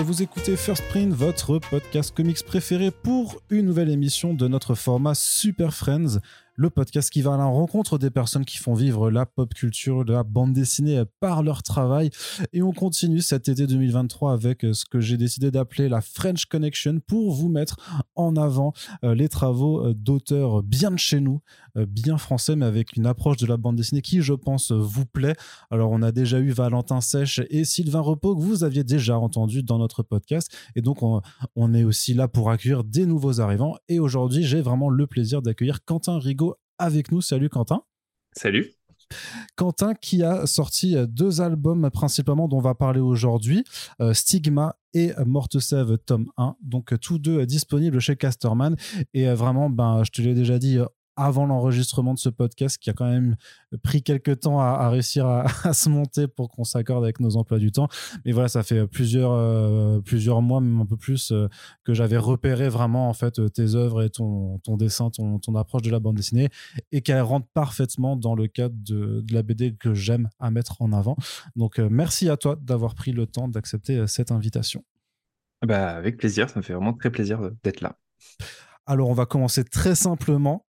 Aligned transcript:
vous 0.00 0.22
écoutez 0.22 0.56
First 0.56 0.82
Print, 0.88 1.12
votre 1.12 1.58
podcast 1.58 2.14
comics 2.16 2.42
préféré 2.44 2.90
pour 2.90 3.21
une 3.50 3.66
nouvelle 3.66 3.90
émission 3.90 4.34
de 4.34 4.48
notre 4.48 4.74
format 4.74 5.14
Super 5.14 5.74
Friends 5.74 6.18
le 6.56 6.70
podcast 6.70 7.10
qui 7.10 7.22
va 7.22 7.34
à 7.34 7.36
la 7.36 7.44
rencontre 7.44 7.98
des 7.98 8.10
personnes 8.10 8.44
qui 8.44 8.58
font 8.58 8.74
vivre 8.74 9.10
la 9.10 9.26
pop 9.26 9.52
culture, 9.54 10.04
la 10.04 10.22
bande 10.22 10.52
dessinée 10.52 11.02
par 11.20 11.42
leur 11.42 11.62
travail. 11.62 12.10
Et 12.52 12.62
on 12.62 12.72
continue 12.72 13.20
cet 13.20 13.48
été 13.48 13.66
2023 13.66 14.32
avec 14.32 14.64
euh, 14.64 14.74
ce 14.74 14.84
que 14.84 15.00
j'ai 15.00 15.16
décidé 15.16 15.50
d'appeler 15.50 15.88
la 15.88 16.00
French 16.00 16.46
Connection 16.46 17.00
pour 17.06 17.32
vous 17.32 17.48
mettre 17.48 17.76
en 18.16 18.36
avant 18.36 18.72
euh, 19.02 19.14
les 19.14 19.28
travaux 19.28 19.86
euh, 19.86 19.94
d'auteurs 19.94 20.62
bien 20.62 20.90
de 20.90 20.98
chez 20.98 21.20
nous, 21.20 21.40
bien 21.74 22.18
français, 22.18 22.54
mais 22.54 22.66
avec 22.66 22.96
une 22.96 23.06
approche 23.06 23.38
de 23.38 23.46
la 23.46 23.56
bande 23.56 23.76
dessinée 23.76 24.02
qui, 24.02 24.20
je 24.20 24.34
pense, 24.34 24.72
vous 24.72 25.06
plaît. 25.06 25.34
Alors, 25.70 25.90
on 25.90 26.02
a 26.02 26.12
déjà 26.12 26.38
eu 26.38 26.50
Valentin 26.50 27.00
Sèche 27.00 27.40
et 27.48 27.64
Sylvain 27.64 28.00
Repos 28.00 28.36
que 28.36 28.42
vous 28.42 28.62
aviez 28.62 28.84
déjà 28.84 29.18
entendu 29.18 29.62
dans 29.62 29.78
notre 29.78 30.02
podcast. 30.02 30.54
Et 30.76 30.82
donc, 30.82 31.02
on, 31.02 31.22
on 31.56 31.72
est 31.72 31.84
aussi 31.84 32.12
là 32.12 32.28
pour 32.28 32.50
accueillir 32.50 32.84
des 32.84 33.06
nouveaux 33.12 33.40
arrivants. 33.40 33.76
Et 33.88 33.98
aujourd'hui, 33.98 34.42
j'ai 34.42 34.62
vraiment 34.62 34.88
le 34.88 35.06
plaisir 35.06 35.42
d'accueillir 35.42 35.84
Quentin 35.84 36.18
Rigaud 36.18 36.56
avec 36.78 37.12
nous. 37.12 37.20
Salut 37.20 37.50
Quentin. 37.50 37.82
Salut. 38.32 38.72
Quentin 39.56 39.92
qui 39.94 40.22
a 40.22 40.46
sorti 40.46 40.96
deux 41.08 41.42
albums 41.42 41.90
principalement 41.90 42.48
dont 42.48 42.56
on 42.56 42.60
va 42.60 42.74
parler 42.74 43.00
aujourd'hui, 43.00 43.64
euh, 44.00 44.14
Stigma 44.14 44.76
et 44.94 45.12
Morte 45.26 45.58
Sève 45.58 45.98
tome 45.98 46.30
1, 46.38 46.56
donc 46.62 46.98
tous 47.00 47.18
deux 47.18 47.44
disponibles 47.44 48.00
chez 48.00 48.16
Casterman. 48.16 48.76
Et 49.12 49.28
euh, 49.28 49.34
vraiment, 49.34 49.68
ben, 49.68 50.02
je 50.04 50.10
te 50.10 50.22
l'ai 50.22 50.32
déjà 50.32 50.58
dit 50.58 50.78
avant 51.16 51.46
l'enregistrement 51.46 52.14
de 52.14 52.18
ce 52.18 52.28
podcast 52.28 52.78
qui 52.78 52.90
a 52.90 52.92
quand 52.92 53.08
même 53.08 53.36
pris 53.82 54.02
quelques 54.02 54.40
temps 54.40 54.60
à, 54.60 54.88
réussir 54.88 55.26
à, 55.64 55.72
se 55.72 55.88
monter 55.88 56.26
pour 56.28 56.50
qu'on 56.50 56.64
s'accorde 56.64 57.04
avec 57.04 57.20
nos 57.20 57.36
emplois 57.36 57.58
du 57.58 57.72
temps. 57.72 57.88
Mais 58.24 58.32
voilà, 58.32 58.48
ça 58.48 58.62
fait 58.62 58.86
plusieurs, 58.86 59.32
euh, 59.32 60.00
plusieurs 60.00 60.42
mois, 60.42 60.60
même 60.60 60.80
un 60.80 60.86
peu 60.86 60.96
plus, 60.96 61.32
euh, 61.32 61.48
que 61.84 61.94
j'avais 61.94 62.16
repéré 62.16 62.68
vraiment 62.68 63.08
en 63.08 63.12
fait 63.12 63.40
tes 63.52 63.74
œuvres 63.74 64.02
et 64.02 64.10
ton, 64.10 64.58
ton 64.60 64.76
dessin, 64.76 65.10
ton, 65.10 65.38
ton 65.38 65.54
approche 65.54 65.82
de 65.82 65.90
la 65.90 66.00
bande 66.00 66.16
dessinée 66.16 66.48
et 66.90 67.02
qu'elle 67.02 67.20
rentre 67.22 67.46
parfaitement 67.54 68.16
dans 68.16 68.34
le 68.34 68.46
cadre 68.46 68.74
de, 68.78 69.20
de 69.20 69.34
la 69.34 69.42
BD 69.42 69.74
que 69.76 69.94
j'aime 69.94 70.28
à 70.38 70.50
mettre 70.50 70.80
en 70.80 70.92
avant. 70.92 71.16
Donc 71.56 71.78
euh, 71.78 71.88
merci 71.90 72.28
à 72.28 72.36
toi 72.36 72.56
d'avoir 72.60 72.94
pris 72.94 73.12
le 73.12 73.26
temps 73.26 73.48
d'accepter 73.48 74.06
cette 74.06 74.30
invitation. 74.30 74.84
Bah, 75.66 75.94
avec 75.94 76.16
plaisir, 76.16 76.50
ça 76.50 76.58
me 76.58 76.62
fait 76.62 76.72
vraiment 76.72 76.92
très 76.92 77.10
plaisir 77.10 77.50
d'être 77.62 77.80
là. 77.80 77.98
Alors 78.86 79.08
on 79.08 79.14
va 79.14 79.26
commencer 79.26 79.64
très 79.64 79.94
simplement. 79.94 80.66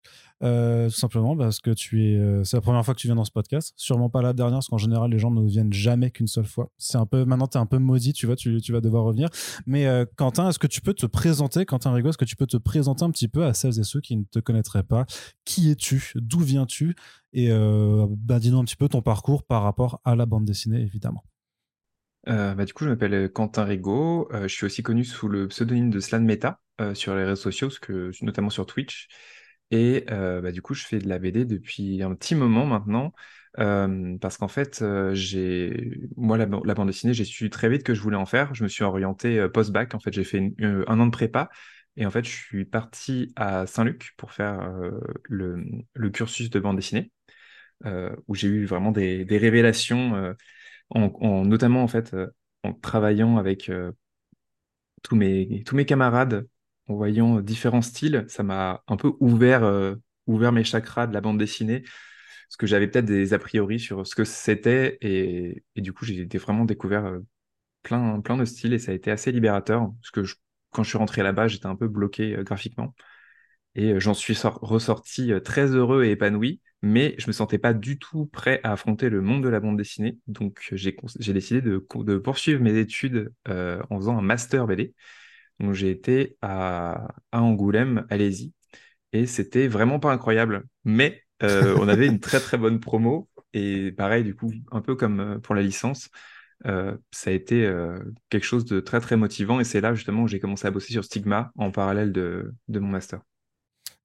Euh, 0.44 0.88
tout 0.88 0.96
simplement 0.96 1.36
parce 1.36 1.60
que 1.60 1.72
tu 1.72 2.06
es, 2.06 2.16
euh, 2.16 2.44
c'est 2.44 2.58
la 2.58 2.62
première 2.62 2.86
fois 2.86 2.94
que 2.94 3.00
tu 3.00 3.08
viens 3.08 3.16
dans 3.16 3.26
ce 3.26 3.32
podcast. 3.32 3.74
Sûrement 3.76 4.10
pas 4.10 4.22
la 4.22 4.34
dernière, 4.34 4.58
parce 4.58 4.68
qu'en 4.68 4.78
général, 4.78 5.10
les 5.10 5.20
gens 5.20 5.32
ne 5.32 5.46
viennent 5.48 5.74
jamais 5.74 6.12
qu'une 6.12 6.28
seule 6.28 6.46
fois. 6.46 6.70
C'est 6.78 6.98
un 6.98 7.06
peu, 7.06 7.26
maintenant, 7.26 7.48
tu 7.48 7.58
es 7.58 7.62
un 7.62 7.66
peu 7.66 7.80
maudit, 7.80 8.14
tu 8.14 8.28
vois, 8.28 8.36
tu, 8.36 8.62
tu 8.62 8.72
vas 8.72 8.82
devoir 8.82 9.04
revenir. 9.04 9.30
Mais 9.66 9.88
euh, 9.88 10.06
Quentin, 10.16 10.50
est-ce 10.50 10.60
que 10.60 10.68
tu 10.68 10.82
peux 10.82 10.94
te 10.94 11.06
présenter, 11.06 11.66
Quentin 11.66 11.92
Rigaud, 11.92 12.10
est-ce 12.10 12.18
que 12.18 12.26
tu 12.26 12.36
peux 12.36 12.46
te 12.46 12.58
présenter 12.58 13.04
un 13.04 13.12
petit 13.12 13.28
peu 13.28 13.46
à 13.46 13.54
celles 13.54 13.80
et 13.80 13.84
ceux 13.84 14.02
qui 14.02 14.16
ne 14.16 14.24
te 14.24 14.40
connaîtraient 14.40 14.84
pas? 14.84 15.06
Qui 15.46 15.72
es-tu? 15.72 16.12
D'où 16.16 16.40
viens-tu? 16.40 16.96
Et 17.34 17.50
bah, 17.50 18.40
dis-nous 18.40 18.60
un 18.60 18.64
petit 18.64 18.76
peu 18.76 18.88
ton 18.88 19.02
parcours 19.02 19.44
par 19.44 19.64
rapport 19.64 20.02
à 20.06 20.16
la 20.16 20.26
bande 20.26 20.46
dessinée, 20.46 20.82
évidemment. 20.82 21.24
bah, 22.26 22.66
du 22.66 22.74
coup, 22.74 22.84
je 22.84 22.90
m'appelle 22.90 23.32
Quentin 23.32 23.64
Rigaud. 23.64 24.30
je 24.32 24.48
suis 24.48 24.66
aussi 24.66 24.82
connu 24.82 25.04
sous 25.04 25.28
le 25.28 25.48
pseudonyme 25.48 25.90
de 25.90 26.00
Slan 26.00 26.22
Meta 26.22 26.60
sur 26.94 27.16
les 27.16 27.26
réseaux 27.26 27.36
sociaux, 27.52 27.70
que, 27.82 28.12
notamment 28.24 28.50
sur 28.50 28.66
Twitch. 28.66 29.08
Et 29.72 30.06
euh, 30.12 30.42
bah, 30.42 30.52
du 30.52 30.62
coup, 30.62 30.74
je 30.74 30.86
fais 30.86 31.00
de 31.00 31.08
la 31.10 31.20
BD 31.20 31.46
depuis 31.46 32.02
un 32.02 32.16
petit 32.16 32.36
moment 32.36 32.66
maintenant, 32.66 33.14
euh, 33.60 34.18
parce 34.20 34.38
qu'en 34.38 34.48
fait, 34.48 34.82
euh, 34.82 35.14
j'ai 35.14 35.92
moi 36.16 36.38
la, 36.38 36.46
bande 36.46 36.88
dessinée, 36.88 37.14
j'ai 37.14 37.26
su 37.26 37.50
très 37.50 37.70
vite 37.70 37.84
que 37.84 37.94
je 37.94 38.02
voulais 38.02 38.18
en 38.18 38.26
faire. 38.26 38.54
Je 38.56 38.64
me 38.64 38.70
suis 38.70 38.84
orienté 38.84 39.48
post-bac. 39.50 39.94
En 39.96 40.00
fait, 40.00 40.14
j'ai 40.14 40.24
fait 40.24 40.54
un 40.60 41.00
an 41.00 41.06
de 41.06 41.12
prépa, 41.12 41.50
et 41.98 42.06
en 42.06 42.12
fait, 42.12 42.26
je 42.26 42.32
suis 42.32 42.66
parti 42.66 43.34
à 43.36 43.68
Saint-Luc 43.68 44.14
pour 44.18 44.32
faire 44.32 44.72
le, 45.24 46.10
cursus 46.12 46.50
de 46.50 46.60
bande 46.60 46.78
dessinée, 46.78 47.12
où 48.28 48.36
j'ai 48.36 48.48
eu 48.48 48.66
vraiment 48.66 48.92
des, 48.92 49.26
révélations, 49.30 50.36
en, 50.90 51.46
notamment 51.46 51.84
en 51.84 51.88
fait 51.88 52.16
en 52.64 52.74
travaillant 52.74 53.38
avec 53.38 53.72
tous 55.04 55.16
mes 55.16 55.64
tous 55.66 55.76
mes 55.76 55.86
camarades 55.86 56.48
en 56.88 56.96
voyant 56.96 57.42
différents 57.42 57.82
styles, 57.82 58.26
ça 58.30 58.44
m'a 58.44 58.84
un 58.88 58.98
peu 58.98 59.14
ouvert, 59.20 59.64
euh, 59.64 59.96
ouvert 60.26 60.52
mes 60.52 60.64
chakras 60.64 61.08
de 61.08 61.14
la 61.14 61.22
bande 61.22 61.38
dessinée, 61.38 61.82
parce 61.82 62.58
que 62.58 62.68
j'avais 62.68 62.88
peut-être 62.88 63.06
des 63.06 63.34
a 63.34 63.40
priori 63.40 63.80
sur 63.80 64.08
ce 64.08 64.16
que 64.16 64.24
c'était, 64.24 64.98
et, 65.02 65.64
du 65.76 65.94
coup, 65.94 66.06
j'ai 66.06 66.26
vraiment 66.38 66.66
découvert 66.66 67.06
euh, 67.06 67.20
plein, 67.84 68.22
plein 68.22 68.38
de 68.38 68.46
styles, 68.46 68.74
et 68.74 68.80
ça 68.80 68.92
a 68.92 68.96
été 68.96 69.12
assez 69.12 69.32
libérateur, 69.32 69.90
parce 70.02 70.12
que 70.12 70.22
quand 70.72 70.84
je 70.84 70.90
suis 70.90 70.98
rentré 70.98 71.24
là-bas, 71.24 71.48
j'étais 71.48 71.68
un 71.68 71.76
peu 71.76 71.88
bloqué 71.88 72.38
euh, 72.38 72.44
graphiquement, 72.44 72.96
et 73.76 74.00
j'en 74.00 74.14
suis 74.14 74.36
ressorti 74.44 75.32
très 75.44 75.68
heureux 75.68 76.04
et 76.04 76.12
épanoui, 76.12 76.62
mais 76.82 77.16
je 77.20 77.28
me 77.28 77.32
sentais 77.32 77.60
pas 77.60 77.74
du 77.74 78.00
tout 78.00 78.26
prêt 78.26 78.60
à 78.64 78.72
affronter 78.72 79.10
le 79.10 79.22
monde 79.22 79.44
de 79.44 79.50
la 79.50 79.60
bande 79.60 79.78
dessinée, 79.78 80.18
donc 80.26 80.68
j'ai 80.72 81.34
décidé 81.34 81.62
de, 81.62 81.78
poursuivre 82.18 82.62
mes 82.62 82.78
études 82.80 83.32
en 83.46 84.00
faisant 84.00 84.18
un 84.18 84.24
master 84.24 84.66
BD. 84.66 84.96
Donc 85.60 85.74
j'ai 85.74 85.90
été 85.90 86.38
à, 86.42 87.08
Angoulême, 87.32 88.06
allez-y, 88.10 88.54
et 89.14 89.26
c'était 89.26 89.68
vraiment 89.68 90.00
pas 90.00 90.12
incroyable. 90.12 90.66
Mais 90.86 91.24
euh, 91.44 91.76
on 91.80 91.88
avait 91.88 92.08
une 92.08 92.20
très 92.20 92.40
très 92.40 92.58
bonne 92.58 92.80
promo, 92.80 93.30
et 93.54 93.92
pareil, 93.92 94.24
du 94.24 94.36
coup, 94.36 94.52
un 94.72 94.82
peu 94.82 94.96
comme 94.96 95.20
euh, 95.20 95.40
pour 95.40 95.56
la 95.56 95.62
licence, 95.62 96.10
euh, 96.66 96.96
ça 97.12 97.30
a 97.30 97.34
été 97.34 97.72
quelque 98.30 98.46
chose 98.46 98.66
de 98.66 98.80
très 98.80 99.00
très 99.00 99.18
motivant, 99.18 99.60
et 99.60 99.64
c'est 99.64 99.82
là 99.82 99.94
justement 99.94 100.24
où 100.24 100.28
j'ai 100.28 100.40
commencé 100.40 100.68
à 100.68 100.72
bosser 100.72 100.94
sur 100.94 101.04
Stigma 101.04 101.52
en 101.56 101.72
parallèle 101.72 102.12
de 102.12 102.54
mon 102.68 102.88
master. 102.88 103.22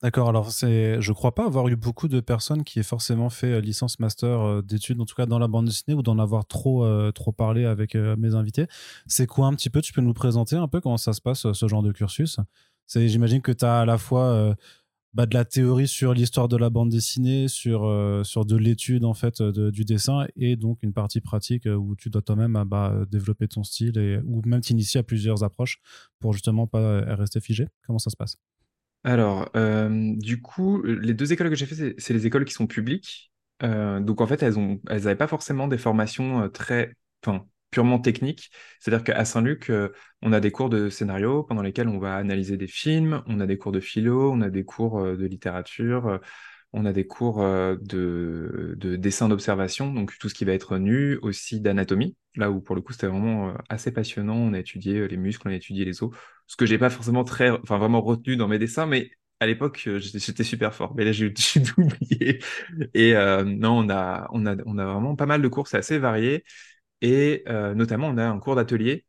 D'accord, 0.03 0.29
alors 0.29 0.51
c'est, 0.51 1.01
je 1.01 1.13
crois 1.13 1.33
pas 1.33 1.47
avoir 1.47 1.69
eu 1.69 1.77
beaucoup 1.77 2.09
de 2.09 2.19
personnes 2.19 2.65
qui 2.65 2.81
aient 2.81 2.83
forcément 2.83 3.31
fait 3.31 3.53
euh, 3.53 3.61
licence 3.61 4.01
master 4.01 4.41
euh, 4.41 4.61
d'études, 4.61 5.01
en 5.01 5.05
tout 5.05 5.15
cas 5.15 5.27
dans 5.27 5.39
la 5.39 5.47
bande 5.47 5.67
dessinée, 5.67 5.95
ou 5.95 6.03
d'en 6.03 6.19
avoir 6.19 6.45
trop, 6.45 6.85
euh, 6.85 7.13
trop 7.13 7.31
parlé 7.31 7.65
avec 7.67 7.95
mes 7.95 8.35
invités. 8.35 8.67
C'est 9.07 9.29
quoi 9.29 9.47
un 9.47 9.55
petit 9.55 9.71
peu 9.71 9.81
Tu 9.81 9.93
peux 9.93 10.01
nous 10.01 10.13
présenter 10.13 10.57
un 10.57 10.67
peu 10.67 10.81
comment 10.81 10.97
ça 10.97 11.13
se 11.13 11.21
passe, 11.21 11.53
ce 11.53 11.69
genre 11.69 11.85
de 11.85 11.93
cursus? 11.93 12.41
C'est, 12.89 13.09
J'imagine 13.09 13.43
que 13.43 13.53
tu 13.53 13.65
as 13.65 13.81
à 13.81 13.85
la 13.85 13.97
fois 13.97 14.57
bah, 15.15 15.27
de 15.27 15.35
la 15.35 15.45
théorie 15.45 15.87
sur 15.89 16.15
l'histoire 16.15 16.49
de 16.49 16.57
la 16.57 16.69
bande 16.69 16.91
dessinée, 16.91 17.47
sur, 17.49 17.83
sur 18.25 18.45
de 18.45 18.57
l'étude 18.57 19.05
en 19.05 19.15
fait 19.15 19.41
du 19.43 19.85
dessin, 19.85 20.27
et 20.37 20.57
donc 20.57 20.79
une 20.83 20.93
partie 20.93 21.21
pratique 21.21 21.67
où 21.67 21.95
tu 21.97 22.11
dois 22.11 22.23
toi-même 22.23 22.61
bah, 22.67 22.93
développer 23.11 23.47
ton 23.49 23.63
style, 23.63 23.97
et, 23.99 24.19
ou 24.25 24.43
même 24.47 24.61
t'initier 24.63 25.01
à 25.01 25.03
plusieurs 25.05 25.45
approches 25.45 25.79
pour 26.19 26.33
justement 26.33 26.67
pas 26.67 27.03
rester 27.15 27.41
figé. 27.41 27.69
Comment 27.87 27.99
ça 28.01 28.11
se 28.11 28.17
passe? 28.17 28.37
Alors, 29.05 29.51
euh, 29.57 30.15
du 30.17 30.41
coup, 30.41 30.83
les 30.83 31.15
deux 31.15 31.33
écoles 31.33 31.49
que 31.51 31.57
j'ai 31.57 31.67
fait, 31.67 31.95
c'est 31.99 32.13
les 32.15 32.27
écoles 32.27 32.45
qui 32.45 32.53
sont 32.55 32.67
publiques. 32.69 33.33
Euh, 33.65 34.01
donc, 34.01 34.21
en 34.21 34.27
fait, 34.27 34.43
elles 34.43 34.59
ont, 34.59 34.81
elles 34.89 35.03
n'avaient 35.03 35.17
pas 35.17 35.27
forcément 35.27 35.67
des 35.69 35.79
formations 35.79 36.43
euh, 36.43 36.49
très, 36.49 36.95
enfin, 37.25 37.45
purement 37.71 37.99
techniques. 37.99 38.51
C'est-à-dire 38.79 39.03
qu'à 39.05 39.25
Saint-Luc, 39.25 39.73
on 40.21 40.33
a 40.33 40.41
des 40.41 40.51
cours 40.53 40.69
de 40.69 40.89
scénario 40.91 41.43
pendant 41.43 41.63
lesquels 41.63 41.89
on 41.89 41.99
va 41.99 42.17
analyser 42.17 42.57
des 42.57 42.67
films, 42.69 43.23
on 43.27 43.41
a 43.41 43.47
des 43.47 43.57
cours 43.59 43.73
de 43.73 43.81
philo, 43.81 44.31
on 44.33 44.41
a 44.43 44.51
des 44.51 44.65
cours 44.65 45.03
de 45.03 45.27
littérature, 45.27 46.21
on 46.73 46.87
a 46.87 46.93
des 46.93 47.07
cours 47.07 47.43
euh, 47.43 47.77
de, 47.81 48.77
dessin 48.97 49.29
d'observation, 49.29 49.93
donc 49.93 50.19
tout 50.19 50.29
ce 50.29 50.35
qui 50.35 50.45
va 50.45 50.53
être 50.53 50.79
nu, 50.79 51.19
aussi 51.23 51.61
d'anatomie, 51.61 52.17
là 52.35 52.51
où 52.51 52.61
pour 52.61 52.75
le 52.75 52.81
coup 52.83 52.93
c'était 52.93 53.09
vraiment 53.09 53.51
euh, 53.51 53.55
assez 53.69 53.93
passionnant. 53.93 54.37
On 54.37 54.55
a 54.55 54.59
étudié 54.59 54.99
euh, 54.99 55.07
les 55.07 55.19
muscles, 55.19 55.47
on 55.47 55.51
a 55.51 55.55
étudié 55.55 55.85
les 55.85 56.03
os, 56.03 56.11
ce 56.47 56.57
que 56.57 56.67
j'ai 56.67 56.79
pas 56.79 56.91
forcément 56.91 57.25
très, 57.25 57.51
enfin 57.51 57.79
vraiment 57.79 58.01
retenu 58.01 58.37
dans 58.37 58.49
mes 58.49 58.59
dessins, 58.59 58.87
mais 58.87 59.11
à 59.41 59.47
l'époque 59.47 59.89
j'étais 59.99 60.45
super 60.45 60.75
fort. 60.75 60.95
Mais 60.97 61.05
là 61.05 61.13
j'ai 61.13 61.27
oublié. 61.77 62.43
Et 62.95 63.15
non, 63.45 63.85
on 63.85 63.89
a, 63.91 64.29
vraiment 64.55 65.17
pas 65.17 65.27
mal 65.27 65.43
de 65.43 65.49
cours, 65.49 65.69
c'est 65.69 65.79
assez 65.79 65.99
varié. 65.99 66.45
Et 67.01 67.45
notamment 67.75 68.09
on 68.09 68.19
a 68.19 68.25
un 68.25 68.39
cours 68.39 68.55
d'atelier 68.57 69.05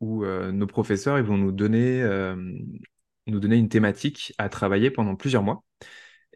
où 0.00 0.24
nos 0.24 0.66
professeurs 0.66 1.22
vont 1.22 1.36
nous 1.36 1.52
donner 1.52 2.00
une 3.26 3.68
thématique 3.68 4.32
à 4.38 4.48
travailler 4.48 4.90
pendant 4.90 5.16
plusieurs 5.16 5.42
mois. 5.42 5.62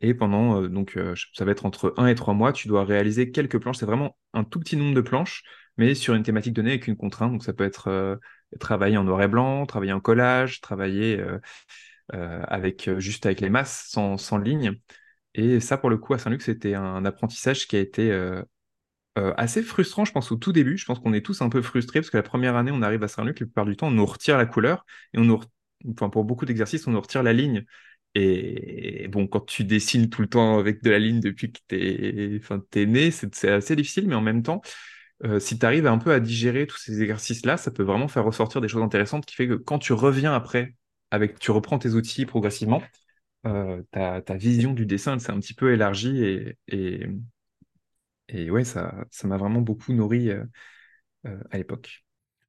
Et 0.00 0.15
pendant, 0.15 0.62
euh, 0.62 0.69
donc, 0.69 0.97
euh, 0.97 1.15
ça 1.35 1.45
va 1.45 1.53
être 1.53 1.67
entre 1.67 1.95
1 1.97 2.06
et 2.06 2.15
3 2.15 2.35
mois, 2.35 2.53
tu 2.53 2.69
dois 2.69 2.85
réaliser 2.85 3.31
quelques 3.31 3.59
planches. 3.59 3.79
C'est 3.79 3.87
vraiment 3.87 4.17
un 4.33 4.45
tout 4.45 4.61
petit 4.61 4.77
nombre 4.77 4.95
de 4.95 5.00
planches, 5.00 5.43
mais 5.77 5.95
sur 5.95 6.15
une 6.15 6.23
thématique 6.23 6.55
donnée 6.55 6.71
avec 6.71 6.87
une 6.87 6.97
contrainte. 6.97 7.33
Donc, 7.33 7.45
ça 7.45 7.53
peut 7.53 7.65
être 7.65 7.89
euh, 7.89 8.17
travailler 8.61 8.97
en 8.97 9.05
noir 9.05 9.23
et 9.23 9.29
blanc, 9.29 9.67
travailler 9.67 9.93
en 9.93 10.00
collage, 10.00 10.61
travailler 10.61 11.23
avec, 12.11 12.89
juste 12.99 13.27
avec 13.27 13.41
les 13.41 13.50
masses, 13.50 13.87
sans, 13.91 14.17
sans 14.17 14.39
ligne. 14.39 14.79
Et 15.35 15.61
ça, 15.61 15.77
pour 15.77 15.91
le 15.91 15.99
coup, 15.99 16.15
à 16.15 16.19
Saint-Luc, 16.19 16.41
c'était 16.41 16.75
un 16.75 17.05
apprentissage 17.05 17.69
qui 17.69 17.77
a 17.77 17.81
été 17.81 18.11
assez 19.17 19.62
frustrant, 19.62 20.06
je 20.06 20.12
pense, 20.12 20.33
au 20.33 20.37
tout 20.37 20.53
début. 20.53 20.79
Je 20.79 20.87
pense 20.87 21.01
qu'on 21.01 21.12
est 21.12 21.21
tous 21.21 21.43
un 21.43 21.51
peu 21.51 21.61
frustrés 21.61 22.01
parce 22.01 22.09
que 22.09 22.17
la 22.17 22.23
première 22.23 22.56
année, 22.56 22.71
on 22.73 22.81
arrive 22.81 23.03
à 23.03 23.09
Saint-Luc, 23.09 23.41
la 23.41 23.47
plupart 23.47 23.67
du 23.67 23.77
temps, 23.77 23.89
on 23.89 23.91
nous 23.91 24.06
retire 24.06 24.39
la 24.39 24.47
couleur 24.47 24.87
et 25.12 25.19
on 25.19 25.25
nous, 25.25 25.41
enfin, 25.91 26.09
pour 26.09 26.25
beaucoup 26.25 26.47
d'exercices, 26.47 26.87
on 26.87 26.93
nous 26.93 27.01
retire 27.01 27.23
la 27.23 27.35
ligne. 27.35 27.67
Et 28.14 29.08
bon, 29.08 29.26
quand 29.26 29.40
tu 29.40 29.64
dessines 29.64 30.08
tout 30.10 30.22
le 30.22 30.28
temps 30.28 30.58
avec 30.58 30.82
de 30.82 30.90
la 30.90 30.99
ligne 30.99 31.20
depuis 31.20 31.52
que 31.52 31.60
tu 31.69 31.76
es, 31.76 32.38
enfin, 32.38 32.62
né, 32.76 33.10
c'est 33.10 33.49
assez 33.50 33.76
difficile, 33.76 34.08
mais 34.08 34.14
en 34.14 34.20
même 34.20 34.43
temps, 34.43 34.60
si 35.38 35.58
tu 35.58 35.66
arrives 35.66 35.87
un 35.87 35.99
peu 35.99 36.12
à 36.12 36.20
digérer 36.20 36.66
tous 36.66 36.78
ces 36.78 37.02
exercices-là, 37.02 37.56
ça 37.56 37.70
peut 37.70 37.82
vraiment 37.82 38.08
faire 38.08 38.25
ressortir 38.25 38.60
des 38.60 38.69
choses 38.69 38.82
intéressantes 38.82 39.26
qui 39.26 39.34
fait 39.34 39.49
que 39.49 39.55
quand 39.55 39.78
tu 39.78 39.93
reviens 39.93 40.32
après, 40.34 40.75
avec, 41.10 41.38
tu 41.38 41.50
reprends 41.50 41.78
tes 41.78 41.90
outils 41.90 42.26
progressivement, 42.26 42.82
ta, 43.44 44.22
ta, 44.22 44.37
vision 44.37 44.72
du 44.75 44.87
dessin 44.87 45.19
s'est 45.19 45.32
un 45.32 45.40
petit 45.40 45.55
peu 45.55 45.72
élargie 45.72 46.25
et, 46.69 47.06
et, 48.28 48.50
ouais, 48.50 48.64
ça, 48.64 49.05
ça 49.10 49.28
m'a 49.28 49.37
vraiment 49.37 49.60
beaucoup 49.60 49.93
nourri 49.93 50.31
à 51.25 51.56
l'époque. 51.58 52.05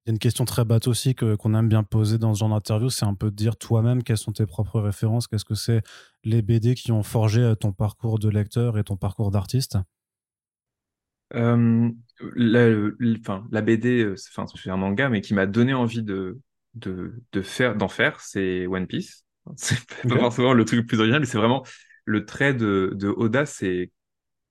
Il 0.09 0.13
y 0.13 0.13
a 0.13 0.15
une 0.15 0.19
question 0.19 0.43
très 0.43 0.65
batte 0.65 0.87
aussi 0.87 1.13
que, 1.13 1.35
qu'on 1.35 1.53
aime 1.53 1.69
bien 1.69 1.83
poser 1.83 2.17
dans 2.17 2.33
ce 2.33 2.39
genre 2.39 2.49
d'interview, 2.49 2.89
c'est 2.89 3.05
un 3.05 3.13
peu 3.13 3.29
de 3.29 3.35
dire 3.35 3.55
toi-même 3.57 4.01
quelles 4.01 4.17
sont 4.17 4.31
tes 4.31 4.47
propres 4.47 4.79
références, 4.79 5.27
qu'est-ce 5.27 5.45
que 5.45 5.53
c'est 5.53 5.83
les 6.23 6.41
BD 6.41 6.73
qui 6.73 6.91
ont 6.91 7.03
forgé 7.03 7.41
euh, 7.41 7.53
ton 7.53 7.73
parcours 7.73 8.17
de 8.17 8.27
lecteur 8.27 8.79
et 8.79 8.83
ton 8.83 8.97
parcours 8.97 9.29
d'artiste? 9.29 9.77
Euh, 11.35 11.91
la, 12.35 12.69
la, 13.51 13.61
BD, 13.61 14.03
euh, 14.03 14.15
c'est 14.15 14.71
un 14.71 14.77
manga, 14.77 15.09
mais 15.09 15.21
qui 15.21 15.35
m'a 15.35 15.45
donné 15.45 15.75
envie 15.75 16.01
de, 16.01 16.39
de, 16.73 17.13
de 17.31 17.41
faire, 17.43 17.75
d'en 17.75 17.87
faire, 17.87 18.19
c'est 18.19 18.65
One 18.65 18.87
Piece. 18.87 19.25
C'est 19.57 19.77
pas 20.07 20.17
forcément 20.17 20.53
le 20.53 20.65
truc 20.65 20.79
le 20.79 20.85
plus 20.87 20.97
original, 20.97 21.19
mais 21.19 21.27
c'est 21.27 21.37
vraiment 21.37 21.63
le 22.05 22.25
trait 22.25 22.55
de, 22.55 22.93
de 22.95 23.09
Oda, 23.09 23.45
c'est 23.45 23.91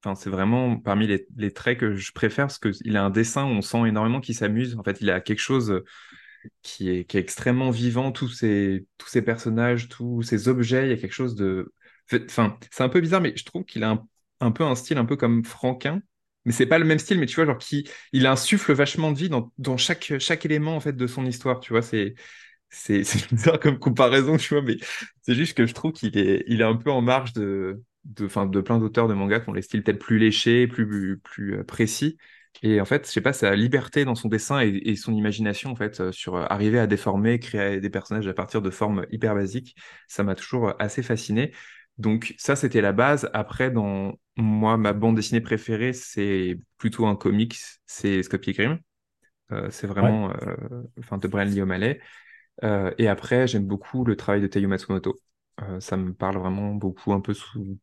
Enfin, 0.02 0.14
c'est 0.14 0.30
vraiment 0.30 0.78
parmi 0.78 1.08
les, 1.08 1.52
traits 1.52 1.78
que 1.78 1.96
je 1.96 2.12
préfère 2.12 2.46
parce 2.46 2.58
qu'il 2.58 2.96
a 2.96 3.04
un 3.04 3.10
dessin 3.10 3.44
où 3.44 3.48
on 3.48 3.62
sent 3.62 3.88
énormément 3.88 4.20
qu'il 4.20 4.34
s'amuse. 4.34 4.76
En 4.78 4.84
fait, 4.84 5.00
il 5.00 5.10
a 5.10 5.20
quelque 5.20 5.40
chose 5.40 5.82
qui 6.62 6.88
est, 6.90 7.04
qui 7.04 7.16
est 7.16 7.20
extrêmement 7.20 7.70
vivant. 7.70 8.12
Tous 8.12 8.28
ces, 8.28 8.86
personnages, 9.24 9.88
tous 9.88 10.22
ces 10.22 10.48
objets, 10.48 10.86
il 10.86 10.90
y 10.90 10.92
a 10.92 10.96
quelque 10.96 11.12
chose 11.12 11.34
de. 11.34 11.72
Enfin, 12.12 12.58
c'est 12.70 12.84
un 12.84 12.88
peu 12.88 13.00
bizarre, 13.00 13.20
mais 13.20 13.36
je 13.36 13.44
trouve 13.44 13.64
qu'il 13.64 13.82
a 13.82 14.00
un, 14.40 14.52
peu 14.52 14.64
un 14.64 14.74
style 14.76 14.98
un 14.98 15.04
peu 15.04 15.16
comme 15.16 15.44
Franquin. 15.44 16.00
Mais 16.44 16.52
c'est 16.52 16.66
pas 16.66 16.78
le 16.78 16.84
même 16.84 16.98
style, 17.00 17.18
mais 17.18 17.26
tu 17.26 17.34
vois, 17.34 17.44
genre, 17.44 17.58
qui, 17.58 17.88
il 18.12 18.26
insuffle 18.26 18.72
vachement 18.72 19.12
de 19.12 19.18
vie 19.18 19.28
dans, 19.28 19.76
chaque 19.76 20.44
élément 20.44 20.76
en 20.76 20.80
fait 20.80 20.94
de 20.94 21.06
son 21.06 21.26
histoire. 21.26 21.60
Tu 21.60 21.72
vois, 21.72 21.82
c'est 21.82 22.14
c'est 22.70 23.02
bizarre 23.32 23.58
comme 23.60 23.78
comparaison, 23.78 24.36
tu 24.36 24.54
vois, 24.54 24.62
mais 24.62 24.76
c'est 25.22 25.34
juste 25.34 25.56
que 25.56 25.66
je 25.66 25.74
trouve 25.74 25.92
qu'il 25.92 26.16
est, 26.18 26.44
il 26.46 26.60
est 26.60 26.64
un 26.64 26.76
peu 26.76 26.90
en 26.90 27.00
marge 27.02 27.32
de, 27.32 27.82
de, 28.08 28.26
de 28.46 28.60
plein 28.60 28.78
d'auteurs 28.78 29.08
de 29.08 29.14
manga 29.14 29.40
qui 29.40 29.48
ont 29.48 29.52
les 29.52 29.62
styles 29.62 29.82
peut-être 29.82 29.98
plus 29.98 30.18
léchés, 30.18 30.66
plus, 30.66 31.18
plus 31.18 31.58
euh, 31.58 31.64
précis. 31.64 32.18
Et 32.62 32.80
en 32.80 32.84
fait, 32.84 33.06
je 33.06 33.12
sais 33.12 33.20
pas, 33.20 33.32
sa 33.32 33.54
liberté 33.54 34.04
dans 34.04 34.14
son 34.14 34.28
dessin 34.28 34.60
et, 34.60 34.96
son 34.96 35.14
imagination, 35.14 35.70
en 35.70 35.76
fait, 35.76 36.00
euh, 36.00 36.12
sur 36.12 36.36
euh, 36.36 36.44
arriver 36.48 36.78
à 36.78 36.86
déformer, 36.86 37.38
créer 37.38 37.80
des 37.80 37.90
personnages 37.90 38.26
à 38.26 38.34
partir 38.34 38.62
de 38.62 38.70
formes 38.70 39.06
hyper 39.10 39.34
basiques, 39.34 39.76
ça 40.08 40.24
m'a 40.24 40.34
toujours 40.34 40.74
assez 40.80 41.02
fasciné. 41.02 41.52
Donc 41.98 42.34
ça, 42.38 42.56
c'était 42.56 42.80
la 42.80 42.92
base. 42.92 43.28
Après, 43.34 43.70
dans 43.70 44.14
moi, 44.36 44.76
ma 44.76 44.92
bande 44.92 45.16
dessinée 45.16 45.40
préférée, 45.40 45.92
c'est 45.92 46.58
plutôt 46.78 47.06
un 47.06 47.16
comics, 47.16 47.56
c'est 47.86 48.22
Scott 48.22 48.40
Pilgrim. 48.40 48.78
c'est 49.70 49.86
vraiment, 49.88 50.32
enfin, 50.98 51.18
de 51.18 51.26
Brian 51.28 51.46
Lee 51.46 51.62
O'Malley. 51.62 52.00
et 52.62 53.08
après, 53.08 53.48
j'aime 53.48 53.66
beaucoup 53.66 54.04
le 54.04 54.16
travail 54.16 54.40
de 54.40 54.46
Teiyu 54.46 54.68
Matsumoto. 54.68 55.18
Ça 55.80 55.96
me 55.96 56.12
parle 56.12 56.38
vraiment 56.38 56.74
beaucoup, 56.74 57.12
un 57.12 57.20
peu 57.20 57.34
sous 57.34 57.78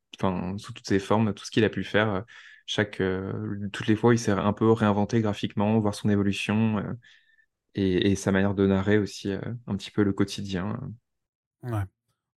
toutes 0.74 0.88
ses 0.88 1.00
formes, 1.00 1.34
tout 1.34 1.46
ce 1.46 1.52
qu'il 1.52 1.64
a 1.64 1.70
pu 1.70 1.84
faire. 1.84 2.10
Euh, 2.10 2.22
chaque, 2.66 3.00
euh, 3.02 3.70
toutes 3.72 3.88
les 3.88 3.96
fois, 3.96 4.14
il 4.14 4.18
s'est 4.18 4.32
un 4.32 4.54
peu 4.54 4.72
réinventé 4.72 5.22
graphiquement, 5.22 5.80
voir 5.80 5.94
son 5.94 6.10
évolution 6.10 6.80
euh, 6.80 6.94
et, 7.76 8.16
sa 8.16 8.32
manière 8.32 8.56
de 8.56 8.66
narrer 8.66 8.98
aussi 8.98 9.32
un 9.32 9.76
petit 9.76 9.92
peu 9.92 10.04
le 10.04 10.14
quotidien. 10.14 10.80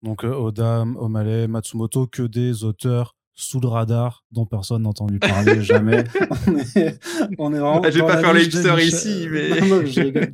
Donc 0.02 0.24
Oda, 0.24 0.82
Omale, 0.82 1.48
Matsumoto, 1.48 2.06
que 2.06 2.22
des 2.22 2.64
auteurs 2.64 3.16
sous 3.40 3.60
le 3.60 3.68
radar 3.68 4.24
dont 4.32 4.46
personne 4.46 4.82
n'a 4.82 4.88
entendu 4.88 5.20
parler 5.20 5.62
jamais. 5.62 6.02
on, 7.38 7.52
est, 7.52 7.58
vraiment. 7.58 7.82
je 7.90 7.90
vais 7.90 8.06
pas 8.06 8.18
faire 8.18 8.34
les 8.34 8.46
hipsters 8.46 8.80
ici, 8.80 9.28
mais. 9.30 9.60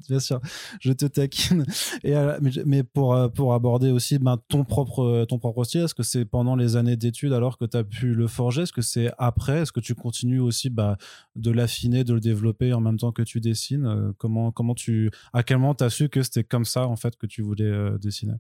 bien 0.09 0.21
sûr, 0.21 0.41
je 0.81 0.91
te 0.93 1.05
taquine. 1.05 1.67
Et, 2.03 2.17
euh, 2.17 2.39
mais, 2.65 2.83
pour, 2.83 3.15
euh, 3.15 3.29
pour 3.29 3.53
aborder 3.53 3.91
aussi 3.91 4.19
ben, 4.19 4.39
ton, 4.49 4.65
propre, 4.65 5.27
ton 5.29 5.39
propre 5.39 5.65
style, 5.65 5.83
est-ce 5.83 5.95
que 5.95 6.03
c'est 6.03 6.25
pendant 6.25 6.57
les 6.57 6.77
années 6.77 6.97
d'études 6.97 7.35
alors 7.35 7.59
que 7.59 7.67
tu 7.67 7.77
as 7.77 7.85
pu 7.85 8.15
le 8.15 8.27
forger? 8.27 8.63
Est-ce 8.63 8.73
que 8.73 8.83
c'est 8.83 9.11
après? 9.19 9.61
Est-ce 9.61 9.73
que 9.73 9.81
tu 9.81 9.95
continues 9.95 10.41
aussi 10.41 10.71
bah, 10.71 10.97
de 11.37 11.51
l'affiner, 11.51 12.05
de 12.05 12.15
le 12.15 12.21
développer 12.21 12.73
en 12.73 12.81
même 12.81 12.97
temps 12.97 13.13
que 13.13 13.23
tu 13.23 13.41
dessines? 13.41 13.85
Euh, 13.85 14.13
comment, 14.17 14.51
comment 14.51 14.75
tu, 14.75 15.11
À 15.35 15.43
quel 15.43 15.59
moment 15.59 15.75
tu 15.75 15.85
as 15.85 15.91
su 15.91 16.09
que 16.09 16.23
c'était 16.23 16.45
comme 16.45 16.65
ça 16.65 16.89
en 16.89 16.97
fait 16.97 17.17
que 17.17 17.27
tu 17.27 17.43
voulais 17.43 17.71
dessiner? 18.01 18.35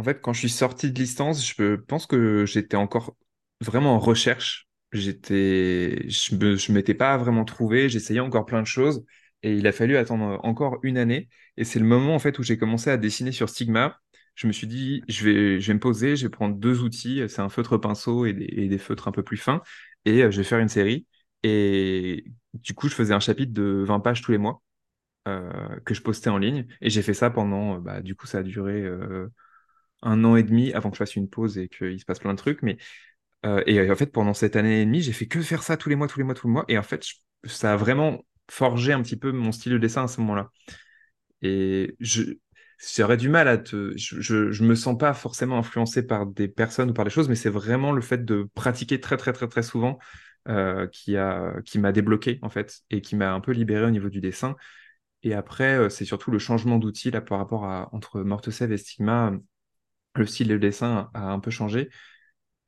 En 0.00 0.02
fait, 0.02 0.22
quand 0.22 0.32
je 0.32 0.38
suis 0.38 0.48
sorti 0.48 0.90
de 0.90 0.98
licence, 0.98 1.46
je 1.46 1.76
pense 1.76 2.06
que 2.06 2.46
j'étais 2.46 2.78
encore 2.78 3.14
vraiment 3.60 3.94
en 3.96 3.98
recherche. 3.98 4.66
J'étais, 4.92 6.08
je 6.08 6.34
ne 6.34 6.74
m'étais 6.74 6.94
pas 6.94 7.18
vraiment 7.18 7.44
trouvé. 7.44 7.90
J'essayais 7.90 8.20
encore 8.20 8.46
plein 8.46 8.62
de 8.62 8.66
choses 8.66 9.04
et 9.42 9.54
il 9.54 9.66
a 9.66 9.72
fallu 9.72 9.98
attendre 9.98 10.40
encore 10.42 10.78
une 10.84 10.96
année. 10.96 11.28
Et 11.58 11.64
c'est 11.64 11.78
le 11.78 11.84
moment 11.84 12.14
en 12.14 12.18
fait 12.18 12.38
où 12.38 12.42
j'ai 12.42 12.56
commencé 12.56 12.88
à 12.88 12.96
dessiner 12.96 13.30
sur 13.30 13.50
Stigma. 13.50 14.00
Je 14.36 14.46
me 14.46 14.52
suis 14.52 14.66
dit, 14.66 15.02
je 15.06 15.22
vais, 15.26 15.60
je 15.60 15.66
vais 15.66 15.74
me 15.74 15.80
poser, 15.80 16.16
je 16.16 16.24
vais 16.26 16.30
prendre 16.30 16.56
deux 16.56 16.80
outils. 16.80 17.22
C'est 17.28 17.42
un 17.42 17.50
feutre 17.50 17.76
pinceau 17.76 18.24
et 18.24 18.32
des, 18.32 18.78
feutres 18.78 19.06
un 19.06 19.12
peu 19.12 19.22
plus 19.22 19.36
fins 19.36 19.60
et 20.06 20.22
euh, 20.22 20.30
je 20.30 20.38
vais 20.38 20.44
faire 20.44 20.60
une 20.60 20.70
série. 20.70 21.06
Et 21.42 22.24
du 22.54 22.72
coup, 22.72 22.88
je 22.88 22.94
faisais 22.94 23.12
un 23.12 23.20
chapitre 23.20 23.52
de 23.52 23.84
20 23.86 24.00
pages 24.00 24.22
tous 24.22 24.32
les 24.32 24.38
mois 24.38 24.62
euh, 25.28 25.78
que 25.84 25.92
je 25.92 26.00
postais 26.00 26.30
en 26.30 26.38
ligne. 26.38 26.66
Et 26.80 26.88
j'ai 26.88 27.02
fait 27.02 27.12
ça 27.12 27.28
pendant, 27.28 27.78
bah, 27.78 28.00
du 28.00 28.14
coup, 28.14 28.26
ça 28.26 28.38
a 28.38 28.42
duré. 28.42 28.80
Euh, 28.80 29.28
un 30.02 30.24
an 30.24 30.36
et 30.36 30.42
demi 30.42 30.72
avant 30.72 30.90
que 30.90 30.96
je 30.96 30.98
fasse 30.98 31.16
une 31.16 31.28
pause 31.28 31.58
et 31.58 31.68
qu'il 31.68 31.98
se 32.00 32.04
passe 32.04 32.18
plein 32.18 32.32
de 32.32 32.38
trucs. 32.38 32.62
Mais, 32.62 32.78
euh, 33.46 33.62
et 33.66 33.90
en 33.90 33.96
fait, 33.96 34.06
pendant 34.06 34.34
cette 34.34 34.56
année 34.56 34.82
et 34.82 34.84
demie, 34.84 35.02
j'ai 35.02 35.12
fait 35.12 35.26
que 35.26 35.42
faire 35.42 35.62
ça 35.62 35.76
tous 35.76 35.88
les 35.88 35.96
mois, 35.96 36.08
tous 36.08 36.18
les 36.18 36.24
mois, 36.24 36.34
tous 36.34 36.46
les 36.46 36.52
mois. 36.52 36.64
Et 36.68 36.78
en 36.78 36.82
fait, 36.82 37.04
ça 37.44 37.72
a 37.72 37.76
vraiment 37.76 38.24
forgé 38.50 38.92
un 38.92 39.02
petit 39.02 39.16
peu 39.16 39.32
mon 39.32 39.52
style 39.52 39.72
de 39.72 39.78
dessin 39.78 40.04
à 40.04 40.08
ce 40.08 40.20
moment-là. 40.20 40.50
Et 41.42 41.96
je 42.00 42.34
j'aurais 42.96 43.16
du 43.16 43.28
mal 43.28 43.48
à 43.48 43.58
te. 43.58 43.92
Je, 43.96 44.20
je, 44.50 44.64
me 44.64 44.74
sens 44.74 44.96
pas 44.98 45.14
forcément 45.14 45.58
influencé 45.58 46.06
par 46.06 46.26
des 46.26 46.48
personnes 46.48 46.90
ou 46.90 46.94
par 46.94 47.04
des 47.04 47.10
choses, 47.10 47.28
mais 47.28 47.34
c'est 47.34 47.50
vraiment 47.50 47.92
le 47.92 48.00
fait 48.00 48.24
de 48.24 48.48
pratiquer 48.54 49.00
très, 49.00 49.16
très, 49.16 49.32
très, 49.32 49.48
très 49.48 49.62
souvent 49.62 49.98
euh, 50.48 50.86
qui 50.88 51.16
a 51.16 51.60
qui 51.64 51.78
m'a 51.78 51.92
débloqué, 51.92 52.38
en 52.42 52.48
fait, 52.48 52.80
et 52.90 53.00
qui 53.00 53.16
m'a 53.16 53.32
un 53.32 53.40
peu 53.40 53.52
libéré 53.52 53.84
au 53.84 53.90
niveau 53.90 54.08
du 54.08 54.20
dessin. 54.20 54.56
Et 55.22 55.34
après, 55.34 55.78
euh, 55.78 55.88
c'est 55.90 56.04
surtout 56.04 56.30
le 56.30 56.38
changement 56.38 56.78
d'outil 56.78 57.10
par 57.10 57.38
rapport 57.38 57.64
à 57.64 57.94
entre 57.94 58.22
Mortesev 58.22 58.72
et 58.72 58.78
Stigma 58.78 59.32
le 60.14 60.26
style 60.26 60.48
de 60.48 60.58
dessin 60.58 61.10
a 61.14 61.30
un 61.30 61.40
peu 61.40 61.50
changé 61.50 61.90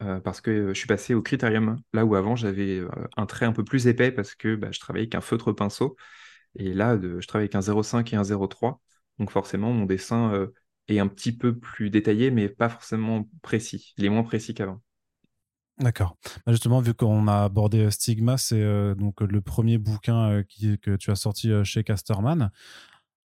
euh, 0.02 0.20
parce 0.20 0.40
que 0.40 0.68
je 0.68 0.78
suis 0.78 0.86
passé 0.86 1.14
au 1.14 1.22
critérium, 1.22 1.80
là 1.92 2.04
où 2.04 2.16
avant 2.16 2.34
j'avais 2.34 2.78
euh, 2.78 2.88
un 3.16 3.26
trait 3.26 3.46
un 3.46 3.52
peu 3.52 3.64
plus 3.64 3.86
épais 3.86 4.10
parce 4.10 4.34
que 4.34 4.56
bah, 4.56 4.72
je 4.72 4.80
travaillais 4.80 5.04
avec 5.04 5.14
un 5.14 5.20
feutre 5.20 5.52
pinceau. 5.52 5.96
Et 6.56 6.72
là, 6.74 6.98
je 7.00 7.26
travaille 7.26 7.44
avec 7.44 7.54
un 7.54 7.60
0,5 7.60 8.12
et 8.12 8.16
un 8.16 8.22
0,3. 8.22 8.80
Donc 9.18 9.30
forcément, 9.30 9.72
mon 9.72 9.86
dessin 9.86 10.32
euh, 10.34 10.48
est 10.88 10.98
un 10.98 11.06
petit 11.06 11.36
peu 11.36 11.56
plus 11.56 11.90
détaillé, 11.90 12.30
mais 12.30 12.48
pas 12.48 12.68
forcément 12.68 13.28
précis. 13.42 13.94
Il 13.96 14.04
est 14.04 14.08
moins 14.08 14.24
précis 14.24 14.54
qu'avant. 14.54 14.80
D'accord. 15.78 16.16
Bah, 16.44 16.52
justement, 16.52 16.80
vu 16.80 16.94
qu'on 16.94 17.28
a 17.28 17.44
abordé 17.44 17.90
Stigma, 17.90 18.38
c'est 18.38 18.94
donc 18.96 19.20
le 19.20 19.40
premier 19.40 19.78
bouquin 19.78 20.42
que 20.82 20.96
tu 20.96 21.10
as 21.10 21.16
sorti 21.16 21.50
chez 21.64 21.84
Casterman 21.84 22.50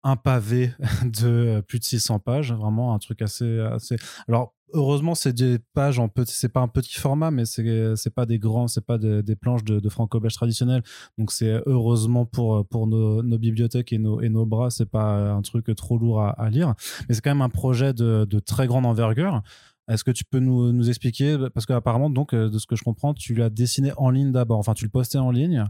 un 0.03 0.15
pavé 0.15 0.71
de 1.05 1.27
euh, 1.27 1.61
plus 1.61 1.79
de 1.79 1.83
600 1.83 2.19
pages, 2.19 2.53
vraiment 2.53 2.93
un 2.93 2.99
truc 2.99 3.21
assez. 3.21 3.59
assez... 3.59 3.95
Alors, 4.27 4.53
heureusement, 4.73 5.15
c'est 5.15 5.33
des 5.33 5.59
pages 5.73 5.99
en 5.99 6.07
petit, 6.07 6.35
c'est 6.35 6.51
pas 6.51 6.61
un 6.61 6.67
petit 6.67 6.95
format, 6.95 7.31
mais 7.31 7.45
c'est 7.45 7.95
c'est 7.95 8.13
pas 8.13 8.25
des 8.25 8.39
grands, 8.39 8.67
c'est 8.67 8.85
pas 8.85 8.97
des, 8.97 9.35
planches 9.35 9.63
de, 9.63 9.89
franco-belge 9.89 10.33
traditionnelles. 10.33 10.83
Donc, 11.17 11.31
c'est 11.31 11.61
heureusement 11.65 12.25
pour 12.25 12.67
pour 12.67 12.87
nos, 12.87 13.21
bibliothèques 13.37 13.93
et 13.93 13.99
nos 13.99 14.21
et 14.21 14.29
nos 14.29 14.45
bras, 14.45 14.69
c'est 14.71 14.89
pas 14.89 15.31
un 15.31 15.41
truc 15.41 15.73
trop 15.75 15.97
lourd 15.97 16.21
à, 16.21 16.49
lire. 16.49 16.73
Mais 17.07 17.15
c'est 17.15 17.21
quand 17.21 17.31
même 17.31 17.41
un 17.41 17.49
projet 17.49 17.93
de, 17.93 18.25
de 18.25 18.39
très 18.39 18.67
grande 18.67 18.85
envergure. 18.85 19.41
Est-ce 19.89 20.03
que 20.03 20.11
tu 20.11 20.23
peux 20.23 20.39
nous, 20.39 20.71
nous 20.71 20.89
expliquer? 20.89 21.37
Parce 21.53 21.65
qu'apparemment, 21.65 22.09
donc, 22.09 22.33
euh, 22.33 22.49
de 22.49 22.57
ce 22.57 22.65
que 22.65 22.75
je 22.75 22.83
comprends, 22.83 23.13
tu 23.13 23.35
l'as 23.35 23.49
dessiné 23.49 23.91
en 23.97 24.09
ligne 24.09 24.31
d'abord. 24.31 24.59
Enfin, 24.59 24.73
tu 24.73 24.85
le 24.85 24.89
postais 24.89 25.17
en 25.17 25.31
ligne. 25.31 25.65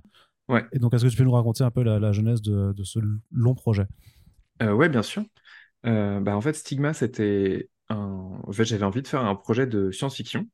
Ouais. 0.49 0.63
Et 0.71 0.79
donc, 0.79 0.93
est-ce 0.93 1.05
que 1.05 1.09
tu 1.09 1.17
peux 1.17 1.23
nous 1.23 1.31
raconter 1.31 1.63
un 1.63 1.71
peu 1.71 1.83
la, 1.83 1.99
la 1.99 2.11
genèse 2.11 2.41
de, 2.41 2.73
de 2.73 2.83
ce 2.83 2.99
long 3.31 3.55
projet? 3.55 3.87
Ouais, 4.61 4.89
bien 4.89 5.03
sûr. 5.03 5.23
Euh, 5.85 6.19
bah, 6.19 6.35
en 6.35 6.41
fait, 6.41 6.53
Stigma, 6.53 6.93
c'était. 6.93 7.69
En 7.89 8.51
fait, 8.51 8.65
j'avais 8.65 8.85
envie 8.85 9.01
de 9.01 9.07
faire 9.07 9.23
un 9.25 9.35
projet 9.35 9.67
de 9.67 9.91
science-fiction. 9.91 10.49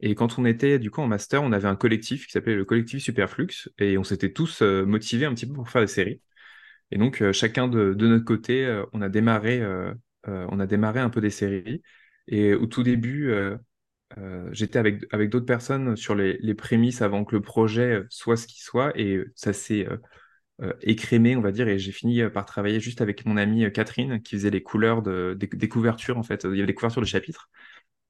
Et 0.00 0.14
quand 0.14 0.38
on 0.38 0.44
était 0.46 0.78
du 0.78 0.90
coup 0.90 1.00
en 1.02 1.08
master, 1.08 1.42
on 1.42 1.52
avait 1.52 1.68
un 1.68 1.76
collectif 1.76 2.26
qui 2.26 2.32
s'appelait 2.32 2.54
le 2.56 2.64
collectif 2.64 3.02
Superflux 3.02 3.68
et 3.78 3.98
on 3.98 4.04
s'était 4.04 4.32
tous 4.32 4.62
euh, 4.62 4.86
motivés 4.86 5.26
un 5.26 5.34
petit 5.34 5.46
peu 5.46 5.54
pour 5.54 5.68
faire 5.68 5.82
des 5.82 5.88
séries. 5.88 6.22
Et 6.92 6.98
donc 6.98 7.22
chacun 7.32 7.68
de, 7.68 7.94
notre 7.94 8.24
côté, 8.24 8.82
on 8.92 9.02
a 9.02 9.08
démarré, 9.10 9.62
on 10.26 10.60
a 10.60 10.66
démarré 10.66 11.00
un 11.00 11.10
peu 11.10 11.20
des 11.20 11.30
séries. 11.30 11.82
Et 12.28 12.54
au 12.54 12.66
tout 12.66 12.82
début, 12.82 13.32
j'étais 14.52 14.78
avec, 14.78 15.04
avec 15.12 15.30
d'autres 15.30 15.46
personnes 15.46 15.96
sur 15.96 16.14
les, 16.14 16.38
les 16.40 16.54
prémices 16.54 17.02
avant 17.02 17.24
que 17.24 17.34
le 17.34 17.42
projet 17.42 18.02
soit 18.10 18.36
ce 18.36 18.46
qu'il 18.46 18.62
soit. 18.62 18.92
Et 18.98 19.22
ça 19.34 19.52
s'est 19.52 19.86
euh, 19.86 19.96
écrémé, 20.82 21.36
on 21.36 21.40
va 21.40 21.52
dire, 21.52 21.68
et 21.68 21.78
j'ai 21.78 21.92
fini 21.92 22.20
euh, 22.20 22.30
par 22.30 22.44
travailler 22.46 22.80
juste 22.80 23.00
avec 23.00 23.24
mon 23.26 23.36
amie 23.36 23.64
euh, 23.64 23.70
Catherine 23.70 24.20
qui 24.22 24.36
faisait 24.36 24.50
les 24.50 24.62
couleurs 24.62 25.02
de, 25.02 25.36
des, 25.38 25.68
couvertures, 25.68 26.18
en 26.18 26.22
fait. 26.22 26.44
Il 26.44 26.56
y 26.56 26.58
avait 26.58 26.66
des 26.66 26.74
couvertures 26.74 27.02
de 27.02 27.06
chapitres. 27.06 27.48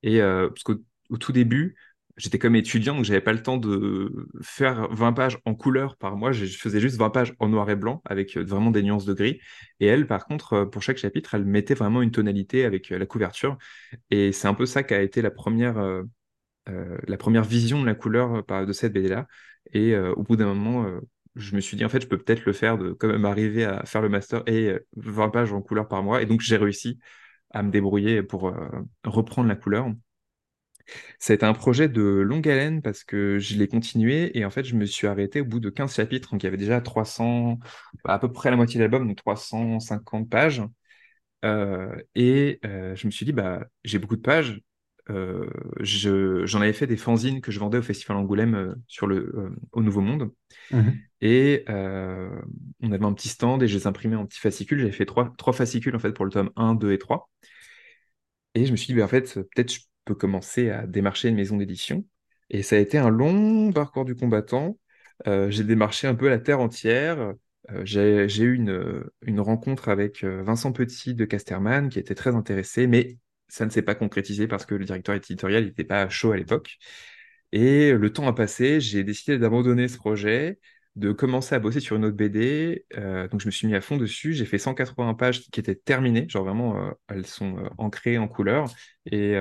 Et 0.03 0.21
parce 0.21 0.63
qu'au 0.63 0.77
au 1.11 1.17
tout 1.17 1.33
début, 1.33 1.75
j'étais 2.19 2.39
comme 2.39 2.57
étudiant, 2.57 2.95
donc 2.95 3.05
j'avais 3.05 3.21
pas 3.21 3.33
le 3.33 3.43
temps 3.43 3.57
de 3.57 4.29
faire 4.43 4.89
20 4.93 5.13
pages 5.13 5.39
en 5.45 5.55
couleur 5.55 5.97
par 5.97 6.17
mois. 6.17 6.33
Je 6.33 6.47
faisais 6.47 6.81
juste 6.81 6.97
20 6.97 7.11
pages 7.11 7.35
en 7.39 7.49
noir 7.49 7.71
et 7.71 7.77
blanc 7.77 8.03
avec 8.05 8.37
euh, 8.37 8.45
vraiment 8.45 8.71
des 8.71 8.83
nuances 8.83 9.07
de 9.07 9.15
gris. 9.15 9.41
Et 9.81 9.87
elle, 9.87 10.07
par 10.07 10.27
contre, 10.27 10.53
euh, 10.55 10.67
pour 10.67 10.83
chaque 10.83 10.99
chapitre, 10.99 11.35
elle 11.35 11.45
mettait 11.45 11.75
vraiment 11.75 12.03
une 12.03 12.11
tonalité 12.11 12.65
avec 12.65 12.91
la 12.91 13.07
couverture. 13.07 13.57
Et 14.11 14.33
c'est 14.33 14.49
un 14.49 14.55
peu 14.55 14.67
ça 14.67 14.83
qui 14.83 14.95
a 14.95 15.03
été 15.03 15.23
la 15.23 15.31
première, 15.31 15.79
la 16.67 17.17
première 17.17 17.45
vision 17.45 17.81
de 17.81 17.87
la 17.87 17.95
couleur 17.95 18.45
de 18.45 18.73
cette 18.73 18.93
BD-là. 18.93 19.27
Et 19.73 19.97
au 19.97 20.23
bout 20.23 20.37
d'un 20.37 20.53
moment, 20.55 20.87
je 21.39 21.55
me 21.57 21.61
suis 21.61 21.77
dit, 21.77 21.85
en 21.85 21.89
fait, 21.89 22.03
je 22.03 22.07
peux 22.09 22.19
peut-être 22.19 22.45
le 22.45 22.53
faire, 22.53 22.79
de 22.79 22.93
quand 22.93 23.09
même 23.09 23.25
arriver 23.25 23.65
à 23.65 23.85
faire 23.87 24.03
le 24.03 24.09
master 24.09 24.43
et 24.47 24.79
20 24.97 25.31
pages 25.31 25.53
en 25.53 25.63
couleur 25.63 25.89
par 25.89 26.03
mois. 26.03 26.23
Et 26.23 26.27
donc, 26.27 26.41
j'ai 26.41 26.57
réussi 26.57 26.99
à 27.51 27.63
me 27.63 27.71
débrouiller 27.71 28.23
pour 28.23 28.53
reprendre 29.05 29.49
la 29.49 29.57
couleur. 29.57 29.89
Ça 31.19 31.33
a 31.33 31.35
été 31.35 31.45
un 31.45 31.53
projet 31.53 31.89
de 31.89 32.03
longue 32.03 32.49
haleine 32.49 32.83
parce 32.83 33.05
que 33.05 33.39
je 33.39 33.57
l'ai 33.57 33.69
continué 33.69 34.37
et 34.39 34.45
en 34.45 34.51
fait, 34.51 34.65
je 34.65 34.75
me 34.75 34.87
suis 34.87 35.07
arrêté 35.07 35.41
au 35.41 35.45
bout 35.45 35.61
de 35.61 35.71
15 35.71 35.95
chapitres. 35.95 36.31
Donc, 36.33 36.43
il 36.43 36.47
y 36.47 36.49
avait 36.49 36.57
déjà 36.57 36.81
300, 36.81 37.59
à 38.05 38.19
peu 38.19 38.31
près 38.33 38.51
la 38.51 38.57
moitié 38.57 38.79
de 38.79 38.85
l'album, 38.85 39.07
donc 39.07 39.17
350 39.17 40.29
pages. 40.29 40.63
Euh, 41.45 41.95
et 42.15 42.59
euh, 42.65 42.95
je 42.97 43.07
me 43.07 43.11
suis 43.11 43.27
dit, 43.27 43.33
bah, 43.33 43.67
j'ai 43.85 43.99
beaucoup 43.99 44.17
de 44.17 44.23
pages. 44.23 44.61
Euh, 45.11 45.49
j'en 45.81 46.61
avais 46.61 46.73
fait 46.73 46.87
des 46.87 46.97
fanzines 46.97 47.41
que 47.41 47.51
je 47.51 47.59
vendais 47.59 47.79
au 47.79 47.83
Festival 47.83 48.19
Angoulême 48.19 48.77
sur 48.87 49.07
le, 49.07 49.53
au 49.73 49.83
Nouveau 49.83 50.01
Monde. 50.01 50.31
Mmh 50.71 50.91
et 51.21 51.65
on 51.69 52.93
avait 52.93 53.05
un 53.05 53.13
petit 53.13 53.29
stand 53.29 53.63
et 53.63 53.69
je 53.69 53.77
les 53.79 53.87
imprimais 53.87 54.17
en 54.17 54.27
petits 54.27 54.41
fascicules. 54.41 54.81
J'avais 54.81 54.93
fait 54.93 55.07
trois, 55.07 55.33
trois 55.39 55.53
fascicules 55.53 55.95
en 55.97 55.99
fait 55.99 56.13
pour 56.13 56.25
le 56.25 56.31
tome 56.31 56.51
1, 56.57 56.75
2 56.75 56.93
et 56.93 56.99
3. 56.99 57.29
Et 58.55 58.67
je 58.67 58.73
me 58.73 58.77
suis 58.77 58.89
dit, 58.89 58.95
bah, 58.95 59.05
en 59.05 59.09
fait, 59.09 59.35
peut-être 59.35 59.73
je 59.73 59.81
peux 60.05 60.15
commencer 60.15 60.71
à 60.71 60.87
démarcher 60.87 61.29
une 61.29 61.37
maison 61.37 61.57
d'édition. 61.57 62.05
Et 62.51 62.63
ça 62.63 62.77
a 62.77 62.79
été 62.79 62.99
un 62.99 63.11
long 63.11 63.73
parcours 63.73 64.05
du 64.05 64.15
combattant. 64.15 64.79
Euh, 65.27 65.51
j'ai 65.51 65.65
démarché 65.65 66.07
un 66.07 66.15
peu 66.15 66.29
la 66.29 66.39
terre 66.39 66.61
entière. 66.61 67.35
Euh, 67.71 67.85
j'ai 67.85 68.43
eu 68.43 68.55
une, 68.55 69.05
une, 69.23 69.41
rencontre 69.41 69.89
avec 69.89 70.25
euh, 70.25 70.43
Vincent 70.43 70.73
Petit 70.73 71.15
de 71.15 71.25
Casterman 71.25 71.91
qui 71.91 71.99
était 71.99 72.15
très 72.15 72.35
intéressé, 72.35 72.87
mais 72.87 73.19
ça 73.49 73.67
ne 73.67 73.71
s'est 73.71 73.83
pas 73.83 73.95
concrétisé 73.95 74.49
parce 74.49 74.65
que 74.67 74.75
le 74.75 74.85
directeur 74.85 75.15
éditorial 75.15 75.65
n'était 75.65 75.85
pas 75.85 76.09
chaud 76.09 76.33
à 76.33 76.37
l'époque. 76.37 76.79
Et 77.53 77.93
le 77.93 78.13
temps 78.13 78.27
a 78.29 78.35
passé, 78.35 78.81
j'ai 78.81 79.05
décidé 79.05 79.39
d'abandonner 79.39 79.89
ce 79.89 79.97
projet, 79.97 80.59
de 80.99 81.13
commencer 81.13 81.55
à 81.55 81.59
bosser 81.59 81.81
sur 81.81 81.97
une 81.97 82.05
autre 82.05 82.17
BD. 82.17 82.85
donc 82.95 83.41
je 83.41 83.47
me 83.47 83.51
suis 83.51 83.67
mis 83.67 83.75
à 83.75 83.81
fond 83.81 83.97
dessus. 83.97 84.33
J'ai 84.35 84.45
fait 84.45 84.59
180 84.59 85.15
pages 85.15 85.49
qui 85.51 85.61
étaient 85.61 85.75
terminées, 85.75 86.27
genre 86.29 86.45
vraiment 86.45 86.93
elles 87.09 87.27
sont 87.27 87.57
ancrées 87.79 88.19
en 88.19 88.29
couleur. 88.29 88.67
Et 89.07 89.39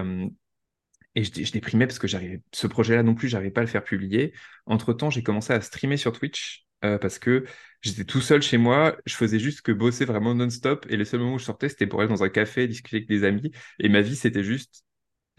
et 1.18 1.24
je, 1.24 1.52
déprimais 1.52 1.88
parce 1.88 1.98
que 1.98 2.08
ce 2.08 2.68
projet-là 2.68 3.02
non 3.02 3.16
plus, 3.16 3.28
j'arrivais 3.28 3.50
pas 3.50 3.62
à 3.62 3.64
le 3.64 3.70
faire 3.70 3.84
publier. 3.84 4.34
Entre-temps, 4.68 5.10
j'ai 5.10 5.24
commencé 5.24 5.52
à 5.52 5.60
streamer 5.62 5.98
sur 5.98 6.12
Twitch 6.12 6.68
euh, 6.86 7.00
parce 7.00 7.18
que 7.18 7.46
j'étais 7.82 8.06
tout 8.06 8.22
seul 8.22 8.44
chez 8.44 8.58
moi. 8.58 8.96
Je 9.08 9.16
faisais 9.16 9.40
juste 9.40 9.62
que 9.62 9.72
bosser 9.72 10.06
vraiment 10.06 10.36
non-stop. 10.36 10.86
Et 10.90 10.96
le 10.96 11.06
seul 11.06 11.22
moment 11.22 11.34
où 11.34 11.40
je 11.40 11.46
sortais, 11.46 11.70
c'était 11.70 11.88
pour 11.88 12.02
aller 12.02 12.10
dans 12.10 12.24
un 12.24 12.30
café, 12.30 12.68
discuter 12.68 12.98
avec 12.98 13.10
des 13.10 13.24
amis. 13.24 13.52
Et 13.80 13.90
ma 13.90 14.02
vie, 14.02 14.16
c'était 14.16 14.44
juste 14.44 14.86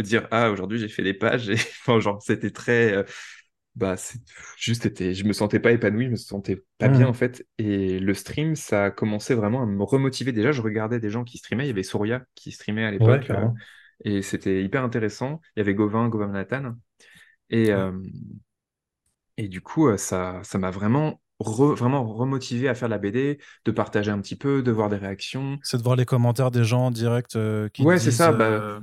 dire 0.02 0.26
Ah, 0.32 0.50
aujourd'hui, 0.50 0.80
j'ai 0.80 0.88
fait 0.88 1.04
des 1.04 1.14
pages. 1.14 1.48
Et 1.48 1.56
genre, 2.00 2.20
c'était 2.22 2.50
très. 2.50 3.04
Bah, 3.78 3.94
juste, 4.56 4.86
été... 4.86 5.14
je 5.14 5.24
me 5.24 5.32
sentais 5.32 5.60
pas 5.60 5.70
épanoui, 5.70 6.06
je 6.06 6.10
me 6.10 6.16
sentais 6.16 6.64
pas 6.78 6.88
bien 6.88 7.06
mmh. 7.06 7.10
en 7.10 7.12
fait. 7.12 7.46
Et 7.58 8.00
le 8.00 8.12
stream, 8.12 8.56
ça 8.56 8.86
a 8.86 8.90
commencé 8.90 9.34
vraiment 9.34 9.62
à 9.62 9.66
me 9.66 9.84
remotiver. 9.84 10.32
Déjà, 10.32 10.50
je 10.50 10.60
regardais 10.62 10.98
des 10.98 11.10
gens 11.10 11.22
qui 11.22 11.38
streamaient. 11.38 11.64
Il 11.64 11.68
y 11.68 11.70
avait 11.70 11.84
Souria 11.84 12.24
qui 12.34 12.50
streamait 12.50 12.84
à 12.84 12.90
l'époque. 12.90 13.30
Euh, 13.30 13.46
et 14.04 14.22
c'était 14.22 14.64
hyper 14.64 14.82
intéressant. 14.82 15.40
Il 15.54 15.60
y 15.60 15.62
avait 15.62 15.74
Gauvin, 15.74 16.08
Gauvin 16.08 16.26
Nathan. 16.26 16.74
Et, 17.50 17.70
euh, 17.70 17.92
et 19.36 19.48
du 19.48 19.60
coup, 19.60 19.86
euh, 19.86 19.96
ça 19.96 20.40
ça 20.42 20.58
m'a 20.58 20.72
vraiment, 20.72 21.20
vraiment 21.40 22.04
remotivé 22.04 22.68
à 22.68 22.74
faire 22.74 22.88
la 22.88 22.98
BD, 22.98 23.38
de 23.64 23.70
partager 23.70 24.10
un 24.10 24.20
petit 24.20 24.36
peu, 24.36 24.62
de 24.62 24.72
voir 24.72 24.88
des 24.88 24.96
réactions. 24.96 25.56
C'est 25.62 25.78
de 25.78 25.82
voir 25.82 25.94
les 25.94 26.04
commentaires 26.04 26.50
des 26.50 26.64
gens 26.64 26.86
en 26.86 26.90
direct 26.90 27.36
euh, 27.36 27.68
qui 27.68 27.82
Ouais, 27.82 27.98
c'est 27.98 28.10
ça. 28.10 28.32
Bah, 28.32 28.80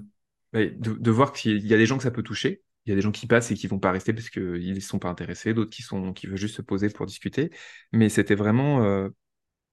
de, 0.53 0.69
de, 0.93 1.11
voir 1.11 1.33
qu'il 1.33 1.65
y 1.67 1.73
a 1.73 1.77
des 1.77 1.85
gens 1.85 1.97
que 1.97 2.03
ça 2.03 2.11
peut 2.11 2.23
toucher. 2.23 2.61
Il 2.85 2.89
y 2.89 2.93
a 2.93 2.95
des 2.95 3.01
gens 3.01 3.11
qui 3.11 3.27
passent 3.27 3.51
et 3.51 3.55
qui 3.55 3.67
vont 3.67 3.79
pas 3.79 3.91
rester 3.91 4.13
parce 4.13 4.29
qu'ils 4.29 4.73
ne 4.73 4.79
sont 4.79 4.99
pas 4.99 5.09
intéressés, 5.09 5.53
d'autres 5.53 5.71
qui 5.71 5.81
sont 5.81 6.13
qui 6.13 6.27
veulent 6.27 6.37
juste 6.37 6.55
se 6.55 6.61
poser 6.61 6.89
pour 6.89 7.05
discuter. 7.05 7.51
Mais 7.91 8.09
c'était 8.09 8.35
vraiment, 8.35 9.09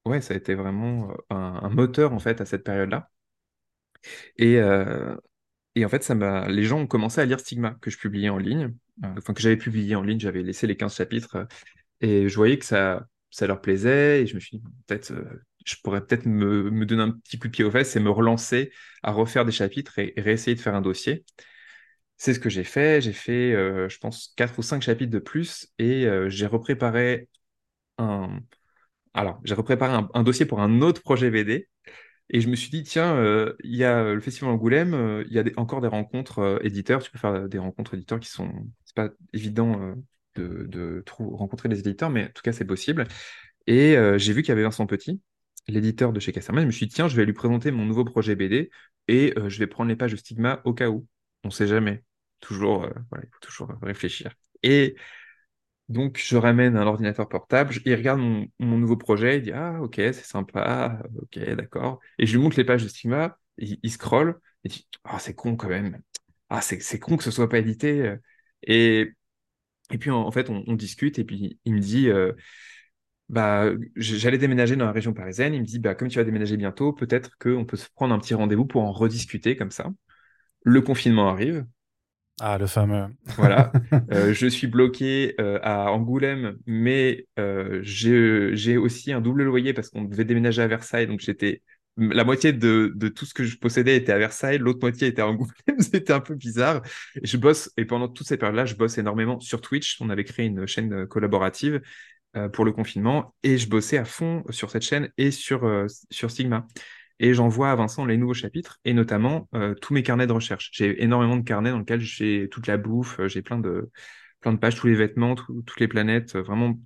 ouais, 0.06 0.20
ça 0.22 0.34
a 0.34 0.36
été 0.36 0.54
vraiment 0.54 1.12
un, 1.30 1.68
moteur 1.70 2.12
en 2.12 2.18
fait 2.18 2.40
à 2.40 2.46
cette 2.46 2.64
période-là. 2.64 3.10
Et, 4.38 4.58
et 5.74 5.84
en 5.84 5.88
fait, 5.88 6.02
ça 6.02 6.14
m'a... 6.14 6.48
les 6.48 6.64
gens 6.64 6.80
ont 6.80 6.86
commencé 6.86 7.20
à 7.20 7.24
lire 7.24 7.40
Stigma, 7.40 7.76
que 7.80 7.90
je 7.90 7.98
publiais 7.98 8.28
en 8.28 8.38
ligne, 8.38 8.74
euh, 9.04 9.08
enfin 9.18 9.32
que 9.32 9.40
j'avais 9.40 9.56
publié 9.56 9.94
en 9.96 10.02
ligne, 10.02 10.20
j'avais 10.20 10.42
laissé 10.42 10.66
les 10.66 10.76
15 10.76 10.94
chapitres, 10.96 11.36
euh, 11.36 11.44
et 12.00 12.28
je 12.28 12.36
voyais 12.36 12.58
que 12.58 12.64
ça, 12.66 13.06
ça 13.30 13.46
leur 13.46 13.60
plaisait, 13.60 14.22
et 14.22 14.26
je 14.26 14.34
me 14.34 14.40
suis 14.40 14.58
dit, 14.58 14.64
peut-être, 14.86 15.12
euh, 15.12 15.24
je 15.64 15.76
pourrais 15.82 16.04
peut-être 16.04 16.26
me, 16.26 16.70
me, 16.70 16.84
donner 16.86 17.02
un 17.02 17.10
petit 17.12 17.38
coup 17.38 17.48
de 17.48 17.52
pied 17.52 17.64
aux 17.64 17.70
fesses 17.70 17.96
et 17.96 18.00
me 18.00 18.10
relancer 18.10 18.72
à 19.02 19.12
refaire 19.12 19.44
des 19.44 19.52
chapitres 19.52 19.98
et, 19.98 20.12
réessayer 20.18 20.54
de 20.56 20.60
faire 20.60 20.74
un 20.74 20.82
dossier. 20.82 21.24
C'est 22.22 22.34
ce 22.34 22.38
que 22.38 22.48
j'ai 22.48 22.62
fait, 22.62 23.00
j'ai 23.00 23.12
fait, 23.12 23.50
je 23.52 23.98
pense, 23.98 24.32
4 24.36 24.56
ou 24.56 24.62
5 24.62 24.80
chapitres 24.80 25.10
de 25.10 25.18
plus, 25.18 25.72
et 25.80 26.06
j'ai 26.28 26.46
repréparé 26.46 27.28
un... 27.98 28.38
Alors, 29.12 29.40
j'ai 29.42 29.54
repréparé 29.54 30.06
un, 30.14 30.22
dossier 30.22 30.46
pour 30.46 30.60
un 30.60 30.82
autre 30.82 31.02
projet 31.02 31.32
BD, 31.32 31.68
et 32.30 32.40
je 32.40 32.48
me 32.48 32.56
suis 32.56 32.70
dit, 32.70 32.82
tiens, 32.82 33.14
euh, 33.16 33.54
il 33.62 33.76
y 33.76 33.84
a 33.84 34.14
le 34.14 34.20
Festival 34.20 34.50
Angoulême, 34.52 34.94
euh, 34.94 35.24
il 35.28 35.34
y 35.34 35.38
a 35.38 35.44
encore 35.56 35.80
des 35.80 35.88
rencontres 35.88 36.38
euh, 36.38 36.58
éditeurs. 36.62 37.02
Tu 37.02 37.10
peux 37.10 37.18
faire 37.18 37.48
des 37.48 37.58
rencontres 37.58 37.94
éditeurs 37.94 38.20
qui 38.20 38.30
sont. 38.30 38.50
C'est 38.84 38.94
pas 38.94 39.10
évident 39.32 39.94
de, 40.36 40.66
de 40.66 41.04
rencontrer 41.18 41.68
des 41.68 41.80
éditeurs, 41.80 42.10
mais 42.10 42.24
en 42.24 42.28
tout 42.28 42.42
cas, 42.42 42.52
c'est 42.52 42.64
possible. 42.64 43.06
Et 43.66 43.96
j'ai 44.16 44.32
vu 44.32 44.42
qu'il 44.42 44.50
y 44.50 44.52
avait 44.52 44.62
Vincent 44.62 44.86
Petit, 44.86 45.20
l'éditeur 45.68 46.12
de 46.12 46.20
chez 46.20 46.32
Casterman. 46.32 46.62
Je 46.62 46.66
me 46.66 46.72
suis 46.72 46.86
dit, 46.86 46.94
tiens, 46.94 47.08
je 47.08 47.16
vais 47.16 47.24
lui 47.24 47.32
présenter 47.32 47.70
mon 47.70 47.84
nouveau 47.84 48.04
projet 48.04 48.36
BD 48.36 48.70
et 49.08 49.34
je 49.36 49.58
vais 49.58 49.66
prendre 49.66 49.88
les 49.88 49.96
pages 49.96 50.12
de 50.12 50.16
Stigma 50.16 50.60
au 50.64 50.74
cas 50.74 50.88
où. 50.88 51.06
On 51.44 51.48
ne 51.48 51.52
sait 51.52 51.66
jamais. 51.66 52.02
Toujours, 52.42 52.88
faut 53.10 53.40
toujours 53.40 53.72
réfléchir. 53.80 54.34
Et 54.62 54.96
donc, 55.88 56.18
je 56.24 56.36
ramène 56.36 56.76
un 56.76 56.86
ordinateur 56.86 57.28
portable, 57.28 57.74
il 57.84 57.94
regarde 57.94 58.20
mon, 58.20 58.78
nouveau 58.78 58.96
projet, 58.96 59.38
il 59.38 59.42
dit 59.42 59.52
Ah, 59.52 59.78
ok, 59.82 59.96
c'est 59.96 60.24
sympa, 60.24 61.02
ok, 61.20 61.38
d'accord. 61.54 62.00
Et 62.18 62.26
je 62.26 62.36
lui 62.36 62.42
montre 62.42 62.56
les 62.56 62.64
pages 62.64 62.82
de 62.82 62.88
Stigma, 62.88 63.38
il, 63.58 63.78
il 63.82 63.90
scrolle, 63.90 64.40
il 64.64 64.70
dit 64.70 64.88
Ah, 65.04 65.18
c'est 65.18 65.34
con 65.34 65.56
quand 65.56 65.68
même. 65.68 66.00
Ah, 66.48 66.62
c'est 66.62 66.98
con 66.98 67.16
que 67.16 67.24
ce 67.24 67.30
soit 67.30 67.48
pas 67.48 67.58
édité. 67.58 68.16
Et, 68.62 69.12
et 69.90 69.98
puis, 69.98 70.10
en, 70.10 70.30
fait, 70.30 70.50
on, 70.50 70.74
discute, 70.74 71.18
et 71.18 71.24
puis 71.24 71.58
il 71.64 71.74
me 71.74 71.80
dit 71.80 72.08
euh, 72.10 72.32
bah, 73.28 73.70
J'allais 73.96 74.38
déménager 74.38 74.76
dans 74.76 74.86
la 74.86 74.92
région 74.92 75.12
parisienne. 75.14 75.54
Il 75.54 75.60
me 75.62 75.66
dit 75.66 75.78
bah, 75.78 75.94
Comme 75.94 76.08
tu 76.08 76.18
vas 76.18 76.24
déménager 76.24 76.56
bientôt, 76.56 76.92
peut-être 76.92 77.38
qu'on 77.38 77.64
peut 77.64 77.76
se 77.76 77.88
prendre 77.94 78.14
un 78.14 78.18
petit 78.18 78.34
rendez-vous 78.34 78.66
pour 78.66 78.82
en 78.82 78.92
rediscuter 78.92 79.56
comme 79.56 79.70
ça. 79.70 79.90
Le 80.64 80.80
confinement 80.82 81.28
arrive, 81.28 81.66
ah, 82.44 82.58
le 82.58 82.66
fameux. 82.66 83.06
Voilà. 83.36 83.72
Euh, 84.10 84.34
je 84.34 84.46
suis 84.46 84.66
bloqué 84.66 85.34
euh, 85.40 85.58
à 85.62 85.92
Angoulême, 85.92 86.56
mais 86.66 87.26
euh, 87.38 87.80
j'ai 87.82 88.76
aussi 88.76 89.12
un 89.12 89.20
double 89.20 89.44
loyer 89.44 89.72
parce 89.72 89.90
qu'on 89.90 90.02
devait 90.02 90.24
déménager 90.24 90.60
à 90.60 90.66
Versailles. 90.66 91.06
Donc, 91.06 91.20
j'étais. 91.20 91.62
La 91.96 92.24
moitié 92.24 92.52
de, 92.52 92.92
de, 92.94 93.08
tout 93.08 93.26
ce 93.26 93.34
que 93.34 93.44
je 93.44 93.58
possédais 93.58 93.96
était 93.96 94.12
à 94.12 94.18
Versailles, 94.18 94.58
l'autre 94.58 94.80
moitié 94.82 95.08
était 95.08 95.22
à 95.22 95.28
Angoulême. 95.28 95.52
C'était 95.78 96.12
un 96.12 96.20
peu 96.20 96.34
bizarre. 96.34 96.82
Et 97.22 97.26
je 97.26 97.36
bosse, 97.36 97.70
et 97.76 97.84
pendant 97.84 98.08
toute 98.08 98.26
cette 98.26 98.40
période-là, 98.40 98.64
je 98.64 98.74
bosse 98.74 98.98
énormément 98.98 99.38
sur 99.38 99.60
Twitch. 99.60 99.98
On 100.00 100.10
avait 100.10 100.24
créé 100.24 100.46
une 100.46 100.66
chaîne 100.66 101.06
collaborative 101.06 101.80
pour 102.54 102.64
le 102.64 102.72
confinement 102.72 103.34
et 103.42 103.58
je 103.58 103.68
bossais 103.68 103.98
à 103.98 104.06
fond 104.06 104.42
sur 104.48 104.70
cette 104.70 104.82
chaîne 104.82 105.10
et 105.18 105.30
sur, 105.30 105.86
sur 106.10 106.30
Sigma 106.30 106.66
et 107.22 107.34
j'envoie 107.34 107.70
à 107.70 107.76
Vincent 107.76 108.04
les 108.04 108.18
nouveaux 108.18 108.34
chapitres 108.34 108.80
et 108.84 108.92
notamment 108.92 109.48
euh, 109.54 109.74
tous 109.74 109.94
mes 109.94 110.02
carnets 110.02 110.26
de 110.26 110.32
recherche. 110.32 110.70
J'ai 110.72 111.02
énormément 111.02 111.36
de 111.36 111.44
carnets 111.44 111.70
dans 111.70 111.78
lesquels 111.78 112.00
j'ai 112.00 112.48
toute 112.50 112.66
la 112.66 112.76
bouffe, 112.76 113.20
euh, 113.20 113.28
j'ai 113.28 113.42
plein 113.42 113.58
de, 113.58 113.90
plein 114.40 114.52
de 114.52 114.58
pages, 114.58 114.74
tous 114.74 114.88
les 114.88 114.96
vêtements, 114.96 115.36
toutes 115.36 115.78
les 115.78 115.86
planètes. 115.86 116.34
Euh, 116.34 116.42
vraiment, 116.42 116.76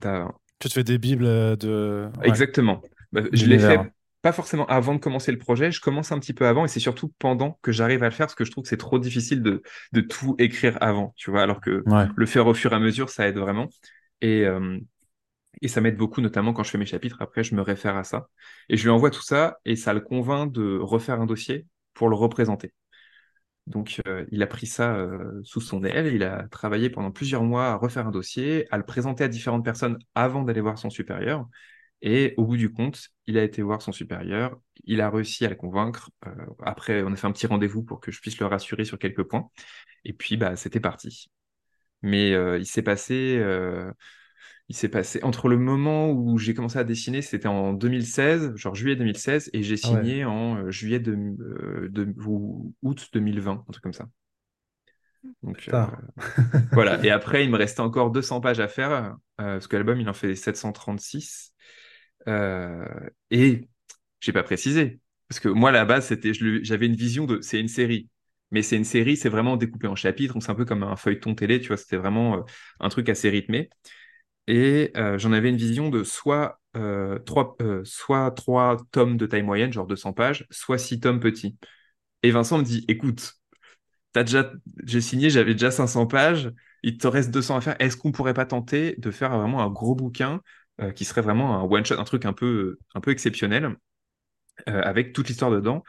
Tu 0.60 0.68
te 0.68 0.74
fais 0.74 0.84
des 0.84 0.98
bibles 0.98 1.24
de. 1.56 2.08
Exactement. 2.22 2.82
Bah, 3.12 3.22
je 3.32 3.46
l'ai 3.46 3.58
fait 3.58 3.80
pas 4.20 4.32
forcément 4.32 4.66
avant 4.66 4.94
de 4.94 4.98
commencer 4.98 5.30
le 5.30 5.38
projet, 5.38 5.70
je 5.70 5.80
commence 5.80 6.10
un 6.10 6.18
petit 6.18 6.32
peu 6.32 6.48
avant 6.48 6.64
et 6.64 6.68
c'est 6.68 6.80
surtout 6.80 7.12
pendant 7.20 7.60
que 7.62 7.70
j'arrive 7.70 8.02
à 8.02 8.06
le 8.06 8.10
faire 8.10 8.26
parce 8.26 8.34
que 8.34 8.44
je 8.44 8.50
trouve 8.50 8.64
que 8.64 8.68
c'est 8.68 8.76
trop 8.76 8.98
difficile 8.98 9.40
de, 9.40 9.62
de 9.92 10.00
tout 10.00 10.34
écrire 10.38 10.76
avant, 10.80 11.14
tu 11.16 11.30
vois, 11.30 11.42
alors 11.42 11.60
que 11.60 11.84
le 12.16 12.26
faire 12.26 12.48
au 12.48 12.54
fur 12.54 12.72
et 12.72 12.74
à 12.74 12.80
mesure, 12.80 13.08
ça 13.08 13.28
aide 13.28 13.38
vraiment. 13.38 13.68
Et, 14.22 14.44
et 15.62 15.68
ça 15.68 15.80
m'aide 15.80 15.96
beaucoup, 15.96 16.20
notamment 16.20 16.52
quand 16.52 16.62
je 16.62 16.70
fais 16.70 16.78
mes 16.78 16.86
chapitres. 16.86 17.16
Après, 17.20 17.42
je 17.44 17.54
me 17.54 17.62
réfère 17.62 17.96
à 17.96 18.04
ça. 18.04 18.28
Et 18.68 18.76
je 18.76 18.84
lui 18.84 18.90
envoie 18.90 19.10
tout 19.10 19.22
ça 19.22 19.58
et 19.64 19.76
ça 19.76 19.92
le 19.94 20.00
convainc 20.00 20.52
de 20.52 20.78
refaire 20.78 21.20
un 21.20 21.26
dossier 21.26 21.66
pour 21.94 22.08
le 22.08 22.16
représenter. 22.16 22.72
Donc, 23.66 24.00
euh, 24.06 24.25
il 24.30 24.42
a 24.42 24.46
pris 24.46 24.66
ça 24.66 24.94
euh, 24.96 25.40
sous 25.42 25.60
son 25.60 25.82
aile. 25.84 26.14
Il 26.14 26.22
a 26.22 26.46
travaillé 26.48 26.88
pendant 26.90 27.10
plusieurs 27.10 27.42
mois 27.42 27.68
à 27.68 27.76
refaire 27.76 28.06
un 28.06 28.10
dossier, 28.12 28.66
à 28.70 28.76
le 28.76 28.84
présenter 28.84 29.25
à 29.25 29.28
différentes 29.28 29.64
personnes 29.64 29.98
avant 30.14 30.42
d'aller 30.42 30.60
voir 30.60 30.78
son 30.78 30.90
supérieur. 30.90 31.48
Et 32.02 32.34
au 32.36 32.44
bout 32.44 32.56
du 32.56 32.70
compte, 32.70 33.08
il 33.26 33.38
a 33.38 33.42
été 33.42 33.62
voir 33.62 33.82
son 33.82 33.90
supérieur. 33.90 34.56
Il 34.84 35.00
a 35.00 35.10
réussi 35.10 35.44
à 35.46 35.48
le 35.48 35.56
convaincre. 35.56 36.10
Euh, 36.26 36.30
après, 36.62 37.02
on 37.02 37.12
a 37.12 37.16
fait 37.16 37.26
un 37.26 37.32
petit 37.32 37.46
rendez-vous 37.46 37.82
pour 37.82 38.00
que 38.00 38.12
je 38.12 38.20
puisse 38.20 38.38
le 38.38 38.46
rassurer 38.46 38.84
sur 38.84 38.98
quelques 38.98 39.25
points. 39.25 39.48
Et 40.04 40.12
puis, 40.12 40.36
bah, 40.36 40.54
c'était 40.54 40.80
parti. 40.80 41.30
Mais 42.02 42.30
il 42.58 42.66
s'est 42.66 42.82
passé 42.82 43.42
il 44.68 44.76
s'est 44.76 44.88
passé 44.88 45.20
entre 45.23 45.49
le 45.49 45.58
moment 45.58 46.11
où 46.12 46.38
j'ai 46.38 46.54
commencé 46.54 46.78
à 46.78 46.85
dessiner, 46.85 47.23
c'était 47.23 47.49
en 47.49 47.73
2016, 47.73 48.54
genre 48.56 48.75
juillet 48.75 48.96
2016, 48.96 49.50
et 49.52 49.62
j'ai 49.62 49.76
Ah 49.82 49.92
ouais. 49.92 50.06
signé 50.06 50.25
en 50.25 50.56
euh, 50.58 50.70
juillet 50.70 51.00
de, 51.00 51.12
euh, 51.14 51.88
de- 51.90 52.14
ou 52.26 52.75
août 52.82 53.08
2020, 53.12 53.64
un 53.68 53.73
truc 53.73 53.82
comme 53.82 53.92
ça. 53.92 54.06
Donc 55.42 55.68
euh, 55.68 55.75
voilà. 56.75 57.04
Et 57.04 57.11
après, 57.11 57.44
il 57.44 57.50
me 57.50 57.58
restait 57.58 57.80
encore 57.80 58.11
200 58.11 58.40
pages 58.40 58.61
à 58.61 58.68
faire, 58.68 59.16
parce 59.37 59.66
que 59.68 59.76
l'album, 59.76 60.00
il 60.00 60.08
en 60.08 60.14
fait 60.14 60.35
736. 60.37 61.54
Euh, 62.28 62.87
et 63.30 63.68
j'ai 64.20 64.32
pas 64.32 64.42
précisé, 64.44 65.00
parce 65.28 65.40
que 65.40 65.49
moi, 65.49 65.70
à 65.70 65.73
la 65.73 65.85
base, 65.85 66.06
c'était, 66.08 66.32
j'avais 66.64 66.87
une 66.87 66.96
vision 66.96 67.26
de, 67.26 67.40
c'est 67.42 67.61
une 67.61 67.68
série. 67.68 68.08
Mais 68.52 68.62
c'est 68.62 68.76
une 68.76 68.85
série, 68.85 69.16
c'est 69.16 69.28
vraiment 69.30 69.56
découpé 69.56 69.88
en 69.88 69.96
chapitres, 69.96 70.35
donc 70.35 70.42
c'est 70.44 70.52
un 70.52 70.56
peu 70.56 70.64
comme 70.66 70.85
un 70.85 70.96
feuilleton 70.96 71.35
télé, 71.35 71.61
tu 71.61 71.68
vois, 71.68 71.76
c'était 71.78 71.96
vraiment 71.96 72.44
un 72.80 72.88
truc 72.90 73.08
assez 73.08 73.30
rythmé. 73.30 73.70
Et 74.48 74.92
euh, 74.96 75.18
j'en 75.18 75.32
avais 75.32 75.48
une 75.50 75.56
vision 75.56 75.88
de 75.90 76.04
soit, 76.04 76.60
euh, 76.76 77.18
trois, 77.20 77.56
euh, 77.60 77.82
soit 77.84 78.30
trois 78.32 78.76
tomes 78.92 79.16
de 79.16 79.26
taille 79.26 79.42
moyenne, 79.42 79.72
genre 79.72 79.86
200 79.86 80.12
pages, 80.12 80.46
soit 80.50 80.78
six 80.78 81.00
tomes 81.00 81.20
petits. 81.20 81.56
Et 82.22 82.30
Vincent 82.32 82.58
me 82.58 82.64
dit, 82.64 82.84
écoute, 82.88 83.34
j'ai 84.84 85.00
signé, 85.00 85.30
j'avais 85.30 85.52
déjà 85.54 85.70
500 85.70 86.06
pages, 86.06 86.50
il 86.82 86.98
te 86.98 87.06
reste 87.06 87.30
200 87.30 87.56
à 87.56 87.60
faire. 87.60 87.76
Est-ce 87.80 87.96
qu'on 87.96 88.12
pourrait 88.12 88.34
pas 88.34 88.46
tenter 88.46 88.94
de 88.98 89.10
faire 89.10 89.36
vraiment 89.36 89.62
un 89.62 89.70
gros 89.70 89.94
bouquin 89.94 90.40
qui 90.94 91.04
serait 91.04 91.22
vraiment 91.22 91.58
un 91.58 91.62
one-shot, 91.64 91.98
un 91.98 92.04
truc 92.04 92.24
un 92.26 92.32
peu, 92.32 92.78
un 92.94 93.00
peu 93.00 93.10
exceptionnel, 93.10 93.76
avec 94.66 95.12
toute 95.12 95.28
l'histoire 95.28 95.50
dedans? 95.50 95.84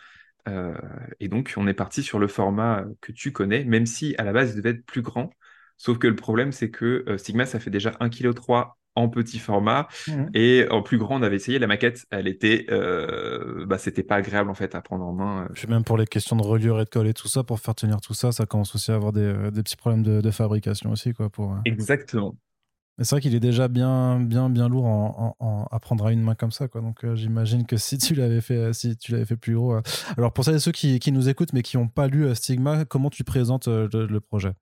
Et 1.20 1.28
donc, 1.28 1.54
on 1.58 1.68
est 1.68 1.74
parti 1.74 2.04
sur 2.04 2.20
le 2.20 2.28
format 2.28 2.86
que 3.02 3.12
tu 3.12 3.32
connais, 3.32 3.64
même 3.66 3.86
si 3.86 4.16
à 4.18 4.24
la 4.24 4.34
base, 4.34 4.52
il 4.52 4.58
devait 4.58 4.72
être 4.72 4.86
plus 4.86 5.02
grand. 5.02 5.32
Sauf 5.78 5.98
que 6.00 6.08
le 6.08 6.16
problème, 6.16 6.52
c'est 6.52 6.70
que 6.72 7.06
euh, 7.08 7.18
Sigma, 7.18 7.46
ça 7.46 7.60
fait 7.60 7.70
déjà 7.70 7.92
1,3 8.00 8.10
kg 8.10 8.72
en 8.96 9.10
petit 9.10 9.38
format. 9.38 9.88
Mhm. 10.08 10.32
Et 10.34 10.66
en 10.72 10.82
plus 10.82 10.98
grand, 10.98 11.20
on 11.20 11.22
avait 11.22 11.36
essayé 11.36 11.60
la 11.60 11.68
maquette. 11.68 12.06
Elle 12.10 12.28
était, 12.28 12.66
euh, 12.72 13.64
bah, 13.68 13.78
c'était 13.78 14.02
pas 14.02 14.16
agréable 14.16 14.50
en 14.50 14.56
fait 14.56 14.74
à 14.74 14.82
prendre 14.82 15.06
en 15.06 15.14
main. 15.14 15.48
Puis 15.54 15.68
même 15.68 15.84
pour 15.84 15.98
les 16.00 16.08
questions 16.08 16.36
de 16.36 16.42
reliure 16.42 16.82
et 16.82 16.86
de 16.86 16.90
colle 16.90 17.08
et 17.08 17.14
tout 17.14 17.28
ça, 17.28 17.44
pour 17.44 17.60
faire 17.60 17.76
tenir 17.76 18.02
tout 18.02 18.16
ça, 18.16 18.32
ça 18.32 18.48
commence 18.48 18.74
aussi 18.74 18.92
à 18.92 18.96
avoir 18.96 19.14
des, 19.14 19.22
euh, 19.22 19.52
des 19.52 19.62
petits 19.62 19.76
problèmes 19.76 20.02
de, 20.02 20.20
de 20.20 20.32
fabrication 20.32 20.90
aussi. 20.92 21.14
Quoi, 21.14 21.30
pour, 21.30 21.52
euh. 21.54 21.58
Exactement. 21.66 22.36
Mais 22.98 23.04
c'est 23.04 23.14
vrai 23.14 23.22
qu'il 23.22 23.36
est 23.36 23.40
déjà 23.40 23.68
bien, 23.68 24.20
bien, 24.20 24.50
bien 24.50 24.68
lourd 24.68 24.86
en, 24.88 25.36
en- 25.40 25.46
en- 25.46 25.68
à 25.70 25.80
prendre 25.80 26.08
à 26.08 26.12
une 26.12 26.24
main 26.24 26.34
comme 26.34 26.52
ça. 26.52 26.68
Quoi. 26.68 26.82
Donc 26.82 27.04
euh, 27.06 27.16
j'imagine 27.16 27.68
que 27.68 27.78
si 27.78 28.00
tu 28.00 28.16
l'avais 28.16 28.42
fait, 28.42 28.58
euh, 28.58 28.74
si 28.74 28.98
tu 28.98 29.12
l'avais 29.12 29.26
fait 29.26 29.38
plus 29.38 29.54
gros. 29.54 29.76
euh. 29.76 29.82
Alors 30.18 30.34
pour 30.34 30.44
celles 30.44 30.56
et 30.56 30.60
ceux 30.60 30.72
qui, 30.72 30.98
qui 30.98 31.12
nous 31.12 31.30
écoutent 31.30 31.54
mais 31.54 31.62
qui 31.62 31.78
n'ont 31.78 31.88
pas 31.88 32.08
lu 32.08 32.26
euh, 32.26 32.34
Stigma, 32.34 32.86
comment 32.86 33.12
tu 33.12 33.24
présentes 33.24 33.68
euh, 33.68 33.88
le, 33.94 34.08
le 34.08 34.20
projet? 34.20 34.54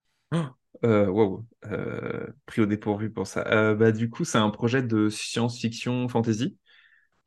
Euh, 0.84 1.08
wow, 1.08 1.46
euh, 1.66 2.28
pris 2.46 2.62
au 2.62 2.66
dépourvu 2.66 3.10
pour 3.12 3.28
ça. 3.28 3.46
Euh, 3.48 3.76
bah, 3.76 3.92
du 3.92 4.10
coup, 4.10 4.26
c'est 4.26 4.38
un 4.38 4.50
projet 4.50 4.84
de 4.84 5.10
science-fiction 5.10 6.08
fantasy 6.10 6.58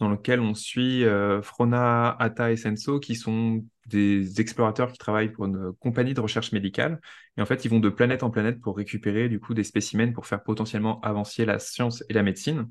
dans 0.00 0.10
lequel 0.10 0.40
on 0.40 0.54
suit 0.54 1.04
Frona, 1.42 2.10
Atta 2.20 2.52
et 2.52 2.56
Senso, 2.56 3.00
qui 3.00 3.16
sont 3.16 3.64
des 3.86 4.40
explorateurs 4.40 4.92
qui 4.92 4.98
travaillent 4.98 5.32
pour 5.32 5.46
une 5.46 5.72
compagnie 5.80 6.14
de 6.14 6.20
recherche 6.20 6.52
médicale. 6.52 7.00
Et 7.36 7.42
en 7.42 7.46
fait, 7.46 7.64
ils 7.64 7.70
vont 7.70 7.80
de 7.80 7.88
planète 7.90 8.22
en 8.22 8.30
planète 8.30 8.60
pour 8.60 8.76
récupérer 8.76 9.28
du 9.28 9.40
coup 9.40 9.54
des 9.54 9.64
spécimens 9.64 10.12
pour 10.12 10.26
faire 10.26 10.42
potentiellement 10.42 11.00
avancer 11.02 11.44
la 11.46 11.58
science 11.58 12.04
et 12.08 12.14
la 12.14 12.22
médecine. 12.24 12.70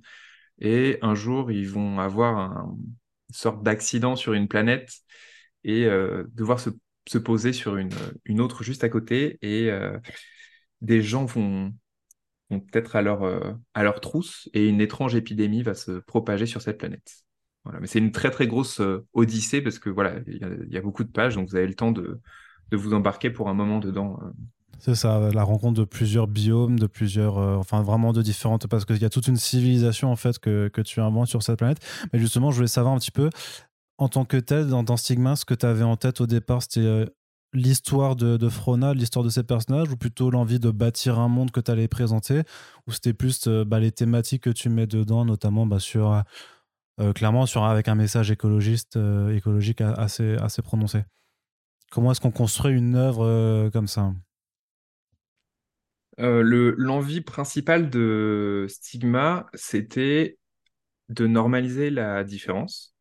Et 0.59 0.99
un 1.01 1.15
jour, 1.15 1.51
ils 1.51 1.69
vont 1.69 1.99
avoir 1.99 2.37
un- 2.37 2.77
une 3.29 3.35
sorte 3.35 3.63
d'accident 3.63 4.15
sur 4.15 4.33
une 4.33 4.47
planète 4.49 4.91
et 5.63 5.85
devoir 6.33 6.59
se, 6.59 6.69
se 7.07 7.17
poser 7.17 7.53
sur 7.53 7.77
une, 7.77 7.91
autre 8.41 8.63
juste 8.63 8.83
à 8.83 8.89
côté. 8.89 9.37
Et 9.41 9.71
des 10.81 11.01
gens 11.01 11.25
vont, 11.25 11.73
peut-être 12.49 12.95
à 12.95 13.01
leur, 13.01 13.23
euh, 13.23 13.53
à 13.73 13.83
leur 13.83 13.99
trousse 13.99 14.49
et 14.53 14.67
une 14.67 14.81
étrange 14.81 15.15
épidémie 15.15 15.63
va 15.63 15.73
se 15.73 15.99
propager 15.99 16.45
sur 16.45 16.61
cette 16.61 16.77
planète. 16.77 17.23
Voilà. 17.63 17.79
Mais 17.79 17.87
c'est 17.87 17.99
une 17.99 18.11
très 18.11 18.31
très 18.31 18.47
grosse 18.47 18.79
euh, 18.79 19.05
odyssée 19.13 19.61
parce 19.61 19.79
que 19.79 19.89
voilà, 19.89 20.15
il 20.27 20.37
y, 20.71 20.77
a- 20.77 20.81
beaucoup 20.81 21.03
de 21.03 21.11
pages, 21.11 21.35
donc 21.35 21.49
vous 21.49 21.55
avez 21.55 21.67
le 21.67 21.73
temps 21.75 21.91
de, 21.91 22.19
de 22.71 22.77
vous 22.77 22.93
embarquer 22.93 23.29
pour 23.29 23.49
un 23.49 23.53
moment 23.53 23.79
dedans. 23.79 24.19
euh. 24.23 24.29
C'est 24.79 24.95
ça, 24.95 25.31
la 25.33 25.43
rencontre 25.43 25.79
de 25.79 25.85
plusieurs 25.85 26.27
biomes, 26.27 26.77
de 26.77 26.87
plusieurs, 26.87 27.39
euh, 27.39 27.55
enfin 27.55 27.81
vraiment 27.81 28.13
de 28.13 28.21
différentes, 28.21 28.67
parce 28.67 28.85
qu'il 28.85 29.01
y 29.01 29.05
a 29.05 29.09
toute 29.09 29.27
une 29.27 29.35
civilisation 29.35 30.11
en 30.11 30.15
fait 30.15 30.37
que, 30.39 30.67
que 30.67 30.81
tu 30.81 31.01
inventes 31.01 31.27
sur 31.27 31.41
cette 31.43 31.57
planète. 31.57 31.79
Mais 32.13 32.19
justement, 32.19 32.51
je 32.51 32.57
voulais 32.57 32.67
savoir 32.67 32.93
un 32.93 32.99
petit 32.99 33.11
peu, 33.11 33.29
en 33.97 34.07
tant 34.07 34.23
que 34.23 34.37
tel, 34.37 34.67
dans, 34.67 34.83
dans 34.83 34.95
Stigma, 34.95 35.35
ce 35.35 35.45
que 35.45 35.55
tu 35.55 35.65
avais 35.65 35.83
en 35.83 35.97
tête 35.97 36.21
au 36.21 36.27
départ, 36.27 36.61
c'était 36.61 37.07
l'histoire 37.57 38.15
de, 38.15 38.49
Frona, 38.49 38.93
l'histoire 38.93 39.25
de 39.25 39.29
ses 39.29 39.43
personnages, 39.43 39.89
ou 39.91 39.97
plutôt 39.97 40.29
l'envie 40.29 40.59
de 40.59 40.71
bâtir 40.71 41.19
un 41.19 41.27
monde 41.27 41.51
que 41.51 41.59
tu 41.59 41.71
allais 41.71 41.87
présenter, 41.87 42.43
ou 42.87 42.91
c'était 42.91 43.13
plus 43.13 43.47
euh, 43.47 43.65
bah, 43.65 43.79
les 43.79 43.91
thématiques 43.91 44.43
que 44.43 44.49
tu 44.49 44.69
mets 44.69 44.87
dedans, 44.87 45.25
notamment 45.25 45.65
bah, 45.65 45.79
sur, 45.79 46.23
euh, 46.99 47.13
clairement, 47.13 47.45
sur, 47.45 47.63
avec 47.63 47.87
un 47.87 47.95
message 47.95 48.31
écologiste, 48.31 48.97
euh, 48.97 49.35
écologique 49.35 49.81
assez, 49.81 50.35
assez 50.35 50.61
prononcé. 50.61 51.03
Comment 51.91 52.11
est-ce 52.11 52.21
qu'on 52.21 52.31
construit 52.31 52.73
une 52.73 52.95
œuvre 52.95 53.25
euh, 53.25 53.69
comme 53.69 53.87
ça? 53.87 54.13
Euh, 56.19 56.41
le, 56.41 56.71
l'envie 56.77 57.21
principale 57.21 57.89
de 57.89 58.65
Stigma, 58.67 59.47
c'était 59.53 60.37
de 61.09 61.27
normaliser 61.27 61.89
la 61.89 62.23
différence. 62.23 62.96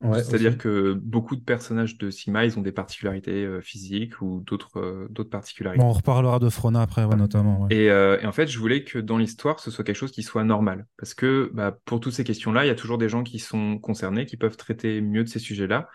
Ouais, 0.00 0.22
C'est-à-dire 0.22 0.56
que 0.56 0.92
beaucoup 0.92 1.34
de 1.34 1.40
personnages 1.40 1.98
de 1.98 2.10
Sigma, 2.10 2.44
ils 2.44 2.56
ont 2.56 2.62
des 2.62 2.70
particularités 2.70 3.44
euh, 3.44 3.60
physiques 3.60 4.20
ou 4.22 4.44
d'autres 4.46 4.78
euh, 4.78 5.08
d'autres 5.10 5.30
particularités. 5.30 5.82
Bon, 5.82 5.90
on 5.90 5.92
reparlera 5.92 6.38
de 6.38 6.48
Frona 6.48 6.82
après, 6.82 7.04
ouais, 7.04 7.16
notamment. 7.16 7.62
ouais. 7.62 7.74
Et, 7.74 7.90
euh, 7.90 8.16
et 8.20 8.26
en 8.26 8.30
fait, 8.30 8.46
je 8.46 8.58
voulais 8.60 8.84
que 8.84 9.00
dans 9.00 9.18
l'histoire, 9.18 9.58
ce 9.58 9.72
soit 9.72 9.82
quelque 9.82 9.96
chose 9.96 10.12
qui 10.12 10.22
soit 10.22 10.44
normal. 10.44 10.86
Parce 10.98 11.14
que 11.14 11.50
bah, 11.52 11.76
pour 11.84 11.98
toutes 11.98 12.12
ces 12.12 12.22
questions-là, 12.22 12.64
il 12.64 12.68
y 12.68 12.70
a 12.70 12.76
toujours 12.76 12.98
des 12.98 13.08
gens 13.08 13.24
qui 13.24 13.40
sont 13.40 13.78
concernés, 13.78 14.24
qui 14.24 14.36
peuvent 14.36 14.56
traiter 14.56 15.00
mieux 15.00 15.24
de 15.24 15.28
ces 15.28 15.40
sujets-là. 15.40 15.88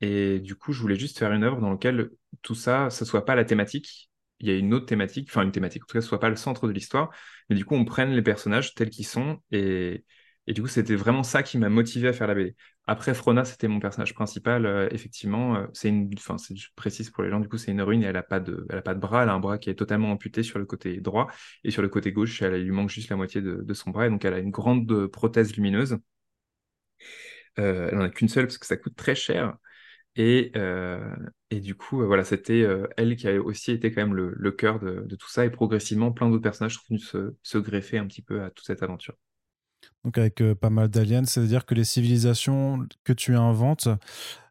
Et 0.00 0.40
du 0.40 0.56
coup, 0.56 0.72
je 0.72 0.80
voulais 0.80 0.96
juste 0.96 1.18
faire 1.18 1.32
une 1.32 1.44
œuvre 1.44 1.60
dans 1.60 1.70
laquelle 1.70 2.10
tout 2.40 2.54
ça, 2.54 2.88
ce 2.88 3.04
soit 3.04 3.26
pas 3.26 3.34
la 3.34 3.44
thématique. 3.44 4.10
Il 4.40 4.48
y 4.48 4.50
a 4.50 4.56
une 4.56 4.72
autre 4.72 4.86
thématique, 4.86 5.28
enfin 5.30 5.42
une 5.42 5.52
thématique, 5.52 5.84
en 5.84 5.86
tout 5.86 5.92
cas, 5.92 6.00
ce 6.00 6.08
soit 6.08 6.18
pas 6.18 6.30
le 6.30 6.36
centre 6.36 6.66
de 6.66 6.72
l'histoire. 6.72 7.10
Mais 7.50 7.56
du 7.56 7.66
coup, 7.66 7.74
on 7.74 7.84
prenne 7.84 8.12
les 8.12 8.22
personnages 8.22 8.74
tels 8.74 8.90
qu'ils 8.90 9.06
sont. 9.06 9.40
Et, 9.52 10.04
et 10.46 10.54
du 10.54 10.62
coup, 10.62 10.68
c'était 10.68 10.96
vraiment 10.96 11.22
ça 11.22 11.42
qui 11.42 11.56
m'a 11.58 11.68
motivé 11.68 12.08
à 12.08 12.12
faire 12.12 12.26
la 12.26 12.34
BD. 12.34 12.56
Après, 12.86 13.14
Frona, 13.14 13.44
c'était 13.44 13.68
mon 13.68 13.78
personnage 13.78 14.12
principal. 14.14 14.66
euh, 14.66 14.88
effectivement, 14.90 15.56
euh, 15.56 15.66
c'est 15.72 15.88
une, 15.88 16.10
enfin, 16.16 16.36
je 16.52 16.66
précise 16.74 17.10
pour 17.10 17.22
les 17.22 17.30
gens, 17.30 17.38
du 17.38 17.48
coup, 17.48 17.58
c'est 17.58 17.70
une 17.70 17.78
héroïne 17.78 18.02
et 18.02 18.06
elle 18.06 18.16
a 18.16 18.24
pas 18.24 18.40
de, 18.40 18.66
elle 18.68 18.78
a 18.78 18.82
pas 18.82 18.94
de 18.94 19.00
bras. 19.00 19.22
Elle 19.22 19.28
a 19.28 19.34
un 19.34 19.40
bras 19.40 19.58
qui 19.58 19.70
est 19.70 19.74
totalement 19.76 20.10
amputé 20.10 20.42
sur 20.42 20.58
le 20.58 20.64
côté 20.66 21.00
droit 21.00 21.28
et 21.62 21.70
sur 21.70 21.80
le 21.82 21.88
côté 21.88 22.12
gauche, 22.12 22.42
elle, 22.42 22.60
lui 22.62 22.72
manque 22.72 22.90
juste 22.90 23.08
la 23.10 23.16
moitié 23.16 23.40
de, 23.40 23.74
son 23.74 23.90
bras. 23.90 24.06
Et 24.06 24.10
donc, 24.10 24.24
elle 24.24 24.34
a 24.34 24.38
une 24.38 24.50
grande 24.50 24.90
euh, 24.90 25.08
prothèse 25.08 25.54
lumineuse. 25.56 25.98
Elle 27.56 27.96
en 27.98 28.00
a 28.02 28.08
qu'une 28.10 28.28
seule 28.28 28.46
parce 28.46 28.58
que 28.58 28.66
ça 28.66 28.76
coûte 28.76 28.96
très 28.96 29.14
cher. 29.14 29.56
Et, 30.16 30.52
et 31.50 31.60
du 31.60 31.74
coup, 31.74 32.04
voilà, 32.06 32.24
c'était 32.24 32.66
elle 32.96 33.16
qui 33.16 33.28
a 33.28 33.40
aussi 33.40 33.72
été 33.72 33.92
quand 33.92 34.02
même 34.02 34.14
le, 34.14 34.52
cœur 34.52 34.78
de, 34.80 35.02
de 35.06 35.16
tout 35.16 35.28
ça. 35.28 35.44
Et 35.46 35.50
progressivement, 35.50 36.12
plein 36.12 36.28
d'autres 36.30 36.42
personnages 36.42 36.74
sont 36.76 36.82
venus 36.88 37.08
se, 37.08 37.34
se 37.42 37.58
greffer 37.58 37.98
un 37.98 38.06
petit 38.06 38.22
peu 38.22 38.42
à 38.42 38.50
toute 38.50 38.66
cette 38.66 38.82
aventure. 38.82 39.14
Donc 40.04 40.18
avec 40.18 40.40
euh, 40.40 40.54
pas 40.54 40.70
mal 40.70 40.88
d'aliens, 40.88 41.24
c'est-à-dire 41.24 41.64
que 41.64 41.74
les 41.74 41.84
civilisations 41.84 42.86
que 43.04 43.12
tu 43.12 43.36
inventes, 43.36 43.88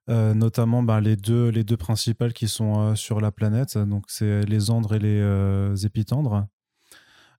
euh, 0.10 0.34
notamment 0.34 0.84
ben, 0.84 1.02
les, 1.02 1.16
deux, 1.16 1.50
les 1.50 1.64
deux 1.64 1.78
principales 1.78 2.34
qui 2.34 2.48
sont 2.48 2.80
euh, 2.80 2.96
sur 2.96 3.22
la 3.22 3.32
planète, 3.32 3.78
donc 3.78 4.06
c'est 4.08 4.44
les 4.44 4.70
Andres 4.70 4.96
et 4.96 5.00
les 5.00 5.86
Épitandres. 5.86 6.48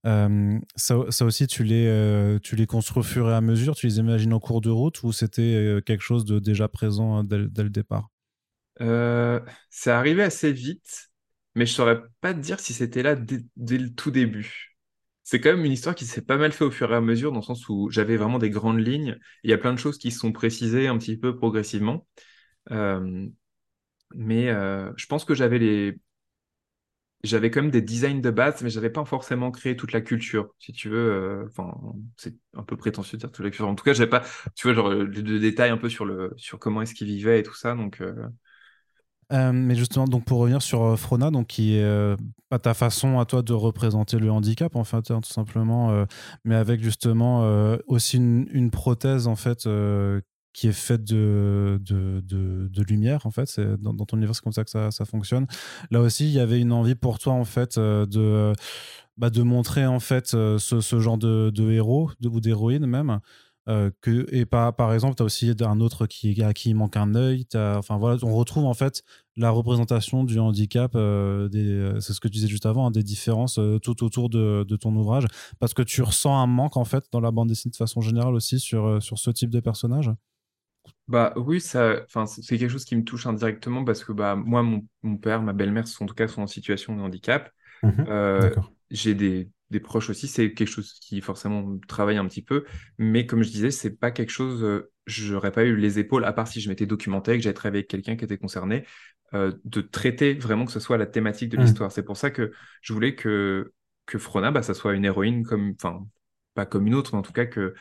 Ça, 0.04 0.96
ça 1.10 1.24
aussi, 1.24 1.46
tu 1.46 1.62
les, 1.62 2.38
tu 2.42 2.56
les 2.56 2.66
construis 2.66 3.00
au 3.00 3.04
fur 3.04 3.30
et 3.30 3.34
à 3.34 3.40
mesure, 3.40 3.76
tu 3.76 3.86
les 3.86 3.98
imagines 3.98 4.32
en 4.32 4.40
cours 4.40 4.60
de 4.60 4.70
route 4.70 5.02
ou 5.04 5.12
c'était 5.12 5.80
quelque 5.86 6.02
chose 6.02 6.24
de 6.24 6.40
déjà 6.40 6.68
présent 6.68 7.20
euh, 7.20 7.22
dès, 7.22 7.62
le 7.62 7.70
départ? 7.70 8.10
C'est 9.70 9.90
arrivé 9.90 10.24
assez 10.24 10.52
vite, 10.52 11.10
mais 11.54 11.66
je 11.66 11.72
saurais 11.72 12.00
pas 12.20 12.34
te 12.34 12.40
dire 12.40 12.58
si 12.58 12.72
c'était 12.72 13.02
là 13.02 13.14
dès, 13.14 13.44
dès 13.56 13.78
le 13.78 13.94
tout 13.94 14.10
début. 14.10 14.71
C'est 15.32 15.40
quand 15.40 15.48
même 15.56 15.64
une 15.64 15.72
histoire 15.72 15.94
qui 15.94 16.04
s'est 16.04 16.20
pas 16.20 16.36
mal 16.36 16.52
fait 16.52 16.62
au 16.64 16.70
fur 16.70 16.92
et 16.92 16.94
à 16.96 17.00
mesure, 17.00 17.32
dans 17.32 17.38
le 17.38 17.42
sens 17.44 17.66
où 17.70 17.88
j'avais 17.90 18.18
vraiment 18.18 18.38
des 18.38 18.50
grandes 18.50 18.80
lignes. 18.86 19.18
Il 19.44 19.48
y 19.50 19.54
a 19.54 19.58
plein 19.58 19.72
de 19.72 19.78
choses 19.78 19.96
qui 19.96 20.10
se 20.10 20.18
sont 20.18 20.30
précisées 20.30 20.88
un 20.88 20.98
petit 20.98 21.16
peu 21.16 21.34
progressivement. 21.34 22.06
Euh, 22.72 23.26
mais 24.14 24.50
euh, 24.50 24.92
je 24.96 25.06
pense 25.06 25.24
que 25.24 25.34
j'avais 25.34 25.58
les... 25.58 25.98
J'avais 27.24 27.52
quand 27.52 27.62
même 27.62 27.70
des 27.70 27.82
designs 27.82 28.20
de 28.20 28.30
base, 28.32 28.62
mais 28.62 28.70
j'avais 28.70 28.90
pas 28.90 29.04
forcément 29.04 29.52
créé 29.52 29.76
toute 29.76 29.92
la 29.92 30.00
culture, 30.00 30.52
si 30.58 30.72
tu 30.72 30.88
veux. 30.88 30.96
euh, 30.98 31.44
Enfin, 31.46 31.72
c'est 32.16 32.34
un 32.54 32.64
peu 32.64 32.76
prétentieux 32.76 33.16
de 33.16 33.20
dire 33.20 33.30
toute 33.30 33.44
la 33.44 33.50
culture. 33.50 33.68
En 33.68 33.76
tout 33.76 33.84
cas, 33.84 33.92
j'avais 33.92 34.10
pas, 34.10 34.22
tu 34.56 34.66
vois, 34.66 34.74
genre, 34.74 34.90
de, 34.90 35.04
de 35.06 35.38
détails 35.38 35.70
un 35.70 35.76
peu 35.78 35.88
sur 35.88 36.04
le, 36.04 36.32
sur 36.36 36.58
comment 36.58 36.82
est-ce 36.82 36.94
qu'il 36.94 37.06
vivait 37.06 37.38
et 37.38 37.42
tout 37.44 37.54
ça. 37.54 37.74
Donc, 37.76 38.02
euh, 39.32 39.52
mais 39.52 39.74
justement, 39.74 40.04
donc 40.06 40.24
pour 40.24 40.38
revenir 40.38 40.60
sur 40.60 40.82
euh, 40.82 40.96
Frona, 40.96 41.30
donc 41.30 41.46
qui 41.46 41.76
est 41.76 41.82
euh, 41.82 42.16
pas 42.50 42.58
ta 42.58 42.74
façon 42.74 43.18
à 43.18 43.24
toi 43.24 43.42
de 43.42 43.52
représenter 43.52 44.18
le 44.18 44.30
handicap 44.30 44.76
en 44.76 44.84
fait, 44.84 45.10
hein, 45.10 45.20
tout 45.20 45.32
simplement, 45.32 46.06
mais 46.44 46.54
avec 46.54 46.82
justement 46.82 47.42
aussi 47.86 48.18
une, 48.18 48.70
prothèse 48.70 49.26
en 49.26 49.36
fait 49.36 49.68
qui 50.52 50.68
est 50.68 50.72
faite 50.72 51.04
de, 51.04 51.80
de, 51.80 52.20
de, 52.20 52.82
lumière, 52.82 53.24
en 53.24 53.30
fait. 53.30 53.46
C'est 53.46 53.80
dans, 53.80 53.94
ton 54.04 54.18
univers, 54.18 54.34
c'est 54.34 54.42
comme 54.42 54.52
ça 54.52 54.64
que 54.64 54.70
ça, 54.70 54.90
ça, 54.90 55.06
fonctionne. 55.06 55.46
Là 55.90 56.00
aussi, 56.00 56.26
il 56.26 56.32
y 56.32 56.40
avait 56.40 56.60
une 56.60 56.72
envie 56.72 56.94
pour 56.94 57.18
toi, 57.18 57.32
en 57.32 57.44
fait, 57.44 57.78
de, 57.78 58.52
bah, 59.16 59.30
de 59.30 59.42
montrer, 59.42 59.86
en 59.86 60.00
fait, 60.00 60.26
ce, 60.26 60.58
ce 60.58 61.00
genre 61.00 61.16
de, 61.16 61.70
héros 61.70 62.10
ou 62.22 62.40
d'héroïne 62.40 62.84
même. 62.84 63.20
Euh, 63.68 63.90
que, 64.00 64.26
et 64.34 64.44
par, 64.44 64.74
par 64.74 64.92
exemple, 64.92 65.14
tu 65.14 65.22
as 65.22 65.26
aussi 65.26 65.52
un 65.60 65.80
autre 65.80 66.06
qui, 66.06 66.42
à 66.42 66.52
qui 66.52 66.70
il 66.70 66.74
manque 66.74 66.96
un 66.96 67.14
œil. 67.14 67.46
Enfin, 67.54 67.96
voilà, 67.96 68.18
on 68.22 68.34
retrouve 68.34 68.64
en 68.64 68.74
fait 68.74 69.02
la 69.36 69.50
représentation 69.50 70.24
du 70.24 70.38
handicap, 70.38 70.92
euh, 70.94 71.48
euh, 71.54 72.00
c'est 72.00 72.12
ce 72.12 72.20
que 72.20 72.28
tu 72.28 72.34
disais 72.34 72.48
juste 72.48 72.66
avant, 72.66 72.86
hein, 72.86 72.90
des 72.90 73.02
différences 73.02 73.58
tout 73.82 74.04
autour 74.04 74.28
de, 74.28 74.64
de, 74.68 74.76
ton 74.76 74.94
ouvrage, 74.94 75.26
parce 75.58 75.74
que 75.74 75.82
tu 75.82 76.02
ressens 76.02 76.36
un 76.36 76.46
manque 76.46 76.76
en 76.76 76.84
fait 76.84 77.04
dans 77.12 77.20
la 77.20 77.30
bande 77.30 77.48
dessinée 77.48 77.70
de 77.70 77.76
façon 77.76 78.00
générale 78.00 78.34
aussi 78.34 78.58
sur, 78.58 79.02
sur 79.02 79.18
ce 79.18 79.30
type 79.30 79.50
de 79.50 79.60
personnage? 79.60 80.10
Bah 81.06 81.32
oui, 81.36 81.60
ça, 81.60 82.02
enfin, 82.04 82.26
c'est 82.26 82.58
quelque 82.58 82.70
chose 82.70 82.84
qui 82.84 82.96
me 82.96 83.04
touche 83.04 83.26
indirectement 83.26 83.84
parce 83.84 84.04
que 84.04 84.12
bah, 84.12 84.34
moi, 84.34 84.62
mon, 84.62 84.84
mon 85.02 85.16
père, 85.16 85.40
ma 85.42 85.52
belle-mère, 85.52 85.84
en 86.00 86.06
tout 86.06 86.14
cas, 86.14 86.26
sont 86.26 86.42
en 86.42 86.46
situation 86.46 86.96
de 86.96 87.00
handicap. 87.00 87.50
Mmh 87.82 88.04
j'ai 88.92 89.14
des, 89.14 89.50
des 89.72 89.80
proches 89.80 90.10
aussi, 90.10 90.28
c'est 90.28 90.52
quelque 90.52 90.68
chose 90.68 90.92
qui 90.92 91.20
forcément 91.20 91.78
travaille 91.88 92.18
un 92.18 92.26
petit 92.26 92.42
peu. 92.42 92.64
Mais 92.98 93.26
comme 93.26 93.42
je 93.42 93.50
disais, 93.50 93.72
c'est 93.72 93.98
pas 93.98 94.12
quelque 94.12 94.30
chose, 94.30 94.62
euh, 94.62 94.92
j'aurais 95.06 95.50
pas 95.50 95.64
eu 95.64 95.74
les 95.74 95.98
épaules, 95.98 96.24
à 96.24 96.32
part 96.32 96.46
si 96.46 96.60
je 96.60 96.68
m'étais 96.68 96.86
documenté, 96.86 97.36
que 97.36 97.42
j'avais 97.42 97.54
travaillé 97.54 97.80
avec 97.80 97.88
quelqu'un 97.88 98.14
qui 98.16 98.24
était 98.24 98.38
concerné, 98.38 98.86
euh, 99.34 99.52
de 99.64 99.80
traiter 99.80 100.34
vraiment 100.34 100.66
que 100.66 100.72
ce 100.72 100.80
soit 100.80 100.98
la 100.98 101.06
thématique 101.06 101.48
de 101.48 101.56
mmh. 101.56 101.60
l'histoire. 101.60 101.90
C'est 101.90 102.04
pour 102.04 102.16
ça 102.16 102.30
que 102.30 102.52
je 102.82 102.92
voulais 102.92 103.16
que, 103.16 103.72
que 104.06 104.18
Frona, 104.18 104.52
bah, 104.52 104.62
ça 104.62 104.74
soit 104.74 104.94
une 104.94 105.04
héroïne 105.04 105.44
comme, 105.44 105.74
enfin, 105.82 106.06
pas 106.54 106.66
comme 106.66 106.86
une 106.86 106.94
autre, 106.94 107.14
mais 107.14 107.18
en 107.18 107.22
tout 107.22 107.32
cas 107.32 107.46
que 107.46 107.74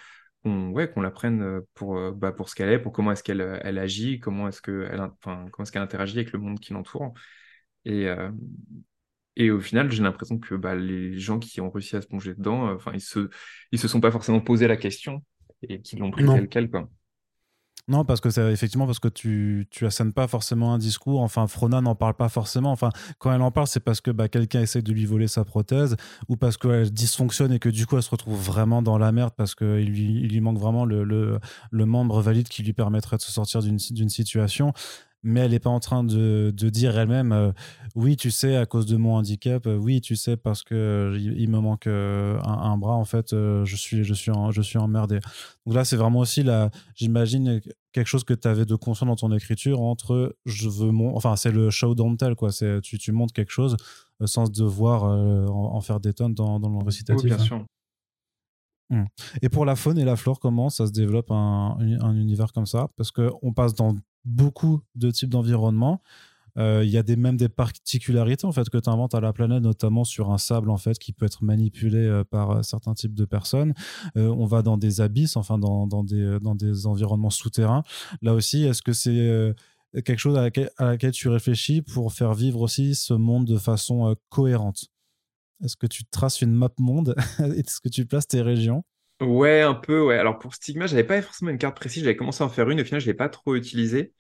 qu'on 0.44 0.72
ouais, 0.72 0.90
qu'on 0.90 1.02
la 1.02 1.12
prenne 1.12 1.44
euh, 1.44 1.62
pour, 1.76 2.12
bah, 2.14 2.32
pour 2.32 2.50
ce 2.50 2.56
qu'elle 2.56 2.70
est, 2.70 2.80
pour 2.80 2.94
comment 2.94 3.12
est-ce 3.12 3.22
qu'elle 3.22 3.60
elle 3.64 3.78
agit, 3.78 4.20
comment 4.20 4.48
est-ce 4.48 4.62
qu'elle 4.62 5.00
enfin, 5.00 5.46
est-ce 5.60 5.72
qu'elle 5.72 5.84
interagit 5.84 6.18
avec 6.18 6.32
le 6.32 6.40
monde 6.40 6.60
qui 6.60 6.74
l'entoure. 6.74 7.14
Et, 7.86 8.08
et 9.36 9.52
au 9.52 9.60
final, 9.62 9.92
j'ai 9.92 10.04
l'impression 10.04 10.38
que 10.40 10.56
bah, 10.56 10.76
les 10.76 11.18
gens 11.18 11.40
qui 11.40 11.62
ont 11.62 11.70
réussi 11.70 11.96
à 11.96 12.02
se 12.02 12.08
plonger 12.08 12.34
dedans, 12.36 12.70
euh, 12.70 12.78
ils 12.94 13.02
se, 13.02 13.30
ils 13.72 13.80
se 13.80 13.88
sont 13.88 14.02
pas 14.02 14.12
forcément 14.12 14.42
posé 14.42 14.68
la 14.68 14.78
question 14.78 15.24
et 15.62 15.82
qui 15.82 15.96
l'ont 15.96 16.12
pris 16.12 16.26
tel 16.26 16.50
quel, 16.50 16.70
quoi. 16.70 16.90
Non, 17.88 18.06
parce 18.06 18.22
que 18.22 18.30
c'est 18.30 18.54
effectivement 18.54 18.86
parce 18.86 19.00
que 19.00 19.08
tu, 19.08 19.68
tu 19.70 19.86
assènes 19.86 20.14
pas 20.14 20.28
forcément 20.28 20.74
un 20.74 20.78
discours. 20.78 21.22
Enfin, 21.22 21.48
Frona 21.48 21.82
n'en 21.82 21.96
parle 21.96 22.14
pas 22.14 22.30
forcément. 22.30 22.72
Enfin, 22.72 22.90
quand 23.18 23.34
elle 23.34 23.42
en 23.42 23.52
parle, 23.52 23.68
c'est 23.68 23.80
parce 23.80 24.02
que 24.02 24.12
bah, 24.12 24.30
quelqu'un 24.30 24.62
essaie 24.62 24.82
de 24.82 24.94
lui 24.94 25.06
voler 25.06 25.28
sa 25.28 25.44
prothèse 25.44 25.98
ou 26.30 26.38
parce 26.38 26.58
qu'elle 26.58 26.92
dysfonctionne 26.92 27.52
et 27.52 27.60
que 27.60 27.70
du 27.70 27.86
coup, 27.88 27.98
elle 27.98 28.04
se 28.04 28.10
retrouve 28.10 28.40
vraiment 28.40 28.82
dans 28.82 28.98
la 28.98 29.12
merde 29.12 29.34
parce 29.36 29.56
qu'il 29.56 29.86
lui, 29.88 30.04
il 30.04 30.32
lui 30.32 30.42
manque 30.42 30.60
vraiment 30.60 30.86
le, 30.86 31.04
le, 31.04 31.40
le 31.72 31.86
membre 31.86 32.22
valide 32.22 32.48
qui 32.48 32.64
lui 32.64 32.74
permettrait 32.74 33.18
de 33.18 33.22
se 33.22 33.32
sortir 33.32 33.62
d'une 33.62 34.10
situation 34.10 34.74
mais 35.24 35.42
elle 35.42 35.52
n'est 35.52 35.60
pas 35.60 35.70
en 35.70 35.80
train 35.80 36.04
de, 36.04 36.52
de 36.56 36.70
dire 36.70 36.98
elle-même 36.98 37.32
euh, 37.32 37.52
oui 37.96 38.18
tu 38.18 38.32
sais 38.32 38.56
à 38.56 38.66
cause 38.66 38.86
de 38.86 38.98
mon 38.98 39.16
handicap 39.16 39.68
euh, 39.68 39.78
oui 39.78 40.02
tu 40.02 40.16
sais 40.16 40.38
parce 40.38 40.64
que 40.64 40.74
euh, 40.76 41.20
il, 41.20 41.50
me 41.50 41.60
manque 41.60 41.88
un, 41.88 42.78
bras 42.78 42.96
en 42.96 43.06
fait 43.06 43.32
je 43.32 43.76
suis 43.76 44.04
je 44.04 44.14
suis 44.14 44.32
je 44.52 44.62
suis 44.62 44.80
emmerdé 44.80 45.20
donc 45.66 45.76
là 45.76 45.86
c'est 45.86 45.98
vraiment 45.98 46.20
aussi 46.20 46.44
la 46.44 46.72
j'imagine 46.96 47.62
quelque 47.92 48.08
chose 48.08 48.24
que 48.24 48.34
tu 48.34 48.48
avais 48.48 48.66
de 48.66 48.76
conscient 48.76 49.08
dans 49.08 49.16
ton 49.16 49.32
écriture 49.32 49.82
entre 49.82 50.36
je 50.46 50.70
veux 50.70 50.92
mon 50.92 51.16
enfin 51.16 51.36
c'est 51.36 51.52
le 51.52 51.70
show 51.70 51.94
don't 51.94 52.18
tell 52.18 52.36
quoi 52.36 52.52
c'est 52.52 52.82
tu, 52.82 52.98
tu 52.98 53.12
montres 53.12 53.34
quelque 53.34 53.52
chose 53.52 53.78
sans 54.26 54.50
devoir 54.50 55.04
en, 55.04 55.82
faire 55.82 56.00
des 56.00 56.14
tonnes 56.14 56.34
dans, 56.34 56.60
dans 56.60 56.70
le 56.70 56.84
récitatif 56.84 57.26
bien 57.26 57.36
hein. 57.36 57.44
sûr 57.44 57.66
mmh. 58.90 59.04
Et 59.42 59.50
pour 59.50 59.66
la 59.66 59.76
faune 59.76 59.98
et 59.98 60.04
la 60.04 60.16
flore, 60.16 60.40
comment 60.40 60.70
ça 60.70 60.86
se 60.86 60.92
développe 60.92 61.32
un, 61.32 61.78
un 61.80 62.16
univers 62.16 62.52
comme 62.52 62.66
ça? 62.66 62.90
Parce 62.98 63.10
qu'on 63.10 63.54
passe 63.54 63.74
dans 63.74 63.96
beaucoup 64.26 64.82
de 64.96 65.12
types 65.12 65.30
d'environnements. 65.30 66.02
Euh, 66.58 66.84
il 66.84 66.90
y 66.90 66.98
a 66.98 67.04
des, 67.04 67.16
même 67.16 67.38
des 67.38 67.50
particularités 67.50 68.46
en 68.46 68.52
fait 68.52 68.70
que 68.70 68.78
tu 68.78 68.90
inventes 68.90 69.16
à 69.16 69.22
la 69.22 69.32
planète, 69.32 69.64
notamment 69.64 70.04
sur 70.04 70.32
un 70.32 70.38
sable 70.38 70.70
en 70.70 70.78
fait 70.78 71.00
qui 71.00 71.14
peut 71.14 71.26
être 71.26 71.44
manipulé 71.44 72.00
euh, 72.00 72.24
par 72.24 72.52
euh, 72.52 72.62
certains 72.62 72.94
types 72.94 73.14
de 73.14 73.26
personnes. 73.26 73.74
on 74.16 74.46
va 74.46 74.62
dans 74.62 74.78
des 74.78 75.02
abysses, 75.02 75.38
enfin 75.38 75.58
dans, 75.58 75.88
dans, 75.88 76.04
des, 76.04 76.40
dans 76.42 76.56
des 76.56 76.88
environnements 76.88 77.30
souterrains. 77.30 77.84
Là 78.22 78.34
aussi, 78.34 78.64
est-ce 78.64 78.82
que 78.82 78.94
c'est 78.94 79.54
quelque 80.06 80.20
chose 80.20 80.38
à 80.38 80.42
laquelle, 80.42 81.12
tu 81.12 81.30
réfléchis 81.30 81.82
pour 81.82 82.14
faire 82.14 82.34
vivre 82.34 82.62
aussi 82.62 82.96
ce 82.96 83.14
monde 83.14 83.46
de 83.46 83.58
façon 83.58 84.16
cohérente? 84.30 84.86
Est-ce 85.64 85.76
que 85.76 85.88
tu 85.88 86.06
traces 86.06 86.42
une 86.42 86.54
map 86.54 86.70
monde 86.80 87.16
Est-ce 87.40 87.80
que 87.80 87.90
tu 87.90 88.06
places 88.06 88.28
tes 88.28 88.42
régions? 88.42 88.84
Ouais, 89.22 89.62
un 89.62 89.76
peu, 89.76 90.02
ouais. 90.04 90.18
Alors 90.18 90.40
pour 90.40 90.56
Stigma, 90.56 90.88
j'avais 90.88 91.04
pas 91.04 91.22
forcément 91.22 91.52
une 91.52 91.60
carte 91.60 91.76
précise, 91.76 92.04
j'avais 92.04 92.16
commencé 92.16 92.42
à 92.44 92.48
en 92.48 92.50
faire 92.50 92.70
une, 92.72 92.82
au 92.82 92.84
final, 92.84 93.00
je 93.02 93.06
l'ai 93.06 93.14
pas 93.14 93.30
trop 93.30 93.56
utilisée. 93.56 94.14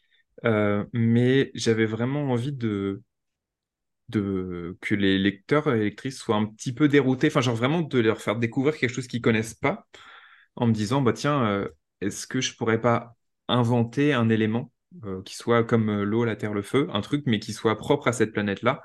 Euh, 0.46 0.86
mais 0.94 1.52
j'avais 1.56 1.86
vraiment 1.86 2.32
envie 2.32 2.52
de, 2.54 3.04
que 4.82 4.96
les 4.96 5.18
lecteurs 5.18 5.74
et 5.74 5.80
lectrices 5.80 6.18
soient 6.18 6.36
un 6.36 6.46
petit 6.46 6.74
peu 6.74 6.88
déroutés, 6.88 7.28
enfin, 7.28 7.42
genre 7.42 7.56
vraiment 7.56 7.82
de 7.82 8.00
leur 8.00 8.22
faire 8.22 8.36
découvrir 8.36 8.78
quelque 8.78 8.94
chose 8.94 9.08
qu'ils 9.08 9.22
connaissent 9.22 9.54
pas, 9.54 9.88
en 10.56 10.68
me 10.68 10.74
disant, 10.74 11.02
bah 11.02 11.14
tiens, 11.14 11.46
euh, 11.46 11.70
est-ce 12.02 12.28
que 12.28 12.42
je 12.42 12.56
pourrais 12.58 12.82
pas 12.82 13.16
inventer 13.48 14.14
un 14.14 14.30
élément 14.30 14.72
euh, 15.06 15.22
qui 15.24 15.36
soit 15.36 15.64
comme 15.64 16.04
l'eau, 16.04 16.26
la 16.26 16.36
terre, 16.36 16.54
le 16.54 16.62
feu, 16.64 16.90
un 16.94 17.02
truc, 17.02 17.24
mais 17.28 17.40
qui 17.40 17.54
soit 17.54 17.78
propre 17.78 18.08
à 18.08 18.14
cette 18.14 18.34
planète-là. 18.34 18.84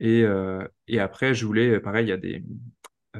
Et, 0.00 0.24
et 0.88 1.00
après, 1.00 1.34
je 1.34 1.46
voulais, 1.46 1.80
pareil, 1.80 2.06
il 2.06 2.08
y 2.10 2.12
a 2.12 2.16
des, 2.16 2.44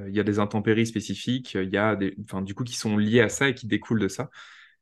il 0.07 0.15
y 0.15 0.21
a 0.21 0.25
des 0.25 0.39
intempéries 0.39 0.87
spécifiques, 0.87 1.55
il 1.55 1.71
y 1.71 1.77
a 1.77 1.97
des, 1.97 2.17
enfin, 2.25 2.43
du 2.43 2.55
coup, 2.55 2.65
qui 2.65 2.77
sont 2.77 2.97
liées 2.97 3.21
à 3.21 3.29
ça 3.29 3.49
et 3.49 3.55
qui 3.55 3.67
découlent 3.67 4.01
de 4.01 4.09
ça. 4.09 4.31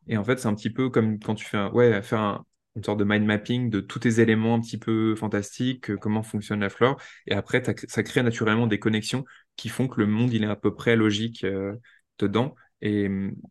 Et 0.06 0.16
en 0.16 0.24
fait, 0.24 0.38
c'est 0.38 0.48
un 0.48 0.54
petit 0.54 0.70
peu 0.70 0.90
comme 0.90 1.18
quand 1.18 1.34
tu 1.34 1.44
fais 1.44 1.58
un, 1.58 1.70
ouais, 1.70 2.02
faire 2.02 2.42
une 2.74 2.84
sorte 2.84 2.98
de 2.98 3.04
mind 3.04 3.24
mapping 3.24 3.70
de 3.70 3.80
tous 3.80 3.98
tes 4.00 4.20
éléments 4.20 4.54
un 4.54 4.60
petit 4.60 4.78
peu 4.78 5.14
fantastiques, 5.14 5.90
euh, 5.90 5.96
comment 5.96 6.22
fonctionne 6.22 6.60
la 6.60 6.70
flore. 6.70 7.00
Et 7.26 7.34
après, 7.34 7.62
ça 7.64 8.02
crée 8.02 8.22
naturellement 8.22 8.66
des 8.66 8.78
connexions 8.78 9.24
qui 9.56 9.68
font 9.68 9.88
que 9.88 10.00
le 10.00 10.06
monde, 10.06 10.32
il 10.32 10.44
est 10.44 10.46
à 10.46 10.56
peu 10.56 10.74
près 10.74 10.96
logique 10.96 11.44
euh, 11.44 11.74
dedans. 12.18 12.54
Et 12.80 13.08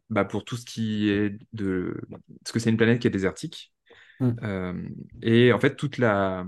bah, 0.09 0.25
pour 0.25 0.43
tout 0.43 0.57
ce 0.57 0.65
qui 0.65 1.09
est 1.09 1.37
de... 1.53 2.01
Parce 2.43 2.51
que 2.51 2.59
c'est 2.59 2.69
une 2.69 2.77
planète 2.77 2.99
qui 2.99 3.07
est 3.07 3.11
désertique. 3.11 3.71
Mmh. 4.19 4.89
et 5.23 5.51
en 5.51 5.59
fait, 5.59 5.75
toute 5.75 5.97
la, 5.97 6.45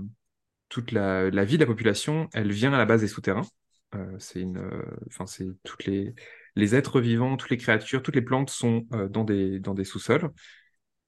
toute 0.68 0.92
la, 0.92 1.28
la 1.28 1.44
vie 1.44 1.56
de 1.56 1.62
la 1.62 1.66
population, 1.66 2.28
elle 2.32 2.52
vient 2.52 2.72
à 2.72 2.78
la 2.78 2.84
base 2.84 3.00
des 3.00 3.08
souterrains. 3.08 3.46
Euh, 3.94 4.16
c'est 4.18 4.40
une, 4.40 4.58
euh, 4.58 4.82
enfin 5.08 5.26
c'est 5.26 5.46
toutes 5.62 5.84
les 5.86 6.14
les 6.56 6.74
êtres 6.74 7.00
vivants, 7.00 7.36
toutes 7.36 7.50
les 7.50 7.56
créatures, 7.56 8.02
toutes 8.02 8.14
les 8.14 8.22
plantes 8.22 8.50
sont 8.50 8.86
euh, 8.92 9.08
dans 9.08 9.24
des 9.24 9.58
dans 9.60 9.74
des 9.74 9.84
sous-sols 9.84 10.30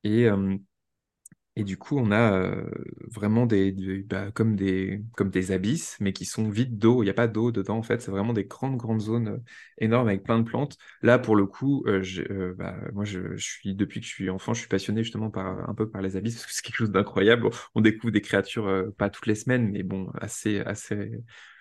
et 0.05 0.29
et 1.59 1.65
du 1.65 1.79
coup, 1.79 1.99
on 1.99 2.13
a 2.13 2.55
vraiment 3.11 3.47
des, 3.47 3.73
bah, 4.03 4.31
comme 4.31 4.57
des, 4.57 5.03
comme 5.17 5.31
des 5.31 5.53
abysses, 5.53 5.97
mais 6.01 6.13
qui 6.13 6.27
sont 6.27 6.51
vides 6.51 6.79
d'eau. 6.79 7.03
Il 7.03 7.07
n'y 7.07 7.11
a 7.11 7.15
pas 7.15 7.29
d'eau 7.29 7.51
dedans, 7.51 7.79
en 7.79 7.83
fait. 7.83 8.03
C'est 8.03 8.11
vraiment 8.11 8.35
des 8.35 8.45
grandes, 8.45 8.77
grandes 8.77 9.01
zones 9.01 9.43
énormes 9.79 10.09
avec 10.09 10.23
plein 10.23 10.39
de 10.39 10.45
plantes. 10.45 10.77
Là, 11.01 11.19
pour 11.19 11.35
le 11.35 11.47
coup, 11.47 11.83
bah, 12.59 12.77
moi, 12.93 13.05
je, 13.07 13.37
suis, 13.39 13.75
depuis 13.75 14.01
que 14.01 14.07
je 14.07 14.13
suis 14.13 14.29
enfant, 14.29 14.53
je 14.53 14.61
suis 14.61 14.69
passionné 14.69 15.03
justement 15.03 15.31
par, 15.31 15.67
un 15.71 15.75
peu 15.75 15.89
par 15.89 16.03
les 16.03 16.17
abysses, 16.17 16.35
parce 16.35 16.47
que 16.47 16.53
c'est 16.53 16.63
quelque 16.63 16.77
chose 16.77 16.91
d'incroyable. 16.91 17.49
On 17.75 17.81
découvre 17.81 18.13
des 18.13 18.21
créatures, 18.21 18.93
pas 18.99 19.09
toutes 19.09 19.27
les 19.27 19.35
semaines, 19.35 19.71
mais 19.71 19.83
bon, 19.83 20.11
assez, 20.21 20.61
assez, 20.61 21.11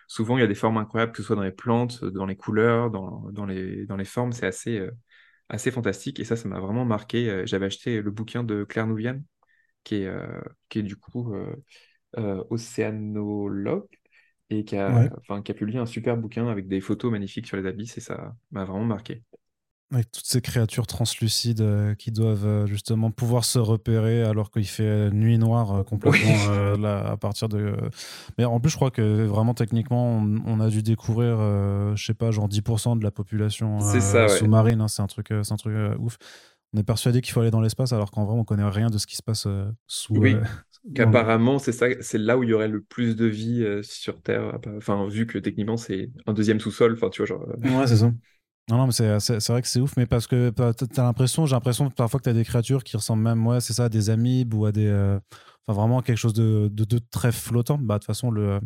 souvent 0.07 0.37
il 0.37 0.41
y 0.41 0.43
a 0.43 0.47
des 0.47 0.55
formes 0.55 0.77
incroyables, 0.77 1.11
que 1.11 1.17
ce 1.19 1.23
soit 1.23 1.35
dans 1.35 1.43
les 1.43 1.51
plantes, 1.51 2.03
dans 2.05 2.25
les 2.25 2.35
couleurs, 2.35 2.91
dans, 2.91 3.29
dans, 3.31 3.45
les, 3.45 3.85
dans 3.85 3.97
les 3.97 4.05
formes, 4.05 4.31
c'est 4.33 4.47
assez, 4.47 4.79
euh, 4.79 4.91
assez 5.49 5.71
fantastique. 5.71 6.19
Et 6.19 6.25
ça, 6.25 6.35
ça 6.35 6.47
m'a 6.49 6.59
vraiment 6.59 6.85
marqué. 6.85 7.29
Euh, 7.29 7.45
j'avais 7.45 7.67
acheté 7.67 8.01
le 8.01 8.11
bouquin 8.11 8.43
de 8.43 8.63
Claire 8.63 8.87
Nouvienne, 8.87 9.23
qui 9.83 9.95
est, 9.97 10.07
euh, 10.07 10.41
qui 10.69 10.79
est 10.79 10.83
du 10.83 10.95
coup 10.97 11.35
océanologue, 12.49 13.87
et 14.49 14.63
qui 14.65 14.77
a, 14.77 15.09
qui 15.43 15.51
a 15.51 15.55
publié 15.55 15.79
un 15.79 15.85
super 15.85 16.17
bouquin 16.17 16.47
avec 16.47 16.67
des 16.67 16.81
photos 16.81 17.11
magnifiques 17.11 17.47
sur 17.47 17.57
les 17.57 17.65
abysses, 17.67 17.97
et 17.97 18.01
ça 18.01 18.35
m'a 18.51 18.65
vraiment 18.65 18.85
marqué. 18.85 19.23
Avec 19.93 20.11
toutes 20.11 20.25
ces 20.25 20.41
créatures 20.41 20.87
translucides 20.87 21.61
euh, 21.61 21.93
qui 21.93 22.09
doivent 22.09 22.47
euh, 22.47 22.65
justement 22.65 23.11
pouvoir 23.11 23.45
se 23.45 23.59
repérer 23.59 24.23
alors 24.23 24.49
qu'il 24.49 24.65
fait 24.65 24.83
euh, 24.83 25.09
nuit 25.11 25.37
noire 25.37 25.85
complètement 25.85 26.75
là, 26.77 27.11
à 27.11 27.17
partir 27.17 27.49
de. 27.49 27.75
Mais 28.39 28.45
en 28.45 28.59
plus, 28.59 28.71
je 28.71 28.77
crois 28.77 28.89
que 28.89 29.23
vraiment 29.25 29.53
techniquement, 29.53 30.17
on, 30.17 30.59
a 30.59 30.69
dû 30.69 30.81
découvrir, 30.81 31.37
je 31.95 32.03
sais 32.03 32.15
pas, 32.15 32.31
genre 32.31 32.49
10% 32.49 32.97
de 32.97 33.03
la 33.03 33.11
population 33.11 33.79
sous-marine. 33.79 34.81
Hein, 34.81 34.87
c'est 34.87 35.03
un 35.03 35.07
truc, 35.07 35.27
c'est 35.29 35.53
un 35.53 35.57
truc 35.57 35.75
ouf. 35.99 36.17
On 36.73 36.79
est 36.79 36.83
persuadé 36.83 37.21
qu'il 37.21 37.31
faut 37.31 37.41
aller 37.41 37.51
dans 37.51 37.61
l'espace 37.61 37.93
alors 37.93 38.09
qu'en 38.09 38.25
vrai, 38.25 38.35
on 38.35 38.43
connaît 38.43 38.67
rien 38.67 38.89
de 38.89 38.97
ce 38.97 39.05
qui 39.05 39.15
se 39.15 39.23
passe 39.23 39.47
sous. 39.85 40.15
Oui. 40.15 40.35
Qu'apparemment, 40.95 41.57
c'est 41.57 41.71
ça, 41.71 41.87
c'est 42.01 42.19
là 42.19 42.37
où 42.37 42.43
il 42.43 42.49
y 42.49 42.53
aurait 42.53 42.67
le 42.67 42.81
plus 42.81 43.15
de 43.15 43.25
vie 43.25 43.65
sur 43.83 44.21
Terre. 44.21 44.57
Enfin, 44.77 45.07
vu 45.07 45.27
que 45.27 45.37
techniquement, 45.37 45.77
c'est 45.77 46.09
un 46.25 46.33
deuxième 46.33 46.59
sous-sol. 46.59 46.93
Enfin, 46.93 47.09
tu 47.09 47.21
vois, 47.21 47.27
genre. 47.27 47.47
Ouais, 47.63 47.87
c'est 47.87 47.97
ça. 47.97 48.11
Non, 48.69 48.77
non, 48.77 48.87
mais 48.87 48.93
c'est 48.93 49.47
vrai 49.49 49.61
que 49.61 49.67
c'est 49.67 49.79
ouf, 49.79 49.95
mais 49.95 50.07
parce 50.07 50.25
que 50.25 50.49
bah, 50.49 50.73
tu 50.73 50.85
as 50.99 51.03
l'impression, 51.03 51.45
j'ai 51.45 51.55
l'impression 51.55 51.89
parfois 51.91 52.19
que 52.19 52.23
tu 52.23 52.29
as 52.29 52.33
des 52.33 52.43
créatures 52.43 52.83
qui 52.83 52.97
ressemblent 52.97 53.21
même, 53.21 53.45
ouais, 53.45 53.61
c'est 53.61 53.73
ça, 53.73 53.85
à 53.85 53.89
des 53.89 54.09
amibes 54.09 54.53
ou 54.55 54.65
à 54.65 54.71
des. 54.71 54.87
Euh, 54.87 55.19
enfin, 55.67 55.79
vraiment 55.79 56.01
quelque 56.01 56.17
chose 56.17 56.33
de, 56.33 56.67
de, 56.71 56.99
très 57.11 57.31
flottant. 57.31 57.77
Bah, 57.77 57.95
de 57.95 57.99
toute 57.99 58.07
façon, 58.07 58.31
le. 58.31 58.59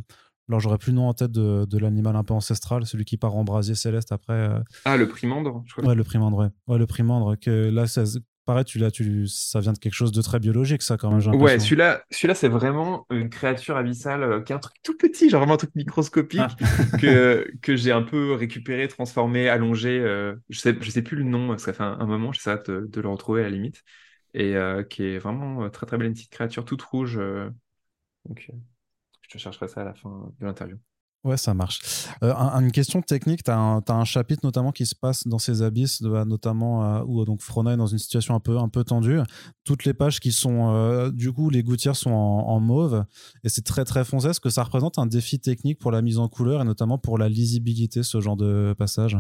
Alors, 0.48 0.62
j'aurais 0.62 0.78
plus 0.78 0.92
le 0.92 0.96
nom 0.96 1.10
en 1.10 1.14
tête 1.14 1.32
de, 1.32 1.66
de 1.66 1.78
l'animal 1.78 2.16
un 2.16 2.24
peu 2.24 2.34
ancestral, 2.34 2.86
celui 2.86 3.06
qui 3.06 3.18
part 3.18 3.36
en 3.36 3.44
brasier 3.44 3.76
céleste 3.76 4.12
après. 4.12 4.34
Euh. 4.34 4.60
Ah, 4.86 4.96
le 4.96 5.08
primandre, 5.08 5.64
je 5.66 5.74
crois. 5.74 5.86
Ouais, 5.86 5.96
le 5.96 6.04
primandre, 6.04 6.38
ouais. 6.38 6.50
ouais 6.68 6.78
le 6.78 6.88
primandre. 6.88 7.36
Que 7.36 7.70
là, 7.70 7.86
pareil, 8.50 8.66
tu, 8.66 8.80
là, 8.80 8.90
tu, 8.90 9.28
ça 9.28 9.60
vient 9.60 9.74
de 9.74 9.78
quelque 9.78 9.94
chose 9.94 10.12
de 10.12 10.24
très 10.24 10.40
biologique, 10.40 10.82
ça, 10.82 10.98
quand 10.98 11.12
même. 11.12 11.36
Ouais, 11.40 11.60
celui-là, 11.60 12.04
celui-là 12.10 12.34
c'est 12.34 12.48
vraiment 12.48 13.06
une 13.12 13.30
créature 13.30 13.78
abyssale, 13.78 14.24
euh, 14.24 14.42
qui 14.42 14.54
est 14.54 14.56
un 14.56 14.60
truc 14.60 14.76
tout 14.82 14.98
petit, 14.98 15.30
genre 15.30 15.42
vraiment 15.42 15.54
un 15.54 15.58
truc 15.58 15.76
microscopique, 15.76 16.42
ah. 16.42 16.98
que, 16.98 17.48
que 17.62 17.76
j'ai 17.76 17.92
un 17.92 18.02
peu 18.02 18.34
récupéré, 18.34 18.88
transformé, 18.88 19.50
allongé. 19.50 20.00
Euh, 20.00 20.34
je 20.50 20.58
sais, 20.60 20.76
je 20.82 20.90
sais 20.90 21.04
plus 21.04 21.18
le 21.18 21.26
nom, 21.26 21.56
ça 21.60 21.74
fait 21.74 21.84
un, 21.84 22.06
moment, 22.08 22.32
j'essaie 22.32 22.58
de, 22.66 22.88
de 22.90 23.02
le 23.02 23.08
retrouver 23.08 23.42
à 23.42 23.44
la 23.44 23.52
limite. 23.52 23.84
Et 24.34 24.56
qui 24.90 25.04
est 25.04 25.20
vraiment 25.20 25.70
très 25.70 25.86
très 25.86 25.98
belle, 25.98 26.08
une 26.08 26.14
petite 26.14 26.32
créature 26.32 26.66
toute 26.66 26.82
rouge. 26.82 27.20
donc, 28.26 28.50
je 29.22 29.30
te 29.30 29.38
chercherai 29.38 29.68
ça 29.68 29.82
à 29.82 29.86
la 29.86 29.94
fin 29.94 30.32
de 30.40 30.46
l'interview. 30.46 30.78
Ouais, 31.26 31.36
ça 31.36 31.54
marche. 31.54 31.82
Euh, 32.24 32.34
une 32.34 32.72
question 32.72 33.02
technique, 33.02 33.44
tu 33.44 33.52
as, 33.52 33.58
un 33.58 34.06
chapitre 34.06 34.40
notamment 34.46 34.72
qui 34.72 34.86
se 34.86 34.96
passe 34.96 35.28
dans 35.28 35.38
ces 35.38 35.62
abysses, 35.62 36.02
de, 36.02 36.10
notamment 36.24 36.86
euh, 36.86 37.04
où 37.06 37.26
donc 37.26 37.42
Frona 37.42 37.74
est 37.74 37.78
dans 37.78 37.88
une 37.88 37.98
situation 37.98 38.36
un 38.36 38.40
peu, 38.40 38.58
un 38.58 38.70
peu 38.70 38.86
tendue. 38.86 39.20
Toutes 39.66 39.84
les 39.84 39.94
pages 39.94 40.22
qui 40.22 40.32
sont, 40.32 40.74
euh, 40.74 41.12
du 41.12 41.34
coup, 41.34 41.50
les 41.50 41.62
gouttières 41.62 41.98
sont 41.98 42.12
en, 42.12 42.60
mauve 42.62 43.04
et 43.44 43.50
c'est 43.50 43.66
très 43.66 43.84
très 43.84 44.06
foncé. 44.06 44.30
Est-ce 44.30 44.40
que 44.40 44.50
ça 44.50 44.64
représente 44.64 44.98
un 44.98 45.08
défi 45.08 45.42
technique 45.42 45.80
pour 45.80 45.92
la 45.92 46.02
mise 46.02 46.20
en 46.20 46.30
couleur 46.30 46.62
et 46.62 46.66
notamment 46.66 46.98
pour 46.98 47.18
la 47.18 47.28
lisibilité, 47.28 48.02
ce 48.04 48.22
genre 48.22 48.38
de 48.38 48.74
passage? 48.78 49.18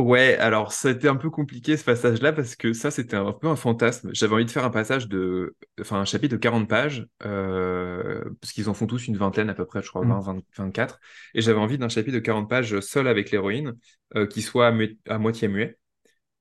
Ouais, 0.00 0.36
alors 0.38 0.72
ça 0.72 0.88
a 0.88 0.90
été 0.90 1.06
un 1.06 1.14
peu 1.14 1.30
compliqué 1.30 1.76
ce 1.76 1.84
passage-là 1.84 2.32
parce 2.32 2.56
que 2.56 2.72
ça 2.72 2.90
c'était 2.90 3.14
un 3.14 3.32
peu 3.32 3.46
un 3.46 3.54
fantasme. 3.54 4.10
J'avais 4.12 4.34
envie 4.34 4.44
de 4.44 4.50
faire 4.50 4.64
un 4.64 4.70
passage 4.70 5.06
de, 5.06 5.54
enfin 5.80 6.00
un 6.00 6.04
chapitre 6.04 6.32
de 6.34 6.36
40 6.40 6.68
pages, 6.68 7.06
euh, 7.24 8.24
parce 8.40 8.52
qu'ils 8.52 8.68
en 8.68 8.74
font 8.74 8.88
tous 8.88 9.06
une 9.06 9.16
vingtaine 9.16 9.48
à 9.50 9.54
peu 9.54 9.64
près, 9.64 9.82
je 9.82 9.88
crois, 9.88 10.04
20, 10.04 10.18
20 10.20 10.42
24. 10.58 10.98
Et 11.34 11.42
j'avais 11.42 11.60
envie 11.60 11.78
d'un 11.78 11.88
chapitre 11.88 12.16
de 12.16 12.20
40 12.20 12.50
pages 12.50 12.80
seul 12.80 13.06
avec 13.06 13.30
l'héroïne, 13.30 13.74
euh, 14.16 14.26
qui 14.26 14.42
soit 14.42 14.74
à, 15.08 15.18
moitié 15.18 15.46
muet. 15.46 15.78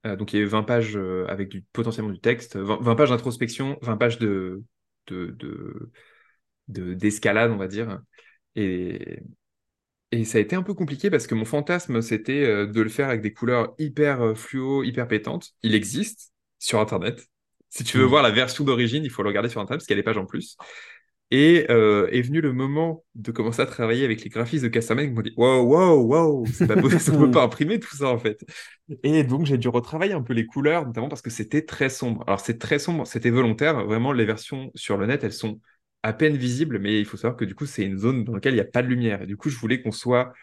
Euh, 0.07 0.15
donc 0.15 0.33
il 0.33 0.37
y 0.37 0.39
avait 0.41 0.49
20 0.49 0.63
pages 0.63 0.97
avec 1.27 1.49
du, 1.49 1.61
potentiellement 1.73 2.11
du 2.11 2.19
texte, 2.19 2.55
20, 2.57 2.95
pages 2.95 3.11
d'introspection, 3.11 3.77
20 3.83 3.97
pages 3.97 4.17
de, 4.17 4.63
de, 5.07 5.37
de, 6.67 6.93
d'escalade, 6.95 7.51
on 7.51 7.57
va 7.57 7.67
dire. 7.67 8.01
Et, 8.55 9.21
et 10.13 10.25
ça 10.25 10.37
a 10.37 10.41
été 10.41 10.55
un 10.55 10.61
peu 10.61 10.75
compliqué 10.75 11.09
parce 11.09 11.25
que 11.25 11.33
mon 11.33 11.43
fantasme, 11.43 12.03
c'était 12.03 12.43
euh, 12.43 12.67
de 12.67 12.81
le 12.81 12.89
faire 12.89 13.09
avec 13.09 13.21
des 13.21 13.33
couleurs 13.33 13.73
hyper 13.79 14.21
euh, 14.21 14.35
fluo, 14.35 14.83
hyper 14.83 15.07
pétantes. 15.07 15.53
Il 15.63 15.73
existe 15.73 16.31
sur 16.59 16.79
Internet. 16.79 17.27
Si 17.69 17.83
tu 17.83 17.97
veux 17.97 18.05
mmh. 18.05 18.09
voir 18.09 18.21
la 18.21 18.29
version 18.29 18.63
d'origine, 18.63 19.03
il 19.03 19.09
faut 19.09 19.23
le 19.23 19.29
regarder 19.29 19.49
sur 19.49 19.59
Internet 19.59 19.79
parce 19.79 19.87
qu'il 19.87 19.95
y 19.95 19.99
a 19.99 20.01
des 20.01 20.05
pages 20.05 20.19
en 20.19 20.27
plus. 20.27 20.55
Et 21.31 21.65
euh, 21.71 22.07
est 22.11 22.21
venu 22.21 22.41
le 22.41 22.53
moment 22.53 23.03
de 23.15 23.31
commencer 23.31 23.63
à 23.63 23.65
travailler 23.65 24.05
avec 24.05 24.23
les 24.23 24.29
graphistes 24.29 24.63
de 24.63 24.69
Castaman 24.69 25.07
qui 25.07 25.13
m'ont 25.13 25.23
dit 25.23 25.33
Wow, 25.35 25.63
wow, 25.63 26.03
wow, 26.03 26.45
c'est 26.45 26.67
pas 26.67 26.79
possible, 26.79 27.17
on 27.17 27.19
peut 27.21 27.31
pas 27.31 27.43
imprimer 27.43 27.79
tout 27.79 27.95
ça 27.95 28.09
en 28.09 28.19
fait. 28.19 28.45
Et 29.01 29.23
donc 29.23 29.47
j'ai 29.47 29.57
dû 29.57 29.67
retravailler 29.67 30.13
un 30.13 30.21
peu 30.21 30.33
les 30.33 30.45
couleurs, 30.45 30.85
notamment 30.85 31.09
parce 31.09 31.23
que 31.23 31.31
c'était 31.31 31.65
très 31.65 31.89
sombre. 31.89 32.23
Alors 32.27 32.39
c'est 32.39 32.59
très 32.59 32.77
sombre, 32.77 33.07
c'était 33.07 33.31
volontaire. 33.31 33.83
Vraiment, 33.83 34.11
les 34.11 34.25
versions 34.25 34.69
sur 34.75 34.95
le 34.95 35.07
net, 35.07 35.23
elles 35.23 35.33
sont 35.33 35.59
à 36.03 36.13
peine 36.13 36.37
visible, 36.37 36.79
mais 36.79 36.99
il 36.99 37.05
faut 37.05 37.17
savoir 37.17 37.37
que 37.37 37.45
du 37.45 37.55
coup, 37.55 37.65
c'est 37.65 37.83
une 37.85 37.97
zone 37.97 38.23
dans 38.25 38.33
laquelle 38.35 38.53
il 38.53 38.57
n'y 38.57 38.61
a 38.61 38.65
pas 38.65 38.83
de 38.83 38.87
lumière. 38.87 39.21
Et 39.23 39.27
du 39.27 39.37
coup, 39.37 39.49
je 39.49 39.57
voulais 39.57 39.81
qu'on 39.81 39.91
soit. 39.91 40.33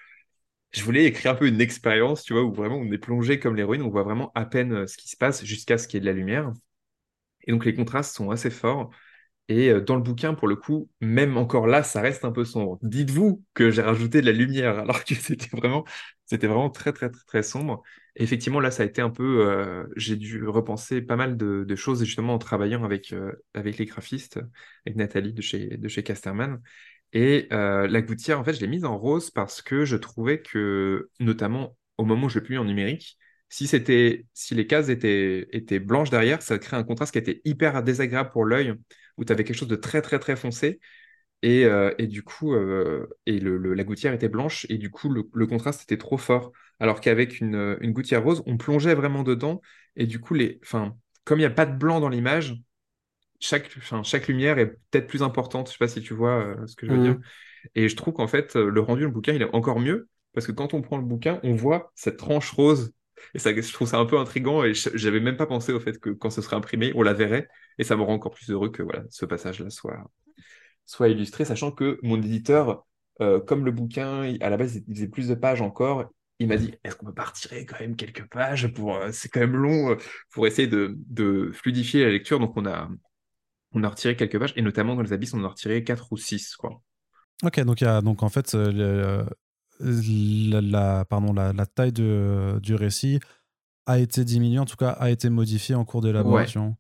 Je 0.73 0.85
voulais 0.85 1.07
écrire 1.07 1.33
un 1.33 1.35
peu 1.37 1.49
une 1.49 1.61
expérience, 1.61 2.23
tu 2.25 2.35
vois, 2.35 2.45
où 2.45 2.53
vraiment 2.55 2.77
on 2.79 2.91
est 2.93 2.99
plongé 2.99 3.41
comme 3.41 3.57
l'héroïne, 3.57 3.83
on 3.83 3.91
voit 3.91 4.05
vraiment 4.05 4.33
à 4.37 4.47
peine 4.47 4.73
euh, 4.73 4.87
ce 4.87 4.97
qui 4.99 5.09
se 5.09 5.17
passe 5.17 5.45
jusqu'à 5.45 5.79
ce 5.79 5.89
qu'il 5.89 5.97
y 5.97 5.99
ait 5.99 6.03
de 6.03 6.07
la 6.07 6.13
lumière. 6.13 6.53
Et 7.47 7.53
donc, 7.53 7.65
les 7.65 7.75
contrastes 7.75 8.15
sont 8.17 8.31
assez 8.31 8.51
forts. 8.51 8.91
Et 9.51 9.69
euh, 9.69 9.81
dans 9.81 9.97
le 9.97 10.03
bouquin, 10.03 10.35
pour 10.35 10.47
le 10.47 10.55
coup, 10.55 10.89
même 11.01 11.37
encore 11.37 11.67
là, 11.67 11.83
ça 11.83 12.01
reste 12.01 12.25
un 12.25 12.31
peu 12.31 12.45
sombre. 12.45 12.79
Dites-vous 12.83 13.45
que 13.53 13.73
j'ai 13.73 13.83
rajouté 13.83 14.21
de 14.21 14.27
la 14.27 14.33
lumière, 14.33 14.79
alors 14.79 15.05
que 15.05 15.15
c'était 15.17 15.49
vraiment, 15.57 15.85
c'était 16.25 16.47
vraiment 16.47 16.71
très, 16.71 16.93
très, 16.93 17.11
très, 17.11 17.25
très 17.27 17.43
sombre. 17.43 17.83
Effectivement, 18.15 18.61
là, 18.61 18.71
ça 18.71 18.85
a 18.85 18.87
été 18.87 19.03
un 19.03 19.11
peu, 19.11 19.49
euh, 19.49 19.87
j'ai 19.97 20.15
dû 20.15 20.47
repenser 20.47 21.03
pas 21.03 21.17
mal 21.17 21.37
de, 21.37 21.75
choses, 21.75 22.05
justement, 22.05 22.35
en 22.35 22.39
travaillant 22.39 22.85
avec, 22.85 23.13
euh, 23.13 23.33
avec 23.53 23.79
les 23.79 23.87
graphistes, 23.87 24.39
avec 24.87 24.97
Nathalie 24.97 25.33
de 25.33 25.43
chez, 25.43 25.77
de 25.77 25.89
chez 25.89 26.05
Casterman. 26.05 26.61
Et 27.13 27.49
la 27.51 28.03
gouttière, 28.03 28.39
en 28.39 28.45
fait, 28.45 28.53
je 28.55 28.61
l'ai 28.61 28.69
mise 28.69 28.85
en 28.85 28.97
rose 28.97 29.31
parce 29.33 29.63
que 29.63 29.85
je 29.85 29.97
trouvais 29.97 30.43
que, 30.43 31.11
notamment 31.19 31.77
au 31.99 32.05
moment 32.05 32.27
où 32.27 32.29
je 32.29 32.39
l'ai 32.39 32.43
publié 32.43 32.59
en 32.59 32.65
numérique, 32.65 33.19
si 33.49 33.67
c'était, 33.67 34.27
si 34.33 34.55
les 34.55 34.69
cases 34.69 34.91
étaient, 34.91 35.49
étaient 35.51 35.81
blanches 35.81 36.11
derrière, 36.11 36.41
ça 36.41 36.57
crée 36.61 36.77
un 36.77 36.85
contraste 36.85 37.13
qui 37.13 37.19
était 37.19 37.41
hyper 37.45 37.83
désagréable 37.83 38.31
pour 38.31 38.45
l'œil 38.45 38.75
où 39.17 39.25
tu 39.25 39.33
avais 39.33 39.45
quelque 39.45 39.57
chose 39.57 39.69
de 39.69 39.77
très 39.77 40.03
très 40.03 40.19
très 40.19 40.37
foncé. 40.37 40.81
Et, 41.43 41.65
euh, 41.65 41.95
et 41.99 42.07
du 42.07 42.23
coup, 42.23 42.55
euh, 42.55 43.07
et 43.27 43.39
le, 43.39 43.57
la 43.57 43.85
gouttière 43.85 44.13
était 44.13 44.29
blanche, 44.29 44.67
et 44.69 44.77
du 44.77 44.91
coup, 44.91 45.09
le, 45.09 45.47
contraste 45.47 45.83
était 45.83 45.97
trop 45.97 46.19
fort. 46.19 46.53
Alors 46.81 47.01
qu'avec 47.01 47.41
une, 47.41 47.79
une, 47.81 47.93
gouttière 47.93 48.23
rose, 48.23 48.43
on 48.47 48.57
plongeait 48.57 48.95
vraiment 48.95 49.23
dedans, 49.23 49.63
et 49.97 50.07
du 50.07 50.21
coup, 50.21 50.35
les, 50.35 50.61
comme 51.25 51.39
il 51.39 51.43
n'y 51.43 51.47
a 51.47 51.51
pas 51.51 51.67
de 51.67 51.77
blanc 51.77 52.01
dans 52.01 52.11
l'image, 52.11 52.57
chaque, 53.39 53.71
chaque 54.03 54.29
lumière 54.29 54.59
est 54.59 54.77
peut-être 54.91 55.07
plus 55.07 55.23
importante. 55.23 55.69
Je 55.69 55.73
sais 55.73 55.79
pas 55.79 55.89
si 55.89 56.03
tu 56.03 56.13
vois 56.13 56.45
euh, 56.45 56.67
ce 56.67 56.77
que 56.77 56.87
je 56.87 56.93
veux 56.93 57.03
dire. 57.03 57.15
Mmh. 57.15 57.23
Et 57.75 57.89
je 57.89 57.97
trouve 57.97 58.13
qu'en 58.13 58.27
fait, 58.27 58.55
le 58.55 58.81
rendu 58.81 59.07
du 59.07 59.13
bouquin, 59.13 59.33
il 59.33 59.41
est 59.41 59.55
encore 59.55 59.81
mieux, 59.81 60.09
parce 60.35 60.47
que 60.47 60.53
quand 60.53 60.75
on 60.75 60.83
prend 60.83 60.99
le 60.99 61.05
bouquin, 61.05 61.41
on 61.43 61.55
voit 61.55 61.91
cette 61.95 62.19
tranche 62.19 62.51
rose 62.51 62.93
et 63.35 63.39
ça, 63.39 63.55
je 63.55 63.73
trouve 63.73 63.89
ça 63.89 63.99
un 63.99 64.07
peu 64.07 64.19
intriguant 64.19 64.65
et 64.65 64.73
j'avais 64.75 65.21
même 65.21 65.37
pas 65.37 65.47
pensé 65.47 65.73
au 65.73 65.81
fait 65.81 65.99
que 65.99 66.11
quand 66.11 66.31
ce 66.31 66.43
serait 66.43 66.57
imprimé, 66.57 66.93
on 66.95 67.03
la 67.03 67.13
verrait. 67.13 67.49
Et 67.81 67.85
ça 67.85 67.97
me 67.97 68.03
rend 68.03 68.13
encore 68.13 68.33
plus 68.33 68.51
heureux 68.51 68.69
que 68.69 68.83
voilà, 68.83 69.05
ce 69.09 69.25
passage-là 69.25 69.71
soit, 69.71 70.05
soit 70.85 71.09
illustré, 71.09 71.47
sachant 71.47 71.73
que 71.73 71.99
mon 72.03 72.21
éditeur, 72.21 72.87
euh, 73.23 73.41
comme 73.41 73.65
le 73.65 73.73
bouquin, 73.73 74.37
à 74.43 74.51
la 74.51 74.59
base, 74.59 74.83
il 74.87 74.95
faisait 74.95 75.09
plus 75.09 75.29
de 75.29 75.35
pages 75.35 75.63
encore. 75.63 76.05
Il 76.41 76.49
m'a 76.49 76.59
dit, 76.59 76.75
est-ce 76.85 76.95
qu'on 76.97 77.07
peut 77.07 77.15
pas 77.15 77.25
retirer 77.25 77.65
quand 77.65 77.81
même 77.81 77.97
quelques 77.97 78.29
pages 78.29 78.69
pour, 78.75 78.97
euh, 78.97 79.09
c'est 79.13 79.31
quand 79.31 79.41
même 79.41 79.57
long, 79.57 79.93
euh, 79.93 79.97
pour 80.31 80.47
essayer 80.47 80.69
de, 80.69 80.95
de, 81.07 81.51
fluidifier 81.55 82.05
la 82.05 82.11
lecture. 82.11 82.39
Donc 82.39 82.55
on 82.55 82.67
a, 82.67 82.91
on 83.73 83.83
a 83.83 83.89
retiré 83.89 84.15
quelques 84.15 84.39
pages 84.39 84.53
et 84.57 84.63
notamment 84.63 84.95
dans 84.95 85.01
les 85.01 85.15
abysses, 85.15 85.33
on 85.33 85.41
en 85.41 85.45
a 85.45 85.49
retiré 85.49 85.83
quatre 85.83 86.13
ou 86.13 86.19
six, 86.19 86.55
quoi. 86.57 86.83
Ok, 87.43 87.61
donc, 87.61 87.81
y 87.81 87.87
a, 87.87 88.03
donc 88.03 88.23
en 88.23 88.29
fait, 88.29 88.53
la, 88.53 89.25
pardon, 91.07 91.33
la, 91.33 91.67
taille 91.67 91.93
de, 91.93 92.59
du 92.63 92.75
récit 92.75 93.21
a 93.87 93.99
été 93.99 94.23
diminuée, 94.23 94.59
en 94.59 94.67
tout 94.67 94.77
cas 94.77 94.91
a 94.91 95.09
été 95.09 95.31
modifiée 95.31 95.75
en 95.75 95.87
cours 95.87 96.03
d'élaboration. 96.03 96.77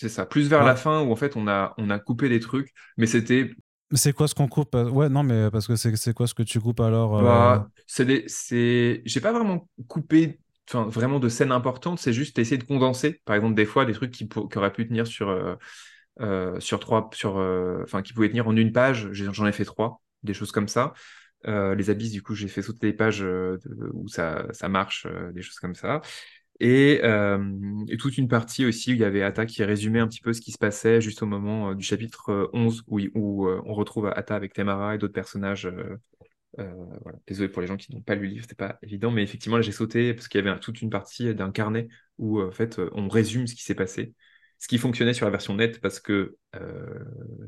C'est 0.00 0.08
ça, 0.08 0.24
plus 0.24 0.48
vers 0.48 0.64
la 0.64 0.76
fin 0.76 1.02
où 1.02 1.12
en 1.12 1.16
fait 1.16 1.36
on 1.36 1.46
a, 1.46 1.74
on 1.76 1.90
a 1.90 1.98
coupé 1.98 2.28
des 2.30 2.40
trucs, 2.40 2.72
mais 2.96 3.06
c'était. 3.06 3.50
C'est 3.92 4.12
quoi 4.14 4.28
ce 4.28 4.34
qu'on 4.34 4.48
coupe 4.48 4.74
Ouais, 4.74 5.08
non, 5.08 5.22
mais 5.22 5.50
parce 5.50 5.66
que 5.66 5.76
c'est 5.76 6.14
quoi 6.14 6.26
ce 6.26 6.32
que 6.34 6.42
tu 6.42 6.60
coupes 6.60 6.80
alors 6.80 7.18
euh? 7.18 7.22
bah, 7.22 7.68
c'est 7.86 9.02
J'ai 9.04 9.20
pas 9.20 9.32
vraiment 9.32 9.68
coupé 9.88 10.40
enfin, 10.68 10.84
vraiment 10.88 11.18
de 11.18 11.28
scènes 11.28 11.52
importantes, 11.52 11.98
c'est 11.98 12.12
juste 12.12 12.38
essayer 12.38 12.56
de 12.56 12.64
condenser. 12.64 13.20
Par 13.24 13.36
exemple, 13.36 13.54
des 13.56 13.66
fois, 13.66 13.84
des 13.84 13.92
trucs 13.92 14.12
qui, 14.12 14.28
qui 14.28 14.58
auraient 14.58 14.72
pu 14.72 14.86
tenir 14.86 15.06
sur, 15.06 15.28
euh, 15.28 15.56
euh, 16.20 16.58
sur 16.60 16.80
trois, 16.80 17.10
sur, 17.12 17.36
enfin, 17.82 18.00
qui 18.02 18.12
pouvaient 18.12 18.28
tenir 18.28 18.48
en 18.48 18.56
une 18.56 18.72
page, 18.72 19.08
j'en 19.12 19.46
ai 19.46 19.52
fait 19.52 19.64
trois, 19.64 20.00
des 20.22 20.34
choses 20.34 20.52
comme 20.52 20.68
ça. 20.68 20.94
Euh, 21.46 21.74
les 21.74 21.90
abysses, 21.90 22.12
du 22.12 22.22
coup, 22.22 22.34
j'ai 22.34 22.48
fait 22.48 22.62
sauter 22.62 22.88
des 22.88 22.92
pages 22.92 23.22
euh, 23.22 23.58
où 23.92 24.08
ça, 24.08 24.46
ça 24.52 24.68
marche, 24.68 25.06
euh, 25.06 25.32
des 25.32 25.42
choses 25.42 25.58
comme 25.58 25.74
ça. 25.74 26.00
Et, 26.60 27.00
toute 27.98 28.18
une 28.18 28.28
partie 28.28 28.64
aussi 28.64 28.92
où 28.92 28.94
il 28.94 29.00
y 29.00 29.04
avait 29.04 29.22
Atta 29.22 29.46
qui 29.46 29.64
résumait 29.64 30.00
un 30.00 30.08
petit 30.08 30.20
peu 30.20 30.32
ce 30.32 30.40
qui 30.40 30.52
se 30.52 30.58
passait 30.58 31.00
juste 31.00 31.22
au 31.22 31.26
moment 31.26 31.74
du 31.74 31.84
chapitre 31.84 32.50
11 32.52 32.84
où, 32.86 33.00
où 33.14 33.48
on 33.48 33.74
retrouve 33.74 34.06
Atta 34.06 34.34
avec 34.36 34.52
Temara 34.52 34.94
et 34.94 34.98
d'autres 34.98 35.12
personnages. 35.12 35.70
voilà. 36.56 37.18
Désolé 37.26 37.48
pour 37.48 37.62
les 37.62 37.68
gens 37.68 37.76
qui 37.76 37.94
n'ont 37.94 38.02
pas 38.02 38.14
lu 38.14 38.22
le 38.22 38.28
livre, 38.28 38.42
c'était 38.42 38.54
pas 38.54 38.78
évident, 38.82 39.10
mais 39.10 39.22
effectivement 39.22 39.56
là 39.56 39.62
j'ai 39.62 39.72
sauté 39.72 40.14
parce 40.14 40.28
qu'il 40.28 40.44
y 40.44 40.46
avait 40.46 40.58
toute 40.60 40.82
une 40.82 40.90
partie 40.90 41.34
d'un 41.34 41.50
carnet 41.50 41.88
où 42.18 42.40
en 42.40 42.52
fait 42.52 42.80
on 42.92 43.08
résume 43.08 43.46
ce 43.46 43.54
qui 43.54 43.62
s'est 43.62 43.74
passé 43.74 44.14
ce 44.60 44.68
qui 44.68 44.78
fonctionnait 44.78 45.14
sur 45.14 45.24
la 45.24 45.30
version 45.30 45.54
nette 45.54 45.80
parce 45.80 45.98
que 46.00 46.36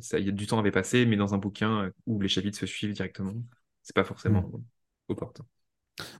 ça, 0.00 0.18
y 0.18 0.28
a 0.28 0.32
du 0.32 0.46
temps 0.46 0.58
avait 0.58 0.72
passé, 0.72 1.06
mais 1.06 1.16
dans 1.16 1.34
un 1.34 1.38
bouquin 1.38 1.90
où 2.06 2.20
les 2.20 2.28
chapitres 2.28 2.58
se 2.58 2.66
suivent 2.66 2.94
directement, 2.94 3.34
c'est 3.82 3.94
pas 3.94 4.02
forcément 4.02 4.40
mm. 4.40 4.62
opportun. 5.08 5.44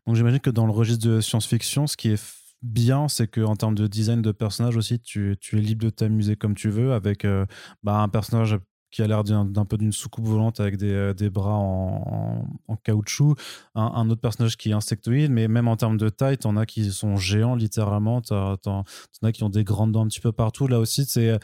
Donc 0.06 0.16
j'imagine 0.16 0.40
que 0.40 0.50
dans 0.50 0.66
le 0.66 0.72
registre 0.72 1.08
de 1.08 1.20
science-fiction, 1.20 1.86
ce 1.86 1.96
qui 1.96 2.10
est 2.10 2.22
bien, 2.62 3.08
c'est 3.08 3.28
qu'en 3.28 3.56
termes 3.56 3.74
de 3.74 3.86
design 3.86 4.22
de 4.22 4.32
personnage 4.32 4.76
aussi, 4.76 5.00
tu, 5.00 5.38
es 5.52 5.56
libre 5.56 5.84
de 5.84 5.90
t'amuser 5.90 6.36
comme 6.36 6.54
tu 6.54 6.70
veux 6.70 6.92
avec 6.92 7.24
euh, 7.24 7.46
bah, 7.82 7.98
un 7.98 8.08
personnage 8.08 8.58
qui 8.90 9.02
a 9.02 9.06
l'air 9.06 9.24
d'un 9.24 9.64
peu 9.64 9.78
d'une 9.78 9.90
soucoupe 9.90 10.26
volante 10.26 10.60
avec 10.60 10.76
des, 10.76 10.92
euh, 10.92 11.30
bras 11.30 11.54
en, 11.56 12.44
caoutchouc, 12.84 13.36
un, 13.74 14.10
autre 14.10 14.20
personnage 14.20 14.56
qui 14.56 14.70
est 14.70 14.74
insectoïde, 14.74 15.30
mais 15.30 15.48
même 15.48 15.66
en 15.66 15.76
termes 15.76 15.96
de 15.96 16.10
taille, 16.10 16.36
t'en 16.36 16.56
as 16.56 16.66
qui 16.66 16.90
sont 16.92 17.16
géants 17.16 17.56
littéralement, 17.56 18.20
t'en 18.20 18.84
as 19.22 19.32
qui 19.32 19.42
ont 19.44 19.48
des 19.48 19.64
grandes 19.64 19.92
dents 19.92 20.04
un 20.04 20.08
petit 20.08 20.20
peu 20.20 20.32
partout. 20.32 20.68
Là 20.68 20.78
aussi, 20.78 21.06
c'est 21.06 21.38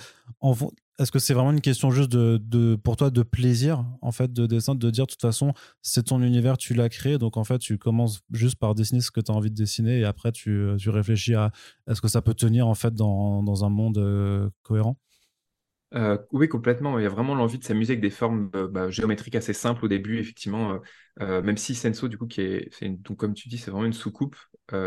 est-ce 0.98 1.12
que 1.12 1.18
c'est 1.18 1.34
vraiment 1.34 1.52
une 1.52 1.60
question 1.60 1.90
juste 1.90 2.10
de, 2.10 2.76
pour 2.76 2.96
toi 2.96 3.10
de 3.10 3.22
plaisir 3.22 3.84
en 4.02 4.10
fait 4.12 4.32
de 4.32 4.46
dessin, 4.46 4.74
de 4.74 4.90
dire 4.90 5.06
de 5.06 5.12
toute 5.12 5.20
façon 5.20 5.52
c'est 5.80 6.04
ton 6.04 6.22
univers, 6.22 6.58
tu 6.58 6.74
l'as 6.74 6.88
créé, 6.88 7.18
donc 7.18 7.36
en 7.36 7.44
fait 7.44 7.58
tu 7.58 7.78
commences 7.78 8.20
juste 8.32 8.56
par 8.56 8.74
dessiner 8.74 9.00
ce 9.00 9.10
que 9.10 9.20
tu 9.20 9.30
as 9.30 9.34
envie 9.34 9.50
de 9.50 9.54
dessiner 9.54 10.00
et 10.00 10.04
après 10.04 10.32
tu, 10.32 10.72
tu 10.78 10.90
réfléchis 10.90 11.34
à 11.34 11.52
est-ce 11.88 12.00
que 12.00 12.08
ça 12.08 12.20
peut 12.22 12.34
tenir 12.34 12.66
en 12.66 12.74
fait 12.74 12.94
dans, 12.94 13.42
dans 13.42 13.64
un 13.64 13.68
monde 13.68 13.98
euh, 13.98 14.50
cohérent? 14.62 14.96
Euh, 15.94 16.18
oui, 16.32 16.48
complètement. 16.48 16.98
Il 16.98 17.02
y 17.02 17.06
a 17.06 17.08
vraiment 17.08 17.34
l'envie 17.34 17.58
de 17.58 17.64
s'amuser 17.64 17.92
avec 17.92 18.02
des 18.02 18.10
formes 18.10 18.50
euh, 18.54 18.68
bah, 18.68 18.90
géométriques 18.90 19.36
assez 19.36 19.54
simples 19.54 19.86
au 19.86 19.88
début, 19.88 20.18
effectivement. 20.18 20.80
même 21.18 21.56
si 21.56 21.74
Senso, 21.74 22.08
du 22.08 22.18
coup, 22.18 22.26
qui 22.26 22.42
est, 22.42 22.84
donc 22.84 23.16
comme 23.16 23.34
tu 23.34 23.48
dis, 23.48 23.56
c'est 23.56 23.70
vraiment 23.70 23.86
une 23.86 23.92
soucoupe. 23.94 24.36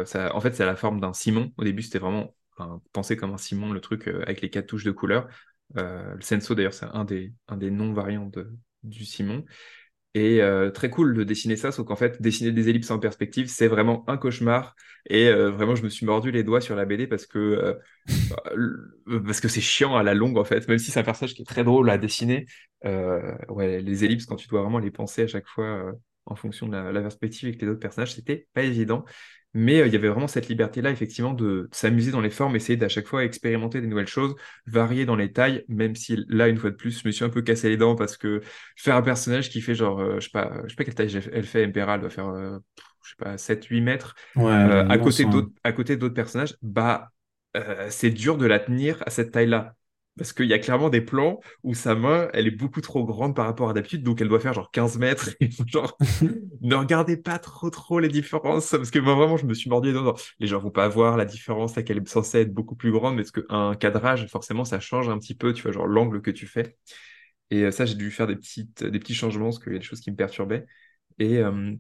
ça, 0.05 0.35
en 0.35 0.41
fait, 0.41 0.53
c'est 0.53 0.65
la 0.65 0.75
forme 0.75 0.99
d'un 0.99 1.13
Simon. 1.13 1.51
Au 1.57 1.63
début, 1.63 1.81
c'était 1.81 1.97
vraiment 1.99 2.35
penser 2.93 3.17
comme 3.17 3.33
un 3.33 3.37
Simon, 3.37 3.71
le 3.71 3.81
truc 3.81 4.07
avec 4.07 4.41
les 4.41 4.49
quatre 4.51 4.67
touches 4.67 4.83
de 4.83 4.91
couleur. 4.91 5.27
Le 5.75 6.21
Senso, 6.21 6.55
d'ailleurs, 6.55 6.73
c'est 6.73 6.85
un 6.93 7.05
des, 7.05 7.33
un 7.47 7.57
des 7.57 7.71
noms 7.71 7.93
variants 7.93 8.27
de, 8.27 8.51
du 8.83 9.05
Simon. 9.05 9.45
Et 10.13 10.41
euh, 10.41 10.71
très 10.71 10.89
cool 10.89 11.13
de 11.15 11.23
dessiner 11.23 11.55
ça, 11.55 11.71
sauf 11.71 11.87
qu'en 11.87 11.95
fait, 11.95 12.21
dessiner 12.21 12.51
des 12.51 12.67
ellipses 12.67 12.91
en 12.91 12.99
perspective, 12.99 13.47
c'est 13.47 13.67
vraiment 13.69 14.03
un 14.09 14.17
cauchemar. 14.17 14.75
Et 15.09 15.29
euh, 15.29 15.51
vraiment, 15.51 15.73
je 15.75 15.83
me 15.83 15.89
suis 15.89 16.05
mordu 16.05 16.31
les 16.31 16.43
doigts 16.43 16.59
sur 16.59 16.75
la 16.75 16.83
BD 16.85 17.07
parce 17.07 17.25
que 17.25 17.39
euh, 17.39 17.75
parce 19.25 19.39
que 19.39 19.47
c'est 19.47 19.61
chiant 19.61 19.95
à 19.95 20.03
la 20.03 20.13
longue, 20.13 20.37
en 20.37 20.43
fait. 20.43 20.67
Même 20.67 20.79
si 20.79 20.91
c'est 20.91 20.99
un 20.99 21.03
personnage 21.03 21.33
qui 21.33 21.43
est 21.43 21.45
très 21.45 21.63
drôle 21.63 21.89
à 21.89 21.97
dessiner, 21.97 22.45
ouais, 22.83 23.81
les 23.81 24.03
ellipses, 24.03 24.25
quand 24.25 24.35
tu 24.35 24.47
dois 24.47 24.61
vraiment 24.63 24.79
les 24.79 24.91
penser 24.91 25.23
à 25.23 25.27
chaque 25.27 25.47
fois 25.47 25.93
en 26.25 26.35
fonction 26.35 26.67
de 26.67 26.73
la, 26.73 26.91
la 26.91 27.01
perspective 27.01 27.47
avec 27.49 27.61
les 27.61 27.67
autres 27.69 27.79
personnages, 27.79 28.13
c'était 28.15 28.47
pas 28.53 28.63
évident. 28.63 29.05
Mais 29.53 29.81
euh, 29.81 29.87
il 29.87 29.93
y 29.93 29.95
avait 29.95 30.07
vraiment 30.07 30.27
cette 30.27 30.47
liberté-là, 30.47 30.91
effectivement, 30.91 31.33
de 31.33 31.67
s'amuser 31.71 32.11
dans 32.11 32.21
les 32.21 32.29
formes, 32.29 32.55
essayer 32.55 32.77
d'à 32.77 32.87
chaque 32.87 33.07
fois 33.07 33.23
expérimenter 33.23 33.81
des 33.81 33.87
nouvelles 33.87 34.07
choses, 34.07 34.35
varier 34.65 35.05
dans 35.05 35.15
les 35.15 35.31
tailles, 35.31 35.65
même 35.67 35.95
si 35.95 36.23
là, 36.29 36.47
une 36.47 36.57
fois 36.57 36.71
de 36.71 36.75
plus, 36.75 37.01
je 37.01 37.07
me 37.07 37.11
suis 37.11 37.25
un 37.25 37.29
peu 37.29 37.41
cassé 37.41 37.69
les 37.69 37.77
dents 37.77 37.95
parce 37.95 38.17
que 38.17 38.41
faire 38.77 38.95
un 38.95 39.01
personnage 39.01 39.49
qui 39.49 39.61
fait 39.61 39.75
genre, 39.75 39.99
euh, 39.99 40.15
je 40.19 40.25
sais 40.25 40.31
pas, 40.31 40.61
je 40.63 40.69
sais 40.69 40.75
pas 40.75 40.83
quelle 40.85 40.95
taille 40.95 41.19
elle 41.33 41.45
fait, 41.45 41.65
Impera, 41.65 41.95
elle 41.95 42.01
doit 42.01 42.09
faire, 42.09 42.29
euh, 42.29 42.59
je 43.03 43.09
sais 43.09 43.15
pas, 43.17 43.37
7-8 43.37 43.81
mètres, 43.81 44.15
à, 44.37 44.97
côté 44.97 45.25
d'autres, 45.25 45.51
à 45.63 45.73
côté 45.73 45.97
d'autres 45.97 46.15
personnages, 46.15 46.55
bah, 46.61 47.11
c'est 47.89 48.11
dur 48.11 48.37
de 48.37 48.45
la 48.45 48.59
tenir 48.59 49.03
à 49.05 49.09
cette 49.09 49.31
taille-là. 49.31 49.75
Parce 50.17 50.33
qu'il 50.33 50.45
y 50.47 50.53
a 50.53 50.59
clairement 50.59 50.89
des 50.89 50.99
plans 50.99 51.39
où 51.63 51.73
sa 51.73 51.95
main, 51.95 52.27
elle 52.33 52.45
est 52.45 52.51
beaucoup 52.51 52.81
trop 52.81 53.05
grande 53.05 53.33
par 53.35 53.45
rapport 53.45 53.69
à 53.69 53.73
d'habitude, 53.73 54.03
donc 54.03 54.19
elle 54.19 54.27
doit 54.27 54.41
faire 54.41 54.53
genre 54.53 54.69
15 54.69 54.97
mètres. 54.97 55.29
genre, 55.67 55.97
ne 56.61 56.75
regardez 56.75 57.15
pas 57.15 57.39
trop 57.39 57.69
trop 57.69 57.99
les 57.99 58.09
différences, 58.09 58.71
parce 58.71 58.91
que 58.91 58.99
moi 58.99 59.15
vraiment, 59.15 59.37
je 59.37 59.45
me 59.45 59.53
suis 59.53 59.69
mordu. 59.69 59.93
Non, 59.93 60.13
les 60.39 60.47
gens 60.47 60.59
vont 60.59 60.69
pas 60.69 60.87
voir 60.89 61.15
la 61.15 61.25
différence, 61.25 61.75
là 61.75 61.83
qu'elle 61.83 61.97
est 61.97 62.07
censée 62.07 62.39
être 62.41 62.53
beaucoup 62.53 62.75
plus 62.75 62.91
grande, 62.91 63.15
mais 63.15 63.23
parce 63.23 63.31
qu'un 63.31 63.75
cadrage, 63.75 64.27
forcément, 64.27 64.65
ça 64.65 64.79
change 64.81 65.07
un 65.07 65.17
petit 65.17 65.35
peu, 65.35 65.53
tu 65.53 65.63
vois, 65.63 65.71
genre 65.71 65.87
l'angle 65.87 66.21
que 66.21 66.31
tu 66.31 66.45
fais. 66.45 66.75
Et 67.49 67.63
euh, 67.63 67.71
ça, 67.71 67.85
j'ai 67.85 67.95
dû 67.95 68.11
faire 68.11 68.27
des, 68.27 68.35
petites, 68.35 68.83
des 68.83 68.99
petits 68.99 69.15
changements, 69.15 69.45
parce 69.45 69.59
qu'il 69.59 69.73
y 69.73 69.75
a 69.75 69.79
des 69.79 69.85
choses 69.85 70.01
qui 70.01 70.11
me 70.11 70.15
perturbaient. 70.17 70.65
Et, 71.19 71.37
euh, 71.39 71.73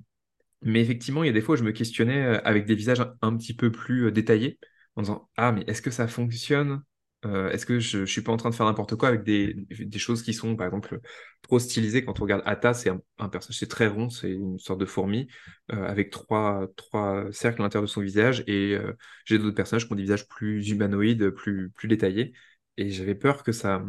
mais 0.61 0.81
effectivement, 0.81 1.23
il 1.23 1.27
y 1.27 1.29
a 1.29 1.33
des 1.33 1.41
fois 1.41 1.55
où 1.55 1.57
je 1.57 1.63
me 1.63 1.71
questionnais 1.71 2.23
euh, 2.25 2.41
avec 2.45 2.65
des 2.65 2.75
visages 2.75 3.05
un 3.21 3.37
petit 3.37 3.55
peu 3.55 3.71
plus 3.71 4.11
détaillés, 4.11 4.59
en 4.95 5.01
disant, 5.03 5.29
ah, 5.37 5.51
mais 5.51 5.63
est-ce 5.67 5.81
que 5.81 5.91
ça 5.91 6.07
fonctionne 6.07 6.83
euh, 7.25 7.51
est-ce 7.51 7.65
que 7.65 7.79
je, 7.79 7.99
ne 7.99 8.05
suis 8.05 8.21
pas 8.21 8.31
en 8.31 8.37
train 8.37 8.49
de 8.49 8.55
faire 8.55 8.65
n'importe 8.65 8.95
quoi 8.95 9.09
avec 9.09 9.23
des, 9.23 9.55
choses 9.97 10.23
qui 10.23 10.33
sont, 10.33 10.55
par 10.55 10.67
exemple, 10.67 10.99
trop 11.41 11.59
stylisées? 11.59 12.03
Quand 12.03 12.19
on 12.19 12.23
regarde 12.23 12.41
Atta, 12.45 12.73
c'est 12.73 12.89
un, 12.89 13.29
personnage, 13.29 13.59
c'est 13.59 13.67
très 13.67 13.87
rond, 13.87 14.09
c'est 14.09 14.31
une 14.31 14.57
sorte 14.57 14.79
de 14.79 14.85
fourmi 14.85 15.27
euh, 15.71 15.85
avec 15.85 16.09
trois, 16.09 16.67
trois 16.75 17.31
cercles 17.31 17.61
à 17.61 17.65
l'intérieur 17.65 17.87
de 17.87 17.91
son 17.91 18.01
visage. 18.01 18.43
Et 18.47 18.75
euh, 18.75 18.93
j'ai 19.25 19.37
d'autres 19.37 19.55
personnages 19.55 19.85
qui 19.85 19.93
ont 19.93 19.95
des 19.95 20.03
visages 20.03 20.27
plus 20.27 20.69
humanoïdes, 20.69 21.29
plus, 21.31 21.69
plus 21.71 21.87
détaillés. 21.87 22.33
Et 22.77 22.89
j'avais 22.89 23.15
peur 23.15 23.43
que 23.43 23.51
ça 23.51 23.83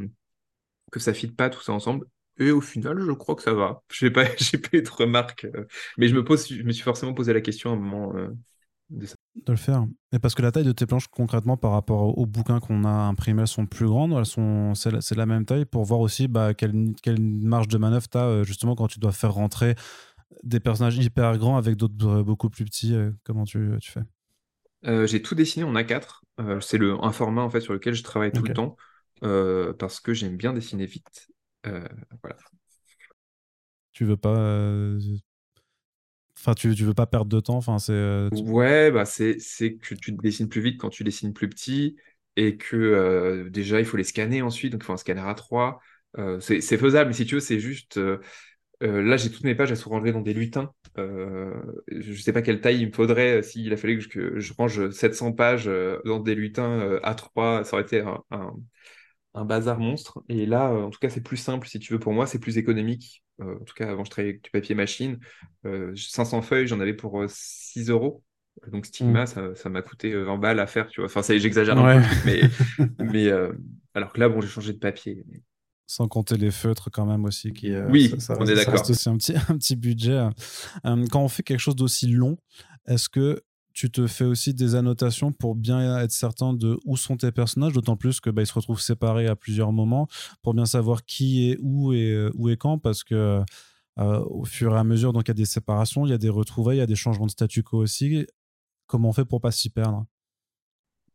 que 0.91 1.01
ça 1.01 1.15
fitte 1.15 1.37
pas 1.37 1.49
tout 1.51 1.63
ça 1.63 1.73
ensemble. 1.73 2.07
Et 2.39 2.51
au 2.51 2.61
final, 2.61 3.01
je 3.01 3.13
crois 3.13 3.35
que 3.35 3.43
ça 3.43 3.55
va. 3.55 3.83
Je 3.91 4.07
n'ai 4.07 4.13
pas, 4.13 4.25
j'ai 4.39 4.59
pas 4.59 4.77
eu 4.77 4.83
de 4.83 4.91
remarques, 4.91 5.47
mais 5.99 6.09
je 6.09 6.15
me 6.15 6.25
pose, 6.25 6.49
je 6.49 6.63
me 6.63 6.73
suis 6.73 6.83
forcément 6.83 7.15
posé 7.15 7.33
la 7.33 7.41
question 7.41 7.71
à 7.71 7.75
un 7.75 7.77
moment 7.77 8.15
de 8.91 9.07
ça 9.07 9.17
de 9.35 9.53
le 9.53 9.59
faire. 9.59 9.87
Et 10.13 10.19
parce 10.19 10.35
que 10.35 10.43
la 10.43 10.53
taille 10.53 10.65
de 10.65 10.73
tes 10.73 10.87
planches, 10.87 11.09
concrètement, 11.09 11.57
par 11.57 11.73
rapport 11.73 12.19
aux 12.19 12.27
bouquins 12.27 12.61
qu'on 12.61 12.85
a 12.85 12.91
imprimés, 12.91 13.43
elles 13.43 13.49
sont 13.49 13.67
plus 13.67 13.87
grandes, 13.87 14.13
elles 14.13 14.27
sont, 14.27 14.75
c'est 14.75 15.15
la, 15.15 15.27
même 15.27 15.45
taille 15.45 15.65
pour 15.65 15.85
voir 15.85 16.01
aussi 16.01 16.29
bah, 16.29 16.55
quelle, 16.55 16.93
quelle, 17.03 17.21
marge 17.21 17.69
de 17.69 17.79
manœuvre 17.79 18.09
tu 18.09 18.19
as 18.19 18.25
euh, 18.25 18.45
justement 18.45 18.75
quand 18.75 18.89
tu 18.89 18.99
dois 18.99 19.13
faire 19.13 19.33
rentrer 19.33 19.75
des 20.43 20.61
personnages 20.61 20.99
hyper 20.99 21.39
grands 21.39 21.57
avec 21.57 21.77
d'autres 21.77 22.07
euh, 22.07 22.23
beaucoup 22.23 22.51
plus 22.51 22.65
petits. 22.65 22.95
Euh, 22.95 23.11
comment 23.25 23.45
tu, 23.45 23.71
tu 23.81 23.91
fais? 23.91 24.03
J'ai 25.07 25.23
tout 25.23 25.37
dessiné 25.37 25.65
en 25.65 25.75
A4. 25.75 26.23
c'est 26.61 26.77
le, 26.77 27.03
un 27.05 27.13
format 27.13 27.43
en 27.43 27.51
fait, 27.51 27.61
sur 27.61 27.73
lequel 27.73 27.95
je 27.95 28.03
travaille 28.03 28.33
tout 28.33 28.43
le 28.43 28.53
temps 28.53 28.77
parce 29.21 30.01
que 30.01 30.13
j'aime 30.13 30.37
bien 30.37 30.53
dessiner 30.53 30.87
vite. 30.87 31.29
voilà. 31.65 32.37
Tu 33.93 34.05
veux 34.05 34.17
pas 34.17 34.97
Enfin, 36.43 36.55
tu, 36.55 36.75
tu 36.75 36.83
veux 36.83 36.93
pas 36.93 37.07
perdre 37.07 37.31
de 37.31 37.39
temps. 37.39 37.57
Enfin, 37.57 37.79
c'est. 37.79 37.93
Euh, 37.93 38.29
ouais, 38.33 38.91
bah 38.91 39.05
c'est 39.05 39.37
que 39.37 39.95
tu 39.95 40.11
dessines 40.11 40.49
plus 40.49 40.61
vite 40.61 40.81
quand 40.81 40.89
tu 40.89 41.05
dessines 41.05 41.33
plus 41.33 41.49
petit 41.49 41.97
et 42.35 42.57
que 42.57 42.77
euh, 42.77 43.49
déjà 43.49 43.79
il 43.79 43.87
faut 43.87 43.97
les 43.97 44.03
scanner 44.03 44.43
ensuite. 44.43 44.73
Donc 44.73 44.83
il 44.83 44.87
faut 44.87 44.93
un 44.93 44.97
scanner 44.97 45.21
à 45.21 45.35
3. 45.35 45.81
Euh, 46.19 46.41
c'est 46.41 46.61
faisable, 46.61 47.11
mais 47.11 47.15
si 47.15 47.27
tu 47.27 47.37
veux, 47.37 47.41
c'est 47.41 47.61
juste. 47.61 48.01
là, 48.81 49.17
j'ai 49.17 49.31
toutes 49.31 49.45
mes 49.45 49.55
pages, 49.55 49.71
elles 49.71 49.77
sont 49.77 49.91
rangées 49.91 50.11
dans 50.11 50.21
des 50.21 50.35
lutins. 50.35 50.73
je 50.97 52.13
sais 52.21 52.33
pas 52.33 52.43
quelle 52.43 52.61
taille 52.61 52.81
il 52.81 52.89
me 52.89 52.93
faudrait 52.93 53.45
s'il 53.45 53.73
a 53.73 53.77
fallu 53.77 53.99
que 53.99 54.03
je, 54.03 54.09
que 54.09 54.41
je, 54.41 54.53
range 54.59 54.91
700 54.91 55.33
pages 55.35 55.71
dans 56.05 56.19
des 56.19 56.35
lutins 56.35 56.99
à 57.05 57.15
3. 57.15 57.63
Ça 57.63 57.75
aurait 57.77 57.85
été 57.85 58.01
un 58.01 58.53
bazar 59.35 59.79
monstre. 59.79 60.23
Et 60.29 60.47
là, 60.47 60.71
en 60.71 60.91
tout 60.91 60.99
cas, 60.99 61.09
c'est 61.09 61.23
plus 61.23 61.37
simple 61.37 61.67
si 61.67 61.79
tu 61.79 61.93
veux 61.93 61.99
pour 61.99 62.13
moi, 62.13 62.27
c'est 62.27 62.39
plus 62.39 62.59
économique. 62.59 63.23
Euh, 63.41 63.57
en 63.61 63.65
tout 63.65 63.75
cas, 63.75 63.91
avant, 63.91 64.05
je 64.05 64.11
travaillais 64.11 64.33
avec 64.33 64.45
du 64.45 64.51
papier 64.51 64.75
machine. 64.75 65.19
500 65.65 66.39
euh, 66.39 66.43
feuilles, 66.43 66.67
j'en 66.67 66.81
avais 66.81 66.95
pour 66.95 67.23
6 67.27 67.91
euh, 67.91 67.95
euros. 67.95 68.23
Donc 68.71 68.85
Stigma, 68.87 69.25
mm. 69.25 69.55
ça, 69.55 69.69
m'a 69.71 69.83
coûté 69.83 70.15
20 70.15 70.37
balles 70.37 70.61
à 70.61 70.67
faire, 70.67 70.89
tu 70.89 71.01
vois. 71.01 71.07
Enfin, 71.07 71.23
j'exagère 71.23 71.79
un 71.79 72.03
peu, 72.03 72.09
mais, 72.27 72.43
mais 72.99 73.31
alors 73.95 74.13
que 74.13 74.21
là, 74.21 74.29
bon, 74.29 74.41
j'ai 74.41 74.49
changé 74.49 74.73
de 74.73 74.79
papier. 74.79 75.25
Sans 75.87 76.07
compter 76.07 76.37
les 76.37 76.51
feutres 76.51 76.91
quand 76.91 77.07
même 77.07 77.25
aussi. 77.25 77.53
Qui, 77.53 77.75
oui, 77.77 78.15
on 78.29 78.47
est 78.47 78.55
d'accord. 78.55 78.85
C'est 78.85 78.93
aussi 78.93 79.09
un 79.09 79.17
petit, 79.17 79.35
un 79.49 79.57
petit 79.57 79.77
budget. 79.77 80.29
quand 80.85 81.23
on 81.23 81.29
fait 81.29 81.43
quelque 81.43 81.61
chose 81.61 81.77
d'aussi 81.77 82.09
long, 82.09 82.37
est-ce 82.87 83.09
que 83.09 83.43
tu 83.83 83.91
te 83.91 84.07
fais 84.07 84.23
aussi 84.23 84.55
des 84.55 84.77
annotations 84.77 85.33
pour 85.33 85.57
bien 85.57 85.99
être 85.99 86.13
certain 86.13 86.53
de 86.53 86.79
où 86.85 86.97
sont 86.97 87.17
tes 87.17 87.33
personnages, 87.33 87.73
d'autant 87.73 87.97
plus 87.97 88.21
que 88.21 88.31
bah, 88.31 88.43
ils 88.43 88.47
se 88.47 88.55
retrouvent 88.55 88.81
séparés 88.81 89.27
à 89.27 89.35
plusieurs 89.35 89.73
moments 89.73 90.07
pour 90.41 90.55
bien 90.55 90.67
savoir 90.67 91.05
qui 91.05 91.51
est 91.51 91.59
où 91.61 91.93
et 91.93 92.13
euh, 92.13 92.31
où 92.37 92.49
et 92.49 92.57
quand, 92.57 92.79
parce 92.79 93.03
que 93.03 93.43
euh, 93.99 94.25
au 94.27 94.45
fur 94.45 94.77
et 94.77 94.79
à 94.79 94.85
mesure, 94.85 95.13
donc 95.13 95.25
il 95.25 95.31
y 95.31 95.33
a 95.33 95.35
des 95.35 95.47
séparations, 95.47 96.07
il 96.07 96.11
y 96.11 96.13
a 96.13 96.19
des 96.19 96.29
retrouvailles, 96.29 96.77
il 96.77 96.79
y 96.79 96.85
a 96.85 96.87
des 96.87 96.95
changements 96.95 97.27
de 97.27 97.33
statu 97.33 97.65
quo 97.65 97.79
aussi. 97.79 98.25
Comment 98.87 99.09
on 99.09 99.13
fait 99.13 99.25
pour 99.25 99.41
pas 99.41 99.51
s'y 99.51 99.69
perdre? 99.69 100.07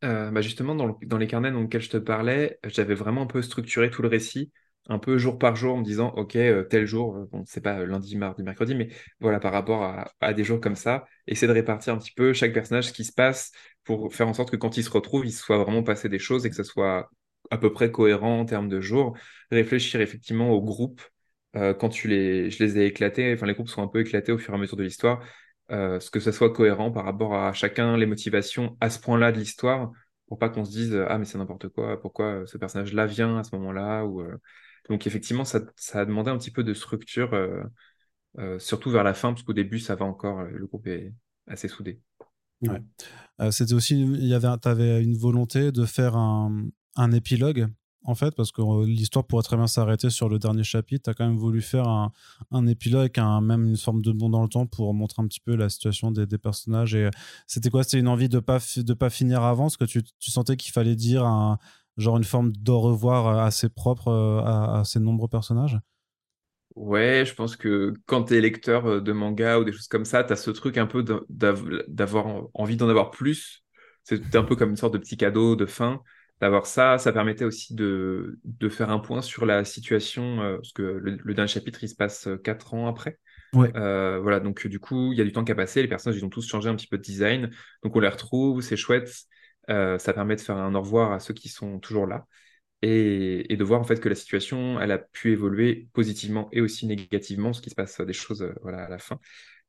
Euh, 0.03 0.30
bah 0.30 0.41
justement, 0.41 0.75
dans, 0.75 0.99
dans, 1.03 1.17
les 1.17 1.27
carnets 1.27 1.53
dans 1.53 1.62
lesquels 1.62 1.82
je 1.82 1.89
te 1.89 1.97
parlais, 1.97 2.60
j'avais 2.65 2.95
vraiment 2.95 3.21
un 3.21 3.27
peu 3.27 3.41
structuré 3.41 3.89
tout 3.89 4.01
le 4.01 4.10
récit 4.10 4.51
un 4.89 5.00
peu 5.00 5.17
jour 5.17 5.38
par 5.38 5.56
jour 5.56 5.76
en 5.76 5.78
me 5.80 5.84
disant, 5.84 6.13
OK, 6.15 6.36
euh, 6.36 6.63
tel 6.63 6.86
jour, 6.86 7.15
euh, 7.17 7.26
bon, 7.32 7.43
c'est 7.45 7.62
pas 7.62 7.86
lundi, 7.86 8.15
mardi, 8.15 8.43
mercredi, 8.43 8.76
mais 8.76 8.89
voilà, 9.19 9.39
par 9.39 9.52
rapport 9.52 9.84
à, 10.21 10.34
des 10.34 10.43
jours 10.43 10.60
comme 10.62 10.76
ça, 10.76 11.06
essayer 11.28 11.47
de 11.47 11.54
répartir 11.54 11.93
un 11.93 11.97
petit 11.97 12.13
peu 12.13 12.34
chaque 12.34 12.54
personnage, 12.54 12.88
ce 12.88 12.93
qui 12.93 13.04
se 13.04 13.13
passe, 13.13 13.52
pour 13.84 14.13
faire 14.13 14.28
en 14.28 14.34
sorte 14.34 14.52
que 14.52 14.56
quand 14.56 14.78
il 14.78 14.84
se 14.84 14.89
retrouve, 14.89 15.26
il 15.26 15.32
soit 15.32 15.58
vraiment 15.58 15.84
passé 15.84 16.10
des 16.10 16.19
choses 16.19 16.45
et 16.45 16.50
que 16.50 16.56
ça 16.56 16.63
soit 16.63 17.10
à 17.52 17.58
peu 17.58 17.71
près 17.71 17.91
cohérent 17.91 18.39
en 18.39 18.45
termes 18.45 18.69
de 18.69 18.82
jours. 18.82 19.17
Réfléchir 19.52 20.02
effectivement 20.02 20.52
au 20.52 20.62
groupe, 20.62 21.02
euh, 21.56 21.73
quand 21.73 21.89
tu 21.89 22.08
les, 22.08 22.50
je 22.50 22.63
les 22.63 22.78
ai 22.80 22.86
éclatés, 22.86 23.34
enfin 23.34 23.45
les 23.45 23.54
groupes 23.54 23.69
sont 23.69 23.82
un 23.82 23.88
peu 23.88 24.02
éclatés 24.02 24.32
au 24.32 24.38
fur 24.38 24.54
et 24.54 24.58
à 24.58 24.60
mesure 24.60 24.78
de 24.78 24.84
l'histoire, 24.84 25.23
ce 25.69 26.10
que 26.10 26.19
ça 26.21 26.32
soit 26.32 26.54
cohérent 26.54 26.91
par 26.91 27.04
rapport 27.06 27.36
à 27.36 27.52
chacun, 27.54 27.97
les 27.97 28.06
motivations 28.06 28.78
à 28.80 28.89
ce 28.89 29.00
point-là 29.00 29.32
de 29.34 29.39
l'histoire, 29.39 29.91
pour 30.28 30.39
pas 30.39 30.50
qu'on 30.50 30.63
se 30.65 30.71
dise, 30.71 30.97
ah 31.10 31.17
mais 31.17 31.26
c'est 31.26 31.38
n'importe 31.38 31.67
quoi, 31.69 32.00
pourquoi 32.00 32.45
ce 32.45 32.58
personnage-là 32.58 33.06
vient 33.06 33.38
à 33.38 33.43
ce 33.43 33.56
moment-là, 33.56 34.06
ou 34.06 34.23
donc 34.89 35.08
effectivement, 35.08 35.45
ça, 35.45 35.62
a 35.93 36.06
demandé 36.06 36.32
un 36.32 36.38
petit 36.38 36.52
peu 36.52 36.63
de 36.63 36.73
structure, 36.73 37.34
euh, 37.34 37.63
euh, 38.39 38.60
surtout 38.60 38.89
vers 38.89 39.04
la 39.04 39.13
fin, 39.13 39.34
parce 39.34 39.43
qu'au 39.43 39.54
début, 39.54 39.80
ça 39.80 39.95
va 39.95 40.06
encore, 40.06 40.39
euh, 40.39 40.50
le 40.52 40.65
groupe 40.65 40.88
est 40.88 41.13
assez 41.47 41.67
soudé. 41.67 42.02
Ouais. 42.61 42.82
C'était 43.51 43.74
aussi, 43.74 44.01
il 44.01 44.26
y 44.26 44.34
avait, 44.34 44.47
tu 44.61 44.68
avais 44.68 45.03
une 45.03 45.16
volonté 45.16 45.72
de 45.72 45.86
faire 45.86 46.16
un, 46.16 47.11
épilogue, 47.14 47.68
en 48.03 48.16
fait, 48.16 48.34
parce 48.36 48.51
que 48.51 48.86
l'histoire 48.86 49.28
pourrait 49.28 49.43
très 49.43 49.57
bien 49.57 49.68
s'arrêter 49.68 50.09
sur 50.09 50.28
le 50.28 50.39
dernier 50.39 50.64
chapitre. 50.64 51.03
Tu 51.03 51.09
as 51.11 51.14
quand 51.14 51.28
même 51.28 51.38
voulu 51.38 51.61
faire 51.61 51.88
un, 51.88 52.68
épilogue, 52.68 53.11
même 53.43 53.68
une 53.68 53.78
forme 53.78 54.01
de 54.01 54.11
bond 54.11 54.30
dans 54.30 54.41
le 54.41 54.49
temps 54.49 54.66
pour 54.66 54.91
montrer 54.95 55.22
un 55.22 55.28
petit 55.28 55.39
peu 55.39 55.55
la 55.55 55.70
situation 55.70 56.09
des, 56.09 56.26
personnages. 56.39 56.95
Et 56.95 57.11
c'était 57.45 57.70
quoi? 57.70 57.84
C'était 57.84 57.99
une 57.99 58.07
envie 58.07 58.30
de 58.30 58.39
pas, 58.39 58.57
de 58.76 58.93
pas 58.95 59.11
finir 59.11 59.43
avant? 59.43 59.66
Parce 59.66 59.78
que 59.78 59.86
tu, 59.86 60.01
tu 60.01 60.32
sentais 60.32 60.57
qu'il 60.57 60.72
fallait 60.72 60.95
dire 60.95 61.26
un, 61.26 61.59
genre 61.98 62.18
une 62.18 62.24
forme 62.24 62.52
d'au 62.54 62.80
revoir 62.80 63.28
euh, 63.28 63.43
assez 63.43 63.70
propre 63.70 64.10
euh, 64.10 64.41
à, 64.41 64.84
ces 64.86 65.00
nombreux 65.00 65.28
personnages? 65.28 65.80
Ouais, 66.76 67.24
je 67.26 67.34
pense 67.34 67.56
que 67.56 67.93
quand 68.06 68.26
tu 68.26 68.36
es 68.36 68.41
lecteur 68.41 68.86
euh, 68.86 69.02
de 69.02 69.12
manga 69.12 69.60
ou 69.60 69.64
des 69.64 69.72
choses 69.72 69.88
comme 69.88 70.06
ça, 70.06 70.24
tu 70.24 70.32
as 70.32 70.36
ce 70.36 70.52
truc 70.52 70.78
un 70.78 70.86
peu 70.86 71.04
d'avoir 71.30 72.48
envie 72.54 72.78
d'en 72.78 72.88
avoir 72.88 73.10
plus. 73.10 73.64
C'est 74.04 74.36
un 74.36 74.43
peu 74.43 74.56
comme 74.56 74.70
une 74.70 74.78
sorte 74.78 74.93
de 74.93 75.00
petit 75.00 75.18
cadeau 75.18 75.56
de 75.56 75.66
fin. 75.66 76.02
D'avoir 76.39 76.68
ça, 76.68 77.00
ça 77.00 77.12
permettait 77.12 77.45
aussi 77.45 77.74
de, 77.74 78.39
de, 78.43 78.70
faire 78.70 78.91
un 78.91 79.00
point 79.00 79.24
sur 79.24 79.48
la 79.48 79.66
situation, 79.66 80.38
parce 80.38 80.72
que 80.72 80.84
le, 80.84 81.34
dernier 81.34 81.48
chapitre, 81.48 81.84
il 81.84 81.89
se 81.89 81.95
passe 81.95 82.30
quatre 82.43 82.76
ans 82.76 82.88
après. 82.88 83.18
Ouais. 83.54 83.72
voilà, 83.74 84.39
donc 84.39 84.68
du 84.68 84.80
coup, 84.80 85.12
il 85.14 85.18
y 85.18 85.22
a 85.22 85.24
du 85.24 85.32
temps 85.32 85.43
qui 85.43 85.52
a 85.52 85.56
passé, 85.56 85.82
les 85.82 85.88
personnages, 85.88 86.20
ils 86.20 86.24
ont 86.24 86.30
tous 86.30 86.48
changé 86.48 86.70
un 86.70 86.76
petit 86.76 86.86
peu 86.86 87.00
de 87.00 87.02
design, 87.02 87.50
donc 87.84 87.95
on 87.95 88.00
les 88.00 88.08
retrouve, 88.08 88.62
c'est 88.62 88.78
chouette. 88.78 89.26
Euh, 89.70 89.99
ça 89.99 90.13
permet 90.13 90.36
de 90.36 90.41
faire 90.41 90.57
un 90.57 90.74
au 90.76 90.82
revoir 90.82 91.11
à 91.11 91.20
ceux 91.20 91.34
qui 91.34 91.49
sont 91.49 91.80
toujours 91.80 92.07
là 92.07 92.26
et, 92.82 93.55
de 93.57 93.63
voir 93.63 93.82
en 93.82 93.84
fait 93.84 93.99
que 93.99 94.07
la 94.07 94.15
situation 94.15 94.80
elle 94.80 94.91
a 94.91 94.97
pu 94.97 95.32
évoluer 95.32 95.89
positivement 95.93 96.47
et 96.51 96.61
aussi 96.61 96.88
négativement, 96.88 97.51
ce 97.51 97.61
qui 97.61 97.70
se 97.70 97.76
passe 97.76 97.99
des 97.99 98.13
choses 98.13 98.43
euh, 98.43 98.53
voilà, 98.61 98.86
à 98.86 98.89
la 98.89 98.99
fin, 98.99 99.20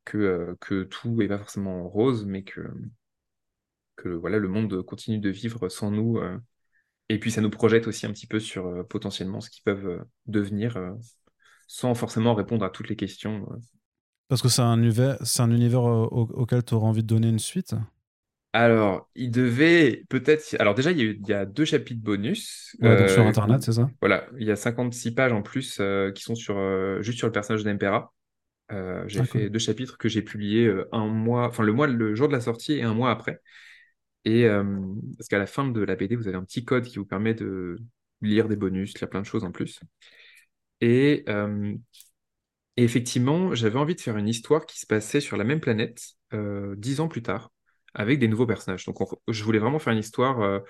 que, 0.05 0.19
euh, 0.19 0.55
que 0.61 0.85
tout 0.85 1.17
n'est 1.17 1.29
pas 1.29 1.39
forcément 1.39 1.89
rose, 1.89 2.27
mais 2.27 2.45
que, 2.45 2.61
que 3.97 4.09
voilà, 4.09 4.39
le 4.39 4.49
monde 4.49 4.83
continue 4.83 5.19
de 5.19 5.31
vivre 5.31 5.69
sans 5.69 5.91
nous. 5.91 6.21
et 7.09 7.19
puis 7.19 7.33
ça 7.33 7.41
nous 7.41 7.51
projette 7.51 7.89
aussi 7.89 8.07
un 8.07 8.13
petit 8.13 8.29
peu 8.29 8.39
sur 8.39 8.87
potentiellement 8.87 9.41
ce 9.41 9.51
qu'ils 9.51 9.65
peuvent 9.65 10.05
devenir 10.27 10.79
sans 11.67 11.95
forcément 11.95 12.35
répondre 12.35 12.65
à 12.65 12.71
toutes 12.71 12.89
les 12.89 12.97
questions. 12.97 13.49
Parce 14.29 14.41
que 14.41 14.49
c'est 14.49 14.63
un 14.63 14.79
univers, 14.79 15.19
c'est 15.25 15.43
un 15.43 15.51
univers 15.51 15.83
auquel 15.83 16.65
tu 16.65 16.75
auras 16.75 16.87
envie 16.87 17.03
de 17.03 17.09
donner 17.09 17.29
une 17.29 17.41
suite? 17.41 17.75
Alors, 18.53 19.09
il 19.15 19.31
devait 19.31 20.05
peut-être. 20.09 20.57
Alors, 20.59 20.75
déjà, 20.75 20.91
il 20.91 20.99
y, 20.99 21.03
a 21.03 21.05
il 21.05 21.29
y 21.29 21.33
a 21.33 21.45
deux 21.45 21.65
chapitres 21.65 22.03
bonus. 22.03 22.77
Ouais, 22.81 22.97
donc 22.97 23.09
sur 23.11 23.27
Internet, 23.27 23.63
c'est 23.63 23.73
ça? 23.73 23.91
Voilà, 24.01 24.27
il 24.39 24.47
y 24.47 24.51
a 24.51 24.57
56 24.57 25.13
pages 25.13 25.33
en 25.33 25.43
plus 25.43 25.81
qui 26.15 26.23
sont 26.23 26.35
sur, 26.35 26.57
juste 27.03 27.19
sur 27.19 27.27
le 27.27 27.33
personnage 27.33 27.65
d'Empera. 27.65 28.13
j'ai 29.07 29.25
fait 29.25 29.51
deux 29.51 29.59
chapitres 29.59 29.99
que 29.99 30.09
j'ai 30.09 30.23
publiés 30.23 30.73
un 30.93 31.07
mois, 31.07 31.49
enfin 31.49 31.63
le 31.63 31.73
mois, 31.73 31.87
le 31.87 32.15
jour 32.15 32.29
de 32.29 32.33
la 32.33 32.41
sortie 32.41 32.75
et 32.75 32.83
un 32.83 32.95
mois 32.95 33.11
après. 33.11 33.41
Et 34.25 34.47
parce 35.17 35.29
qu'à 35.29 35.39
la 35.39 35.47
fin 35.47 35.67
de 35.67 35.81
la 35.81 35.97
BD, 35.97 36.17
vous 36.17 36.29
avez 36.29 36.37
un 36.37 36.45
petit 36.45 36.65
code 36.65 36.85
qui 36.85 36.99
vous 36.99 37.07
permet 37.07 37.35
de 37.35 37.79
lire 38.23 38.49
des 38.49 38.57
bonus, 38.57 38.99
lire 38.99 39.09
plein 39.09 39.21
de 39.21 39.27
choses 39.27 39.45
en 39.45 39.53
plus. 39.53 39.81
Et, 40.81 41.25
et 42.77 42.85
effectivement, 42.85 43.55
j'avais 43.55 43.79
envie 43.79 43.95
de 43.95 44.01
faire 44.01 44.17
une 44.17 44.29
histoire 44.29 44.67
qui 44.67 44.79
se 44.79 44.87
passait 44.87 45.21
sur 45.21 45.37
la 45.37 45.45
même 45.45 45.61
planète 45.61 46.01
dix 46.77 47.01
ans 47.01 47.09
plus 47.09 47.23
tard, 47.23 47.51
avec 47.95 48.19
des 48.19 48.29
nouveaux 48.29 48.47
personnages. 48.47 48.85
Donc 48.85 48.99
je 49.29 49.45
voulais 49.45 49.59
vraiment 49.59 49.79
faire 49.79 49.93
une 49.93 49.99
histoire. 49.99 50.61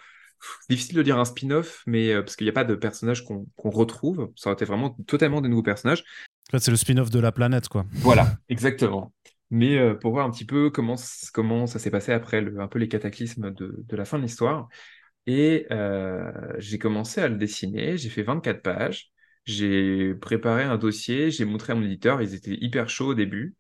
difficile 0.71 0.97
de 0.97 1.03
dire 1.03 1.19
un 1.19 1.25
spin-off, 1.25 1.83
mais 1.87 2.15
parce 2.15 2.37
qu'il 2.37 2.45
n'y 2.45 2.51
a 2.51 2.55
pas 2.55 2.65
de 2.65 2.75
personnages 2.75 3.25
qu'on 3.25 3.71
retrouve. 3.71 4.31
Ça 4.37 4.51
aurait 4.51 4.55
été 4.55 4.65
vraiment 4.65 4.91
totalement 5.07 5.41
des 5.41 5.49
nouveaux 5.49 5.63
personnages. 5.63 6.05
En 6.49 6.53
fait, 6.53 6.61
c'est 6.61 6.71
le 6.71 6.77
spin-off 6.77 7.11
de 7.11 7.21
la 7.21 7.33
planète, 7.33 7.69
quoi. 7.69 7.85
Voilà, 7.95 8.37
exactement. 8.49 9.13
Mais 9.51 9.95
pour 9.97 10.13
voir 10.13 10.27
un 10.27 10.31
petit 10.31 10.45
peu 10.45 10.71
comment, 10.71 10.97
comment 11.33 11.67
ça 11.67 11.79
s'est 11.79 11.91
passé 11.91 12.13
après 12.13 12.41
le, 12.41 12.61
un 12.61 12.69
peu 12.69 12.79
les 12.79 12.89
cataclysmes 12.89 13.51
de, 13.51 13.85
de 13.87 13.97
la 13.97 14.05
fin 14.05 14.19
de 14.19 14.23
l'histoire. 14.23 14.69
Et 15.27 15.67
j'ai 16.59 16.79
commencé 16.79 17.21
à 17.21 17.29
le 17.29 17.37
dessiner. 17.37 17.97
J'ai 17.99 18.09
fait 18.11 18.23
24 18.23 18.63
pages. 18.63 19.13
J'ai 19.45 20.15
préparé 20.15 20.65
un 20.65 20.77
dossier, 20.77 21.31
j'ai 21.31 21.47
montré 21.47 21.73
à 21.73 21.77
mon 21.77 21.83
éditeur, 21.83 22.21
ils 22.21 22.35
étaient 22.35 22.59
hyper 22.61 22.91
chauds 22.91 23.09
au 23.09 23.15
début. 23.15 23.57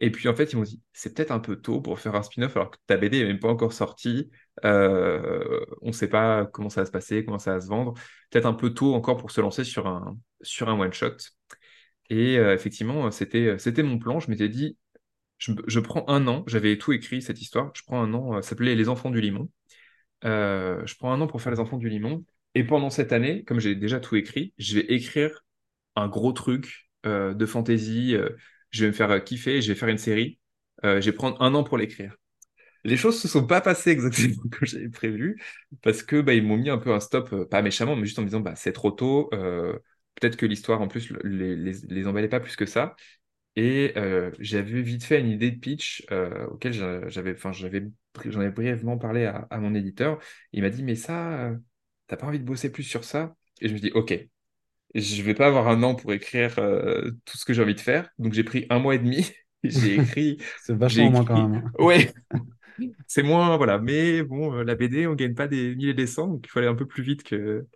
Et 0.00 0.10
puis 0.10 0.28
en 0.28 0.34
fait, 0.34 0.52
ils 0.52 0.56
m'ont 0.56 0.62
dit, 0.62 0.80
c'est 0.92 1.14
peut-être 1.14 1.32
un 1.32 1.40
peu 1.40 1.56
tôt 1.60 1.80
pour 1.80 1.98
faire 1.98 2.14
un 2.14 2.22
spin-off 2.22 2.56
alors 2.56 2.70
que 2.70 2.76
ta 2.86 2.96
BD 2.96 3.20
n'est 3.20 3.26
même 3.26 3.40
pas 3.40 3.48
encore 3.48 3.72
sortie. 3.72 4.30
Euh, 4.64 5.64
on 5.82 5.88
ne 5.88 5.92
sait 5.92 6.08
pas 6.08 6.46
comment 6.46 6.70
ça 6.70 6.82
va 6.82 6.86
se 6.86 6.92
passer, 6.92 7.24
comment 7.24 7.38
ça 7.38 7.54
va 7.54 7.60
se 7.60 7.66
vendre. 7.68 7.94
Peut-être 8.30 8.46
un 8.46 8.54
peu 8.54 8.72
tôt 8.72 8.94
encore 8.94 9.16
pour 9.16 9.32
se 9.32 9.40
lancer 9.40 9.64
sur 9.64 9.86
un, 9.88 10.16
sur 10.40 10.68
un 10.68 10.78
one-shot. 10.78 11.16
Et 12.10 12.38
euh, 12.38 12.54
effectivement, 12.54 13.10
c'était, 13.10 13.56
mon 13.82 13.98
plan. 13.98 14.20
Je 14.20 14.30
m'étais 14.30 14.48
dit, 14.48 14.78
je, 15.38 15.80
prends 15.80 16.04
un 16.08 16.28
an. 16.28 16.44
J'avais 16.46 16.78
tout 16.78 16.92
écrit, 16.92 17.20
cette 17.20 17.40
histoire. 17.40 17.72
Je 17.74 17.82
prends 17.84 18.00
un 18.00 18.14
an. 18.14 18.36
Euh, 18.36 18.42
ça 18.42 18.50
s'appelait 18.50 18.76
Les 18.76 18.88
Enfants 18.88 19.10
du 19.10 19.20
Limon. 19.20 19.50
je 20.22 20.96
prends 20.98 21.12
un 21.12 21.20
an 21.20 21.26
pour 21.26 21.42
faire 21.42 21.52
Les 21.52 21.60
Enfants 21.60 21.78
du 21.78 21.88
Limon. 21.88 22.24
Et 22.54 22.64
pendant 22.64 22.90
cette 22.90 23.12
année, 23.12 23.42
comme 23.44 23.58
j'ai 23.58 23.74
déjà 23.74 23.98
tout 23.98 24.14
écrit, 24.14 24.54
je 24.58 24.76
vais 24.76 24.86
écrire 24.94 25.44
un 25.96 26.08
gros 26.08 26.32
truc 26.32 26.88
de 27.04 27.46
fantasy. 27.46 28.16
Euh, 28.74 28.76
je 28.76 28.84
vais 28.84 28.88
me 28.88 28.92
faire 28.92 29.24
kiffer, 29.24 29.62
je 29.62 29.72
vais 29.72 29.78
faire 29.78 29.88
une 29.88 29.98
série. 29.98 30.38
Euh, 30.84 31.00
je 31.00 31.10
vais 31.10 31.16
prendre 31.16 31.40
un 31.42 31.54
an 31.54 31.64
pour 31.64 31.78
l'écrire. 31.78 32.16
Les 32.84 32.96
choses 32.96 33.20
se 33.20 33.28
sont 33.28 33.46
pas 33.46 33.60
passées 33.60 33.90
exactement 33.90 34.42
comme 34.52 34.66
j'avais 34.68 34.88
prévu 34.88 35.42
parce 35.82 36.02
que 36.02 36.20
bah, 36.20 36.34
ils 36.34 36.44
m'ont 36.44 36.56
mis 36.56 36.70
un 36.70 36.78
peu 36.78 36.92
un 36.92 37.00
stop, 37.00 37.44
pas 37.50 37.62
méchamment, 37.62 37.96
mais 37.96 38.06
juste 38.06 38.18
en 38.18 38.22
me 38.22 38.28
disant 38.28 38.40
bah, 38.40 38.54
c'est 38.56 38.72
trop 38.72 38.90
tôt. 38.90 39.28
Peut-être 39.30 40.36
que 40.36 40.46
l'histoire 40.46 40.80
en 40.80 40.88
plus 40.88 41.12
les, 41.24 41.56
les, 41.56 41.72
les, 41.88 42.06
emballait 42.06 42.28
pas 42.28 42.40
plus 42.40 42.56
que 42.56 42.66
ça. 42.66 42.96
Et 43.56 43.94
j'avais 44.40 44.82
vite 44.82 45.04
fait 45.04 45.20
une 45.20 45.28
idée 45.30 45.50
de 45.50 45.58
pitch 45.60 46.06
auquel 46.50 46.72
j'avais, 47.08 47.34
enfin 47.34 47.52
j'avais, 47.52 47.84
j'en 48.26 48.40
ai 48.42 48.50
brièvement 48.50 48.98
parlé 48.98 49.24
à, 49.26 49.46
à 49.50 49.58
mon 49.58 49.74
éditeur. 49.74 50.18
Il 50.52 50.62
m'a 50.62 50.70
dit 50.70 50.82
mais 50.82 50.94
ça 50.94 51.52
t'as 52.06 52.16
pas 52.16 52.26
envie 52.26 52.38
de 52.40 52.44
bosser 52.44 52.70
plus 52.72 52.82
sur 52.84 53.04
ça? 53.04 53.36
Et 53.60 53.68
je 53.68 53.74
me 53.74 53.78
dis, 53.78 53.90
ok, 53.92 54.14
je 54.94 55.22
vais 55.22 55.34
pas 55.34 55.46
avoir 55.46 55.68
un 55.68 55.82
an 55.82 55.94
pour 55.94 56.12
écrire 56.12 56.58
euh, 56.58 57.10
tout 57.24 57.36
ce 57.36 57.44
que 57.44 57.52
j'ai 57.52 57.62
envie 57.62 57.74
de 57.74 57.80
faire. 57.80 58.08
Donc 58.18 58.32
j'ai 58.32 58.44
pris 58.44 58.66
un 58.70 58.78
mois 58.78 58.94
et 58.94 58.98
demi. 58.98 59.30
j'ai 59.64 59.96
écrit. 59.96 60.38
c'est 60.62 60.74
vachement 60.74 61.10
moins 61.10 61.24
quand 61.24 61.48
même. 61.48 61.70
Ouais. 61.78 62.12
c'est 63.06 63.22
moins, 63.22 63.56
voilà. 63.56 63.78
Mais 63.78 64.22
bon, 64.22 64.54
euh, 64.54 64.64
la 64.64 64.74
BD, 64.74 65.06
on 65.06 65.14
gagne 65.14 65.34
pas 65.34 65.48
des 65.48 65.74
milliers 65.74 65.94
des 65.94 66.06
cents, 66.06 66.28
donc 66.28 66.46
il 66.46 66.48
faut 66.48 66.58
aller 66.58 66.68
un 66.68 66.74
peu 66.74 66.86
plus 66.86 67.02
vite 67.02 67.22
que, 67.22 67.66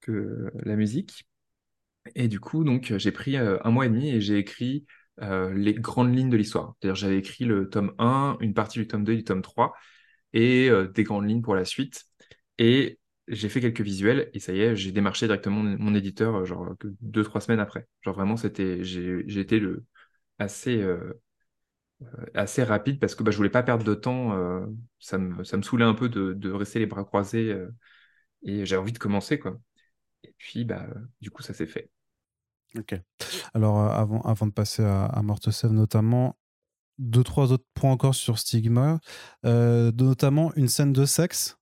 que 0.00 0.50
la 0.64 0.76
musique. 0.76 1.26
Et 2.14 2.28
du 2.28 2.40
coup, 2.40 2.64
donc 2.64 2.94
j'ai 2.96 3.12
pris 3.12 3.36
euh, 3.36 3.58
un 3.64 3.70
mois 3.70 3.84
et 3.84 3.90
demi 3.90 4.08
et 4.08 4.20
j'ai 4.20 4.38
écrit 4.38 4.86
les 5.20 5.74
grandes 5.74 6.16
lignes 6.16 6.30
de 6.30 6.36
l'histoire. 6.36 6.76
C'est-à-dire, 6.80 6.94
j'avais 6.94 7.18
écrit 7.18 7.44
le 7.44 7.68
tome 7.68 7.92
1, 7.98 8.36
une 8.40 8.54
partie 8.54 8.78
du 8.78 8.86
tome 8.86 9.02
2 9.02 9.16
du 9.16 9.24
tome 9.24 9.42
3 9.42 9.74
et 10.32 10.70
des 10.94 11.02
grandes 11.02 11.28
lignes 11.28 11.42
pour 11.42 11.56
la 11.56 11.64
suite. 11.64 12.04
Et 12.58 13.00
j'ai 13.28 13.48
fait 13.48 13.60
quelques 13.60 13.80
visuels 13.80 14.30
et 14.32 14.40
ça 14.40 14.52
y 14.52 14.60
est, 14.60 14.76
j'ai 14.76 14.92
démarché 14.92 15.26
directement 15.26 15.62
mon, 15.62 15.94
éditeur 15.94 16.36
euh, 16.36 16.44
genre 16.44 16.74
deux 17.00 17.22
trois 17.22 17.40
semaines 17.40 17.60
après. 17.60 17.86
Genre 18.02 18.14
vraiment 18.14 18.36
c'était 18.36 18.82
j'ai 18.84 19.40
été 19.40 19.62
assez 20.38 20.80
euh, 20.80 21.12
euh, 22.02 22.06
assez 22.34 22.62
rapide 22.62 22.98
parce 22.98 23.14
que 23.14 23.22
bah, 23.22 23.30
je 23.30 23.36
voulais 23.36 23.50
pas 23.50 23.62
perdre 23.62 23.84
de 23.84 23.94
temps. 23.94 24.32
ça 24.98 25.18
me 25.18 25.44
ça 25.44 25.56
me 25.56 25.62
saoulait 25.62 25.84
un 25.84 25.94
peu 25.94 26.08
de, 26.08 26.32
de 26.32 26.50
rester 26.50 26.78
les 26.78 26.86
bras 26.86 27.04
croisés 27.04 27.54
et 28.42 28.64
j'avais 28.64 28.80
envie 28.80 28.92
de 28.92 28.98
commencer 28.98 29.38
quoi. 29.38 29.58
Et 30.24 30.34
puis 30.38 30.64
bah 30.64 30.86
du 31.20 31.30
coup 31.30 31.42
ça 31.42 31.54
s'est 31.54 31.66
fait. 31.66 31.90
Ok. 32.76 32.94
Alors 33.54 33.78
avant 33.78 34.20
avant 34.22 34.46
de 34.46 34.52
passer 34.52 34.84
à, 34.84 35.04
à 35.06 35.22
Mortesev 35.22 35.72
notamment 35.72 36.38
deux 36.98 37.22
trois 37.22 37.52
autres 37.52 37.66
points 37.74 37.92
encore 37.92 38.14
sur 38.14 38.38
Stigma, 38.38 39.00
notamment 39.44 40.52
une 40.56 40.68
scène 40.68 40.92
de 40.92 41.04
sexe 41.04 41.57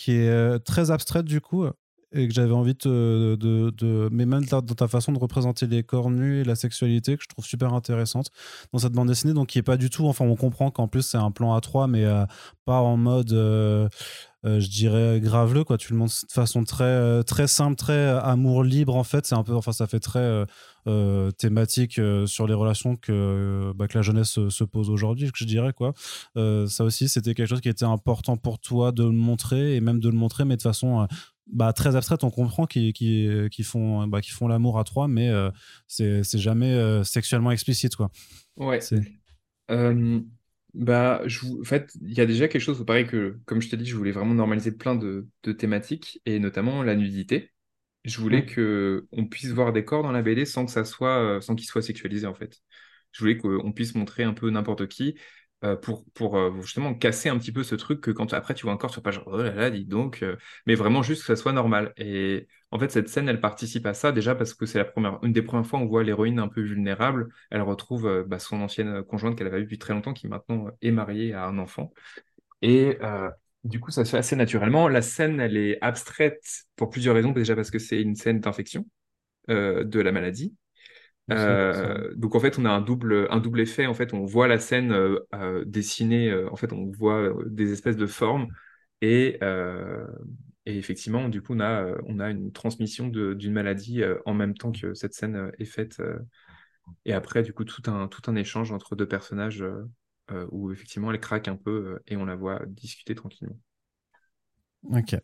qui 0.00 0.12
est 0.12 0.30
euh, 0.30 0.58
très 0.58 0.90
abstraite 0.90 1.26
du 1.26 1.42
coup 1.42 1.66
et 2.12 2.26
que 2.26 2.32
j'avais 2.32 2.54
envie 2.54 2.74
de, 2.74 3.36
de, 3.36 4.08
mais 4.10 4.24
même 4.24 4.44
dans 4.46 4.62
ta 4.62 4.88
façon 4.88 5.12
de 5.12 5.18
représenter 5.18 5.66
les 5.66 5.82
corps 5.82 6.10
nus 6.10 6.40
et 6.40 6.44
la 6.44 6.56
sexualité 6.56 7.16
que 7.16 7.22
je 7.22 7.28
trouve 7.28 7.44
super 7.44 7.74
intéressante 7.74 8.30
dans 8.72 8.78
cette 8.78 8.92
bande 8.92 9.08
dessinée 9.08 9.34
donc 9.34 9.48
qui 9.48 9.58
est 9.58 9.62
pas 9.62 9.76
du 9.76 9.90
tout 9.90 10.06
enfin 10.06 10.24
on 10.24 10.36
comprend 10.36 10.70
qu'en 10.70 10.88
plus 10.88 11.02
c'est 11.02 11.18
un 11.18 11.30
plan 11.30 11.54
à 11.54 11.60
3 11.60 11.86
mais 11.86 12.04
euh, 12.04 12.24
pas 12.64 12.80
en 12.80 12.96
mode 12.96 13.32
euh, 13.32 13.88
je 14.44 14.68
dirais 14.68 15.20
graveleux 15.20 15.64
quoi 15.64 15.76
tu 15.76 15.92
le 15.92 15.98
montres 15.98 16.14
de 16.26 16.32
façon 16.32 16.64
très 16.64 17.22
très 17.24 17.46
simple 17.46 17.76
très 17.76 18.08
amour 18.08 18.64
libre 18.64 18.96
en 18.96 19.04
fait 19.04 19.26
c'est 19.26 19.34
un 19.34 19.42
peu 19.42 19.54
enfin 19.54 19.72
ça 19.72 19.86
fait 19.86 20.00
très 20.00 20.46
euh, 20.86 21.30
thématique 21.32 21.98
euh, 21.98 22.24
sur 22.24 22.46
les 22.46 22.54
relations 22.54 22.96
que, 22.96 23.72
bah, 23.74 23.86
que 23.86 23.98
la 23.98 24.02
jeunesse 24.02 24.48
se, 24.48 24.64
pose 24.64 24.88
aujourd'hui, 24.88 25.30
je 25.34 25.44
dirais. 25.44 25.74
quoi. 25.74 25.92
Euh, 26.38 26.66
ça 26.66 26.84
aussi, 26.84 27.08
c'était 27.08 27.34
quelque 27.34 27.48
chose 27.48 27.60
qui 27.60 27.68
était 27.68 27.84
important 27.84 28.38
pour 28.38 28.58
toi 28.58 28.90
de 28.90 29.04
le 29.04 29.10
montrer, 29.10 29.76
et 29.76 29.80
même 29.80 30.00
de 30.00 30.08
le 30.08 30.16
montrer, 30.16 30.46
mais 30.46 30.56
de 30.56 30.62
façon 30.62 31.06
bah, 31.52 31.74
très 31.74 31.96
abstraite. 31.96 32.24
On 32.24 32.30
comprend 32.30 32.64
qu'ils 32.64 32.92
qui, 32.94 33.62
font, 33.62 34.06
bah, 34.06 34.20
font 34.26 34.48
l'amour 34.48 34.78
à 34.78 34.84
trois, 34.84 35.06
mais 35.06 35.30
c'est 35.86 36.38
jamais 36.38 37.04
sexuellement 37.04 37.50
explicite. 37.50 37.94
Quoi. 37.94 38.10
Ouais. 38.56 38.80
Bah, 40.74 41.20
je, 41.26 41.40
en 41.60 41.64
fait, 41.64 41.90
il 42.00 42.12
y 42.16 42.20
a 42.20 42.26
déjà 42.26 42.46
quelque 42.46 42.62
chose, 42.62 42.84
pareil 42.86 43.06
que, 43.06 43.40
comme 43.46 43.60
je 43.60 43.68
t'ai 43.68 43.76
dit, 43.76 43.86
je 43.86 43.96
voulais 43.96 44.12
vraiment 44.12 44.34
normaliser 44.34 44.70
plein 44.72 44.94
de, 44.94 45.26
de 45.42 45.52
thématiques, 45.52 46.20
et 46.26 46.38
notamment 46.38 46.82
la 46.84 46.94
nudité. 46.94 47.52
Je 48.04 48.20
voulais 48.20 48.46
que 48.46 49.06
on 49.12 49.26
puisse 49.26 49.50
voir 49.52 49.72
des 49.72 49.84
corps 49.86 50.02
dans 50.02 50.12
la 50.12 50.22
BD 50.22 50.44
sans 50.46 50.66
que 50.66 50.72
ça 50.72 50.84
soit, 50.84 51.18
euh, 51.38 51.40
sans 51.40 51.56
qu'ils 51.56 51.68
soient 51.68 51.82
sexualisés 51.82 52.26
en 52.26 52.34
fait. 52.34 52.60
Je 53.12 53.20
voulais 53.20 53.38
qu'on 53.38 53.72
puisse 53.72 53.94
montrer 53.94 54.24
un 54.24 54.34
peu 54.34 54.50
n'importe 54.50 54.88
qui 54.88 55.16
euh, 55.64 55.76
pour, 55.76 56.04
pour 56.14 56.36
euh, 56.38 56.52
justement 56.62 56.94
casser 56.94 57.28
un 57.30 57.38
petit 57.38 57.52
peu 57.52 57.64
ce 57.64 57.74
truc 57.76 58.00
que 58.02 58.10
quand 58.12 58.32
après 58.34 58.54
tu 58.54 58.64
vois 58.64 58.72
un 58.74 58.76
corps, 58.78 58.90
tu 58.92 59.00
pas 59.02 59.12
genre 59.12 59.24
oh 59.28 59.38
là 59.42 59.52
là, 59.54 59.70
dis 59.70 59.86
donc, 59.86 60.24
mais 60.66 60.74
vraiment 60.76 61.02
juste 61.02 61.22
que 61.22 61.26
ça 61.28 61.36
soit 61.36 61.52
normal. 61.52 61.92
Et 61.98 62.48
en 62.70 62.78
fait, 62.78 62.90
cette 62.90 63.08
scène, 63.08 63.28
elle 63.28 63.40
participe 63.40 63.86
à 63.86 63.94
ça 63.94 64.12
déjà 64.12 64.34
parce 64.34 64.54
que 64.54 64.66
c'est 64.66 64.78
la 64.78 64.84
première, 64.84 65.18
une 65.22 65.32
des 65.32 65.42
premières 65.42 65.66
fois 65.66 65.80
où 65.80 65.82
on 65.82 65.86
voit 65.86 66.04
l'héroïne 66.04 66.38
un 66.38 66.48
peu 66.48 66.60
vulnérable. 66.60 67.28
Elle 67.50 67.62
retrouve 67.62 68.24
bah, 68.28 68.38
son 68.38 68.60
ancienne 68.60 69.02
conjointe 69.02 69.36
qu'elle 69.36 69.48
avait 69.48 69.58
vue 69.58 69.64
depuis 69.64 69.78
très 69.78 69.92
longtemps, 69.92 70.12
qui 70.12 70.28
maintenant 70.28 70.68
est 70.80 70.92
mariée 70.92 71.32
à 71.32 71.46
un 71.46 71.58
enfant. 71.58 71.92
Et 72.62 72.98
du 73.64 73.78
coup, 73.78 73.90
ça 73.90 74.04
se 74.04 74.10
fait 74.10 74.18
assez 74.18 74.36
naturellement. 74.36 74.88
La 74.88 75.02
scène, 75.02 75.40
elle 75.40 75.56
est 75.56 75.78
abstraite 75.82 76.64
pour 76.76 76.90
plusieurs 76.90 77.14
raisons. 77.14 77.32
Déjà 77.32 77.54
parce 77.54 77.70
que 77.70 77.78
c'est 77.78 78.00
une 78.00 78.14
scène 78.14 78.40
d'infection 78.40 78.86
euh, 79.50 79.84
de 79.84 80.00
la 80.00 80.12
maladie. 80.12 80.54
Euh, 81.30 82.12
donc 82.16 82.34
en 82.34 82.40
fait, 82.40 82.58
on 82.58 82.64
a 82.64 82.70
un 82.70 82.80
double, 82.80 83.28
un 83.30 83.38
double 83.38 83.60
effet. 83.60 83.86
En 83.86 83.94
fait, 83.94 84.14
on 84.14 84.24
voit 84.24 84.48
la 84.48 84.58
scène 84.58 84.92
euh, 84.92 85.64
dessinée. 85.66 86.32
en 86.50 86.56
fait, 86.56 86.72
on 86.72 86.90
voit 86.90 87.34
des 87.46 87.72
espèces 87.72 87.96
de 87.96 88.06
formes 88.06 88.48
et, 89.02 89.38
et 90.66 90.76
effectivement, 90.78 91.28
du 91.28 91.42
coup, 91.42 91.54
on 91.54 91.60
a, 91.60 91.96
on 92.06 92.18
a 92.20 92.30
une 92.30 92.52
transmission 92.52 93.08
d'une 93.08 93.52
maladie 93.52 94.02
en 94.26 94.34
même 94.34 94.54
temps 94.54 94.72
que 94.72 94.94
cette 94.94 95.14
scène 95.14 95.50
est 95.58 95.64
faite. 95.64 96.00
et 97.04 97.12
après, 97.12 97.42
du 97.42 97.52
coup, 97.52 97.64
tout 97.64 97.82
un, 97.90 98.08
tout 98.08 98.22
un 98.30 98.36
échange 98.36 98.72
entre 98.72 98.96
deux 98.96 99.08
personnages 99.08 99.64
euh, 100.32 100.46
où 100.52 100.70
effectivement 100.70 101.10
elle 101.10 101.20
craque 101.20 101.48
un 101.48 101.56
peu 101.56 101.70
euh, 101.70 102.02
et 102.06 102.16
on 102.16 102.24
la 102.24 102.36
voit 102.36 102.62
discuter 102.66 103.14
tranquillement. 103.16 103.58
Ok. 104.84 105.16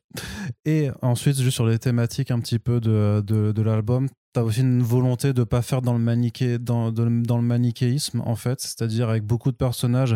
Et 0.64 0.91
ensuite, 1.03 1.37
juste 1.39 1.55
sur 1.55 1.66
les 1.66 1.78
thématiques 1.78 2.30
un 2.30 2.41
petit 2.41 2.59
peu 2.59 2.80
de, 2.80 3.22
de, 3.24 3.53
de 3.53 3.62
l'album, 3.62 4.09
tu 4.37 4.41
as 4.41 4.45
aussi 4.45 4.61
une 4.61 4.82
volonté 4.82 5.32
de 5.32 5.41
ne 5.41 5.45
pas 5.45 5.62
faire 5.62 5.80
dans 5.80 5.95
le, 5.95 5.99
maniché, 5.99 6.59
dans, 6.59 6.91
le 6.91 7.41
manichéisme, 7.41 8.20
en 8.20 8.37
fait, 8.37 8.61
c'est-à-dire 8.61 9.09
avec 9.09 9.24
beaucoup 9.24 9.51
de 9.51 9.57
personnages 9.57 10.14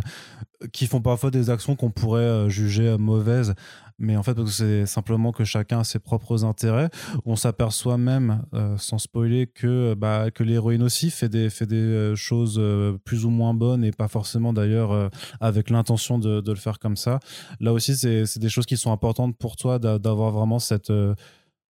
qui 0.74 0.86
font 0.86 1.00
parfois 1.00 1.30
des 1.30 1.48
actions 1.48 1.74
qu'on 1.74 1.90
pourrait 1.90 2.20
euh, 2.20 2.48
juger 2.50 2.86
euh, 2.86 2.98
mauvaises, 2.98 3.54
mais 3.98 4.18
en 4.18 4.22
fait, 4.22 4.36
c'est 4.46 4.84
simplement 4.84 5.32
que 5.32 5.44
chacun 5.44 5.80
a 5.80 5.84
ses 5.84 5.98
propres 5.98 6.44
intérêts. 6.44 6.90
On 7.24 7.34
s'aperçoit 7.34 7.96
même, 7.96 8.42
euh, 8.52 8.76
sans 8.76 8.98
spoiler, 8.98 9.46
que, 9.46 9.94
bah, 9.94 10.30
que 10.30 10.42
l'héroïne 10.42 10.82
aussi 10.82 11.10
fait 11.10 11.30
des, 11.30 11.48
fait 11.48 11.66
des 11.66 12.12
choses 12.14 12.60
plus 13.04 13.24
ou 13.24 13.30
moins 13.30 13.54
bonnes 13.54 13.84
et 13.84 13.90
pas 13.90 14.08
forcément 14.08 14.54
d'ailleurs 14.54 15.10
avec 15.40 15.68
l'intention 15.68 16.18
de, 16.18 16.42
le 16.46 16.54
faire 16.56 16.78
comme 16.78 16.96
ça. 16.96 17.20
Là 17.60 17.74
aussi, 17.74 17.94
c'est 17.94 18.38
des 18.38 18.48
choses 18.48 18.64
qui 18.64 18.78
sont 18.78 18.90
importantes 18.90 19.36
pour 19.36 19.56
toi 19.56 19.78
d'avoir 19.78 20.30
vraiment 20.30 20.58
cette 20.58 20.90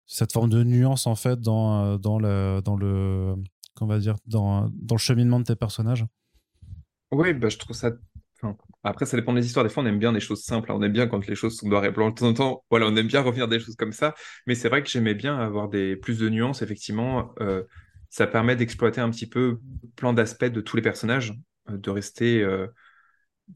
cette 0.07 0.31
forme 0.31 0.49
de 0.49 0.63
nuance 0.63 1.07
en 1.07 1.15
fait 1.15 1.39
dans, 1.39 1.97
dans 1.97 2.19
le 2.19 2.61
dans 2.63 2.75
le 2.75 3.35
qu'on 3.75 3.87
va 3.87 3.99
dire 3.99 4.15
dans, 4.27 4.69
dans 4.73 4.95
le 4.95 4.99
cheminement 4.99 5.39
de 5.39 5.45
tes 5.45 5.55
personnages? 5.55 6.05
Oui 7.11 7.33
bah, 7.33 7.49
je 7.49 7.57
trouve 7.57 7.75
ça 7.75 7.91
après, 8.83 9.05
ça 9.05 9.17
dépend 9.17 9.33
des 9.33 9.45
histoires. 9.45 9.65
Des 9.65 9.69
fois, 9.71 9.83
on 9.83 9.85
aime 9.85 9.99
bien 9.99 10.13
des 10.13 10.19
choses 10.19 10.43
simples. 10.43 10.71
On 10.71 10.81
aime 10.81 10.91
bien 10.91 11.07
quand 11.07 11.25
les 11.27 11.35
choses 11.35 11.57
sont 11.57 11.67
noires 11.67 11.85
et 11.85 11.91
blancs. 11.91 12.15
De 12.15 12.19
temps 12.19 12.27
en 12.27 12.33
temps, 12.33 12.65
voilà, 12.69 12.87
on 12.87 12.95
aime 12.95 13.07
bien 13.07 13.21
revenir 13.21 13.47
des 13.47 13.59
choses 13.59 13.75
comme 13.75 13.91
ça. 13.91 14.13
Mais 14.45 14.55
c'est 14.55 14.69
vrai 14.69 14.83
que 14.83 14.89
j'aimais 14.89 15.15
bien 15.15 15.37
avoir 15.37 15.69
des, 15.69 15.95
plus 15.95 16.19
de 16.19 16.29
nuances. 16.29 16.61
Effectivement, 16.61 17.33
euh, 17.41 17.63
ça 18.09 18.27
permet 18.27 18.55
d'exploiter 18.55 19.01
un 19.01 19.09
petit 19.09 19.27
peu 19.27 19.59
plein 19.95 20.13
d'aspects 20.13 20.45
de 20.45 20.61
tous 20.61 20.75
les 20.75 20.83
personnages, 20.83 21.33
euh, 21.69 21.77
de 21.77 21.89
rester, 21.89 22.43
euh, 22.43 22.67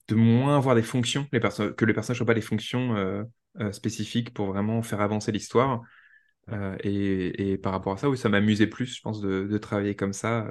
de 0.08 0.16
moins 0.16 0.58
avoir 0.58 0.76
des 0.76 0.84
fonctions, 0.84 1.26
que 1.26 1.86
les 1.86 1.94
personnages 1.94 2.20
n'ont 2.20 2.26
pas 2.26 2.34
des 2.34 2.42
fonctions 2.42 3.26
spécifiques 3.72 4.36
pour 4.36 4.46
vraiment 4.46 4.84
faire 4.84 5.02
avancer 5.02 5.32
l'histoire. 5.32 5.82
Et, 6.84 7.58
par 7.58 7.72
rapport 7.74 7.94
à 7.94 7.98
ça, 7.98 8.10
oui, 8.10 8.18
ça 8.18 8.30
m'amusait 8.30 8.68
plus, 8.68 8.96
je 8.96 9.02
pense, 9.02 9.22
de, 9.22 9.58
travailler 9.58 9.96
comme 9.96 10.14
ça, 10.14 10.48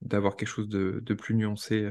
d'avoir 0.00 0.36
quelque 0.36 0.48
chose 0.48 0.68
de, 0.68 1.00
de 1.02 1.14
plus 1.14 1.34
nuancé 1.34 1.90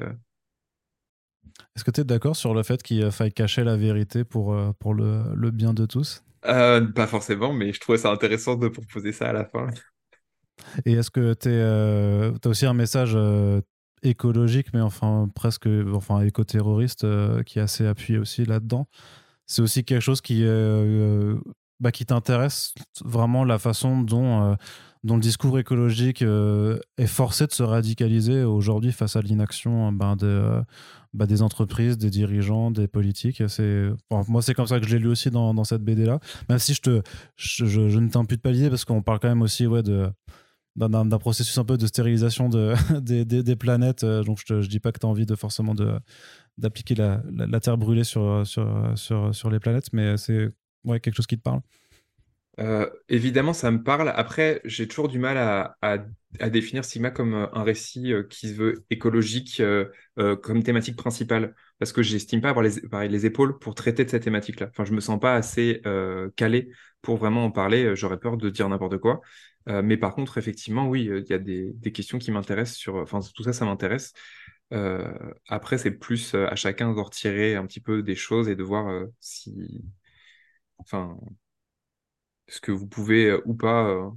est-ce 1.76 1.84
que 1.84 1.92
tu 1.92 2.02
es 2.02 2.04
d'accord 2.04 2.36
sur 2.36 2.54
le 2.54 2.64
fait 2.64 2.84
qu'il 2.84 3.10
faille 3.12 3.32
cacher 3.32 3.64
la 3.64 3.78
vérité 3.78 4.24
pour, 4.24 4.54
euh, 4.54 4.72
pour 4.80 4.94
le, 4.94 5.24
le 5.36 5.52
bien 5.52 5.74
de 5.74 5.86
tous? 5.86 6.24
Euh, 6.46 6.86
Pas 6.86 7.08
forcément, 7.08 7.54
mais 7.54 7.72
je 7.72 7.80
trouvais 7.80 7.98
ça 7.98 8.12
intéressant 8.12 8.56
de 8.56 8.68
proposer 8.68 9.12
ça 9.12 9.30
à 9.30 9.34
la 9.34 9.46
fin. 9.46 9.68
Et 10.86 10.94
est-ce 10.94 11.12
que 11.12 11.34
tu 11.34 11.50
euh, 11.50 12.34
as 12.44 12.48
aussi 12.48 12.66
un 12.66 12.74
message 12.74 13.18
écologique, 14.04 14.74
mais 14.74 14.82
enfin 14.82 15.30
presque 15.34 15.68
enfin, 15.94 16.22
éco-terroriste 16.22 17.06
qui 17.46 17.60
est 17.60 17.62
assez 17.62 17.86
appuyé 17.86 18.20
aussi 18.20 18.46
là-dedans? 18.46 18.88
C'est 19.48 19.62
aussi 19.62 19.84
quelque 19.84 20.02
chose 20.02 20.22
qui, 20.22 20.44
bah, 21.82 21.92
qui 21.92 22.06
t'intéresse 22.06 22.74
vraiment 23.04 23.44
la 23.44 23.60
façon 23.60 24.02
dont 24.02 24.56
dont 25.04 25.16
le 25.16 25.22
discours 25.22 25.58
écologique 25.58 26.22
est 26.22 27.08
forcé 27.08 27.48
de 27.48 27.52
se 27.52 27.64
radicaliser 27.64 28.44
aujourd'hui 28.44 28.92
face 28.92 29.16
à 29.16 29.22
l'inaction 29.22 29.92
ben, 29.92 30.16
de, 30.16 30.62
bah, 31.14 31.26
des 31.26 31.42
entreprises, 31.42 31.98
des 31.98 32.10
dirigeants, 32.10 32.72
des 32.72 32.88
politiques. 32.88 33.44
C'est 33.48 33.90
moi, 34.10 34.42
c'est 34.42 34.54
comme 34.54 34.68
ça 34.68 34.80
que 34.80 34.88
je 34.88 34.96
l'ai 34.96 35.02
lu 35.02 35.10
aussi 35.10 35.30
dans, 35.30 35.64
cette 35.64 35.84
BD 35.84 36.06
là. 36.06 36.20
Même 36.50 36.60
si 36.60 36.74
je 36.74 36.82
te, 36.82 37.02
je, 37.36 38.00
ne 38.00 38.10
t'impute 38.10 38.42
pas 38.42 38.52
l'idée 38.52 38.70
parce 38.70 38.86
qu'on 38.86 39.02
parle 39.02 39.20
quand 39.20 39.30
même 39.30 39.42
aussi 39.42 39.68
ouais 39.68 39.84
de 39.84 40.10
d'un 40.78 41.18
processus 41.18 41.58
un 41.58 41.66
peu 41.66 41.78
de 41.78 41.86
stérilisation 41.86 42.48
de, 42.48 42.76
des, 43.02 43.56
planètes. 43.58 44.06
Euh, 44.06 44.24
donc, 44.24 44.40
je 44.48 44.54
ne 44.54 44.62
dis 44.62 44.80
pas 44.80 44.94
que 44.94 45.00
tu 45.00 45.06
as 45.06 45.10
envie 45.10 45.26
de 45.26 45.36
forcément 45.36 45.76
de, 45.76 46.00
d'appliquer 46.58 46.96
la, 46.96 47.22
la, 47.30 47.60
terre 47.60 47.78
brûlée 47.78 48.06
sur, 48.06 48.48
sur, 48.48 48.94
sur, 48.96 49.36
sur 49.36 49.50
les 49.50 49.60
planètes, 49.60 49.92
mais 49.92 50.16
c'est 50.16 50.54
ouais, 50.86 51.00
quelque 51.00 51.16
chose 51.16 51.28
qui 51.28 51.38
te 51.38 51.44
parle. 51.44 51.62
Euh, 52.60 52.90
évidemment, 53.10 53.54
ça 53.54 53.72
me 53.72 53.82
parle. 53.82 54.10
Après, 54.10 54.62
j'ai 54.66 54.88
toujours 54.88 55.08
du 55.08 55.20
mal 55.20 55.38
à, 55.38 55.78
à, 55.82 55.98
définir 56.50 56.86
Sigma 56.86 57.10
comme 57.10 57.34
euh, 57.34 57.48
un 57.54 57.64
récit 57.64 58.14
euh, 58.14 58.24
qui 58.24 58.50
se 58.50 58.54
veut 58.54 58.86
écologique 58.90 59.62
comme 60.42 60.64
thématique 60.64 60.96
principale, 60.98 61.56
parce 61.80 61.92
que 61.94 62.04
j'estime 62.04 62.42
pas 62.42 62.50
avoir 62.50 62.64
les, 62.64 63.08
les 63.10 63.26
épaules 63.26 63.58
pour 63.58 63.74
traiter 63.76 64.06
de 64.06 64.10
cette 64.10 64.24
thématique-là. 64.24 64.68
Enfin, 64.70 64.86
je 64.86 64.94
me 64.94 65.00
sens 65.00 65.20
pas 65.20 65.36
assez 65.36 65.82
calé 66.36 66.70
pour 67.02 67.18
vraiment 67.18 67.46
en 67.46 67.52
parler. 67.52 67.96
J'aurais 67.96 68.20
peur 68.20 68.38
de 68.38 68.50
dire 68.50 68.70
n'importe 68.70 68.98
quoi. 68.98 69.22
mais 69.68 69.98
par 69.98 70.14
contre, 70.14 70.38
effectivement, 70.38 70.88
oui, 70.88 71.06
il 71.06 71.26
y 71.30 71.34
a 71.34 71.40
des, 71.40 71.72
des 71.74 71.92
questions 71.92 72.20
qui 72.20 72.32
m'intéressent 72.32 72.78
sur. 72.78 72.96
Enfin, 72.98 73.20
tout 73.34 73.44
ça, 73.44 73.54
ça 73.54 73.66
m'intéresse. 73.66 74.14
après, 75.48 75.78
c'est 75.78 75.92
plus 75.92 76.36
à 76.36 76.56
chacun 76.56 76.94
de 76.94 77.00
retirer 77.00 77.56
un 77.56 77.66
petit 77.66 77.82
peu 77.82 78.04
des 78.04 78.16
choses 78.16 78.50
et 78.50 78.56
de 78.56 78.64
voir 78.64 79.06
si. 79.20 79.82
Enfin, 80.82 81.18
ce 82.48 82.60
que 82.60 82.72
vous 82.72 82.88
pouvez 82.88 83.30
euh, 83.30 83.42
ou 83.46 83.56
pas 83.56 83.88
euh, 83.88 84.10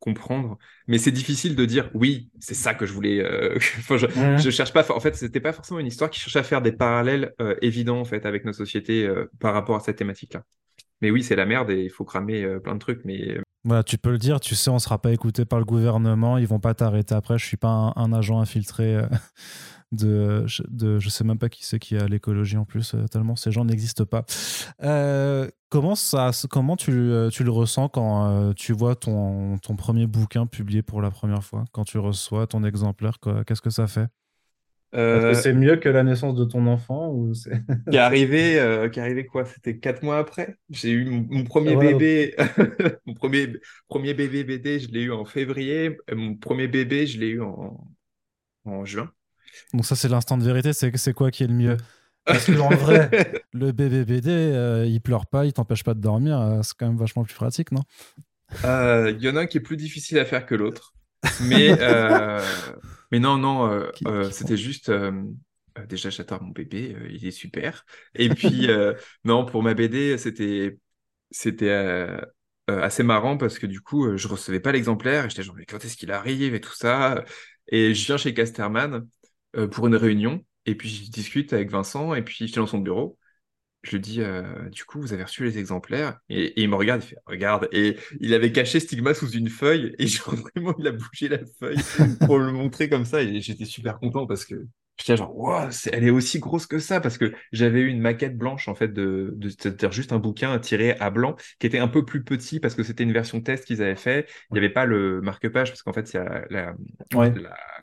comprendre. 0.00 0.58
Mais 0.86 0.98
c'est 0.98 1.12
difficile 1.12 1.54
de 1.54 1.64
dire 1.64 1.90
oui, 1.94 2.30
c'est 2.40 2.54
ça 2.54 2.74
que 2.74 2.86
je 2.86 2.92
voulais. 2.92 3.20
Euh, 3.20 3.58
je, 4.38 4.50
cherche 4.50 4.72
pas. 4.72 4.90
En 4.90 5.00
fait, 5.00 5.14
c'était 5.16 5.40
pas 5.40 5.52
forcément 5.52 5.80
une 5.80 5.86
histoire 5.86 6.10
qui 6.10 6.20
cherchait 6.20 6.38
à 6.38 6.44
faire 6.44 6.62
des 6.62 6.72
parallèles 6.72 7.34
évidents 7.62 8.00
en 8.00 8.04
fait 8.04 8.26
avec 8.26 8.44
nos 8.44 8.52
sociétés 8.52 9.08
par 9.38 9.54
rapport 9.54 9.76
à 9.76 9.80
cette 9.80 9.96
thématique-là. 9.96 10.44
Mais 11.00 11.10
oui, 11.10 11.22
c'est 11.22 11.36
la 11.36 11.46
merde 11.46 11.70
et 11.70 11.84
il 11.84 11.90
faut 11.90 12.04
cramer 12.04 12.58
plein 12.62 12.74
de 12.74 12.80
trucs. 12.80 13.04
Mais 13.04 13.38
voilà, 13.64 13.82
tu 13.82 13.98
peux 13.98 14.10
le 14.10 14.18
dire. 14.18 14.40
Tu 14.40 14.54
sais, 14.54 14.70
on 14.70 14.78
sera 14.78 15.00
pas 15.00 15.12
écouté 15.12 15.44
par 15.44 15.58
le 15.58 15.64
gouvernement. 15.64 16.38
Ils 16.38 16.46
vont 16.46 16.60
pas 16.60 16.74
t'arrêter 16.74 17.14
après. 17.14 17.38
Je 17.38 17.44
suis 17.46 17.56
pas 17.56 17.92
un 17.94 18.12
agent 18.12 18.40
infiltré 18.40 19.00
de, 19.92 20.44
de 20.68 20.98
je 20.98 21.08
sais 21.08 21.24
même 21.24 21.38
pas 21.38 21.48
qui 21.48 21.64
c'est 21.64 21.78
qui 21.78 21.96
a 21.96 22.06
l'écologie 22.06 22.56
en 22.56 22.64
plus 22.64 22.94
euh, 22.94 23.06
tellement 23.06 23.36
ces 23.36 23.50
gens 23.50 23.64
n'existent 23.64 24.04
pas 24.04 24.24
euh, 24.82 25.48
comment 25.70 25.94
ça 25.94 26.30
comment 26.50 26.76
tu, 26.76 26.92
euh, 26.92 27.30
tu 27.30 27.42
le 27.42 27.50
ressens 27.50 27.88
quand 27.88 28.52
tu 28.54 28.72
vois 28.72 28.96
ton, 28.96 29.58
ton 29.58 29.76
premier 29.76 30.06
bouquin 30.06 30.46
publié 30.46 30.82
pour 30.82 31.00
la 31.02 31.10
première 31.10 31.42
fois? 31.42 31.64
Quand 31.72 31.84
tu 31.84 31.98
reçois 31.98 32.46
ton 32.46 32.64
exemplaire 32.64 33.18
qu'est-ce 33.46 33.62
que 33.62 33.70
ça 33.70 33.86
fait? 33.86 34.08
C'est 34.92 35.52
mieux 35.52 35.76
que 35.76 35.88
la 35.88 36.02
naissance 36.02 36.34
de 36.34 36.44
ton 36.44 36.66
enfant 36.66 37.12
ou 37.12 37.32
qui 37.32 37.96
est 37.96 37.98
arrivé 37.98 38.88
qui 38.92 38.98
est 38.98 39.02
arrivé 39.02 39.26
quoi? 39.26 39.44
C'était 39.44 39.78
quatre 39.78 40.02
mois 40.02 40.18
après? 40.18 40.56
J'ai 40.70 40.90
eu 40.90 41.04
mon, 41.04 41.44
premier 41.44 41.76
bébé 41.76 42.34
mon 43.06 43.14
premier 43.14 43.52
premier 43.88 44.14
bébé 44.14 44.44
BD 44.44 44.80
je 44.80 44.90
l'ai 44.90 45.02
eu 45.02 45.12
en 45.12 45.24
février 45.24 45.96
mon 46.12 46.34
premier 46.36 46.68
bébé 46.68 47.06
je 47.06 47.18
l'ai 47.18 47.28
eu 47.28 47.42
en, 47.42 47.78
en 48.64 48.84
juin 48.84 49.10
donc 49.74 49.84
ça, 49.84 49.96
c'est 49.96 50.08
l'instant 50.08 50.38
de 50.38 50.44
vérité. 50.44 50.72
C'est 50.72 50.96
c'est 50.96 51.12
quoi 51.12 51.30
qui 51.30 51.44
est 51.44 51.48
le 51.48 51.54
mieux? 51.54 51.76
Parce 52.24 52.44
que 52.44 52.58
en 52.58 52.68
vrai, 52.70 53.10
le 53.52 53.72
bébé 53.72 54.04
BD, 54.04 54.30
euh, 54.30 54.86
il 54.86 55.00
pleure 55.00 55.26
pas, 55.26 55.46
il 55.46 55.52
t'empêche 55.52 55.84
pas 55.84 55.94
de 55.94 56.00
dormir. 56.00 56.40
Euh, 56.40 56.60
c'est 56.62 56.74
quand 56.76 56.86
même 56.86 56.98
vachement 56.98 57.24
plus 57.24 57.34
pratique, 57.34 57.72
non? 57.72 57.82
Euh, 58.64 59.12
Il 59.16 59.24
y 59.24 59.28
en 59.28 59.36
a 59.36 59.40
un 59.40 59.46
qui 59.46 59.58
est 59.58 59.62
plus 59.62 59.76
difficile 59.76 60.18
à 60.18 60.24
faire 60.24 60.46
que 60.46 60.54
l'autre. 60.54 60.94
Mais, 61.42 61.68
mais 63.10 63.18
non, 63.18 63.38
non, 63.38 63.86
c'était 64.30 64.56
juste... 64.56 64.90
déjà, 65.88 66.10
j'adore 66.10 66.42
mon 66.42 66.50
bébé, 66.50 66.96
il 67.10 67.26
est 67.26 67.30
super. 67.30 67.84
Et 68.14 68.28
puis, 68.28 68.68
non, 69.24 69.44
pour 69.44 69.62
ma 69.62 69.74
BD, 69.74 70.18
c'était 70.18 70.78
c'était 71.30 71.70
assez 72.66 73.02
marrant 73.02 73.36
parce 73.38 73.58
que 73.58 73.66
du 73.66 73.80
coup, 73.80 74.16
je 74.16 74.28
recevais 74.28 74.60
pas 74.60 74.72
l'exemplaire 74.72 75.24
et 75.24 75.30
j'étais 75.30 75.42
genre, 75.42 75.54
mais 75.56 75.64
quand 75.64 75.84
est-ce 75.84 75.96
qu'il 75.96 76.10
arrive 76.12 76.54
et 76.54 76.60
tout 76.60 76.74
ça? 76.74 77.24
Et 77.68 77.94
je 77.94 78.06
viens 78.06 78.16
chez 78.16 78.34
Casterman 78.34 79.06
euh, 79.56 79.68
pour 79.68 79.86
une 79.86 79.96
réunion. 79.96 80.44
Et 80.66 80.74
puis, 80.74 80.88
je 80.88 81.10
discute 81.10 81.52
avec 81.52 81.70
Vincent. 81.70 82.14
Et 82.14 82.22
puis, 82.22 82.36
je 82.40 82.44
suis 82.46 82.54
dans 82.54 82.66
son 82.66 82.78
bureau. 82.78 83.18
Je 83.82 83.92
lui 83.92 84.00
dis, 84.00 84.20
euh, 84.20 84.68
du 84.70 84.84
coup, 84.84 85.00
vous 85.00 85.12
avez 85.12 85.22
reçu 85.22 85.44
les 85.44 85.56
exemplaires 85.58 86.18
et, 86.28 86.60
il 86.60 86.68
me 86.68 86.74
regarde, 86.74 87.02
il 87.04 87.08
fait, 87.08 87.16
regarde. 87.26 87.68
Et 87.72 87.96
il 88.20 88.34
avait 88.34 88.50
caché 88.50 88.80
Stigma 88.80 89.14
sous 89.14 89.30
une 89.30 89.48
feuille. 89.48 89.94
Et 89.98 90.06
genre, 90.08 90.34
vraiment, 90.54 90.74
il 90.78 90.86
a 90.88 90.92
bougé 90.92 91.28
la 91.28 91.38
feuille 91.58 91.78
pour 92.26 92.38
le 92.38 92.52
montrer 92.52 92.88
comme 92.88 93.04
ça. 93.04 93.22
Et 93.22 93.40
j'étais 93.40 93.64
super 93.64 93.98
content 93.98 94.26
parce 94.26 94.44
que 94.44 94.66
J'étais 94.98 95.16
genre, 95.16 95.36
wow, 95.36 95.68
elle 95.92 96.04
est 96.04 96.10
aussi 96.10 96.38
grosse 96.40 96.66
que 96.66 96.78
ça 96.78 97.00
parce 97.00 97.18
que 97.18 97.32
j'avais 97.52 97.80
eu 97.80 97.88
une 97.88 98.00
maquette 98.00 98.36
blanche 98.36 98.68
en 98.68 98.74
fait 98.74 98.92
de, 98.92 99.32
de 99.36 99.48
c'est-à-dire 99.48 99.92
juste 99.92 100.12
un 100.12 100.18
bouquin 100.18 100.58
tiré 100.58 100.96
à 100.98 101.10
blanc 101.10 101.36
qui 101.58 101.66
était 101.66 101.78
un 101.78 101.88
peu 101.88 102.04
plus 102.04 102.24
petit 102.24 102.60
parce 102.60 102.74
que 102.74 102.82
c'était 102.82 103.04
une 103.04 103.12
version 103.12 103.40
test 103.40 103.64
qu'ils 103.64 103.82
avaient 103.82 103.96
fait. 103.96 104.26
Il 104.50 104.54
n'y 104.54 104.58
avait 104.58 104.70
pas 104.70 104.86
le 104.86 105.20
marque-page 105.20 105.70
parce 105.70 105.82
qu'en 105.82 105.92
fait, 105.92 106.12
il 106.12 106.16
y 106.16 106.20
a 106.20 106.44
la, 106.50 106.74
la, 107.12 107.34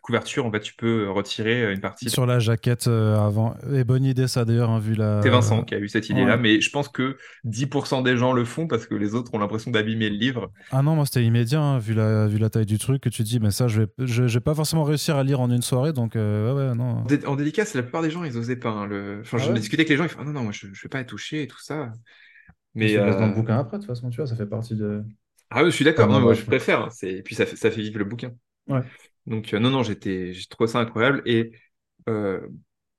couverture. 0.02 0.46
En 0.46 0.52
fait, 0.52 0.60
tu 0.60 0.76
peux 0.76 1.10
retirer 1.10 1.72
une 1.72 1.80
partie. 1.80 2.10
Sur 2.10 2.26
la 2.26 2.40
jaquette 2.40 2.88
euh, 2.88 3.18
avant. 3.18 3.56
Et 3.74 3.84
bonne 3.84 4.04
idée 4.04 4.28
ça 4.28 4.46
d'ailleurs, 4.46 4.70
hein, 4.70 4.80
vu 4.80 4.94
la. 4.94 5.22
C'est 5.24 5.30
Vincent 5.30 5.64
qui 5.64 5.76
a 5.76 5.80
eu 5.80 5.88
cette 5.88 6.10
idée-là, 6.10 6.38
mais 6.38 6.62
je 6.62 6.70
pense 6.70 6.90
que 6.90 7.18
10% 7.46 8.04
des 8.04 8.18
gens 8.18 8.34
le 8.34 8.46
font 8.46 8.68
parce 8.68 8.86
que 8.86 8.96
les 8.96 9.16
autres 9.16 9.34
ont 9.34 9.40
l'impression 9.40 9.72
d'abîmer 9.72 10.10
le 10.10 10.18
livre. 10.18 10.52
Ah 10.72 10.82
non, 10.82 10.96
moi 10.96 11.06
c'était 11.06 11.24
immédiat 11.24 11.62
hein, 11.62 11.80
vu 11.80 11.94
la 11.94 12.28
vu 12.28 12.38
la 12.38 12.50
taille 12.50 12.66
du 12.66 12.78
truc 12.78 13.02
que 13.02 13.10
tu 13.10 13.24
dis, 13.24 13.40
mais 13.40 13.52
ça 13.52 13.68
je 13.68 13.82
vais 13.82 13.88
je, 14.00 14.24
vais 14.24 14.40
pas 14.40 14.56
forcément 14.56 14.84
réussir 14.84 15.16
à 15.16 15.24
lire 15.24 15.40
en 15.40 15.50
une 15.50 15.62
soirée, 15.62 15.94
donc 15.94 16.16
euh, 16.16 16.54
ouais 16.54 16.70
ouais 16.70 16.76
non 16.76 17.05
en 17.26 17.36
dédicace, 17.36 17.74
la 17.74 17.84
plupart 17.84 18.02
des 18.02 18.10
gens, 18.10 18.24
ils 18.24 18.38
osaient 18.38 18.56
pas. 18.56 18.70
Hein, 18.70 18.88
le... 18.88 19.20
Enfin, 19.22 19.38
ah 19.42 19.54
discuté 19.54 19.82
avec 19.82 19.90
les 19.90 19.98
gens, 19.98 20.04
ils 20.04 20.10
font 20.10 20.20
ah, 20.22 20.26
non, 20.26 20.34
non, 20.34 20.44
moi, 20.44 20.52
je, 20.52 20.68
ne 20.68 20.72
vais 20.72 20.90
pas 20.90 21.00
être 21.00 21.10
touché 21.10 21.44
et 21.44 21.48
tout 21.48 21.62
ça. 21.62 21.92
Mais 22.74 22.90
tu 22.90 23.00
euh... 23.00 23.12
dans 23.12 23.28
le 23.28 23.34
bouquin 23.34 23.58
après, 23.58 23.78
de 23.78 23.84
toute 23.84 23.94
façon, 23.94 24.10
tu 24.10 24.18
vois, 24.18 24.28
ça 24.28 24.36
fait 24.36 24.46
partie 24.46 24.76
de. 24.76 25.04
Ah 25.50 25.64
oui, 25.64 25.70
je 25.70 25.76
suis 25.76 25.86
d'accord. 25.86 26.08
non, 26.08 26.20
moi, 26.20 26.34
je 26.34 26.44
préfère. 26.44 26.82
Hein, 26.82 26.90
et 27.04 27.22
puis, 27.22 27.36
ça 27.36 27.46
fait, 27.46 27.56
ça 27.56 27.72
fait 27.72 27.82
vivre 27.82 28.00
le 28.00 28.06
bouquin. 28.06 28.32
Ouais. 28.68 28.82
Donc, 29.26 29.54
euh, 29.54 29.60
non, 29.60 29.70
non, 29.70 29.84
j'étais, 29.84 30.34
j'ai 30.34 30.46
trouvé 30.48 30.68
ça 30.68 30.80
incroyable. 30.80 31.22
Et 31.26 31.52
euh, 32.10 32.42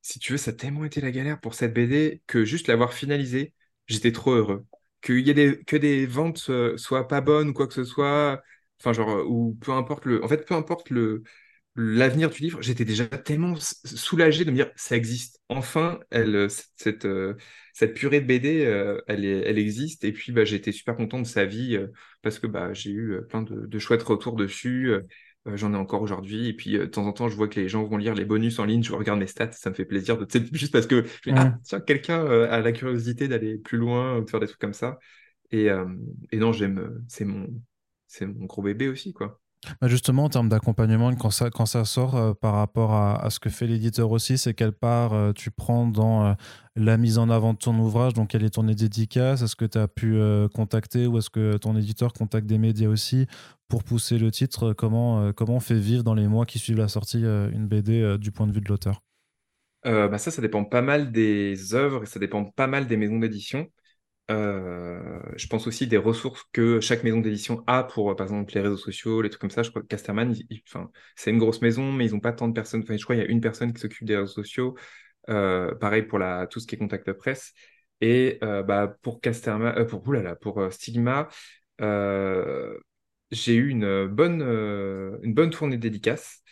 si 0.03 0.19
tu 0.19 0.33
veux, 0.33 0.39
ça 0.39 0.51
a 0.51 0.55
tellement 0.55 0.85
été 0.85 1.01
la 1.01 1.11
galère 1.11 1.41
pour 1.41 1.55
cette 1.55 1.75
BD 1.75 2.23
que 2.27 2.45
juste 2.45 2.69
l'avoir 2.69 2.93
finalisé, 2.93 3.53
j'étais 3.87 4.13
trop 4.13 4.33
heureux. 4.33 4.65
qu'il 5.03 5.27
y 5.27 5.31
ait 5.31 5.35
des, 5.35 5.59
que 5.65 5.77
des 5.77 6.07
ventes 6.07 6.51
soient 6.77 7.09
pas 7.09 7.21
bonnes 7.21 7.51
ou 7.51 7.53
quoi 7.53 7.67
que 7.67 7.75
ce 7.75 7.85
soit, 7.85 8.43
enfin 8.81 8.93
genre, 8.93 9.25
ou 9.29 9.57
peu 9.61 9.73
importe 9.73 10.05
le, 10.05 10.25
en 10.25 10.29
fait, 10.29 10.47
peu 10.47 10.55
importe 10.55 10.91
le, 10.91 11.23
l'avenir 11.77 12.31
du 12.31 12.43
livre, 12.43 12.62
j'étais 12.62 12.85
déjà 12.85 13.07
tellement 13.07 13.55
soulagé 13.57 14.45
de 14.45 14.51
me 14.51 14.57
dire 14.57 14.70
ça 14.77 14.97
existe. 14.97 15.41
Enfin, 15.49 16.01
elle, 16.11 16.49
cette, 16.77 17.07
cette 17.72 17.95
purée 17.95 18.20
de 18.20 18.27
BD, 18.27 18.61
elle, 19.07 19.24
elle 19.24 19.59
existe. 19.59 20.05
Et 20.05 20.12
puis, 20.12 20.33
bah, 20.33 20.45
j'étais 20.45 20.72
super 20.72 20.97
content 20.97 21.20
de 21.20 21.27
sa 21.27 21.45
vie 21.45 21.79
parce 22.22 22.39
que 22.39 22.47
bah, 22.47 22.72
j'ai 22.72 22.91
eu 22.91 23.20
plein 23.29 23.43
de, 23.43 23.66
de, 23.66 23.79
chouettes 23.79 24.03
retours 24.03 24.37
dessus. 24.37 24.93
Euh, 25.47 25.57
j'en 25.57 25.72
ai 25.72 25.77
encore 25.77 26.03
aujourd'hui. 26.03 26.49
Et 26.49 26.53
puis, 26.53 26.77
euh, 26.77 26.81
de 26.81 26.87
temps 26.87 27.07
en 27.07 27.12
temps, 27.12 27.29
je 27.29 27.37
vois 27.37 27.49
que 27.49 27.61
les 27.61 27.68
gens 27.68 27.85
vont 27.85 27.97
lire 27.97 28.14
les 28.14 28.24
bonus 28.24 28.59
en 28.59 28.64
ligne. 28.64 28.83
Je 28.83 28.93
regarde 28.93 29.18
mes 29.18 29.27
stats. 29.27 29.53
Ça 29.53 29.70
me 29.70 29.74
fait 29.74 29.85
plaisir 29.85 30.18
de, 30.18 30.27
juste 30.53 30.72
parce 30.72 30.87
que 30.87 31.05
ah, 31.31 31.55
tiens, 31.64 31.81
quelqu'un 31.81 32.24
euh, 32.24 32.51
a 32.51 32.61
la 32.61 32.72
curiosité 32.72 33.29
d'aller 33.29 33.59
plus 33.59 33.79
loin, 33.79 34.20
de 34.22 34.31
faire 34.31 34.41
des 34.41 34.47
trucs 34.47 34.61
comme 34.61 34.72
ça. 34.72 34.99
Et, 35.53 35.68
et 36.33 36.39
non, 36.39 36.53
j'aime. 36.53 37.05
C'est 37.07 37.24
mon, 37.24 37.47
c'est 38.09 38.27
mon 38.27 38.47
gros 38.47 38.62
bébé 38.62 38.89
aussi, 38.89 39.12
quoi. 39.12 39.41
Bah, 39.81 39.89
justement, 39.89 40.25
en 40.25 40.29
termes 40.29 40.49
d'accompagnement, 40.49 41.14
quand 41.14 41.31
ça, 41.31 41.51
quand 41.51 41.67
ça 41.67 41.85
sort 41.85 42.17
euh, 42.17 42.35
par 42.35 42.55
rapport 42.55 42.95
à, 42.95 43.29
ce 43.31 43.41
que 43.41 43.51
fait 43.51 43.67
l'éditeur 43.67 44.11
aussi, 44.11 44.39
c'est 44.39 44.55
quelle 44.55 44.73
part 44.73 45.12
euh, 45.12 45.33
tu 45.33 45.51
prends 45.51 45.87
dans 45.87 46.27
euh, 46.27 46.35
la 46.77 46.97
mise 46.97 47.19
en 47.19 47.31
avant 47.31 47.53
de 47.53 47.59
ton 47.59 47.77
ouvrage? 47.79 48.14
Donc, 48.14 48.29
quelle 48.31 48.45
est 48.45 48.51
ton 48.51 48.64
dédicace? 48.64 49.43
Est-ce 49.43 49.57
que 49.57 49.64
tu 49.64 49.79
as 49.79 49.89
pu 49.89 50.19
contacter 50.55 51.07
ou 51.07 51.19
est-ce 51.19 51.31
que 51.31 51.57
ton 51.57 51.77
éditeur 51.77 52.12
contacte 52.12 52.47
des 52.47 52.59
médias 52.59 52.89
aussi 52.89 53.27
pour 53.69 53.83
pousser 53.83 54.19
le 54.19 54.31
titre? 54.31 54.73
Comment, 54.73 55.33
comment 55.33 55.57
on 55.57 55.61
fait 55.61 55.79
vivre 55.79 56.05
dans 56.05 56.14
les 56.14 56.29
mois 56.29 56.47
qui 56.47 56.59
suivent 56.59 56.79
la 56.79 56.89
sortie 56.89 57.23
une 57.23 57.67
BD 57.67 58.19
du 58.19 58.31
point 58.31 58.47
de 58.47 58.53
vue 58.53 58.61
de 58.61 58.69
l'auteur? 58.69 59.03
Bah 59.85 60.19
ça, 60.19 60.31
ça 60.31 60.43
dépend 60.43 60.64
pas 60.64 60.83
mal 60.83 61.12
des 61.12 61.75
œuvres 61.75 62.03
et 62.03 62.07
ça 62.07 62.19
dépend 62.19 62.45
pas 62.45 62.67
mal 62.67 62.87
des 62.87 62.97
maisons 62.97 63.19
d'édition. 63.19 63.69
Euh, 64.31 65.20
je 65.37 65.47
pense 65.47 65.66
aussi 65.68 65.87
des 65.87 65.97
ressources 65.97 66.43
que 66.53 66.81
chaque 66.81 67.05
maison 67.05 67.20
d'édition 67.20 67.62
a 67.68 67.85
pour, 67.85 68.14
par 68.16 68.27
exemple, 68.27 68.53
les 68.55 68.61
réseaux 68.61 68.77
sociaux, 68.77 69.22
les 69.22 69.31
trucs 69.31 69.41
comme 69.41 69.51
ça. 69.51 69.62
Je 69.62 69.70
crois 69.70 69.83
que 69.83 69.87
Casterman, 69.87 70.35
c'est 71.14 71.31
une 71.31 71.39
grosse 71.39 71.62
maison, 71.62 71.93
mais 71.93 72.07
ils 72.07 72.12
n'ont 72.12 72.20
pas 72.20 72.33
tant 72.33 72.49
de 72.49 72.53
personnes. 72.53 72.83
Enfin, 72.83 72.97
je 72.97 73.05
crois 73.05 73.14
qu'il 73.16 73.24
y 73.24 73.29
a 73.29 73.31
une 73.31 73.41
personne 73.41 73.72
qui 73.72 73.81
s'occupe 73.81 74.07
des 74.07 74.16
réseaux 74.16 74.33
sociaux. 74.33 74.77
Euh, 75.29 75.74
pareil 75.77 76.03
pour 76.03 76.20
tout 76.51 76.61
ce 76.61 76.66
qui 76.66 76.74
est 76.74 76.79
contact 76.79 77.12
presse. 77.12 77.53
Et 78.01 78.39
euh, 78.43 78.62
bah, 78.62 78.97
pour 79.03 79.20
Casterman, 79.20 79.87
pour, 79.87 80.07
oulala, 80.07 80.35
pour 80.37 80.61
Stigma, 80.72 81.29
j'ai 83.31 83.55
eu 83.55 83.68
une 83.70 84.07
bonne, 84.07 84.43
une 85.22 85.35
bonne 85.35 85.51
tournée 85.51 85.77
de 85.77 85.83
dédicaces. 85.83 86.43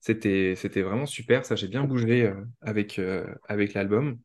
C'était, 0.00 0.54
c'était 0.56 0.82
vraiment 0.82 1.06
super. 1.06 1.44
Ça, 1.44 1.56
j'ai 1.56 1.68
bien 1.68 1.84
bougé 1.84 2.32
avec, 2.62 3.00
avec 3.48 3.74
l'album. 3.74 4.18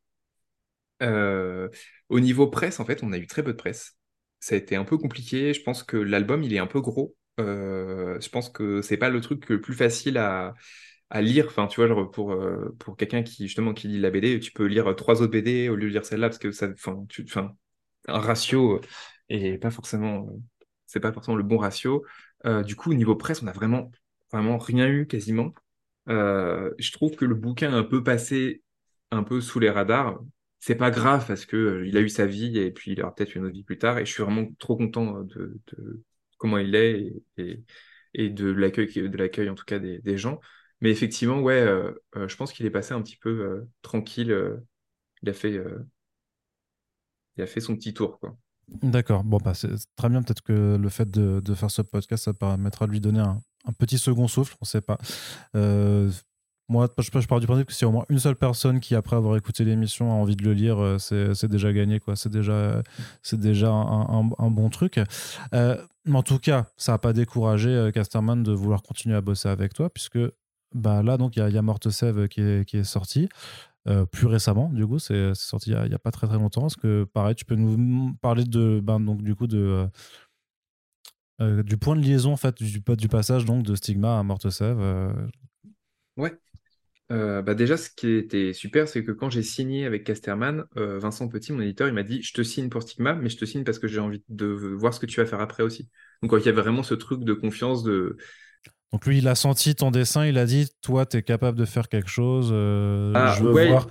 Euh, 1.04 1.70
au 2.10 2.20
niveau 2.20 2.48
presse, 2.48 2.80
en 2.80 2.86
fait, 2.86 3.04
on 3.04 3.12
a 3.14 3.18
eu 3.18 3.28
très 3.28 3.44
peu 3.44 3.54
de 3.54 3.58
presse. 3.58 3.98
Ça 4.40 4.56
a 4.56 4.58
été 4.58 4.76
un 4.76 4.86
peu 4.86 4.98
compliqué. 4.98 5.54
Je 5.54 5.62
pense 5.64 5.84
que 5.84 5.98
l'album, 5.98 6.44
il 6.44 6.54
est 6.54 6.60
un 6.60 6.68
peu 6.68 6.82
gros. 6.82 7.16
Euh, 7.40 8.20
je 8.22 8.30
pense 8.30 8.50
que 8.50 8.82
c'est 8.82 8.98
pas 8.98 9.10
le 9.10 9.22
truc 9.22 9.50
le 9.50 9.62
plus 9.62 9.74
facile 9.74 10.18
à, 10.18 10.54
lire. 11.16 11.46
Enfin, 11.48 11.68
tu 11.68 11.80
vois, 11.80 11.88
genre 11.88 12.10
pour, 12.12 12.32
euh, 12.34 12.76
pour 12.80 12.98
quelqu'un 12.98 13.24
qui, 13.24 13.48
justement, 13.48 13.74
qui 13.74 13.88
lit 13.88 14.00
la 14.00 14.10
BD, 14.10 14.40
tu 14.40 14.52
peux 14.52 14.66
lire 14.66 14.96
trois 14.96 15.22
autres 15.22 15.32
BD 15.32 15.70
au 15.70 15.76
lieu 15.76 15.88
de 15.88 15.94
lire 15.94 16.06
celle-là 16.06 16.30
parce 16.30 16.40
que 16.40 16.52
ça, 16.52 16.70
enfin, 16.72 17.06
un 18.08 18.20
ratio 18.20 18.82
et 19.30 19.58
pas 19.58 19.72
forcément, 19.72 20.28
c'est 20.88 21.00
pas 21.00 21.14
forcément 21.14 21.38
le 21.38 21.44
bon 21.44 21.58
ratio. 21.58 22.06
du 22.66 22.76
coup, 22.76 22.92
au 22.92 22.94
niveau 22.96 23.16
presse, 23.16 23.44
on 23.44 23.48
a 23.48 23.52
vraiment, 23.52 23.92
vraiment 24.32 24.58
rien 24.58 24.88
eu 24.88 25.08
quasiment. 25.08 25.54
je 26.08 26.92
trouve 26.92 27.16
que 27.16 27.26
le 27.26 27.36
bouquin 27.36 27.74
a 27.74 27.78
un 27.78 27.84
peu 27.84 28.04
passé 28.04 28.64
un 29.12 29.24
peu 29.24 29.42
sous 29.42 29.60
les 29.60 29.70
radars 29.70 30.20
c'est 30.66 30.76
pas 30.76 30.92
grave 30.92 31.28
parce 31.28 31.46
que 31.46 31.58
euh, 31.58 31.88
il 31.88 31.98
a 31.98 32.00
eu 32.00 32.08
sa 32.08 32.26
vie 32.26 32.58
et 32.58 32.72
puis 32.72 32.94
il 32.94 33.02
aura 33.02 33.14
peut-être 33.14 33.36
une 33.36 33.44
autre 33.44 33.54
vie 33.54 33.64
plus 33.64 33.78
tard. 33.78 33.98
Et 33.98 34.06
je 34.06 34.14
suis 34.14 34.24
vraiment 34.24 34.48
trop 34.60 34.78
content 34.78 35.18
euh, 35.18 35.24
de, 35.76 36.02
comment 36.38 36.58
il 36.58 36.74
est 36.74 37.14
et, 38.14 38.30
de 38.30 38.50
l'accueil, 38.50 38.88
de 38.88 39.18
l'accueil 39.18 39.50
en 39.50 39.56
tout 39.56 39.66
cas 39.66 39.78
des, 39.80 40.18
gens. 40.18 40.40
Mais 40.80 40.90
effectivement, 40.90 41.42
ouais, 41.42 41.60
euh, 41.60 41.92
je 42.16 42.36
pense 42.38 42.54
qu'il 42.54 42.66
est 42.66 42.70
passé 42.70 42.94
un 42.94 43.02
petit 43.02 43.18
peu 43.18 43.66
tranquille. 43.82 44.34
il 45.22 45.30
a 45.30 45.34
fait, 45.34 45.62
il 47.36 47.44
a 47.44 47.48
fait 47.48 47.60
son 47.60 47.76
petit 47.76 47.94
tour, 47.94 48.18
quoi. 48.22 48.38
D'accord. 48.70 49.26
Bon, 49.26 49.40
bah, 49.44 49.54
c'est 49.54 49.68
très 49.98 50.08
bien. 50.08 50.24
Peut-être 50.24 50.44
que 50.44 50.78
le 50.78 50.90
fait 50.90 51.12
de, 51.12 51.54
faire 51.56 51.72
ce 51.72 51.82
podcast, 51.82 52.24
ça 52.24 52.34
permettra 52.34 52.88
de 52.88 52.92
lui 52.92 53.02
donner 53.02 53.20
un, 53.20 53.42
petit 53.80 53.98
second 53.98 54.30
souffle. 54.30 54.56
On 54.62 54.64
ne 54.64 54.68
sait 54.68 54.82
pas. 54.82 54.98
Moi, 56.70 56.88
je, 56.98 57.04
je 57.04 57.28
pars 57.28 57.40
du 57.42 57.46
principe 57.46 57.68
que 57.68 57.74
si 57.74 57.84
au 57.84 57.92
moins 57.92 58.06
une 58.10 58.20
seule 58.20 58.38
personne 58.38 58.80
qui, 58.80 58.96
après 58.96 59.18
avoir 59.18 59.36
écouté 59.36 59.66
l'émission, 59.66 60.12
a 60.12 60.16
envie 60.16 60.38
de 60.38 60.44
le 60.44 60.54
lire, 60.54 60.80
euh, 60.80 60.98
c'est 60.98 61.48
déjà 61.48 61.74
gagné. 61.74 62.00
C'est 62.16 62.32
déjà, 62.32 62.82
déjà 63.34 63.70
un, 63.70 64.30
un, 64.38 64.50
bon 64.50 64.70
truc. 64.70 65.00
Euh, 65.54 65.78
mais 66.06 66.18
en 66.18 66.24
tout 66.24 66.40
cas, 66.40 66.68
ça 66.78 66.94
n'a 66.94 66.98
pas 67.00 67.12
découragé 67.12 67.70
euh, 67.70 67.92
Casterman 67.92 68.44
de 68.44 68.54
vouloir 68.54 68.82
continuer 68.82 69.16
à 69.16 69.22
bosser 69.22 69.50
avec 69.50 69.74
toi, 69.74 69.90
puisque 69.90 70.20
bah, 70.74 71.04
là, 71.04 71.18
il 71.20 71.38
y 71.38 71.42
a, 71.42 71.50
y 71.50 71.58
a 71.58 71.62
Morte 71.62 71.90
Sève 71.90 72.28
qui 72.30 72.42
est, 72.42 72.66
qui 72.66 72.78
est 72.78 72.86
sorti. 72.86 73.28
plus 74.12 74.28
récemment, 74.28 74.70
du 74.70 74.88
coup, 74.88 75.00
c'est 75.00 75.36
sorti 75.36 75.72
il 75.72 75.90
n'y 75.90 75.96
a, 75.96 76.00
pas 76.00 76.12
très 76.12 76.28
très 76.28 76.38
longtemps. 76.38 76.68
Est-ce 76.68 76.78
que, 76.78 77.04
pareil, 77.04 77.36
tu 77.36 77.44
peux 77.44 77.56
nous 77.56 78.14
parler 78.22 78.46
de, 78.46 78.80
ben, 78.82 79.02
donc, 79.02 79.22
du 79.22 79.36
coup, 79.36 79.48
de, 79.48 79.86
du 81.40 81.78
point 81.78 81.98
de 81.98 82.02
liaison, 82.02 82.32
en 82.32 82.38
fait, 82.38 82.64
du, 82.64 82.80
du 82.80 83.08
passage 83.10 83.44
donc, 83.44 83.64
de 83.64 83.76
Stigma 83.76 84.18
à 84.18 84.24
Morte 84.24 84.50
Sève 84.50 84.80
Ouais, 86.16 86.40
euh, 87.12 87.42
bah 87.42 87.54
déjà, 87.54 87.78
ce 87.78 87.90
qui 87.90 88.12
était 88.12 88.54
super, 88.54 88.88
c'est 88.88 89.04
que 89.04 89.12
quand 89.12 89.30
j'ai 89.30 89.44
signé 89.44 89.86
avec 89.86 90.04
Casterman, 90.04 90.66
euh, 90.78 91.00
Vincent 91.00 91.28
Petit, 91.28 91.52
mon 91.52 91.62
éditeur, 91.62 91.88
il 91.88 91.94
m'a 91.94 92.04
dit, 92.04 92.22
je 92.24 92.34
te 92.34 92.42
signe 92.44 92.70
pour 92.70 92.82
Stigma, 92.82 93.14
mais 93.14 93.30
je 93.30 93.38
te 93.38 93.46
signe 93.46 93.64
parce 93.64 93.78
que 93.78 93.88
j'ai 93.88 94.00
envie 94.00 94.24
de 94.30 94.46
voir 94.46 94.94
ce 94.94 95.00
que 95.00 95.06
tu 95.06 95.20
vas 95.20 95.26
faire 95.26 95.42
après 95.42 95.64
aussi. 95.64 95.90
Donc 96.22 96.32
il 96.40 96.46
y 96.46 96.50
avait 96.50 96.62
vraiment 96.62 96.84
ce 96.84 96.94
truc 96.94 97.24
de 97.24 97.34
confiance 97.34 97.84
de... 97.84 98.18
Donc 98.92 99.06
lui, 99.06 99.18
il 99.18 99.28
a 99.28 99.36
senti 99.36 99.76
ton 99.76 99.92
dessin, 99.92 100.26
il 100.26 100.38
a 100.38 100.46
dit, 100.46 100.70
toi, 100.82 101.06
tu 101.06 101.18
es 101.18 101.24
capable 101.24 101.58
de 101.58 101.66
faire 101.66 101.90
quelque 101.90 102.10
chose, 102.10 102.50
euh, 102.52 103.12
ah, 103.16 103.36
je 103.38 103.44
veux 103.44 103.68
voir. 103.68 103.88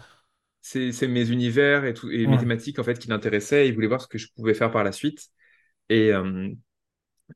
C'est 0.63 1.09
mes 1.09 1.29
univers 1.29 1.85
et, 1.85 1.93
tout, 1.93 2.09
et 2.11 2.27
mes 2.27 2.39
thématiques 2.39 2.79
en 2.79 2.85
fait 2.85 2.99
qui 2.99 3.09
l'intéressaient, 3.09 3.69
il 3.69 3.75
voulait 3.75 3.89
voir 3.89 4.01
ce 4.01 4.07
que 4.07 4.17
je 4.17 4.29
pouvais 4.35 4.55
faire 4.55 4.71
par 4.71 4.85
la 4.85 4.93
suite. 4.93 5.27
Et, 5.91 6.13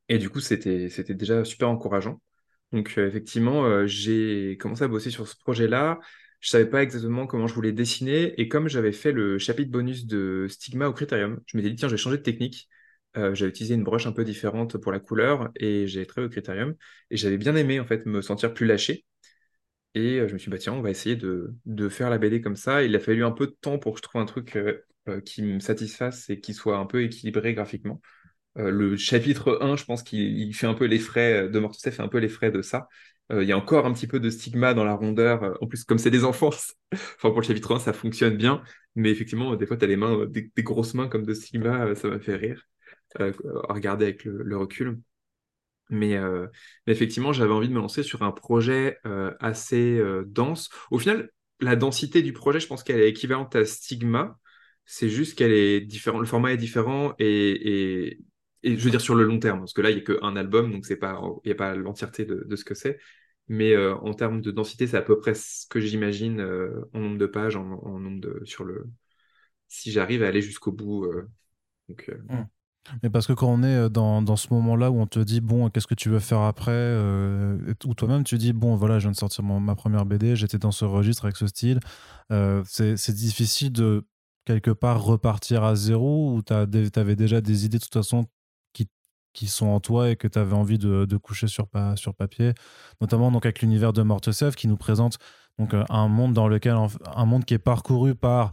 et 0.08 0.18
du 0.18 0.30
coup, 0.30 0.40
c'était 0.40 0.88
déjà 1.14 1.44
super 1.44 1.68
encourageant. 1.68 2.20
Donc 2.76 2.98
euh, 2.98 3.08
effectivement, 3.08 3.64
euh, 3.64 3.86
j'ai 3.86 4.58
commencé 4.58 4.84
à 4.84 4.88
bosser 4.88 5.10
sur 5.10 5.26
ce 5.26 5.34
projet-là. 5.36 5.98
Je 6.40 6.50
savais 6.50 6.66
pas 6.68 6.82
exactement 6.82 7.26
comment 7.26 7.46
je 7.46 7.54
voulais 7.54 7.72
dessiner. 7.72 8.38
Et 8.38 8.48
comme 8.48 8.68
j'avais 8.68 8.92
fait 8.92 9.12
le 9.12 9.38
chapitre 9.38 9.70
bonus 9.70 10.06
de 10.06 10.46
Stigma 10.50 10.86
au 10.88 10.92
Critérium, 10.92 11.40
je 11.46 11.56
m'étais 11.56 11.70
dit, 11.70 11.76
tiens, 11.76 11.88
je 11.88 11.94
vais 11.94 11.98
changer 11.98 12.18
de 12.18 12.22
technique. 12.22 12.68
Euh, 13.16 13.34
j'avais 13.34 13.48
utilisé 13.50 13.74
une 13.74 13.84
broche 13.84 14.06
un 14.06 14.12
peu 14.12 14.24
différente 14.24 14.76
pour 14.76 14.92
la 14.92 15.00
couleur 15.00 15.50
et 15.56 15.86
j'ai 15.86 16.04
travaillé 16.06 16.26
au 16.28 16.30
Critérium. 16.30 16.74
Et 17.10 17.16
j'avais 17.16 17.38
bien 17.38 17.56
aimé, 17.56 17.80
en 17.80 17.86
fait, 17.86 18.04
me 18.04 18.20
sentir 18.20 18.52
plus 18.52 18.66
lâché. 18.66 19.06
Et 19.94 20.18
je 20.28 20.34
me 20.34 20.38
suis 20.38 20.50
dit, 20.50 20.56
bah, 20.56 20.58
tiens, 20.58 20.74
on 20.74 20.82
va 20.82 20.90
essayer 20.90 21.16
de, 21.16 21.54
faire 21.88 22.10
la 22.10 22.18
BD 22.18 22.42
comme 22.42 22.56
ça. 22.56 22.82
Il 22.84 22.94
a 22.96 23.00
fallu 23.00 23.24
un 23.24 23.32
peu 23.32 23.46
de 23.46 23.56
temps 23.60 23.78
pour 23.78 23.94
que 23.94 23.98
je 24.00 24.02
trouve 24.02 24.20
un 24.20 24.26
truc 24.26 24.58
qui 25.24 25.42
me 25.42 25.60
satisfasse 25.60 26.28
et 26.30 26.40
qui 26.40 26.52
soit 26.54 26.78
un 26.78 26.86
peu 26.86 27.02
équilibré 27.04 27.54
graphiquement. 27.54 28.02
Euh, 28.58 28.70
le 28.70 28.96
chapitre 28.96 29.58
1, 29.60 29.76
je 29.76 29.84
pense 29.84 30.02
qu'il 30.02 30.54
fait 30.54 30.66
un 30.66 30.74
peu 30.74 30.86
les 30.86 30.98
frais, 30.98 31.44
euh, 31.44 31.48
de 31.48 31.58
Mortocef 31.58 31.96
fait 31.96 32.02
un 32.02 32.08
peu 32.08 32.18
les 32.18 32.28
frais 32.28 32.50
de 32.50 32.62
ça. 32.62 32.88
Euh, 33.32 33.42
il 33.42 33.48
y 33.48 33.52
a 33.52 33.58
encore 33.58 33.86
un 33.86 33.92
petit 33.92 34.06
peu 34.06 34.20
de 34.20 34.30
stigma 34.30 34.72
dans 34.74 34.84
la 34.84 34.94
rondeur. 34.94 35.56
En 35.60 35.66
plus, 35.66 35.84
comme 35.84 35.98
c'est 35.98 36.10
des 36.10 36.24
enfants, 36.24 36.48
enfin 36.92 37.30
pour 37.30 37.40
le 37.40 37.46
chapitre 37.46 37.74
1, 37.74 37.80
ça 37.80 37.92
fonctionne 37.92 38.36
bien. 38.36 38.62
Mais 38.94 39.10
effectivement, 39.10 39.56
des 39.56 39.66
fois, 39.66 39.76
tu 39.76 39.84
as 39.84 39.88
les 39.88 39.96
mains, 39.96 40.26
des, 40.26 40.50
grosses 40.58 40.94
mains 40.94 41.08
comme 41.08 41.26
de 41.26 41.34
stigma, 41.34 41.94
ça 41.94 42.08
m'a 42.08 42.18
fait 42.18 42.36
rire 42.36 42.62
à 43.18 43.72
regarder 43.72 44.04
avec 44.06 44.24
le, 44.24 44.56
recul. 44.56 44.98
Mais, 45.90 46.18
effectivement, 46.86 47.32
j'avais 47.32 47.52
envie 47.52 47.68
de 47.68 47.72
me 47.72 47.78
lancer 47.78 48.02
sur 48.02 48.22
un 48.22 48.32
projet 48.32 48.98
assez 49.40 50.00
dense. 50.26 50.70
Au 50.90 50.98
final, 50.98 51.30
la 51.60 51.76
densité 51.76 52.22
du 52.22 52.32
projet, 52.32 52.60
je 52.60 52.66
pense 52.66 52.82
qu'elle 52.82 53.00
est 53.00 53.08
équivalente 53.08 53.54
à 53.56 53.64
Stigma. 53.64 54.38
C'est 54.84 55.08
juste 55.08 55.36
qu'elle 55.36 55.52
est 55.52 55.80
différente, 55.80 56.20
le 56.20 56.26
format 56.26 56.52
est 56.52 56.56
différent 56.56 57.14
et 57.18 58.18
je 58.74 58.82
veux 58.82 58.90
dire 58.90 59.00
sur 59.00 59.14
le 59.14 59.24
long 59.24 59.38
terme, 59.38 59.60
parce 59.60 59.72
que 59.72 59.80
là, 59.80 59.90
il 59.90 59.96
n'y 59.96 60.02
a 60.02 60.04
qu'un 60.04 60.36
album, 60.36 60.72
donc 60.72 60.86
il 60.88 60.96
n'y 61.44 61.52
a 61.52 61.54
pas 61.54 61.74
l'entièreté 61.74 62.24
de, 62.24 62.56
ce 62.56 62.64
que 62.64 62.74
c'est. 62.74 62.98
Mais 63.48 63.74
euh, 63.74 63.94
en 63.98 64.12
termes 64.12 64.40
de 64.40 64.50
densité, 64.50 64.88
c'est 64.88 64.96
à 64.96 65.02
peu 65.02 65.18
près 65.18 65.34
ce 65.34 65.66
que 65.68 65.78
j'imagine 65.78 66.40
euh, 66.40 66.88
en 66.92 67.00
nombre 67.00 67.18
de 67.18 67.26
pages, 67.26 67.54
en, 67.54 67.64
nombre 67.64 68.20
de 68.20 68.42
sur 68.44 68.64
le. 68.64 68.86
Si 69.68 69.92
j'arrive 69.92 70.22
à 70.22 70.28
aller 70.28 70.42
jusqu'au 70.42 70.72
bout. 70.72 71.04
Euh, 71.04 71.28
donc, 71.88 72.08
mmh. 72.08 72.44
Mais 73.02 73.10
parce 73.10 73.26
que 73.26 73.32
quand 73.32 73.48
on 73.48 73.62
est 73.64 73.90
dans, 73.90 74.22
dans 74.22 74.36
ce 74.36 74.52
moment-là 74.54 74.90
où 74.90 75.00
on 75.00 75.06
te 75.06 75.18
dit, 75.18 75.40
bon, 75.40 75.70
qu'est-ce 75.70 75.88
que 75.88 75.94
tu 75.94 76.08
veux 76.08 76.20
faire 76.20 76.40
après 76.40 76.96
Ou 77.84 77.94
toi-même, 77.94 78.22
tu 78.22 78.38
dis, 78.38 78.52
bon, 78.52 78.76
voilà, 78.76 79.00
je 79.00 79.06
viens 79.06 79.10
de 79.10 79.16
sortir 79.16 79.42
ma 79.42 79.74
première 79.74 80.06
BD, 80.06 80.36
j'étais 80.36 80.58
dans 80.58 80.70
ce 80.70 80.84
registre 80.84 81.24
avec 81.24 81.36
ce 81.36 81.48
style. 81.48 81.80
c'est 82.30 83.14
difficile 83.14 83.72
de 83.72 84.06
quelque 84.44 84.70
part 84.70 85.02
repartir 85.02 85.64
à 85.64 85.74
zéro 85.74 86.32
ou 86.32 86.42
tu 86.42 86.52
avais 86.54 87.16
déjà 87.16 87.40
des 87.40 87.66
idées 87.66 87.78
de 87.78 87.82
toute 87.82 87.92
façon 87.92 88.26
qui 89.36 89.46
sont 89.46 89.66
en 89.66 89.80
toi 89.80 90.10
et 90.10 90.16
que 90.16 90.26
tu 90.26 90.38
avais 90.38 90.54
envie 90.54 90.78
de, 90.78 91.16
coucher 91.18 91.46
sur, 91.46 91.68
papier, 92.16 92.54
notamment 93.00 93.30
donc 93.30 93.44
avec 93.44 93.60
l'univers 93.60 93.92
de 93.92 94.02
Mortesef 94.02 94.56
qui 94.56 94.66
nous 94.66 94.78
présente 94.78 95.18
donc 95.58 95.74
euh, 95.74 95.84
un 95.90 96.08
monde 96.08 96.32
dans 96.32 96.48
lequel 96.48 96.76
un 97.14 97.24
monde 97.26 97.44
qui 97.44 97.54
est 97.54 97.58
parcouru 97.58 98.14
par 98.14 98.52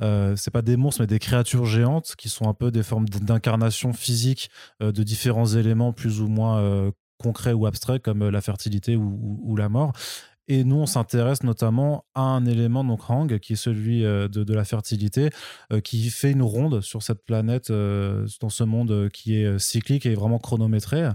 euh, 0.00 0.34
c'est 0.34 0.50
pas 0.50 0.62
des 0.62 0.76
monstres, 0.76 1.02
mais 1.02 1.06
des 1.06 1.18
créatures 1.18 1.66
géantes 1.66 2.14
qui 2.16 2.28
sont 2.28 2.48
un 2.48 2.54
peu 2.54 2.70
des 2.70 2.82
formes 2.82 3.08
d'incarnation 3.08 3.92
physique 3.92 4.50
de 4.80 5.02
différents 5.04 5.46
éléments 5.46 5.92
plus 5.92 6.20
ou 6.20 6.28
moins 6.28 6.90
concrets 7.22 7.52
ou 7.52 7.66
abstraits, 7.66 8.02
comme 8.02 8.28
la 8.28 8.40
fertilité 8.40 8.96
ou, 8.96 9.56
la 9.56 9.68
mort. 9.68 9.92
Et 10.48 10.64
nous, 10.64 10.76
on 10.76 10.86
s'intéresse 10.86 11.42
notamment 11.42 12.04
à 12.14 12.22
un 12.22 12.44
élément, 12.46 12.84
donc 12.84 13.00
Hang, 13.08 13.38
qui 13.38 13.52
est 13.54 13.56
celui 13.56 14.02
de, 14.02 14.54
la 14.54 14.64
fertilité, 14.64 15.30
qui 15.84 16.10
fait 16.10 16.32
une 16.32 16.42
ronde 16.42 16.80
sur 16.80 17.02
cette 17.02 17.24
planète, 17.24 17.70
dans 17.70 18.48
ce 18.48 18.64
monde 18.64 19.08
qui 19.12 19.36
est 19.36 19.58
cyclique 19.58 20.04
et 20.04 20.14
vraiment 20.14 20.38
chronométré. 20.38 21.08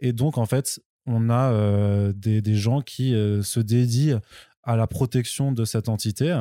Et 0.00 0.12
donc, 0.12 0.38
en 0.38 0.46
fait, 0.46 0.80
on 1.06 1.28
a 1.28 2.12
des, 2.12 2.54
gens 2.54 2.80
qui 2.80 3.10
se 3.10 3.60
dédient 3.60 4.20
à 4.62 4.76
la 4.76 4.86
protection 4.86 5.50
de 5.50 5.64
cette 5.64 5.88
entité. 5.88 6.40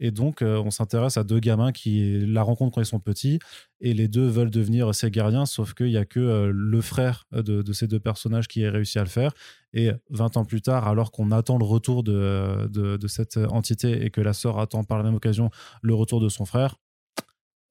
Et 0.00 0.10
donc, 0.10 0.42
euh, 0.42 0.60
on 0.64 0.70
s'intéresse 0.70 1.16
à 1.18 1.24
deux 1.24 1.38
gamins 1.38 1.72
qui 1.72 2.20
la 2.26 2.42
rencontrent 2.42 2.74
quand 2.74 2.80
ils 2.80 2.86
sont 2.86 3.00
petits, 3.00 3.38
et 3.80 3.92
les 3.92 4.08
deux 4.08 4.26
veulent 4.26 4.50
devenir 4.50 4.94
ces 4.94 5.10
gardiens, 5.10 5.46
sauf 5.46 5.74
qu'il 5.74 5.88
n'y 5.88 5.96
a 5.96 6.06
que 6.06 6.18
euh, 6.18 6.50
le 6.52 6.80
frère 6.80 7.26
de, 7.32 7.72
ces 7.72 7.86
deux 7.86 8.00
personnages 8.00 8.48
qui 8.48 8.64
a 8.64 8.70
réussi 8.70 8.98
à 8.98 9.02
le 9.02 9.08
faire. 9.08 9.32
Et 9.72 9.90
20 10.08 10.36
ans 10.38 10.44
plus 10.44 10.62
tard, 10.62 10.88
alors 10.88 11.12
qu'on 11.12 11.30
attend 11.30 11.58
le 11.58 11.64
retour 11.64 12.02
de, 12.02 12.66
de, 12.68 13.08
cette 13.08 13.36
entité 13.36 14.04
et 14.04 14.10
que 14.10 14.20
la 14.20 14.32
sœur 14.32 14.58
attend 14.58 14.82
par 14.82 14.98
la 14.98 15.04
même 15.04 15.14
occasion 15.14 15.50
le 15.82 15.94
retour 15.94 16.20
de 16.20 16.28
son 16.28 16.44
frère, 16.44 16.76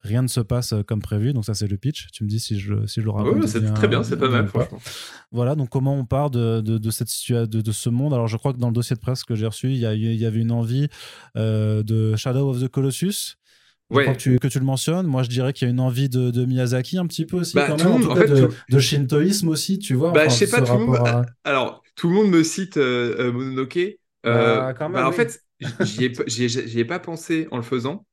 rien 0.02 0.22
ne 0.22 0.28
se 0.28 0.40
passe 0.40 0.72
euh, 0.72 0.82
comme 0.82 1.02
prévu. 1.02 1.32
Donc 1.32 1.44
ça, 1.44 1.54
c'est 1.54 1.66
le 1.66 1.76
pitch. 1.76 2.08
Tu 2.12 2.24
me 2.24 2.28
dis 2.28 2.40
si 2.40 2.58
je, 2.58 2.86
si 2.86 3.00
je 3.00 3.04
le 3.04 3.10
raconte. 3.10 3.36
Oui, 3.36 3.48
c'est 3.48 3.62
très 3.74 3.88
bien, 3.88 4.02
c'est 4.02 4.16
pas 4.16 4.28
mal, 4.28 4.46
franchement. 4.48 4.78
Voilà, 5.32 5.54
donc 5.54 5.68
comment 5.68 5.96
on 5.96 6.04
part 6.04 6.30
de, 6.30 6.60
de, 6.60 6.90
cette 6.90 7.08
situation, 7.08 7.46
de, 7.46 7.72
ce 7.72 7.88
monde? 7.88 8.12
Alors 8.12 8.26
je 8.26 8.36
crois 8.36 8.52
que 8.52 8.58
dans 8.58 8.68
le 8.68 8.74
dossier 8.74 8.96
de 8.96 9.00
presse 9.00 9.24
que 9.24 9.34
j'ai 9.34 9.46
reçu, 9.46 9.68
il 9.68 9.76
y, 9.76 9.86
il 9.86 10.14
y, 10.14 10.26
avait 10.26 10.40
une 10.40 10.52
envie 10.52 10.88
euh, 11.36 11.82
de 11.82 12.16
Shadow 12.16 12.50
of 12.50 12.60
the 12.60 12.68
Colossus. 12.68 13.36
Ouais. 13.90 14.06
Que, 14.06 14.16
tu, 14.16 14.38
que 14.38 14.46
tu 14.46 14.60
le 14.60 14.64
mentionnes, 14.64 15.08
moi 15.08 15.24
je 15.24 15.28
dirais 15.28 15.52
qu'il 15.52 15.66
y 15.66 15.68
a 15.68 15.72
une 15.72 15.80
envie 15.80 16.08
de, 16.08 16.44
Miyazaki 16.44 16.96
un 16.96 17.06
petit 17.06 17.26
peu 17.26 17.38
aussi, 17.38 17.56
bah, 17.56 17.66
quand 17.66 17.76
même, 17.76 18.08
en, 18.08 18.14
fait, 18.14 18.28
de, 18.70 18.78
shintoïsme 18.78 19.48
aussi, 19.48 19.80
tu 19.80 19.94
vois. 19.94 20.12
Bah, 20.12 20.28
je 20.28 20.34
sais 20.34 20.48
pas, 20.48 20.62
tout 20.62 20.74
le 20.74 20.86
monde. 20.86 21.26
Alors, 21.42 21.82
tout 21.96 22.08
le 22.08 22.14
monde 22.14 22.30
me 22.30 22.44
cite 22.44 22.76
euh, 22.76 23.32
Mononoke. 23.32 23.98
Bah, 24.22 24.74
quand 24.78 24.88
même, 24.88 25.02
bah, 25.02 25.08
en 25.08 25.12
fait, 25.12 25.42
j'y 25.80 26.04
ai, 26.04 26.78
ai, 26.78 26.84
pas 26.84 27.00
pensé 27.00 27.48
en 27.50 27.56
le 27.56 27.64
faisant. 27.64 28.06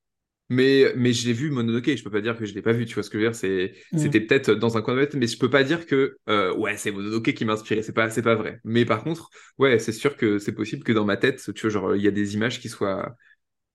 Mais, 0.49 0.93
mais 0.95 1.11
je 1.11 1.27
l'ai 1.27 1.33
vu 1.33 1.51
Mononoke, 1.51 1.93
je 1.93 2.03
peux 2.03 2.09
pas 2.09 2.21
dire 2.21 2.37
que 2.37 2.45
je 2.45 2.53
l'ai 2.53 2.61
pas 2.61 2.71
vu, 2.71 2.85
tu 2.85 2.93
vois 2.93 3.03
ce 3.03 3.09
que 3.09 3.19
je 3.19 3.25
veux 3.25 3.31
dire, 3.31 3.71
mm. 3.91 3.97
c'était 3.97 4.21
peut-être 4.21 4.51
dans 4.51 4.77
un 4.77 4.81
coin 4.81 4.95
de 4.95 5.03
tête, 5.03 5.15
mais 5.15 5.27
je 5.27 5.37
peux 5.37 5.49
pas 5.49 5.63
dire 5.63 5.85
que 5.85 6.17
euh, 6.29 6.55
ouais, 6.55 6.77
c'est 6.77 6.91
Mononoke 6.91 7.33
qui 7.33 7.43
m'a 7.43 7.53
inspiré, 7.53 7.83
c'est 7.83 7.91
pas, 7.93 8.07
pas 8.09 8.35
vrai. 8.35 8.61
Mais 8.63 8.85
par 8.85 9.03
contre, 9.03 9.29
ouais, 9.57 9.77
c'est 9.79 9.91
sûr 9.91 10.15
que 10.15 10.39
c'est 10.39 10.53
possible 10.53 10.83
que 10.83 10.93
dans 10.93 11.05
ma 11.05 11.17
tête, 11.17 11.53
tu 11.53 11.61
vois, 11.61 11.69
genre, 11.69 11.95
il 11.95 12.01
y 12.01 12.07
a 12.07 12.11
des 12.11 12.35
images 12.35 12.61
qui 12.61 12.69
soient, 12.69 13.15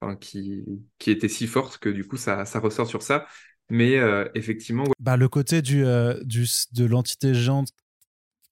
enfin, 0.00 0.16
qui, 0.16 0.64
qui 0.98 1.10
étaient 1.10 1.28
si 1.28 1.46
fortes 1.46 1.78
que 1.78 1.90
du 1.90 2.06
coup, 2.06 2.16
ça, 2.16 2.46
ça 2.46 2.58
ressort 2.58 2.86
sur 2.86 3.02
ça. 3.02 3.26
Mais 3.70 3.98
euh, 3.98 4.28
effectivement. 4.34 4.84
Bah, 5.00 5.16
le 5.16 5.28
côté 5.28 5.62
du, 5.62 5.84
euh, 5.84 6.20
du, 6.24 6.46
de 6.72 6.84
l'entité 6.84 7.32
géante 7.34 7.70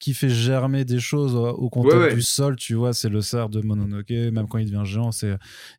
qui 0.01 0.15
fait 0.15 0.31
germer 0.31 0.87
des 0.87 0.99
choses 0.99 1.37
au 1.37 1.69
contact 1.69 2.15
du 2.15 2.23
sol, 2.23 2.57
tu 2.57 2.75
vois, 2.75 2.95
c'est 2.95 3.11
le 3.11 3.21
cerf 3.21 3.51
de 3.51 3.61
Mononoke, 3.61 4.11
même 4.11 4.49
quand 4.49 4.57
il 4.57 4.65
devient 4.65 4.85
géant, 4.85 5.13
c'est 5.13 5.37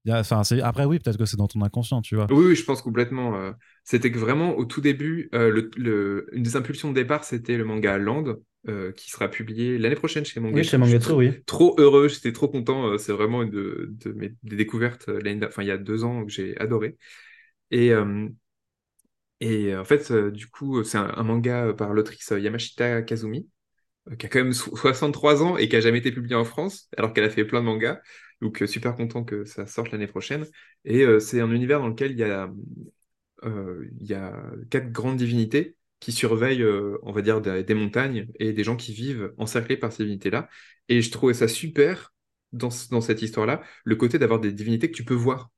enfin 0.08 0.44
après 0.64 0.86
oui, 0.86 1.00
peut-être 1.00 1.18
que 1.18 1.26
c'est 1.26 1.38
dans 1.38 1.48
ton 1.48 1.62
inconscient, 1.62 2.02
tu 2.02 2.16
vois. 2.16 2.28
Oui, 2.30 2.46
oui 2.46 2.56
je 2.56 2.64
pense 2.64 2.84
complètement 2.84 3.36
euh, 3.36 3.52
c'était 3.84 4.12
que 4.12 4.20
vraiment 4.20 4.56
au 4.56 4.66
tout 4.66 4.80
début 4.80 5.30
euh, 5.34 5.68
le, 5.76 6.28
une 6.34 6.44
des 6.44 6.56
impulsions 6.56 6.90
de 6.90 6.96
départ, 6.96 7.24
c'était 7.24 7.58
le 7.58 7.66
manga 7.66 7.98
Land 7.98 8.36
euh, 8.68 8.92
qui 8.92 9.10
sera 9.10 9.28
publié 9.28 9.80
l'année 9.80 9.96
prochaine 9.96 10.24
chez 10.24 10.40
Manga. 10.40 10.56
Oui, 10.56 10.64
chez 10.64 10.78
Mangatsu, 10.78 11.14
oui. 11.14 11.32
Trop 11.48 11.76
heureux, 11.80 12.08
j'étais 12.08 12.32
trop 12.32 12.48
content, 12.48 12.98
c'est 13.00 13.14
vraiment 13.14 13.42
une 13.42 13.50
de, 13.50 13.90
de 13.90 14.12
mes 14.14 14.36
des 14.44 14.56
découvertes 14.56 15.10
enfin 15.44 15.64
il 15.64 15.68
y 15.68 15.72
a 15.72 15.78
deux 15.78 16.04
ans 16.04 16.24
que 16.26 16.32
j'ai 16.32 16.56
adoré. 16.58 16.96
Et 17.72 17.92
et 19.44 19.76
en 19.76 19.84
fait, 19.86 20.14
du 20.14 20.46
coup, 20.46 20.84
c'est 20.84 21.00
un, 21.00 21.24
manga 21.24 21.74
par 21.74 21.96
l'autrice 21.96 22.32
Yamashita 22.38 23.02
Kazumi, 23.02 23.40
euh, 23.40 23.51
qui 24.18 24.26
a 24.26 24.30
quand 24.30 24.40
même 24.40 24.54
63 24.54 25.44
ans 25.44 25.58
et 25.58 25.70
qui 25.70 25.76
a 25.76 25.82
jamais 25.82 26.00
été 26.00 26.12
publié 26.12 26.36
en 26.36 26.46
France, 26.46 26.90
alors 26.98 27.14
qu'elle 27.14 27.24
a 27.24 27.30
fait 27.30 27.46
plein 27.46 27.62
de 27.62 27.66
mangas. 27.66 28.00
Donc, 28.42 28.62
euh, 28.62 28.68
super 28.68 28.96
content 28.96 29.24
que 29.24 29.46
ça 29.46 29.68
sorte 29.68 29.92
l'année 29.92 30.08
prochaine. 30.08 30.46
Et 30.86 31.04
euh, 31.04 31.20
c'est 31.20 31.42
un 31.42 31.52
univers 31.52 31.80
dans 31.80 31.88
lequel 31.88 32.12
il 32.12 32.20
y 32.20 32.24
a, 32.24 32.50
a 33.44 34.44
quatre 34.70 34.92
grandes 34.92 35.18
divinités 35.18 35.76
qui 36.00 36.12
surveillent, 36.12 36.66
on 37.04 37.12
va 37.12 37.22
dire, 37.22 37.42
des, 37.42 37.74
montagnes 37.76 38.28
et 38.40 38.54
des 38.54 38.64
gens 38.64 38.76
qui 38.76 38.92
vivent 38.92 39.34
encerclés 39.38 39.78
par 39.78 39.92
ces 39.92 40.04
divinités-là. 40.04 40.50
Et 40.90 41.02
je 41.04 41.12
trouvais 41.12 41.36
ça 41.36 41.48
super 41.48 42.12
dans, 42.54 42.70
dans 42.90 43.02
cette 43.02 43.22
histoire-là, 43.22 43.62
le 43.84 43.96
côté 43.96 44.18
d'avoir 44.18 44.40
des 44.40 44.52
divinités 44.52 44.90
que 44.90 44.96
tu 44.96 45.06
peux 45.06 45.14
voir. 45.14 45.52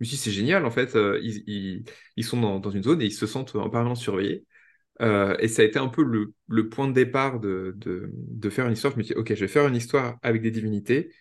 Suis 0.00 0.16
dit, 0.16 0.16
c'est 0.16 0.30
génial, 0.30 0.64
en 0.64 0.70
fait, 0.70 0.96
ils, 1.22 1.84
ils, 2.16 2.24
sont 2.24 2.40
dans, 2.40 2.60
dans, 2.60 2.70
une 2.70 2.82
zone 2.82 3.02
et 3.02 3.06
ils 3.06 3.12
se 3.12 3.26
sentent 3.26 3.54
en 3.56 3.68
permanence 3.70 4.00
surveillés. 4.00 4.46
Euh, 5.02 5.36
et 5.40 5.48
ça 5.48 5.62
a 5.62 5.64
été 5.64 5.78
un 5.78 5.88
peu 5.88 6.02
le, 6.02 6.68
point 6.68 6.88
de 6.88 6.92
départ 6.92 7.40
de, 7.40 7.74
de, 7.76 8.50
faire 8.50 8.66
une 8.66 8.74
histoire. 8.74 8.92
Je 8.92 8.98
me 8.98 9.02
suis 9.02 9.14
dit, 9.14 9.20
ok, 9.20 9.34
je 9.34 9.40
vais 9.40 9.48
faire 9.48 9.66
une 9.66 9.76
histoire 9.76 10.18
avec 10.22 10.42
des 10.42 10.50
divinités. 10.50 11.12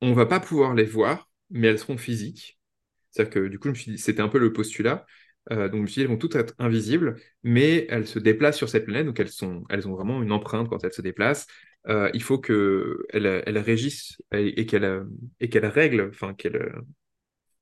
On 0.00 0.12
va 0.12 0.26
pas 0.26 0.40
pouvoir 0.40 0.74
les 0.74 0.84
voir, 0.84 1.30
mais 1.50 1.68
elles 1.68 1.78
seront 1.78 1.98
physiques. 1.98 2.58
C'est-à-dire 3.10 3.34
que 3.34 3.48
du 3.48 3.58
coup, 3.58 3.74
c'était 3.74 4.20
un 4.20 4.28
peu 4.28 4.38
le 4.38 4.52
postulat. 4.52 5.06
Euh, 5.52 5.68
donc, 5.68 5.76
je 5.76 5.82
me 5.82 5.86
suis 5.86 5.94
dit, 5.94 6.00
elles 6.02 6.08
vont 6.08 6.18
toutes 6.18 6.36
être 6.36 6.54
invisibles, 6.58 7.16
mais 7.44 7.86
elles 7.88 8.06
se 8.06 8.18
déplacent 8.18 8.56
sur 8.56 8.68
cette 8.68 8.84
planète, 8.84 9.06
donc 9.06 9.20
elles, 9.20 9.28
sont, 9.28 9.64
elles 9.70 9.86
ont 9.88 9.94
vraiment 9.94 10.22
une 10.22 10.32
empreinte 10.32 10.68
quand 10.68 10.82
elles 10.84 10.92
se 10.92 11.02
déplacent. 11.02 11.46
Euh, 11.88 12.10
il 12.14 12.22
faut 12.22 12.38
qu'elles 12.38 13.04
elles 13.12 13.58
régissent 13.58 14.20
et 14.32 14.66
qu'elles 14.66 15.06
qu'elles 15.50 15.66
règlent, 15.66 16.08
enfin, 16.10 16.34
qu'elles 16.34 16.74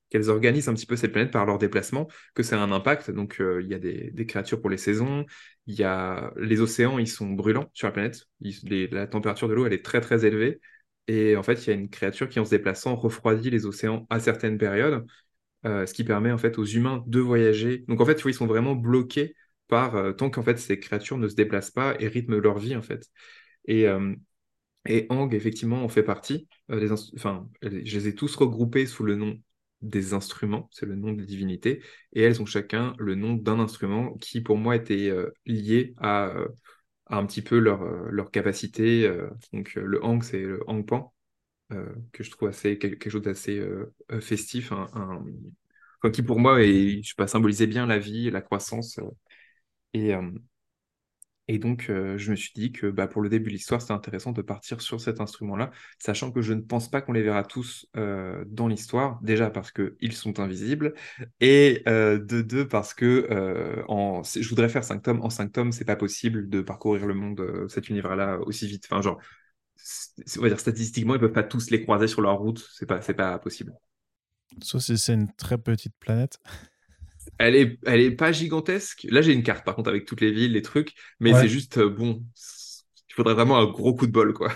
qu'elles 0.09 0.29
organisent 0.29 0.69
un 0.69 0.73
petit 0.73 0.85
peu 0.85 0.95
cette 0.95 1.11
planète 1.11 1.31
par 1.31 1.45
leur 1.45 1.57
déplacement, 1.57 2.07
que 2.33 2.43
c'est 2.43 2.55
un 2.55 2.71
impact. 2.71 3.11
Donc, 3.11 3.39
euh, 3.39 3.61
il 3.61 3.69
y 3.69 3.73
a 3.73 3.79
des, 3.79 4.25
créatures 4.25 4.61
pour 4.61 4.69
les 4.69 4.77
saisons, 4.77 5.25
il 5.67 5.75
y 5.75 5.83
a 5.83 6.33
les 6.37 6.61
océans, 6.61 6.99
ils 6.99 7.07
sont 7.07 7.27
brûlants 7.29 7.69
sur 7.73 7.87
la 7.87 7.91
planète. 7.91 8.27
la 8.91 9.07
température 9.07 9.47
de 9.47 9.53
l'eau, 9.53 9.65
elle 9.65 9.73
est 9.73 9.83
très, 9.83 10.01
très 10.01 10.25
élevée. 10.25 10.59
Et 11.07 11.35
en 11.35 11.43
fait, 11.43 11.65
il 11.65 11.69
y 11.69 11.73
a 11.73 11.75
une 11.75 11.89
créature 11.89 12.29
qui, 12.29 12.39
en 12.39 12.45
se 12.45 12.51
déplaçant, 12.51 12.95
refroidit 12.95 13.49
les 13.49 13.65
océans 13.65 14.07
à 14.09 14.19
certaines 14.19 14.57
périodes, 14.57 15.05
euh, 15.65 15.85
ce 15.85 15.93
qui 15.93 16.03
permet 16.03 16.31
en 16.31 16.37
fait 16.37 16.57
aux 16.57 16.65
humains 16.65 17.03
de 17.07 17.19
voyager. 17.19 17.83
Donc, 17.87 18.01
en 18.01 18.05
fait, 18.05 18.21
ils 18.25 18.33
sont 18.33 18.47
vraiment 18.47 18.75
bloqués 18.75 19.35
par 19.67 19.95
euh, 19.95 20.13
tant 20.13 20.29
qu'en 20.29 20.43
fait 20.43 20.59
ces 20.59 20.79
créatures 20.79 21.17
ne 21.17 21.27
se 21.27 21.35
déplacent 21.35 21.71
pas 21.71 21.95
et 21.99 22.07
rythment 22.07 22.37
leur 22.37 22.59
vie 22.59 22.75
en 22.75 22.83
fait. 22.83 23.07
Et 23.65 23.87
et 24.87 25.07
Ang, 25.09 25.33
effectivement, 25.33 25.83
en 25.83 25.89
fait 25.89 26.03
partie. 26.03 26.47
enfin, 26.69 27.49
je 27.61 27.69
les 27.69 28.07
ai 28.07 28.15
tous 28.15 28.35
regroupés 28.35 28.85
sous 28.85 29.03
le 29.03 29.15
nom 29.15 29.39
des 29.81 30.13
instruments, 30.13 30.69
c'est 30.71 30.85
le 30.85 30.95
nom 30.95 31.13
des 31.13 31.25
divinités, 31.25 31.81
et 32.13 32.21
elles 32.21 32.41
ont 32.41 32.45
chacun 32.45 32.95
le 32.97 33.15
nom 33.15 33.33
d'un 33.33 33.59
instrument 33.59 34.13
qui, 34.15 34.41
pour 34.41 34.57
moi, 34.57 34.75
était 34.75 35.09
euh, 35.09 35.31
lié 35.45 35.93
à, 35.97 36.27
euh, 36.27 36.47
à, 37.07 37.17
un 37.17 37.25
petit 37.25 37.41
peu 37.41 37.59
leur, 37.59 37.83
euh, 37.83 38.07
leur 38.09 38.31
capacité. 38.31 39.09
donc, 39.53 39.75
le 39.75 40.03
hang, 40.03 40.23
c'est 40.23 40.41
le 40.41 40.63
hangpan, 40.67 41.13
que 41.69 42.23
je 42.23 42.31
trouve 42.31 42.49
assez, 42.49 42.77
quelque 42.77 43.09
chose 43.09 43.21
d'assez 43.23 43.61
festif, 44.21 44.71
qui, 46.13 46.23
pour 46.23 46.39
moi, 46.39 46.61
est, 46.63 47.01
je 47.01 47.09
sais 47.09 47.15
pas, 47.17 47.27
symbolisait 47.27 47.67
bien 47.67 47.85
la 47.87 47.99
vie, 47.99 48.29
la 48.29 48.41
croissance. 48.41 48.99
et, 49.93 50.13
et 51.47 51.59
donc, 51.59 51.87
euh, 51.89 52.17
je 52.17 52.31
me 52.31 52.35
suis 52.35 52.51
dit 52.55 52.71
que 52.71 52.87
bah, 52.87 53.07
pour 53.07 53.21
le 53.21 53.29
début 53.29 53.49
de 53.49 53.55
l'histoire, 53.55 53.79
c'était 53.79 53.93
intéressant 53.93 54.31
de 54.31 54.41
partir 54.41 54.81
sur 54.81 54.99
cet 54.99 55.21
instrument-là, 55.21 55.71
sachant 55.99 56.31
que 56.31 56.41
je 56.41 56.53
ne 56.53 56.61
pense 56.61 56.89
pas 56.89 57.01
qu'on 57.01 57.13
les 57.13 57.21
verra 57.21 57.43
tous 57.43 57.85
euh, 57.95 58.43
dans 58.47 58.67
l'histoire, 58.67 59.19
déjà 59.21 59.51
parce 59.51 59.71
qu'ils 59.71 60.13
sont 60.13 60.39
invisibles, 60.39 60.95
et 61.41 61.83
euh, 61.87 62.17
de 62.17 62.41
deux, 62.41 62.67
parce 62.67 62.93
que 62.95 63.27
je 63.29 64.49
voudrais 64.49 64.69
faire 64.69 64.83
cinq 64.83 65.03
tomes. 65.03 65.21
En 65.21 65.29
cinq 65.29 65.51
tomes, 65.51 65.71
c'est 65.71 65.85
pas 65.85 65.95
possible 65.95 66.49
de 66.49 66.61
parcourir 66.61 67.05
le 67.05 67.13
monde, 67.13 67.67
cet 67.69 67.89
univers-là, 67.89 68.39
aussi 68.39 68.67
vite. 68.67 68.87
Enfin, 68.89 69.01
genre, 69.01 69.19
on 70.37 70.41
va 70.41 70.49
dire 70.49 70.59
statistiquement, 70.59 71.13
ils 71.13 71.19
peuvent 71.19 71.31
pas 71.31 71.43
tous 71.43 71.69
les 71.69 71.83
croiser 71.83 72.07
sur 72.07 72.21
leur 72.21 72.39
route, 72.39 72.67
c'est 72.73 72.87
pas, 72.87 72.99
pas 72.99 73.37
possible. 73.37 73.71
Sauf 74.61 74.81
si 74.81 74.97
c'est 74.97 75.13
une 75.13 75.31
très 75.35 75.57
petite 75.57 75.93
planète. 75.99 76.39
Elle 77.37 77.55
est, 77.55 77.79
elle 77.85 77.99
est 77.99 78.11
pas 78.11 78.31
gigantesque. 78.31 79.05
Là, 79.09 79.21
j'ai 79.21 79.33
une 79.33 79.43
carte, 79.43 79.65
par 79.65 79.75
contre, 79.75 79.89
avec 79.89 80.05
toutes 80.05 80.21
les 80.21 80.31
villes, 80.31 80.53
les 80.53 80.61
trucs, 80.61 80.93
mais 81.19 81.33
c'est 81.33 81.49
juste, 81.49 81.77
euh, 81.77 81.89
bon, 81.89 82.23
il 83.09 83.13
faudrait 83.13 83.33
vraiment 83.33 83.57
un 83.57 83.65
gros 83.65 83.93
coup 83.93 84.07
de 84.07 84.11
bol, 84.11 84.33
quoi. 84.33 84.53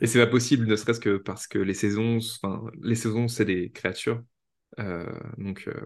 Et 0.00 0.06
c'est 0.06 0.18
pas 0.18 0.30
possible, 0.30 0.66
ne 0.66 0.76
serait-ce 0.76 1.00
que 1.00 1.18
parce 1.18 1.46
que 1.46 1.58
les 1.58 1.74
saisons, 1.74 2.18
enfin, 2.42 2.64
les 2.82 2.94
saisons, 2.94 3.28
c'est 3.28 3.44
des 3.44 3.70
créatures. 3.70 4.22
Euh, 4.78 5.06
donc, 5.36 5.64
euh, 5.68 5.80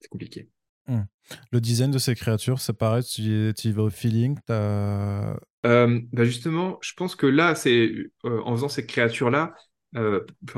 c'est 0.00 0.08
compliqué. 0.08 0.48
Hmm. 0.86 1.02
Le 1.50 1.60
design 1.60 1.90
de 1.90 1.98
ces 1.98 2.14
créatures, 2.14 2.60
c'est 2.60 2.76
pareil, 2.76 3.02
tu, 3.04 3.22
y 3.22 3.72
vas 3.72 3.82
au 3.84 3.90
feeling 3.90 4.36
bah 4.48 5.36
Justement, 6.24 6.78
je 6.82 6.92
pense 6.94 7.16
que 7.16 7.26
là, 7.26 7.54
c'est 7.54 7.92
en 8.24 8.54
faisant 8.54 8.68
ces 8.68 8.84
créatures-là, 8.84 9.54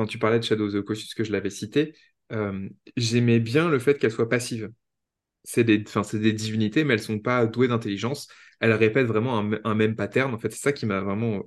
tu 0.08 0.18
parlais 0.18 0.38
de 0.38 0.44
Shadow 0.44 0.66
of 0.66 0.74
the 0.74 0.82
Colossus, 0.82 1.14
que 1.14 1.24
je 1.24 1.32
l'avais 1.32 1.50
cité, 1.50 1.94
j'aimais 2.96 3.40
bien 3.40 3.68
le 3.68 3.78
fait 3.78 3.98
qu'elles 3.98 4.12
soient 4.12 4.28
passives. 4.28 4.70
C'est 5.44 5.64
des, 5.64 5.78
des 5.78 6.32
divinités, 6.32 6.84
mais 6.84 6.94
elles 6.94 7.00
sont 7.00 7.20
pas 7.20 7.46
douées 7.46 7.68
d'intelligence. 7.68 8.28
Elles 8.60 8.72
répètent 8.72 9.06
vraiment 9.06 9.38
un, 9.38 9.74
même 9.74 9.94
pattern. 9.94 10.34
En 10.34 10.38
fait, 10.38 10.50
c'est 10.50 10.62
ça 10.62 10.72
qui 10.72 10.86
m'a 10.86 11.00
vraiment 11.00 11.44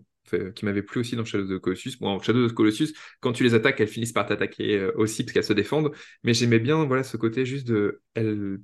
qui 0.56 0.66
m'avait 0.66 0.84
plu 0.84 1.00
aussi 1.00 1.16
dans 1.16 1.26
Shadow 1.26 1.44
of 1.46 1.58
the 1.58 1.60
Colossus. 1.60 1.98
Bon, 2.00 2.20
Shadow 2.20 2.46
of 2.46 2.54
Colossus, 2.54 2.94
quand 3.20 3.34
tu 3.34 3.44
les 3.44 3.56
attaques, 3.56 3.80
elles 3.82 3.88
finissent 3.88 4.14
par 4.14 4.28
t'attaquer 4.28 4.78
euh, 4.78 4.92
aussi 4.96 5.24
parce 5.24 5.34
qu'elles 5.34 5.44
se 5.44 5.54
défendent. 5.54 5.92
Mais 6.24 6.36
j'aimais 6.36 6.60
bien 6.60 6.86
voilà, 6.86 7.04
ce 7.04 7.18
côté 7.18 7.46
juste 7.46 7.68
de. 7.68 8.02
Elles, 8.14 8.60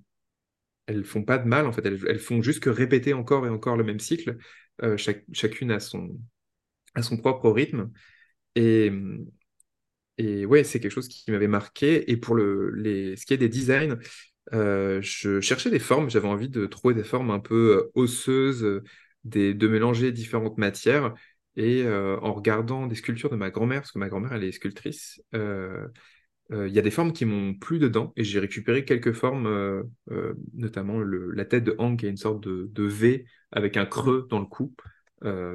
elles 0.87 1.03
font 1.03 1.23
pas 1.23 1.37
de 1.37 1.47
mal, 1.47 1.65
en 1.65 1.71
fait. 1.71 1.85
Elles, 1.85 2.19
font 2.19 2.41
juste 2.41 2.59
que 2.61 2.69
répéter 2.69 3.13
encore 3.13 3.45
et 3.45 3.49
encore 3.49 3.77
le 3.77 3.83
même 3.83 3.99
cycle. 3.99 4.37
Euh, 4.83 4.97
chacune 4.97 5.71
a 5.71 5.79
son, 5.79 6.17
à 6.93 7.01
son 7.01 7.17
propre 7.17 7.49
rythme. 7.49 7.91
Et, 8.55 8.91
et 10.17 10.45
ouais, 10.45 10.63
c'est 10.63 10.79
quelque 10.79 10.91
chose 10.91 11.07
qui 11.07 11.29
m'avait 11.31 11.47
marqué. 11.47 12.11
Et 12.11 12.17
pour 12.17 12.35
le, 12.35 12.71
les, 12.71 13.15
ce 13.15 13.25
qui 13.25 13.33
est 13.33 13.37
des 13.37 13.49
designs, 13.49 13.97
euh, 14.53 15.01
je 15.01 15.41
cherchais 15.41 15.69
des 15.69 15.79
formes. 15.79 16.09
J'avais 16.09 16.27
envie 16.27 16.49
de 16.49 16.65
trouver 16.65 16.93
des 16.93 17.03
formes 17.03 17.31
un 17.31 17.39
peu 17.39 17.91
osseuses, 17.95 18.81
des, 19.23 19.53
de 19.53 19.67
mélanger 19.67 20.11
différentes 20.11 20.57
matières. 20.57 21.13
Et 21.57 21.83
euh, 21.83 22.19
en 22.19 22.33
regardant 22.33 22.87
des 22.87 22.95
sculptures 22.95 23.29
de 23.29 23.35
ma 23.35 23.49
grand-mère, 23.49 23.81
parce 23.81 23.91
que 23.91 23.99
ma 23.99 24.09
grand-mère, 24.09 24.33
elle 24.33 24.43
est 24.43 24.51
sculptrice, 24.51 25.21
euh, 25.33 25.87
euh, 26.51 26.67
il 26.67 26.73
y 26.73 26.79
a 26.79 26.81
des 26.81 26.91
formes 26.91 27.13
qui 27.13 27.25
m'ont 27.25 27.53
plu 27.55 27.79
dedans. 27.79 28.13
Et 28.17 28.23
j'ai 28.23 28.39
récupéré 28.39 28.85
quelques 28.85 29.13
formes, 29.13 29.83
notamment 30.53 30.99
la 30.99 31.45
tête 31.45 31.63
de 31.63 31.75
Hank 31.77 31.99
qui 31.99 32.05
a 32.05 32.09
une 32.09 32.17
sorte 32.17 32.43
de, 32.43 32.69
de, 32.71 32.83
V 32.83 33.25
avec 33.51 33.77
un 33.77 33.85
creux 33.85 34.27
dans 34.29 34.39
le 34.39 34.45
cou. 34.45 34.75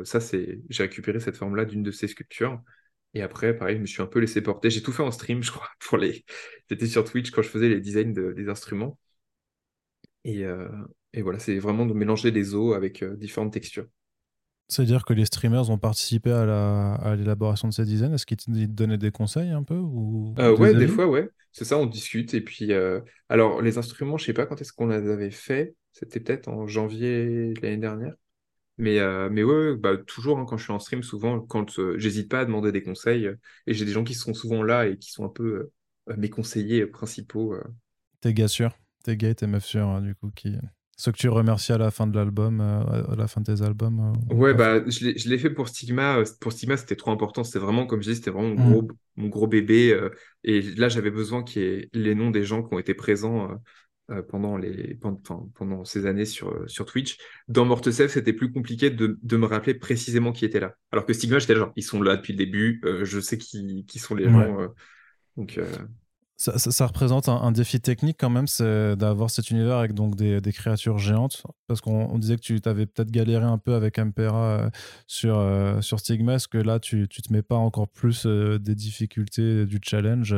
ça, 0.04 0.20
c'est, 0.20 0.60
j'ai 0.68 0.82
récupéré 0.84 1.20
cette 1.20 1.36
forme-là 1.36 1.64
d'une 1.64 1.82
de 1.82 1.90
ces 1.90 2.08
sculptures. 2.08 2.60
Et 3.14 3.22
après, 3.22 3.56
pareil, 3.56 3.76
je 3.76 3.80
me 3.80 3.86
suis 3.86 4.02
un 4.02 4.06
peu 4.06 4.20
laissé 4.20 4.40
porter. 4.40 4.70
J'ai 4.70 4.82
tout 4.82 4.92
fait 4.92 5.02
en 5.02 5.10
stream, 5.10 5.42
je 5.44 5.50
crois, 5.50 5.68
pour 5.80 5.98
les. 5.98 6.24
J'étais 6.68 6.86
sur 6.86 7.04
Twitch 7.04 7.30
quand 7.30 7.42
je 7.42 7.48
faisais 7.48 7.68
les 7.68 7.80
designs 7.80 8.12
des 8.12 8.48
instruments. 8.48 8.98
Et, 10.24 10.44
et 11.12 11.22
voilà, 11.22 11.38
c'est 11.38 11.58
vraiment 11.58 11.86
de 11.86 11.94
mélanger 11.94 12.30
les 12.30 12.54
os 12.54 12.74
avec 12.76 13.02
euh, 13.02 13.16
différentes 13.16 13.52
textures. 13.52 13.86
C'est-à-dire 14.68 15.04
que 15.04 15.12
les 15.12 15.24
streamers 15.24 15.68
ont 15.70 15.78
participé 15.78 16.30
à 16.30 17.14
l'élaboration 17.16 17.66
de 17.66 17.72
ces 17.72 17.84
designs? 17.84 18.12
Est-ce 18.14 18.24
qu'ils 18.24 18.36
te 18.36 18.50
donnaient 18.66 18.98
des 18.98 19.10
conseils 19.10 19.50
un 19.50 19.64
peu 19.64 19.74
ou 19.74 20.32
euh, 20.38 20.56
Ouais, 20.56 20.74
des 20.74 20.86
fois, 20.86 21.08
ouais. 21.08 21.28
C'est 21.50 21.64
ça, 21.64 21.76
on 21.76 21.86
discute. 21.86 22.34
Et 22.34 22.40
puis, 22.40 22.72
euh, 22.72 23.00
alors, 23.28 23.62
les 23.62 23.78
instruments, 23.78 24.16
je 24.16 24.26
sais 24.26 24.32
pas 24.32 24.46
quand 24.46 24.60
est-ce 24.60 24.72
qu'on 24.72 24.86
les 24.86 25.10
avait 25.10 25.32
fait. 25.32 25.74
C'était 25.92 26.20
peut-être 26.20 26.46
en 26.46 26.68
janvier 26.68 27.52
l'année 27.54 27.78
dernière. 27.78 28.14
Mais, 28.80 28.98
mais 29.30 29.42
ouais, 29.44 29.76
bah, 29.76 29.96
toujours 29.96 30.38
hein, 30.38 30.46
quand 30.48 30.56
je 30.56 30.64
suis 30.64 30.72
en 30.72 30.78
stream, 30.78 31.02
souvent, 31.02 31.40
quand 31.40 31.80
j'hésite 31.96 32.30
pas 32.30 32.40
à 32.40 32.44
demander 32.44 32.72
des 32.72 32.82
conseils. 32.82 33.30
et 33.66 33.74
j'ai 33.74 33.84
des 33.84 33.92
gens 33.92 34.04
qui 34.04 34.14
sont 34.14 34.34
souvent 34.34 34.62
là 34.62 34.86
et 34.86 34.96
qui 34.96 35.10
sont 35.10 35.24
un 35.24 35.30
peu 35.30 35.70
mes 36.16 36.30
conseillers 36.30 36.86
principaux. 36.86 37.54
T'es 38.20 38.34
gars 38.34 38.48
sûr? 38.48 38.76
T'es 39.04 39.16
gars 39.16 39.30
et 39.30 39.34
t'es 39.34 39.46
meuf 39.46 39.64
sûr, 39.64 39.86
hein, 39.86 40.02
du 40.02 40.14
coup, 40.14 40.30
qui 40.34 40.56
ceux 41.00 41.12
que 41.12 41.16
tu 41.16 41.30
remercies 41.30 41.72
à 41.72 41.78
la 41.78 41.90
fin 41.90 42.06
de 42.06 42.14
l'album, 42.14 42.60
euh, 42.60 43.10
à 43.10 43.16
la 43.16 43.26
fin 43.26 43.40
de 43.40 43.54
tes 43.54 43.62
albums 43.62 44.12
euh, 44.30 44.34
Ouais, 44.34 44.52
bah, 44.52 44.82
je 44.86 45.28
l'ai 45.30 45.38
fait 45.38 45.48
pour 45.48 45.66
Stigma. 45.66 46.18
Euh, 46.18 46.24
pour 46.42 46.52
Stigma, 46.52 46.76
c'était 46.76 46.94
trop 46.94 47.10
important. 47.10 47.42
C'était 47.42 47.58
vraiment, 47.58 47.86
comme 47.86 48.02
je 48.02 48.10
dis, 48.10 48.16
c'était 48.16 48.30
vraiment 48.30 48.54
mon, 48.54 48.66
mm. 48.66 48.70
gros, 48.70 48.88
mon 49.16 49.28
gros 49.28 49.46
bébé. 49.46 49.98
et 50.44 50.60
là, 50.60 50.90
j'avais 50.90 51.10
besoin 51.10 51.42
qu'il 51.42 51.62
y 51.62 51.64
ait 51.64 51.88
les 51.94 52.14
noms 52.14 52.30
des 52.30 52.44
gens 52.44 52.62
qui 52.62 52.74
ont 52.74 52.78
été 52.78 52.92
présents 52.92 53.48
pendant, 54.28 54.56
les, 54.56 54.94
pendant, 54.94 55.50
pendant 55.54 55.84
ces 55.84 56.06
années 56.06 56.24
sur, 56.24 56.64
sur 56.68 56.86
Twitch. 56.86 57.18
Dans 57.48 57.64
Mortesef, 57.64 58.12
c'était 58.12 58.32
plus 58.32 58.52
compliqué 58.52 58.90
de, 58.90 59.18
de, 59.22 59.36
me 59.36 59.46
rappeler 59.46 59.74
précisément 59.74 60.32
qui 60.32 60.44
était 60.44 60.60
là. 60.60 60.74
Alors 60.92 61.06
que 61.06 61.12
Stigma, 61.12 61.38
j'étais 61.38 61.56
genre, 61.56 61.72
ils 61.76 61.82
sont 61.82 62.02
là 62.02 62.16
depuis 62.16 62.32
le 62.32 62.38
début. 62.38 62.80
je 63.02 63.20
sais 63.20 63.38
qui, 63.38 63.84
qui 63.86 63.98
sont 63.98 64.14
les 64.14 64.28
gens. 64.28 64.68
donc. 65.36 65.58
Ça, 66.40 66.86
représente 66.86 67.28
un, 67.28 67.52
défi 67.52 67.82
technique 67.82 68.16
quand 68.18 68.30
même, 68.30 68.46
c'est 68.46 68.96
d'avoir 68.96 69.28
cet 69.28 69.50
univers 69.50 69.76
avec 69.76 69.92
donc 69.92 70.16
des, 70.16 70.40
créatures 70.54 70.96
géantes. 70.96 71.42
Parce 71.66 71.82
qu'on 71.82 72.16
disait 72.16 72.36
que 72.36 72.40
tu 72.40 72.58
avais 72.64 72.86
peut-être 72.86 73.10
galéré 73.10 73.44
un 73.44 73.58
peu 73.58 73.74
avec 73.74 73.98
Impera 73.98 74.60
euh, 74.60 74.70
sur, 75.06 75.38
euh, 75.38 75.82
sur 75.82 76.00
Stigma. 76.00 76.36
Est-ce 76.36 76.48
que 76.48 76.56
là, 76.56 76.80
tu, 76.80 77.08
tu 77.08 77.20
te 77.20 77.30
mets 77.30 77.42
pas 77.42 77.56
encore 77.56 77.88
plus 77.88 78.24
euh, 78.24 78.58
des 78.58 78.74
difficultés 78.74 79.66
du 79.66 79.80
challenge 79.82 80.34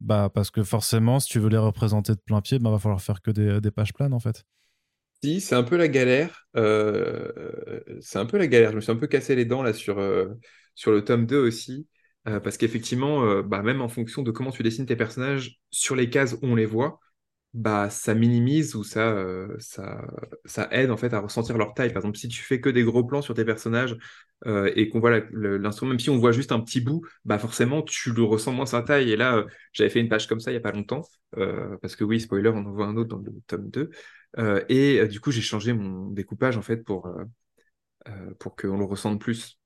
bah, 0.00 0.30
Parce 0.32 0.50
que 0.50 0.62
forcément, 0.62 1.20
si 1.20 1.28
tu 1.28 1.38
veux 1.38 1.48
les 1.48 1.58
représenter 1.58 2.12
de 2.12 2.20
plein 2.20 2.40
pied, 2.40 2.58
bah, 2.58 2.70
va 2.70 2.78
falloir 2.78 3.00
faire 3.00 3.20
que 3.20 3.30
des, 3.30 3.60
des, 3.60 3.70
pages 3.70 3.92
planes 3.92 4.14
en 4.14 4.20
fait. 4.20 4.44
Si, 5.22 5.40
c'est 5.40 5.54
un 5.54 5.62
peu 5.62 5.76
la 5.76 5.88
galère. 5.88 6.46
c'est 6.54 8.18
un 8.18 8.26
peu 8.26 8.38
la 8.38 8.46
galère. 8.46 8.70
Je 8.70 8.76
me 8.76 8.80
suis 8.80 8.92
un 8.92 8.96
peu 8.96 9.06
cassé 9.06 9.34
les 9.34 9.44
dents 9.44 9.62
là 9.62 9.72
sur, 9.72 10.02
sur 10.74 10.92
le 10.92 11.04
tome 11.04 11.26
2 11.26 11.38
aussi. 11.38 11.86
Euh, 12.28 12.40
parce 12.40 12.56
qu'effectivement, 12.58 13.24
euh, 13.24 13.42
bah, 13.42 13.62
même 13.62 13.80
en 13.80 13.88
fonction 13.88 14.22
de 14.22 14.30
comment 14.30 14.50
tu 14.50 14.62
dessines 14.62 14.86
tes 14.86 14.96
personnages, 14.96 15.58
sur 15.70 15.96
les 15.96 16.10
cases 16.10 16.36
on 16.42 16.54
les 16.54 16.66
voit, 16.66 17.00
bah, 17.52 17.90
ça 17.90 18.14
minimise 18.14 18.74
ou 18.76 18.84
ça, 18.84 19.10
euh, 19.10 19.56
ça, 19.58 20.02
ça 20.44 20.68
aide 20.70 20.90
en 20.90 20.96
fait 20.96 21.12
à 21.12 21.20
ressentir 21.20 21.58
leur 21.58 21.74
taille. 21.74 21.90
Par 21.92 21.98
exemple, 22.02 22.18
si 22.18 22.28
tu 22.28 22.42
fais 22.42 22.60
que 22.60 22.68
des 22.70 22.84
gros 22.84 23.04
plans 23.04 23.22
sur 23.22 23.34
tes 23.34 23.44
personnages 23.44 23.96
et 24.74 24.88
qu'on 24.88 25.00
voit 25.00 25.20
l'instrument, 25.32 25.90
même 25.90 25.98
si 25.98 26.08
on 26.08 26.16
voit 26.16 26.32
juste 26.32 26.50
un 26.50 26.60
petit 26.60 26.80
bout, 26.80 27.02
bah 27.26 27.38
forcément 27.38 27.82
tu 27.82 28.10
le 28.10 28.22
ressens 28.22 28.52
moins 28.52 28.64
sa 28.64 28.80
taille. 28.80 29.10
Et 29.12 29.16
là, 29.16 29.44
j'avais 29.74 29.90
fait 29.90 30.00
une 30.00 30.08
page 30.08 30.26
comme 30.28 30.40
ça 30.40 30.50
il 30.50 30.54
n'y 30.54 30.58
a 30.58 30.62
pas 30.62 30.72
longtemps, 30.72 31.02
parce 31.82 31.94
que 31.94 32.04
oui, 32.04 32.20
spoiler, 32.20 32.48
on 32.48 32.64
en 32.64 32.72
voit 32.72 32.86
un 32.86 32.96
autre 32.96 33.10
dans 33.10 33.18
le 33.18 33.32
tome 33.46 33.68
2. 33.68 33.90
et 34.70 35.06
du 35.08 35.20
coup, 35.20 35.30
j'ai 35.30 35.42
changé 35.42 35.74
mon 35.74 36.08
découpage 36.10 36.56
en 36.56 36.62
fait 36.62 36.78
pour, 36.78 37.06
pour 38.38 38.56
qu'on 38.56 38.78
le 38.78 38.84
ressente 38.84 39.20
plus. 39.20 39.58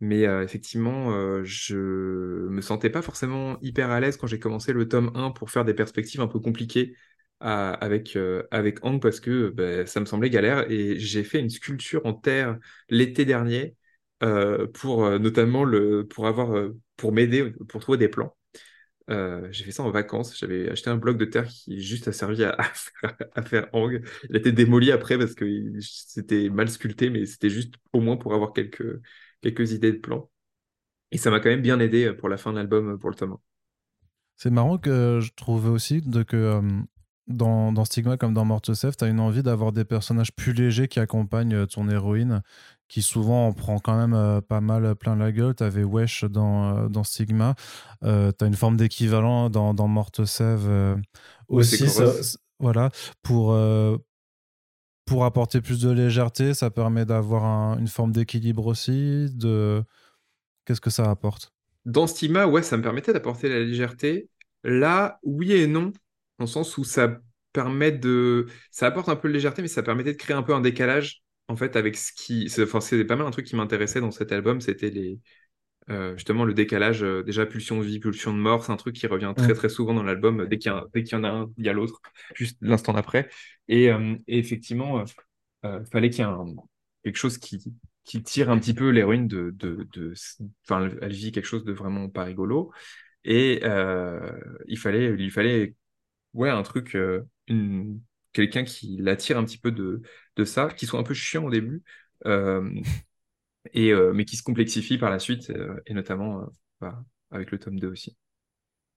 Mais 0.00 0.26
euh, 0.26 0.44
effectivement, 0.44 1.12
euh, 1.14 1.42
je 1.44 1.76
me 1.76 2.60
sentais 2.62 2.90
pas 2.90 3.02
forcément 3.02 3.58
hyper 3.62 3.90
à 3.90 4.00
l'aise 4.00 4.16
quand 4.18 4.28
j'ai 4.28 4.40
commencé 4.40 4.72
le 4.72 4.88
tome 4.88 5.12
1 5.14 5.30
pour 5.32 5.50
faire 5.50 5.64
des 5.64 5.74
perspectives 5.74 6.20
un 6.20 6.28
peu 6.28 6.40
compliquées 6.40 6.96
avec, 7.42 8.16
euh, 8.16 8.44
avec 8.50 8.84
Hank 8.84 9.02
parce 9.02 9.20
que 9.20 9.50
bah, 9.50 9.86
ça 9.86 10.00
me 10.00 10.06
semblait 10.06 10.30
galère. 10.30 10.70
Et 10.70 10.98
j'ai 10.98 11.24
fait 11.24 11.40
une 11.40 11.50
sculpture 11.50 12.04
en 12.04 12.14
terre 12.14 12.58
l'été 12.88 13.24
dernier 13.24 13.76
pour 14.74 15.10
notamment 15.18 15.64
le, 15.64 16.06
pour 16.06 16.28
avoir 16.28 16.70
pour 16.96 17.12
m'aider 17.12 17.52
pour 17.68 17.80
trouver 17.80 17.98
des 17.98 18.08
plans. 18.08 18.36
j'ai 19.08 19.64
fait 19.64 19.72
ça 19.72 19.82
en 19.82 19.90
vacances. 19.90 20.38
J'avais 20.38 20.70
acheté 20.70 20.90
un 20.90 20.96
bloc 20.96 21.18
de 21.18 21.24
terre 21.24 21.46
qui 21.46 21.82
juste 21.82 22.08
a 22.08 22.12
servi 22.12 22.44
à, 22.44 22.56
faire, 23.44 23.66
à 23.72 23.76
Hang. 23.76 24.02
Il 24.30 24.36
a 24.36 24.38
été 24.38 24.52
démoli 24.52 24.92
après 24.92 25.18
parce 25.18 25.34
que 25.34 25.44
c'était 25.80 26.48
mal 26.50 26.68
sculpté, 26.68 27.10
mais 27.10 27.26
c'était 27.26 27.50
juste 27.50 27.74
au 27.92 28.00
moins 28.00 28.16
pour 28.16 28.34
avoir 28.34 28.52
quelques, 28.52 29.00
quelques 29.42 29.72
idées 29.72 29.92
de 29.92 29.98
plans. 29.98 30.30
Et 31.12 31.18
ça 31.18 31.30
m'a 31.30 31.40
quand 31.40 31.50
même 31.50 31.62
bien 31.62 31.78
aidé 31.78 32.06
euh, 32.06 32.16
pour 32.16 32.28
la 32.28 32.38
fin 32.38 32.50
de 32.50 32.56
l'album, 32.56 32.94
euh, 32.94 32.96
pour 32.96 33.10
le 33.10 33.14
tome 33.14 33.36
C'est 34.36 34.50
marrant 34.50 34.78
que 34.78 35.20
je 35.20 35.30
trouvais 35.36 35.68
aussi 35.68 36.02
que 36.02 36.36
euh, 36.36 36.62
dans, 37.32 37.72
dans, 37.72 37.84
Stigma 37.84 38.16
comme 38.16 38.34
dans 38.34 38.44
Mortosef, 38.44 38.96
tu 38.96 39.04
as 39.04 39.08
une 39.08 39.20
envie 39.20 39.42
d'avoir 39.42 39.72
des 39.72 39.84
personnages 39.84 40.32
plus 40.32 40.52
légers 40.52 40.88
qui 40.88 41.00
accompagnent 41.00 41.66
ton 41.66 41.88
héroïne, 41.88 42.42
qui 42.88 43.02
souvent 43.02 43.48
en 43.48 43.52
prend 43.52 43.78
quand 43.78 44.06
même 44.06 44.40
pas 44.42 44.60
mal 44.60 44.94
plein 44.94 45.16
la 45.16 45.32
gueule. 45.32 45.54
Tu 45.54 45.64
avais 45.64 45.84
Wesh 45.84 46.24
dans, 46.24 46.88
dans 46.88 47.04
Stigma, 47.04 47.54
tu 48.02 48.08
as 48.08 48.46
une 48.46 48.54
forme 48.54 48.76
d'équivalent 48.76 49.50
dans, 49.50 49.74
dans 49.74 49.88
Mortosef 49.88 50.60
aussi. 51.48 51.84
voilà, 52.58 52.90
pour, 53.22 53.56
pour 55.04 55.24
apporter 55.24 55.60
plus 55.60 55.80
de 55.80 55.90
légèreté, 55.90 56.54
ça 56.54 56.70
permet 56.70 57.04
d'avoir 57.04 57.78
une 57.78 57.88
forme 57.88 58.12
d'équilibre 58.12 58.66
aussi. 58.66 59.26
De... 59.34 59.82
Qu'est-ce 60.64 60.80
que 60.80 60.90
ça 60.90 61.10
apporte? 61.10 61.52
Dans 61.84 62.06
Stima, 62.06 62.46
ouais, 62.46 62.62
ça 62.62 62.76
me 62.76 62.82
permettait 62.82 63.12
d'apporter 63.12 63.48
la 63.48 63.58
légèreté. 63.58 64.28
Là, 64.64 65.18
oui 65.24 65.52
et 65.52 65.66
non, 65.66 65.92
dans 66.42 66.46
le 66.46 66.50
sens 66.50 66.76
où 66.76 66.84
ça 66.84 67.20
permet 67.52 67.92
de. 67.92 68.46
Ça 68.72 68.86
apporte 68.86 69.08
un 69.08 69.16
peu 69.16 69.28
de 69.28 69.32
légèreté, 69.34 69.62
mais 69.62 69.68
ça 69.68 69.82
permettait 69.82 70.12
de 70.12 70.18
créer 70.18 70.36
un 70.36 70.42
peu 70.42 70.54
un 70.54 70.60
décalage, 70.60 71.22
en 71.46 71.54
fait, 71.56 71.76
avec 71.76 71.96
ce 71.96 72.12
qui. 72.12 72.48
Enfin, 72.60 72.80
c'est 72.80 73.04
pas 73.04 73.14
mal 73.14 73.26
un 73.26 73.30
truc 73.30 73.46
qui 73.46 73.54
m'intéressait 73.54 74.00
dans 74.00 74.10
cet 74.10 74.32
album, 74.32 74.60
c'était 74.60 74.90
les, 74.90 75.20
euh, 75.88 76.14
justement, 76.16 76.44
le 76.44 76.52
décalage, 76.52 77.04
euh, 77.04 77.22
déjà 77.22 77.46
pulsion 77.46 77.78
de 77.78 77.84
vie, 77.84 78.00
pulsion 78.00 78.32
de 78.32 78.38
mort, 78.38 78.64
c'est 78.64 78.72
un 78.72 78.76
truc 78.76 78.96
qui 78.96 79.06
revient 79.06 79.32
très 79.36 79.54
très 79.54 79.68
souvent 79.68 79.94
dans 79.94 80.02
l'album. 80.02 80.46
Dès 80.48 80.58
qu'il 80.58 80.72
y, 80.72 81.00
y, 81.00 81.14
en 81.14 81.24
a 81.24 81.28
un, 81.28 81.50
il 81.58 81.64
y 81.64 81.68
a 81.68 81.72
l'autre, 81.72 82.00
juste 82.34 82.58
l'instant 82.60 82.92
d'après. 82.92 83.28
Et, 83.68 83.92
euh, 83.92 84.16
effectivement, 84.26 85.04
il 85.62 85.86
fallait 85.92 86.10
qu'il 86.10 86.24
y 86.24 86.28
ait 86.28 86.32
quelque 87.04 87.16
chose 87.16 87.38
qui, 87.38 87.62
qui 88.02 88.22
tire 88.24 88.50
un 88.50 88.58
petit 88.58 88.74
peu 88.74 88.88
l'héroïne 88.90 89.28
de, 89.28 89.50
de, 89.52 90.14
elle 91.00 91.12
vit 91.12 91.30
quelque 91.30 91.46
chose 91.46 91.64
de 91.64 91.72
vraiment 91.72 92.08
pas 92.08 92.24
rigolo. 92.24 92.72
Et 93.24 93.62
il 94.66 94.78
fallait, 94.78 95.14
il 95.16 95.30
fallait 95.30 95.76
ouais, 96.34 96.50
un 96.50 96.62
truc, 96.62 96.96
une, 97.48 98.00
quelqu'un 98.32 98.64
qui 98.64 98.96
l'attire 98.98 99.38
un 99.38 99.44
petit 99.44 99.58
peu 99.58 99.72
de, 99.72 100.02
de 100.36 100.44
ça, 100.44 100.68
qui 100.68 100.86
soit 100.86 101.00
un 101.00 101.04
peu 101.04 101.14
chiant 101.14 101.44
au 101.44 101.50
début 101.50 101.82
et, 103.72 103.92
euh, 103.92 104.12
mais 104.14 104.24
qui 104.24 104.36
se 104.36 104.42
complexifie 104.42 104.98
par 104.98 105.10
la 105.10 105.18
suite, 105.18 105.50
euh, 105.50 105.80
et 105.86 105.94
notamment 105.94 106.40
euh, 106.40 106.46
bah, 106.80 107.04
avec 107.30 107.50
le 107.50 107.58
tome 107.58 107.78
2 107.78 107.88
aussi. 107.88 108.16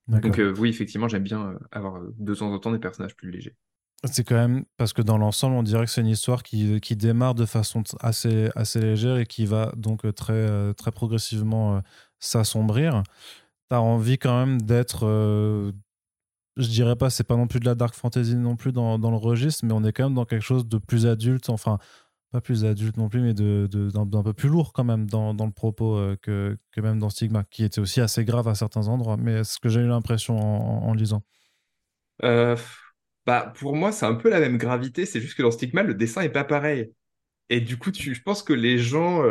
Donc 0.08 0.40
oui, 0.56 0.68
effectivement, 0.68 1.08
j'aime 1.08 1.24
bien 1.24 1.58
avoir 1.72 2.00
de 2.16 2.34
temps 2.34 2.52
en 2.52 2.58
temps 2.60 2.70
des 2.70 2.78
personnages 2.78 3.16
plus 3.16 3.32
légers. 3.32 3.56
C'est 4.04 4.22
quand 4.22 4.36
même 4.36 4.64
parce 4.76 4.92
que 4.92 5.02
dans 5.02 5.18
l'ensemble, 5.18 5.56
on 5.56 5.64
dirait 5.64 5.84
que 5.84 5.90
c'est 5.90 6.00
une 6.00 6.06
histoire 6.06 6.44
qui, 6.44 6.80
qui, 6.80 6.94
démarre 6.94 7.34
de 7.34 7.44
façon 7.44 7.82
assez, 7.98 8.48
assez 8.54 8.78
légère 8.78 9.16
et 9.16 9.26
qui 9.26 9.46
va 9.46 9.72
donc 9.76 10.02
très, 10.14 10.74
très 10.74 10.92
progressivement 10.92 11.82
s'assombrir. 12.20 13.02
Tu 13.68 13.74
as 13.74 13.80
envie 13.80 14.16
quand 14.16 14.46
même 14.46 14.62
d'être 14.62 15.72
je 16.56 16.68
dirais 16.68 16.96
pas, 16.96 17.10
c'est 17.10 17.24
pas 17.24 17.36
non 17.36 17.46
plus 17.46 17.60
de 17.60 17.66
la 17.66 17.74
dark 17.74 17.94
fantasy 17.94 18.34
non 18.36 18.56
plus 18.56 18.72
dans, 18.72 18.98
dans, 18.98 19.10
le 19.10 19.16
registre, 19.16 19.64
mais 19.64 19.72
on 19.72 19.84
est 19.84 19.92
quand 19.92 20.04
même 20.04 20.14
dans 20.14 20.24
quelque 20.24 20.42
chose 20.42 20.66
de 20.66 20.78
plus 20.78 21.06
adulte. 21.06 21.50
Enfin, 21.50 21.78
pas 22.32 22.40
plus 22.40 22.64
adulte 22.64 22.96
non 22.96 23.08
plus, 23.08 23.20
mais 23.20 23.34
de, 23.34 23.68
d'un, 23.70 24.22
peu 24.22 24.32
plus 24.32 24.48
lourd 24.48 24.72
quand 24.72 24.84
même 24.84 25.08
dans, 25.08 25.34
dans 25.34 25.46
le 25.46 25.52
propos 25.52 25.96
que, 26.22 26.56
que, 26.72 26.80
même 26.80 26.98
dans 26.98 27.10
Stigma, 27.10 27.44
qui 27.44 27.64
était 27.64 27.80
aussi 27.80 28.00
assez 28.00 28.24
grave 28.24 28.48
à 28.48 28.54
certains 28.54 28.88
endroits, 28.88 29.16
mais 29.16 29.44
c'est 29.44 29.54
ce 29.54 29.60
que 29.60 29.68
j'ai 29.68 29.80
eu 29.80 29.86
l'impression 29.86 30.36
en, 30.38 30.94
lisant? 30.94 31.22
bah, 32.22 33.52
pour 33.56 33.74
moi, 33.74 33.92
c'est 33.92 34.06
un 34.06 34.14
peu 34.14 34.30
la 34.30 34.40
même 34.40 34.56
gravité, 34.56 35.04
c'est 35.04 35.20
juste 35.20 35.36
que 35.36 35.42
dans 35.42 35.50
Stigma, 35.50 35.82
le 35.82 35.94
dessin 35.94 36.22
est 36.22 36.30
pas 36.30 36.44
pareil. 36.44 36.92
Et 37.48 37.60
du 37.60 37.78
coup, 37.78 37.90
tu, 37.90 38.14
je 38.14 38.22
pense 38.22 38.42
que 38.42 38.52
les 38.52 38.78
gens. 38.78 39.22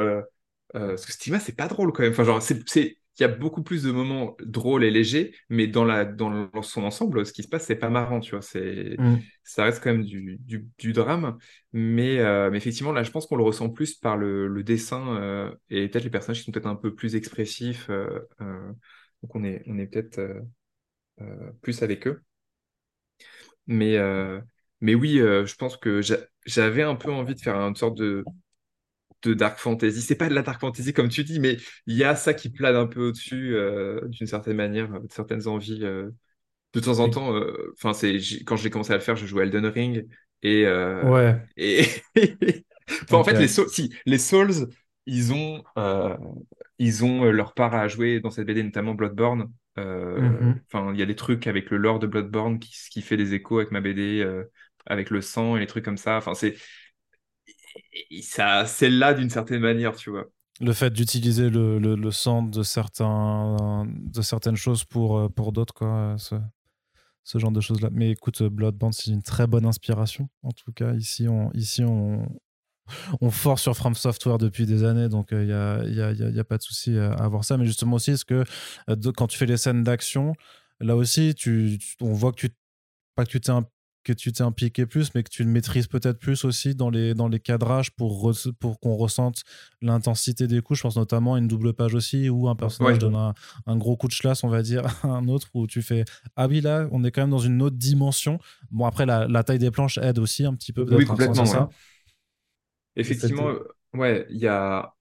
parce 0.74 1.06
que 1.06 1.12
Stigma, 1.12 1.40
c'est 1.40 1.56
pas 1.56 1.68
drôle 1.68 1.92
quand 1.92 2.04
même. 2.04 2.12
Enfin, 2.12 2.24
genre, 2.24 2.42
c'est, 2.42 2.98
il 3.18 3.22
y 3.22 3.26
a 3.26 3.30
beaucoup 3.30 3.64
plus 3.64 3.84
de 3.84 3.92
moments 3.92 4.36
drôles 4.42 4.84
et 4.84 4.92
légers, 4.92 5.34
mais 5.50 5.68
dans, 5.68 5.86
la, 5.86 6.04
dans 6.04 6.50
son 6.62 6.84
ensemble, 6.84 7.26
ce 7.26 7.32
qui 7.32 7.44
se 7.44 7.48
passe, 7.48 7.66
c'est 7.66 7.78
pas 7.78 7.90
marrant, 7.90 8.20
tu 8.20 8.32
vois. 8.32 8.42
C'est, 8.42 8.96
mm. 8.98 9.20
Ça 9.44 9.64
reste 9.64 9.82
quand 9.82 9.92
même 9.92 10.04
du, 10.04 10.40
du, 10.78 10.94
drame. 10.94 11.38
Mais, 11.72 12.20
euh, 12.20 12.50
mais, 12.52 12.58
effectivement, 12.58 12.92
là, 12.92 13.04
je 13.04 13.12
pense 13.12 13.26
qu'on 13.26 13.38
le 13.38 13.44
ressent 13.44 13.70
plus 13.70 13.96
par 13.96 14.18
le, 14.18 14.48
le 14.48 14.64
dessin 14.64 15.18
euh, 15.18 15.56
et 15.70 15.88
peut-être 15.88 16.04
les 16.04 16.10
personnages 16.10 16.40
qui 16.40 16.46
sont 16.46 16.52
peut-être 16.52 16.68
un 16.68 16.76
peu 16.76 16.94
plus 16.94 17.16
expressifs. 17.16 17.90
Euh, 17.90 18.20
donc, 19.24 19.34
on 19.36 19.44
est, 19.46 19.64
on 19.68 19.78
est 19.78 19.88
peut-être 19.88 20.22
plus 21.62 21.84
avec 21.84 22.08
eux. 22.08 22.22
Mais, 23.68 23.98
mais 24.82 24.94
oui, 24.94 25.18
je 25.20 25.56
pense 25.56 25.78
que 25.78 26.02
j'avais 26.46 26.84
un 26.84 26.96
peu 26.96 27.12
envie 27.12 27.36
de 27.36 27.40
faire 27.40 27.56
une 27.56 27.76
sorte 27.76 27.98
de 27.98 28.26
de 29.24 29.34
dark 29.34 29.58
fantasy. 29.60 30.02
C'est 30.02 30.16
pas 30.16 30.30
de 30.30 30.34
la 30.34 30.42
dark 30.42 30.60
fantasy 30.60 30.94
comme 30.94 31.10
tu 31.10 31.24
dis, 31.24 31.40
mais 31.40 31.58
il 31.88 31.96
y 31.96 32.04
a 32.04 32.16
ça 32.16 32.34
qui 32.34 32.50
plane 32.50 32.76
un 32.76 32.88
peu 32.88 33.08
au-dessus 33.08 33.56
euh, 33.56 34.02
d'une 34.08 34.28
certaine 34.28 34.56
manière, 34.56 34.90
de 34.90 35.12
certaines 35.12 35.48
envies. 35.48 35.84
Euh, 35.84 36.10
de 36.74 36.80
temps 36.82 37.00
en 37.00 37.10
temps, 37.10 37.34
euh, 37.34 37.74
enfin 37.78 37.94
c'est 37.94 38.18
quand 38.46 38.58
j'ai 38.58 38.70
commencé 38.70 38.92
à 38.92 38.96
le 38.96 39.02
faire, 39.02 39.16
je 39.16 39.26
jouais 39.26 39.44
Elden 39.44 39.66
Ring 39.66 40.08
et 40.44 40.68
ouais. 40.68 41.42
Et 41.56 41.86
en 43.12 43.24
fait 43.24 43.40
les 43.40 43.48
si 43.48 43.96
les 44.06 44.18
Souls, 44.18 44.68
ils 45.06 45.32
ont 45.34 45.64
ils 46.78 47.06
ont 47.06 47.24
leur 47.32 47.54
part 47.54 47.74
à 47.76 47.88
jouer 47.88 48.20
dans 48.20 48.30
cette 48.30 48.46
BD, 48.46 48.62
notamment 48.62 48.94
Bloodborne. 48.94 49.52
Mm-hmm. 49.78 50.56
Enfin, 50.68 50.92
il 50.94 51.00
y 51.00 51.04
a 51.04 51.06
des 51.06 51.16
trucs 51.16 51.48
avec 51.48 51.70
le 51.70 51.78
lore 51.78 52.00
de 52.00 52.08
Bloodborne 52.08 52.60
qui, 52.60 52.74
qui 52.92 53.02
fait 53.02 53.18
des 53.18 53.34
échos 53.34 53.60
avec 53.60 53.72
ma 53.72 53.80
BD, 53.80 54.30
avec 54.86 55.10
le 55.12 55.22
sang 55.22 55.56
et 55.56 55.62
les 55.62 55.68
trucs 55.68 55.86
comme 55.86 55.98
ça. 55.98 56.18
Enfin, 56.18 56.34
c'est 56.34 56.56
ça, 58.22 58.66
c'est 58.66 58.90
là 58.90 59.14
d'une 59.14 59.30
certaine 59.30 59.62
manière, 59.62 59.96
tu 59.96 60.10
vois. 60.10 60.26
Le 60.62 60.72
fait 60.72 60.92
d'utiliser 60.92 61.50
le, 61.50 61.80
le, 61.80 62.12
sang 62.12 62.44
de, 62.44 62.64
certains, 62.64 63.86
de 63.88 64.22
certaines 64.22 64.56
choses 64.56 64.86
pour, 64.86 65.18
euh, 65.18 65.30
pour 65.30 65.52
d'autres, 65.52 65.74
quoi, 65.74 66.16
ce, 66.18 67.38
genre 67.38 67.52
de 67.52 67.60
choses-là. 67.60 67.90
Mais 67.92 68.12
écoute, 68.12 68.42
Bloodborne, 68.44 68.94
c'est 68.94 69.12
une 69.12 69.24
très 69.24 69.48
bonne 69.48 69.66
inspiration. 69.66 70.30
En 70.44 70.52
tout 70.52 70.72
cas, 70.72 70.94
ici, 70.94 71.28
on, 71.28 71.52
ici, 71.52 71.84
on, 71.84 72.26
on 73.22 73.32
force 73.32 73.64
sur 73.64 73.76
From 73.76 73.96
Software 73.96 74.38
depuis 74.38 74.66
des 74.66 74.84
années, 74.84 75.10
donc 75.10 75.28
il 75.32 75.52
euh, 75.52 76.32
n'y 76.32 76.40
a, 76.40 76.44
pas 76.44 76.58
de 76.58 76.64
souci 76.64 76.98
à, 76.98 77.14
avoir 77.14 77.44
ça. 77.44 77.58
Mais 77.58 77.66
justement 77.66 77.98
aussi, 77.98 78.12
est-ce 78.12 78.26
que 78.26 78.44
euh, 78.90 79.12
quand 79.16 79.28
tu 79.28 79.38
fais 79.38 79.46
les 79.46 79.58
scènes 79.58 79.84
d'action, 79.84 80.36
là 80.80 80.96
aussi, 80.96 81.36
tu, 81.36 81.80
on 82.00 82.14
voit 82.14 82.32
que 82.32 82.48
tu 82.48 82.50
pas 83.16 83.26
que 83.26 83.32
tu 83.32 83.40
t'es 83.40 83.52
un 83.52 83.66
que 84.06 84.14
tu 84.14 84.32
t'es 84.32 84.44
impliqué 84.44 84.86
plus, 84.86 85.14
mais 85.16 85.24
que 85.24 85.30
tu 85.30 85.44
le 85.44 85.50
maîtrises 85.50 85.88
peut-être 85.88 86.20
plus 86.20 86.46
aussi 86.46 86.76
dans 86.76 86.90
les, 86.90 87.14
dans 87.16 87.28
les 87.28 87.40
cadrages 87.40 87.92
pour, 87.92 88.32
pour 88.60 88.80
qu'on 88.80 88.96
ressente 88.96 89.44
l'intensité 89.82 90.48
des 90.48 90.62
coups. 90.62 90.78
Je 90.78 90.84
pense 90.84 90.96
notamment 90.96 91.34
à 91.34 91.40
une 91.40 91.48
double 91.48 91.74
page 91.74 91.96
aussi 91.96 92.30
où 92.30 92.48
un 92.48 92.56
personnage 92.56 93.00
donne 93.00 93.16
un, 93.16 93.78
gros 93.78 93.98
coup 93.98 94.08
de 94.08 94.14
chlasse, 94.14 94.44
on 94.44 94.48
va 94.48 94.62
dire, 94.62 94.86
à 95.04 95.08
un 95.08 95.28
autre, 95.28 95.50
où 95.56 95.66
tu 95.68 95.82
fais 95.82 96.06
Ah 96.36 96.48
oui, 96.48 96.62
là, 96.62 96.88
on 96.92 97.04
est 97.04 97.12
quand 97.12 97.22
même 97.22 97.32
dans 97.32 97.40
une 97.40 97.62
autre 97.62 97.78
dimension. 97.78 98.40
Bon, 98.70 98.86
après, 98.86 99.06
la, 99.06 99.44
taille 99.44 99.60
des 99.60 99.72
planches 99.72 99.98
aide 99.98 100.20
aussi 100.20 100.46
un 100.46 100.54
petit 100.54 100.72
peu. 100.72 100.86
Oui, 100.90 101.06
complètement. 101.06 101.46
Ça. 101.46 101.70
Effectivement, 102.96 103.52
ouais, 103.94 104.28
il 104.30 104.38
y 104.38 104.48
a 104.48 104.94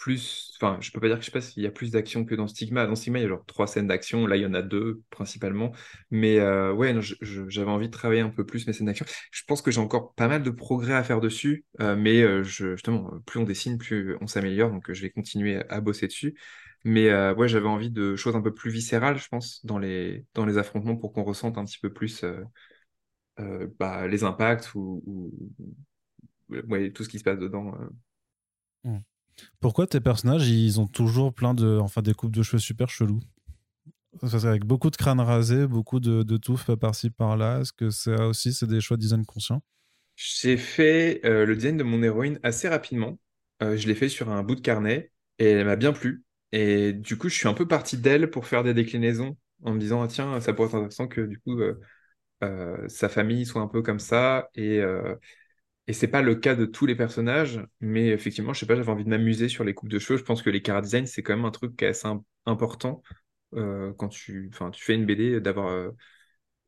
plus, 0.00 0.54
enfin, 0.56 0.78
je 0.80 0.90
peux 0.90 0.98
pas 0.98 1.08
dire 1.08 1.16
que 1.18 1.20
je 1.20 1.26
sais 1.26 1.32
pas 1.32 1.42
s'il 1.42 1.62
y 1.62 1.66
a 1.66 1.70
plus 1.70 1.90
d'action 1.90 2.24
que 2.24 2.34
dans 2.34 2.48
Stigma. 2.48 2.86
Dans 2.86 2.94
Stigma, 2.94 3.18
il 3.18 3.22
y 3.22 3.24
a 3.26 3.28
genre 3.28 3.44
trois 3.44 3.66
scènes 3.66 3.86
d'action. 3.86 4.26
Là, 4.26 4.36
il 4.36 4.42
y 4.42 4.46
en 4.46 4.54
a 4.54 4.62
deux 4.62 5.02
principalement. 5.10 5.72
Mais 6.10 6.38
euh, 6.40 6.72
ouais, 6.72 6.96
j'avais 7.20 7.70
envie 7.70 7.88
de 7.88 7.92
travailler 7.92 8.22
un 8.22 8.30
peu 8.30 8.46
plus 8.46 8.66
mes 8.66 8.72
scènes 8.72 8.86
d'action. 8.86 9.04
Je 9.30 9.42
pense 9.46 9.60
que 9.60 9.70
j'ai 9.70 9.80
encore 9.80 10.14
pas 10.14 10.26
mal 10.26 10.42
de 10.42 10.50
progrès 10.50 10.94
à 10.94 11.04
faire 11.04 11.20
dessus. 11.20 11.66
Euh, 11.80 11.96
mais 11.96 12.22
euh, 12.22 12.42
justement, 12.42 13.10
plus 13.26 13.40
on 13.40 13.44
dessine, 13.44 13.76
plus 13.76 14.16
on 14.22 14.26
s'améliore. 14.26 14.70
Donc, 14.70 14.90
je 14.90 15.02
vais 15.02 15.10
continuer 15.10 15.62
à 15.68 15.82
bosser 15.82 16.06
dessus. 16.06 16.34
Mais 16.84 17.12
ouais, 17.34 17.48
j'avais 17.48 17.68
envie 17.68 17.90
de 17.90 18.16
choses 18.16 18.36
un 18.36 18.40
peu 18.40 18.54
plus 18.54 18.70
viscérales, 18.70 19.18
je 19.18 19.28
pense, 19.28 19.64
dans 19.66 19.78
les, 19.78 20.24
dans 20.32 20.46
les 20.46 20.56
affrontements 20.56 20.96
pour 20.96 21.12
qu'on 21.12 21.24
ressente 21.24 21.58
un 21.58 21.64
petit 21.66 21.78
peu 21.78 21.92
plus 21.92 22.24
bah, 23.78 24.08
les 24.08 24.24
impacts 24.24 24.74
ou, 24.74 25.30
tout 26.48 27.04
ce 27.04 27.08
qui 27.10 27.18
se 27.18 27.24
passe 27.24 27.38
dedans. 27.38 27.74
Mmh. 28.84 28.96
Pourquoi 29.60 29.86
tes 29.86 30.00
personnages, 30.00 30.48
ils 30.48 30.80
ont 30.80 30.86
toujours 30.86 31.32
plein 31.32 31.54
de, 31.54 31.78
enfin, 31.78 32.02
des 32.02 32.14
coupes 32.14 32.34
de 32.34 32.42
cheveux 32.42 32.58
super 32.58 32.88
chelous 32.88 33.20
avec 34.22 34.64
beaucoup 34.64 34.90
de 34.90 34.96
crânes 34.96 35.20
rasés, 35.20 35.66
beaucoup 35.66 36.00
de, 36.00 36.22
de 36.22 36.36
touffes 36.36 36.74
par-ci 36.74 37.10
par-là. 37.10 37.60
Est-ce 37.60 37.72
que 37.72 37.90
ça 37.90 38.26
aussi, 38.26 38.52
c'est 38.52 38.66
des 38.66 38.80
choix 38.80 38.96
de 38.96 39.02
design 39.02 39.24
conscients? 39.24 39.62
J'ai 40.16 40.56
fait 40.56 41.20
euh, 41.24 41.46
le 41.46 41.54
design 41.54 41.76
de 41.76 41.84
mon 41.84 42.02
héroïne 42.02 42.38
assez 42.42 42.68
rapidement. 42.68 43.18
Euh, 43.62 43.76
je 43.76 43.86
l'ai 43.86 43.94
fait 43.94 44.08
sur 44.08 44.30
un 44.30 44.42
bout 44.42 44.54
de 44.54 44.60
carnet 44.60 45.12
et 45.38 45.50
elle 45.50 45.64
m'a 45.64 45.76
bien 45.76 45.92
plu. 45.92 46.24
Et 46.52 46.92
du 46.92 47.16
coup, 47.16 47.28
je 47.28 47.36
suis 47.36 47.48
un 47.48 47.54
peu 47.54 47.66
parti 47.66 47.96
d'elle 47.96 48.30
pour 48.30 48.46
faire 48.46 48.64
des 48.64 48.74
déclinaisons 48.74 49.36
en 49.62 49.72
me 49.72 49.78
disant, 49.78 50.02
ah, 50.02 50.08
tiens, 50.08 50.40
ça 50.40 50.52
pourrait 50.52 50.68
être 50.68 50.74
intéressant 50.74 51.06
que 51.06 51.20
du 51.20 51.38
coup, 51.38 51.58
euh, 52.42 52.88
sa 52.88 53.08
famille 53.08 53.46
soit 53.46 53.62
un 53.62 53.68
peu 53.68 53.82
comme 53.82 54.00
ça. 54.00 54.50
Et, 54.54 54.80
et 55.90 55.92
c'est 55.92 56.06
pas 56.06 56.22
le 56.22 56.36
cas 56.36 56.54
de 56.54 56.66
tous 56.66 56.86
les 56.86 56.94
personnages, 56.94 57.60
mais 57.80 58.10
effectivement, 58.10 58.52
je 58.52 58.60
sais 58.60 58.66
pas, 58.66 58.76
j'avais 58.76 58.92
envie 58.92 59.02
de 59.02 59.08
m'amuser 59.08 59.48
sur 59.48 59.64
les 59.64 59.74
coupes 59.74 59.88
de 59.88 59.98
cheveux. 59.98 60.20
Je 60.20 60.22
pense 60.22 60.40
que 60.40 60.48
les 60.48 60.62
car 60.62 60.80
design, 60.82 61.04
c'est 61.04 61.24
quand 61.24 61.34
même 61.34 61.44
un 61.44 61.50
truc 61.50 61.76
qui 61.76 61.84
est 61.84 61.88
assez 61.88 62.06
important 62.46 63.02
euh, 63.56 63.92
quand 63.94 64.06
tu, 64.06 64.52
tu 64.72 64.84
fais 64.84 64.94
une 64.94 65.04
BD, 65.04 65.40
d'avoir 65.40 65.66
euh, 65.66 65.90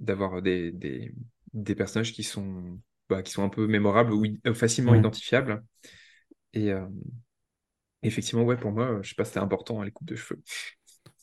d'avoir 0.01 0.43
des, 0.43 0.73
des, 0.73 1.15
des, 1.53 1.75
personnages 1.77 2.13
qui 2.13 2.25
sont, 2.25 2.81
bah, 3.09 3.23
qui 3.23 3.31
sont 3.31 3.45
un 3.45 3.49
peu 3.49 3.69
mémorables 3.69 4.13
ou 4.13 4.25
euh, 4.45 4.55
facilement 4.55 4.97
identifiables. 4.97 5.63
Et 6.53 6.73
effectivement, 8.03 8.43
ouais, 8.43 8.57
pour 8.57 8.73
moi, 8.73 8.99
je 9.03 9.11
sais 9.11 9.15
pas, 9.15 9.25
c'était 9.25 9.39
important, 9.39 9.81
hein, 9.81 9.85
les 9.85 9.93
coupes 9.93 10.09
de 10.09 10.17
cheveux. 10.17 10.43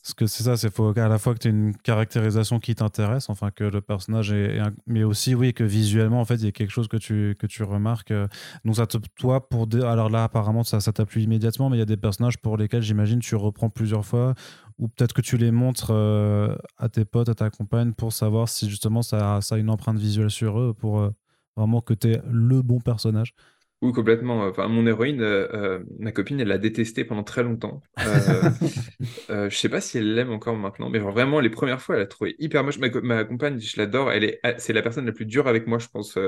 Parce 0.02 0.14
que 0.14 0.26
c'est 0.26 0.44
ça, 0.44 0.56
c'est 0.56 0.72
faut 0.72 0.98
à 0.98 1.08
la 1.08 1.18
fois 1.18 1.34
que 1.34 1.40
tu 1.40 1.48
aies 1.48 1.50
une 1.50 1.76
caractérisation 1.76 2.58
qui 2.58 2.74
t'intéresse, 2.74 3.28
enfin 3.28 3.50
que 3.50 3.64
le 3.64 3.82
personnage 3.82 4.32
est, 4.32 4.58
mais 4.86 5.04
aussi 5.04 5.34
oui 5.34 5.52
que 5.52 5.62
visuellement 5.62 6.20
en 6.20 6.24
fait 6.24 6.36
il 6.36 6.44
y 6.44 6.48
a 6.48 6.52
quelque 6.52 6.70
chose 6.70 6.88
que 6.88 6.96
tu 6.96 7.36
que 7.38 7.46
tu 7.46 7.62
remarques. 7.64 8.10
Euh. 8.10 8.26
Donc 8.64 8.76
ça 8.76 8.86
te, 8.86 8.96
toi 9.18 9.46
pour 9.48 9.68
alors 9.74 10.08
là 10.08 10.24
apparemment 10.24 10.64
ça 10.64 10.80
ça 10.80 10.92
t'a 10.92 11.04
plu 11.04 11.22
immédiatement, 11.22 11.68
mais 11.68 11.76
il 11.76 11.80
y 11.80 11.82
a 11.82 11.86
des 11.86 11.98
personnages 11.98 12.38
pour 12.38 12.56
lesquels 12.56 12.82
j'imagine 12.82 13.20
tu 13.20 13.36
reprends 13.36 13.68
plusieurs 13.68 14.06
fois 14.06 14.34
ou 14.78 14.88
peut-être 14.88 15.12
que 15.12 15.20
tu 15.20 15.36
les 15.36 15.50
montres 15.50 15.90
euh, 15.90 16.56
à 16.78 16.88
tes 16.88 17.04
potes, 17.04 17.28
à 17.28 17.34
ta 17.34 17.50
compagne 17.50 17.92
pour 17.92 18.14
savoir 18.14 18.48
si 18.48 18.68
justement 18.70 19.02
ça, 19.02 19.40
ça 19.42 19.56
a 19.56 19.58
une 19.58 19.68
empreinte 19.68 19.98
visuelle 19.98 20.30
sur 20.30 20.58
eux 20.58 20.72
pour 20.72 21.00
euh, 21.00 21.10
vraiment 21.56 21.82
que 21.82 21.92
tu 21.92 22.12
es 22.12 22.22
le 22.30 22.62
bon 22.62 22.80
personnage. 22.80 23.34
Oui, 23.82 23.92
complètement. 23.92 24.42
Enfin, 24.46 24.68
mon 24.68 24.86
héroïne, 24.86 25.22
euh, 25.22 25.48
euh, 25.54 25.84
ma 25.98 26.12
copine, 26.12 26.38
elle 26.38 26.48
l'a 26.48 26.58
détesté 26.58 27.02
pendant 27.04 27.22
très 27.24 27.42
longtemps. 27.42 27.80
Euh, 28.06 28.50
euh, 29.30 29.48
je 29.48 29.56
sais 29.56 29.70
pas 29.70 29.80
si 29.80 29.96
elle 29.96 30.14
l'aime 30.14 30.30
encore 30.30 30.54
maintenant, 30.56 30.90
mais 30.90 30.98
vraiment, 30.98 31.40
les 31.40 31.48
premières 31.48 31.80
fois, 31.80 31.96
elle 31.96 32.02
a 32.02 32.06
trouvé 32.06 32.36
hyper 32.38 32.62
moche. 32.62 32.78
Ma, 32.78 32.88
ma 33.00 33.24
compagne, 33.24 33.58
je 33.58 33.78
l'adore. 33.78 34.12
Elle 34.12 34.24
est, 34.24 34.40
c'est 34.58 34.74
la 34.74 34.82
personne 34.82 35.06
la 35.06 35.12
plus 35.12 35.24
dure 35.24 35.48
avec 35.48 35.66
moi, 35.66 35.78
je 35.78 35.88
pense. 35.88 36.18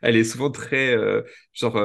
elle 0.00 0.16
est 0.16 0.24
souvent 0.24 0.50
très, 0.50 0.96
genre, 1.52 1.78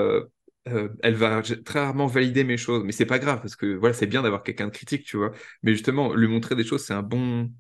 elle 1.04 1.16
va 1.16 1.42
très 1.42 1.80
rarement 1.80 2.08
valider 2.08 2.44
mes 2.44 2.58
choses, 2.58 2.84
mais 2.86 2.92
c'est 2.92 3.06
pas 3.06 3.20
grave 3.20 3.42
parce 3.42 3.56
que 3.56 3.76
voilà, 3.76 3.94
c'est 3.94 4.06
bien 4.08 4.22
d'avoir 4.22 4.44
quelqu'un 4.44 4.68
de 4.68 4.72
critique, 4.72 5.04
tu 5.06 5.18
vois. 5.18 5.32
Mais 5.64 5.74
justement, 5.74 6.14
lui 6.14 6.28
montrer 6.28 6.56
des 6.56 6.64
choses, 6.64 6.86
c'est 6.86 6.94
un 6.94 7.02
bon, 7.04 7.52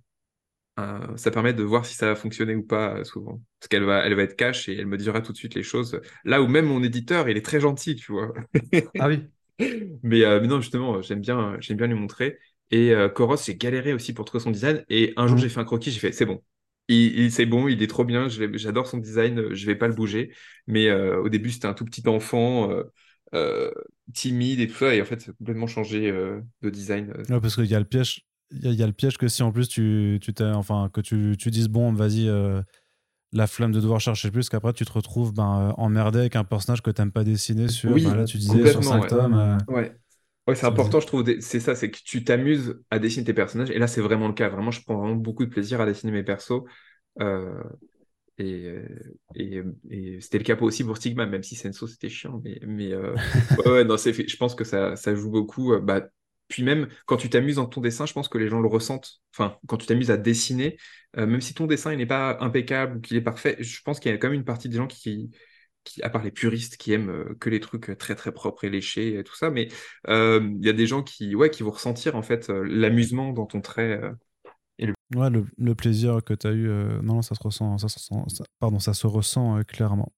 euh, 0.79 1.17
ça 1.17 1.31
permet 1.31 1.53
de 1.53 1.63
voir 1.63 1.85
si 1.85 1.95
ça 1.95 2.07
va 2.07 2.15
fonctionner 2.15 2.55
ou 2.55 2.63
pas 2.63 2.95
euh, 2.95 3.03
souvent. 3.03 3.41
Parce 3.59 3.67
qu'elle 3.69 3.83
va, 3.83 4.05
elle 4.05 4.13
va 4.15 4.23
être 4.23 4.35
cash 4.35 4.69
et 4.69 4.77
elle 4.77 4.87
me 4.87 4.97
dira 4.97 5.21
tout 5.21 5.31
de 5.31 5.37
suite 5.37 5.55
les 5.55 5.63
choses. 5.63 5.99
Là 6.25 6.41
où 6.41 6.47
même 6.47 6.65
mon 6.65 6.83
éditeur, 6.83 7.29
il 7.29 7.37
est 7.37 7.45
très 7.45 7.59
gentil, 7.59 7.95
tu 7.95 8.11
vois. 8.11 8.33
ah 8.99 9.07
oui. 9.07 9.23
mais, 10.03 10.23
euh, 10.23 10.39
mais, 10.41 10.47
non, 10.47 10.61
justement, 10.61 11.01
j'aime 11.01 11.21
bien, 11.21 11.57
j'aime 11.59 11.77
bien 11.77 11.87
lui 11.87 11.95
montrer. 11.95 12.37
Et 12.71 12.93
Koros, 13.15 13.37
j'ai 13.43 13.55
galéré 13.55 13.93
aussi 13.93 14.13
pour 14.13 14.25
trouver 14.25 14.43
son 14.43 14.51
design. 14.51 14.85
Et 14.89 15.13
un 15.17 15.25
jour, 15.25 15.37
mmh. 15.37 15.41
j'ai 15.41 15.49
fait 15.49 15.59
un 15.59 15.65
croquis, 15.65 15.89
j'ai 15.89 15.99
fait, 15.99 16.11
c'est 16.11 16.27
bon. 16.27 16.43
Il, 16.87 17.31
c'est 17.31 17.47
bon, 17.47 17.67
il 17.67 17.81
est 17.81 17.87
trop 17.87 18.05
bien, 18.05 18.27
j'adore 18.27 18.85
son 18.85 18.97
design, 18.97 19.55
je 19.55 19.65
vais 19.65 19.75
pas 19.75 19.87
le 19.87 19.95
bouger. 19.95 20.35
Mais 20.67 20.91
au 20.91 21.29
début, 21.29 21.49
c'était 21.49 21.65
un 21.65 21.73
tout 21.73 21.83
petit 21.83 22.07
enfant. 22.07 22.69
timide 24.13 24.59
et 24.59 24.67
tout 24.67 24.75
ça 24.75 24.93
et 24.93 25.01
en 25.01 25.05
fait 25.05 25.21
ça 25.21 25.31
a 25.31 25.33
complètement 25.33 25.67
changé 25.67 26.11
de 26.11 26.69
design 26.69 27.11
parce 27.27 27.55
qu'il 27.55 27.65
y 27.65 27.75
a 27.75 27.79
le 27.79 27.85
piège 27.85 28.28
il 28.51 28.73
y, 28.73 28.83
a 28.83 28.87
le 28.87 28.93
piège 28.93 29.17
que 29.17 29.27
si 29.27 29.43
en 29.43 29.51
plus 29.51 29.67
tu, 29.67 30.19
tu 30.21 30.31
enfin 30.43 30.89
que 30.91 31.01
tu, 31.01 31.35
tu 31.37 31.51
dises 31.51 31.67
bon 31.67 31.93
vas-y 31.93 32.27
euh, 32.27 32.61
la 33.31 33.45
flamme 33.45 33.71
de 33.71 33.79
devoir 33.79 33.99
chercher 33.99 34.31
plus 34.31 34.49
qu'après 34.49 34.73
tu 34.73 34.85
te 34.85 34.91
retrouves 34.91 35.33
ben, 35.33 35.69
euh, 35.69 35.73
emmerdé 35.77 36.19
avec 36.19 36.35
un 36.35 36.43
personnage 36.43 36.81
que 36.81 36.89
tu 36.89 37.01
n'aimes 37.01 37.11
pas 37.11 37.23
dessiner 37.23 37.67
sur 37.67 37.91
oui, 37.91 38.03
ben, 38.03 38.15
là 38.15 38.25
tu 38.25 38.37
disais 38.37 38.71
sur 38.71 38.83
5 38.83 39.07
tomes 39.07 39.37
euh, 39.37 39.73
ouais. 39.73 39.95
ouais 40.47 40.55
c'est 40.55 40.65
important 40.65 40.99
je 40.99 41.07
trouve 41.07 41.23
c'est 41.41 41.59
ça 41.59 41.75
c'est 41.75 41.91
que 41.91 41.99
tu 42.03 42.23
t'amuses 42.23 42.79
à 42.89 42.97
dessiner 42.97 43.25
tes 43.25 43.33
personnages 43.33 43.69
et 43.69 43.77
là 43.77 43.87
c'est 43.87 44.01
vraiment 44.01 44.27
le 44.27 44.33
cas 44.33 44.49
vraiment 44.49 44.71
je 44.71 44.81
prends 44.83 44.97
vraiment 44.97 45.15
beaucoup 45.15 45.45
de 45.45 45.51
plaisir 45.51 45.79
à 45.81 45.85
dessiner 45.85 46.11
mes 46.11 46.23
persos 46.23 46.63
Et, 48.39 48.73
et, 49.35 49.61
et 49.89 50.21
c'était 50.21 50.37
le 50.37 50.45
cas 50.45 50.55
aussi 50.61 50.85
pour 50.85 50.95
Stigma, 50.95 51.25
même 51.25 51.43
si 51.43 51.55
Senso 51.55 51.87
c'était 51.87 52.07
chiant. 52.07 52.39
Mais, 52.41 52.57
mais 52.65 52.95
ouais, 53.65 53.83
non, 53.83 53.97
je 53.97 54.37
pense 54.37 54.55
que 54.55 54.63
ça, 54.63 54.95
ça 54.95 55.13
joue 55.13 55.29
beaucoup. 55.29 55.77
Bah, 55.81 56.07
puis 56.49 56.63
même 56.63 56.89
quand 57.05 57.17
tu 57.17 57.29
t'amuses 57.29 57.55
dans 57.55 57.67
ton 57.67 57.81
dessin, 57.81 58.05
je 58.05 58.13
pense 58.13 58.27
que 58.27 58.37
les 58.37 58.49
gens 58.49 58.59
le 58.59 58.67
ressentent. 58.67 59.21
Enfin, 59.33 59.57
quand 59.67 59.77
tu 59.77 59.85
t'amuses 59.87 60.11
à 60.11 60.17
dessiner, 60.17 60.77
même 61.15 61.41
si 61.41 61.53
ton 61.53 61.65
dessin 61.67 61.95
n'est 61.95 62.05
pas 62.05 62.37
impeccable 62.41 62.97
ou 62.97 63.01
qu'il 63.01 63.17
est 63.17 63.21
parfait, 63.21 63.55
je 63.59 63.81
pense 63.83 63.99
qu'il 63.99 64.11
y 64.11 64.13
a 64.13 64.17
quand 64.17 64.27
même 64.27 64.39
une 64.39 64.45
partie 64.45 64.69
des 64.69 64.77
gens 64.77 64.87
qui, 64.87 65.31
à 66.01 66.09
part 66.09 66.23
les 66.23 66.31
puristes 66.31 66.77
qui 66.77 66.93
aiment 66.93 67.09
euh, 67.09 67.35
que 67.39 67.49
les 67.49 67.59
trucs 67.59 67.97
très 67.97 68.15
très 68.15 68.31
propres 68.31 68.63
et 68.63 68.69
léchés 68.69 69.17
et 69.17 69.23
tout 69.23 69.35
ça, 69.35 69.49
mais 69.49 69.69
euh, 70.07 70.39
il 70.59 70.65
y 70.65 70.69
a 70.69 70.73
des 70.73 70.87
gens 70.87 71.03
qui, 71.03 71.35
ouais, 71.35 71.49
qui 71.49 71.63
vont 71.63 71.71
ressentir 71.71 72.15
en 72.15 72.21
fait 72.21 72.49
euh, 72.49 72.63
l'amusement 72.63 73.31
dans 73.33 73.45
ton 73.45 73.61
trait. 73.61 73.99
et 74.77 74.85
le... 74.87 74.93
Ouais, 75.15 75.29
le, 75.29 75.75
plaisir 75.75 76.23
que 76.23 76.33
tu 76.33 76.47
as 76.47 76.51
eu, 76.51 76.69
non, 77.01 77.21
ça 77.21 77.35
se 77.35 77.41
ressent, 77.43 77.77
ça, 77.77 77.87
pardon, 78.59 78.79
ça 78.79 78.93
se 78.93 79.07
ressent 79.07 79.61
clairement. 79.63 80.11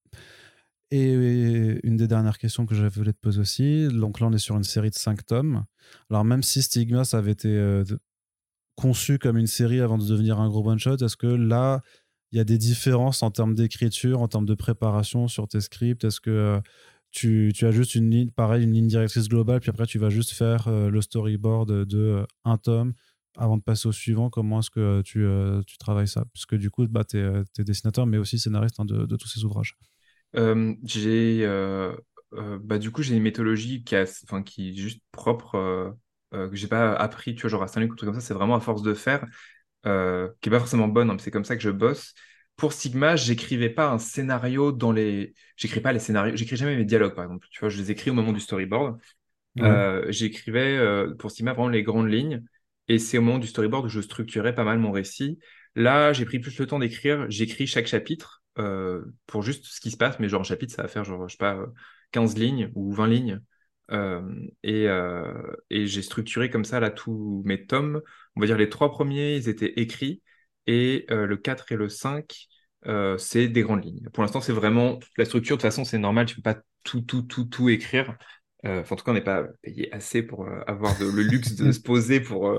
Et 0.91 1.79
une 1.83 1.95
des 1.95 2.07
dernières 2.07 2.37
questions 2.37 2.65
que 2.65 2.75
j'avais 2.75 2.89
voulu 2.89 3.13
te 3.13 3.19
poser 3.19 3.39
aussi, 3.39 3.87
donc 3.87 4.19
là 4.19 4.27
on 4.27 4.33
est 4.33 4.37
sur 4.37 4.57
une 4.57 4.65
série 4.65 4.89
de 4.89 4.95
5 4.95 5.25
tomes. 5.25 5.63
Alors 6.09 6.25
même 6.25 6.43
si 6.43 6.61
Stigma 6.61 7.05
ça 7.05 7.17
avait 7.17 7.31
été 7.31 7.83
conçu 8.75 9.17
comme 9.17 9.37
une 9.37 9.47
série 9.47 9.79
avant 9.79 9.97
de 9.97 10.05
devenir 10.05 10.39
un 10.39 10.49
gros 10.49 10.67
one-shot, 10.69 10.97
est-ce 10.97 11.15
que 11.15 11.27
là 11.27 11.81
il 12.31 12.37
y 12.37 12.39
a 12.39 12.43
des 12.43 12.57
différences 12.57 13.23
en 13.23 13.31
termes 13.31 13.55
d'écriture, 13.55 14.21
en 14.21 14.27
termes 14.27 14.45
de 14.45 14.53
préparation 14.53 15.27
sur 15.27 15.47
tes 15.47 15.61
scripts? 15.61 16.03
Est-ce 16.03 16.21
que 16.21 16.29
euh, 16.29 16.59
tu, 17.11 17.53
as 17.61 17.71
juste 17.71 17.95
une 17.95 18.09
ligne, 18.09 18.31
pareil, 18.31 18.63
une 18.63 18.73
ligne 18.73 18.87
directrice 18.87 19.27
globale, 19.27 19.59
puis 19.59 19.69
après 19.69 19.85
tu 19.85 19.99
vas 19.99 20.09
juste 20.09 20.31
faire 20.31 20.67
euh, 20.67 20.89
le 20.89 21.01
storyboard 21.01 21.85
de 21.85 21.97
euh, 21.97 22.25
un 22.45 22.57
tome 22.57 22.93
avant 23.37 23.57
de 23.57 23.63
passer 23.63 23.87
au 23.87 23.91
suivant? 23.91 24.29
Comment 24.29 24.59
est-ce 24.59 24.69
que 24.69 25.01
tu, 25.01 25.25
tu, 25.67 25.77
travailles 25.77 26.07
ça? 26.07 26.25
Puisque 26.33 26.55
du 26.55 26.69
coup, 26.69 26.87
bah, 26.87 27.03
tu 27.03 27.17
es, 27.17 27.63
dessinateur, 27.63 28.05
mais 28.05 28.17
aussi 28.17 28.39
scénariste 28.39 28.79
hein, 28.79 28.85
de, 28.85 29.15
tous 29.15 29.27
ces 29.27 29.43
ouvrages. 29.43 29.77
J'ai 30.33 31.45
bah, 32.31 32.77
du 32.77 32.91
coup 32.91 33.03
j'ai 33.03 33.15
une 33.15 33.23
méthodologie 33.23 33.83
qui, 33.83 33.95
enfin, 33.97 34.43
qui 34.43 34.69
est 34.69 34.73
juste 34.73 35.01
propre, 35.11 35.95
que 36.31 36.55
j'ai 36.55 36.67
pas 36.67 36.93
appris, 36.93 37.35
tu 37.35 37.41
vois, 37.41 37.49
genre 37.49 37.63
à 37.63 37.67
Saint-Luc 37.67 37.91
ou 37.91 37.95
truc 37.95 38.09
comme 38.09 38.19
ça, 38.19 38.25
c'est 38.25 38.33
vraiment 38.33 38.55
à 38.55 38.59
force 38.61 38.81
de 38.81 38.93
faire. 38.93 39.25
Qui 39.83 39.89
est 39.89 40.51
pas 40.51 40.59
forcément 40.59 40.87
bonne, 40.87 41.09
hein, 41.09 41.17
c'est 41.19 41.31
comme 41.31 41.45
ça 41.45 41.55
que 41.55 41.61
je 41.61 41.69
bosse. 41.69 42.13
Pour 42.55 42.73
Sigma, 42.73 43.15
j'écrivais 43.15 43.69
pas 43.69 43.89
un 43.89 43.97
scénario 43.97 44.71
dans 44.71 44.91
les. 44.91 45.33
J'écris 45.55 45.81
pas 45.81 45.93
les 45.93 45.99
scénarios, 45.99 46.35
j'écris 46.35 46.57
jamais 46.57 46.75
mes 46.75 46.85
dialogues, 46.85 47.15
par 47.15 47.23
exemple. 47.23 47.47
Tu 47.49 47.59
vois, 47.59 47.69
je 47.69 47.77
les 47.77 47.91
écris 47.91 48.11
au 48.11 48.13
moment 48.13 48.33
du 48.33 48.39
storyboard. 48.39 48.99
Euh, 49.59 50.05
j'écrivais 50.09 50.77
euh, 50.77 51.13
pour 51.15 51.31
Sigma 51.31 51.53
vraiment 51.53 51.69
les 51.69 51.83
grandes 51.83 52.11
lignes. 52.11 52.43
Et 52.87 52.99
c'est 52.99 53.17
au 53.17 53.21
moment 53.21 53.39
du 53.39 53.47
storyboard 53.47 53.85
que 53.85 53.89
je 53.89 54.01
structurais 54.01 54.53
pas 54.53 54.63
mal 54.63 54.77
mon 54.79 54.91
récit. 54.91 55.39
Là, 55.75 56.13
j'ai 56.13 56.25
pris 56.25 56.39
plus 56.39 56.57
le 56.59 56.67
temps 56.67 56.79
d'écrire. 56.79 57.25
J'écris 57.29 57.67
chaque 57.67 57.87
chapitre 57.87 58.40
pour 59.25 59.41
juste 59.41 59.65
ce 59.65 59.79
qui 59.79 59.91
se 59.91 59.97
passe. 59.97 60.19
Mais 60.19 60.29
genre, 60.29 60.41
un 60.41 60.43
chapitre, 60.43 60.73
ça 60.75 60.83
va 60.83 60.87
faire, 60.87 61.03
genre, 61.03 61.27
je 61.27 61.33
sais 61.33 61.37
pas, 61.37 61.57
15 62.11 62.37
lignes 62.37 62.71
ou 62.75 62.91
20 62.91 63.07
lignes. 63.07 63.41
et, 64.63 64.87
et 65.69 65.87
j'ai 65.87 66.01
structuré 66.01 66.49
comme 66.49 66.65
ça 66.65 66.79
là 66.79 66.91
tous 66.91 67.43
mes 67.45 67.65
tomes 67.65 68.01
on 68.35 68.41
va 68.41 68.47
dire 68.47 68.57
les 68.57 68.69
trois 68.69 68.91
premiers, 68.91 69.35
ils 69.35 69.49
étaient 69.49 69.73
écrits, 69.77 70.21
et 70.67 71.05
euh, 71.11 71.25
le 71.25 71.37
4 71.37 71.71
et 71.71 71.75
le 71.75 71.89
5, 71.89 72.47
euh, 72.87 73.17
c'est 73.17 73.47
des 73.47 73.61
grandes 73.61 73.83
lignes. 73.83 74.09
Pour 74.13 74.23
l'instant, 74.23 74.41
c'est 74.41 74.53
vraiment 74.53 74.99
la 75.17 75.25
structure. 75.25 75.57
De 75.57 75.61
toute 75.61 75.69
façon, 75.69 75.83
c'est 75.83 75.97
normal, 75.97 76.25
tu 76.25 76.35
peux 76.35 76.41
pas 76.41 76.57
tout, 76.83 77.01
tout, 77.01 77.21
tout, 77.23 77.45
tout 77.45 77.69
écrire. 77.69 78.17
Euh, 78.65 78.83
en 78.89 78.95
tout 78.95 79.03
cas, 79.03 79.11
on 79.11 79.15
n'est 79.15 79.21
pas 79.21 79.43
payé 79.61 79.93
assez 79.93 80.23
pour 80.23 80.47
avoir 80.67 80.95
le 80.99 81.23
luxe 81.23 81.55
de 81.55 81.71
se 81.71 81.79
poser 81.79 82.19
pour, 82.19 82.55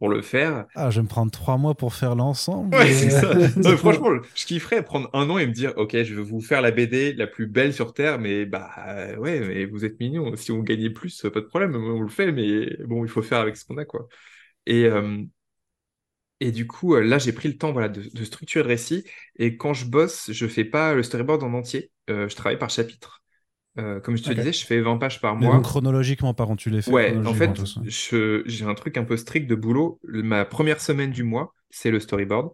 pour 0.00 0.08
le 0.08 0.22
faire. 0.22 0.66
Ah, 0.74 0.90
je 0.90 0.96
vais 0.96 1.02
me 1.02 1.08
prendre 1.08 1.30
trois 1.30 1.58
mois 1.58 1.76
pour 1.76 1.94
faire 1.94 2.16
l'ensemble. 2.16 2.74
Ouais, 2.74 2.92
c'est 2.92 3.10
ça. 3.10 3.76
franchement, 3.76 4.10
je 4.34 4.46
kifferais 4.46 4.82
prendre 4.82 5.08
un 5.12 5.30
an 5.30 5.38
et 5.38 5.46
me 5.46 5.52
dire, 5.52 5.74
ok, 5.76 6.02
je 6.02 6.14
vais 6.14 6.22
vous 6.22 6.40
faire 6.40 6.62
la 6.62 6.72
BD 6.72 7.12
la 7.12 7.28
plus 7.28 7.46
belle 7.46 7.72
sur 7.72 7.92
Terre, 7.92 8.18
mais 8.18 8.46
bah 8.46 8.70
ouais, 9.18 9.40
mais 9.40 9.66
vous 9.66 9.84
êtes 9.84 10.00
mignon. 10.00 10.34
Si 10.36 10.50
vous 10.50 10.62
gagnez 10.62 10.90
plus, 10.90 11.20
pas 11.32 11.40
de 11.40 11.46
problème, 11.46 11.76
on 11.76 12.00
le 12.00 12.08
fait, 12.08 12.32
mais 12.32 12.76
bon, 12.86 13.04
il 13.04 13.10
faut 13.10 13.22
faire 13.22 13.38
avec 13.38 13.56
ce 13.56 13.64
qu'on 13.64 13.76
a, 13.76 13.84
quoi. 13.84 14.08
Et, 14.66 14.86
euh, 14.86 15.22
et 16.40 16.52
du 16.52 16.66
coup, 16.66 16.94
euh, 16.94 17.02
là, 17.02 17.18
j'ai 17.18 17.32
pris 17.32 17.48
le 17.48 17.58
temps 17.58 17.72
voilà, 17.72 17.88
de, 17.88 18.24
structurer 18.24 18.62
le 18.64 18.68
récit. 18.68 19.04
Et 19.36 19.56
quand 19.56 19.74
je 19.74 19.86
bosse, 19.86 20.32
je 20.32 20.46
fais 20.46 20.64
pas 20.64 20.94
le 20.94 21.02
storyboard 21.02 21.42
en 21.42 21.52
entier. 21.52 21.92
Euh, 22.08 22.28
je 22.28 22.36
travaille 22.36 22.58
par 22.58 22.70
chapitre. 22.70 23.19
Comme 24.02 24.16
je 24.16 24.22
te 24.22 24.32
disais, 24.32 24.52
je 24.52 24.66
fais 24.66 24.80
20 24.80 24.98
pages 24.98 25.20
par 25.20 25.36
mois. 25.36 25.54
donc 25.54 25.64
chronologiquement, 25.64 26.34
par 26.34 26.46
contre, 26.46 26.62
tu 26.62 26.70
les 26.70 26.82
fais 26.82 26.90
Ouais, 26.90 27.16
en 27.16 27.34
fait, 27.34 27.50
j'ai 27.84 28.64
un 28.64 28.74
truc 28.74 28.96
un 28.96 29.04
peu 29.04 29.16
strict 29.16 29.48
de 29.48 29.54
boulot. 29.54 30.00
Ma 30.04 30.44
première 30.44 30.80
semaine 30.80 31.10
du 31.10 31.22
mois, 31.22 31.54
c'est 31.70 31.90
le 31.90 32.00
storyboard. 32.00 32.50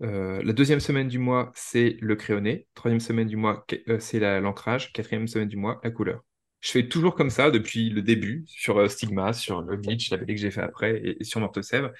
la 0.00 0.52
deuxième 0.52 0.80
semaine 0.80 1.08
du 1.08 1.18
mois, 1.18 1.52
c'est 1.54 1.96
le 2.00 2.16
crayonné. 2.16 2.66
Troisième 2.74 3.00
semaine 3.00 3.26
du 3.26 3.36
mois, 3.36 3.66
c'est 3.98 4.40
l'ancrage. 4.40 4.92
Quatrième 4.92 5.28
semaine 5.28 5.48
du 5.48 5.56
mois, 5.56 5.80
la 5.82 5.90
couleur. 5.90 6.22
Je 6.66 6.72
fais 6.72 6.88
toujours 6.88 7.14
comme 7.14 7.30
ça 7.30 7.52
depuis 7.52 7.90
le 7.90 8.02
début, 8.02 8.44
sur 8.48 8.78
euh, 8.78 8.88
Stigma, 8.88 9.32
sur 9.32 9.62
le 9.62 9.76
Glitch, 9.76 10.10
la 10.10 10.16
BD 10.16 10.34
que 10.34 10.40
j'ai 10.40 10.50
fait 10.50 10.62
après, 10.62 11.16
et, 11.20 11.24
sur 11.24 11.38
Mortesève. 11.38 11.92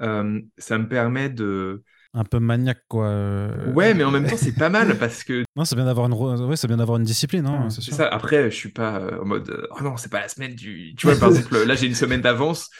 Euh, 0.00 0.40
ça 0.58 0.78
me 0.78 0.86
permet 0.86 1.30
de. 1.30 1.82
Un 2.14 2.24
peu 2.24 2.38
maniaque, 2.40 2.84
quoi. 2.88 3.06
Euh. 3.06 3.72
Ouais, 3.72 3.94
mais 3.94 4.04
en 4.04 4.10
même 4.10 4.26
temps, 4.26 4.36
c'est 4.36 4.54
pas 4.54 4.68
mal 4.68 4.98
parce 4.98 5.24
que. 5.24 5.44
Non, 5.56 5.64
c'est 5.64 5.76
bien 5.76 5.84
d'avoir 5.84 6.06
une, 6.06 6.14
ouais, 6.46 6.56
c'est 6.56 6.66
bien 6.66 6.76
d'avoir 6.76 6.98
une 6.98 7.04
discipline, 7.04 7.46
hein, 7.46 7.68
c'est 7.70 7.82
ça. 7.82 8.08
Après, 8.08 8.50
je 8.50 8.56
suis 8.56 8.70
pas 8.70 9.00
en 9.20 9.24
mode. 9.24 9.68
Oh 9.70 9.82
non, 9.82 9.96
c'est 9.96 10.10
pas 10.10 10.20
la 10.20 10.28
semaine 10.28 10.54
du. 10.54 10.94
Tu 10.96 11.06
vois, 11.06 11.16
par 11.18 11.28
exemple, 11.30 11.62
là, 11.64 11.74
j'ai 11.74 11.86
une 11.86 11.94
semaine 11.94 12.20
d'avance. 12.20 12.70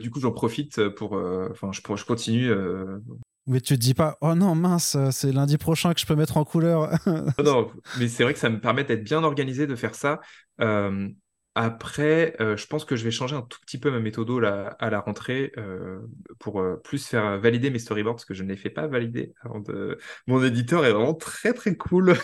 du 0.00 0.10
coup, 0.10 0.20
j'en 0.20 0.32
profite 0.32 0.88
pour. 0.90 1.12
Enfin, 1.50 1.70
je, 1.72 1.80
je 1.96 2.04
continue 2.04 2.50
mais 3.46 3.60
tu 3.60 3.74
te 3.74 3.80
dis 3.80 3.94
pas, 3.94 4.16
oh 4.22 4.34
non, 4.34 4.54
mince, 4.54 4.96
c'est 5.10 5.30
lundi 5.30 5.58
prochain 5.58 5.92
que 5.92 6.00
je 6.00 6.06
peux 6.06 6.16
mettre 6.16 6.36
en 6.36 6.44
couleur. 6.44 6.90
non, 7.42 7.70
mais 7.98 8.08
c'est 8.08 8.22
vrai 8.22 8.32
que 8.32 8.38
ça 8.38 8.48
me 8.48 8.58
permet 8.60 8.84
d'être 8.84 9.04
bien 9.04 9.22
organisé, 9.22 9.66
de 9.66 9.74
faire 9.76 9.94
ça. 9.94 10.20
Euh, 10.60 11.08
après, 11.54 12.34
euh, 12.40 12.56
je 12.56 12.66
pense 12.66 12.84
que 12.84 12.96
je 12.96 13.04
vais 13.04 13.10
changer 13.10 13.36
un 13.36 13.42
tout 13.42 13.60
petit 13.60 13.78
peu 13.78 13.90
ma 13.90 14.00
méthode 14.00 14.28
à 14.44 14.90
la 14.90 15.00
rentrée 15.00 15.52
euh, 15.56 16.00
pour 16.38 16.62
plus 16.82 17.06
faire 17.06 17.38
valider 17.38 17.70
mes 17.70 17.78
storyboards, 17.78 18.16
parce 18.16 18.24
que 18.24 18.34
je 18.34 18.42
ne 18.42 18.48
les 18.48 18.56
fais 18.56 18.70
pas 18.70 18.86
valider 18.86 19.34
avant 19.42 19.60
de... 19.60 19.98
Mon 20.26 20.42
éditeur 20.42 20.84
est 20.84 20.92
vraiment 20.92 21.14
très 21.14 21.52
très 21.52 21.76
cool. 21.76 22.14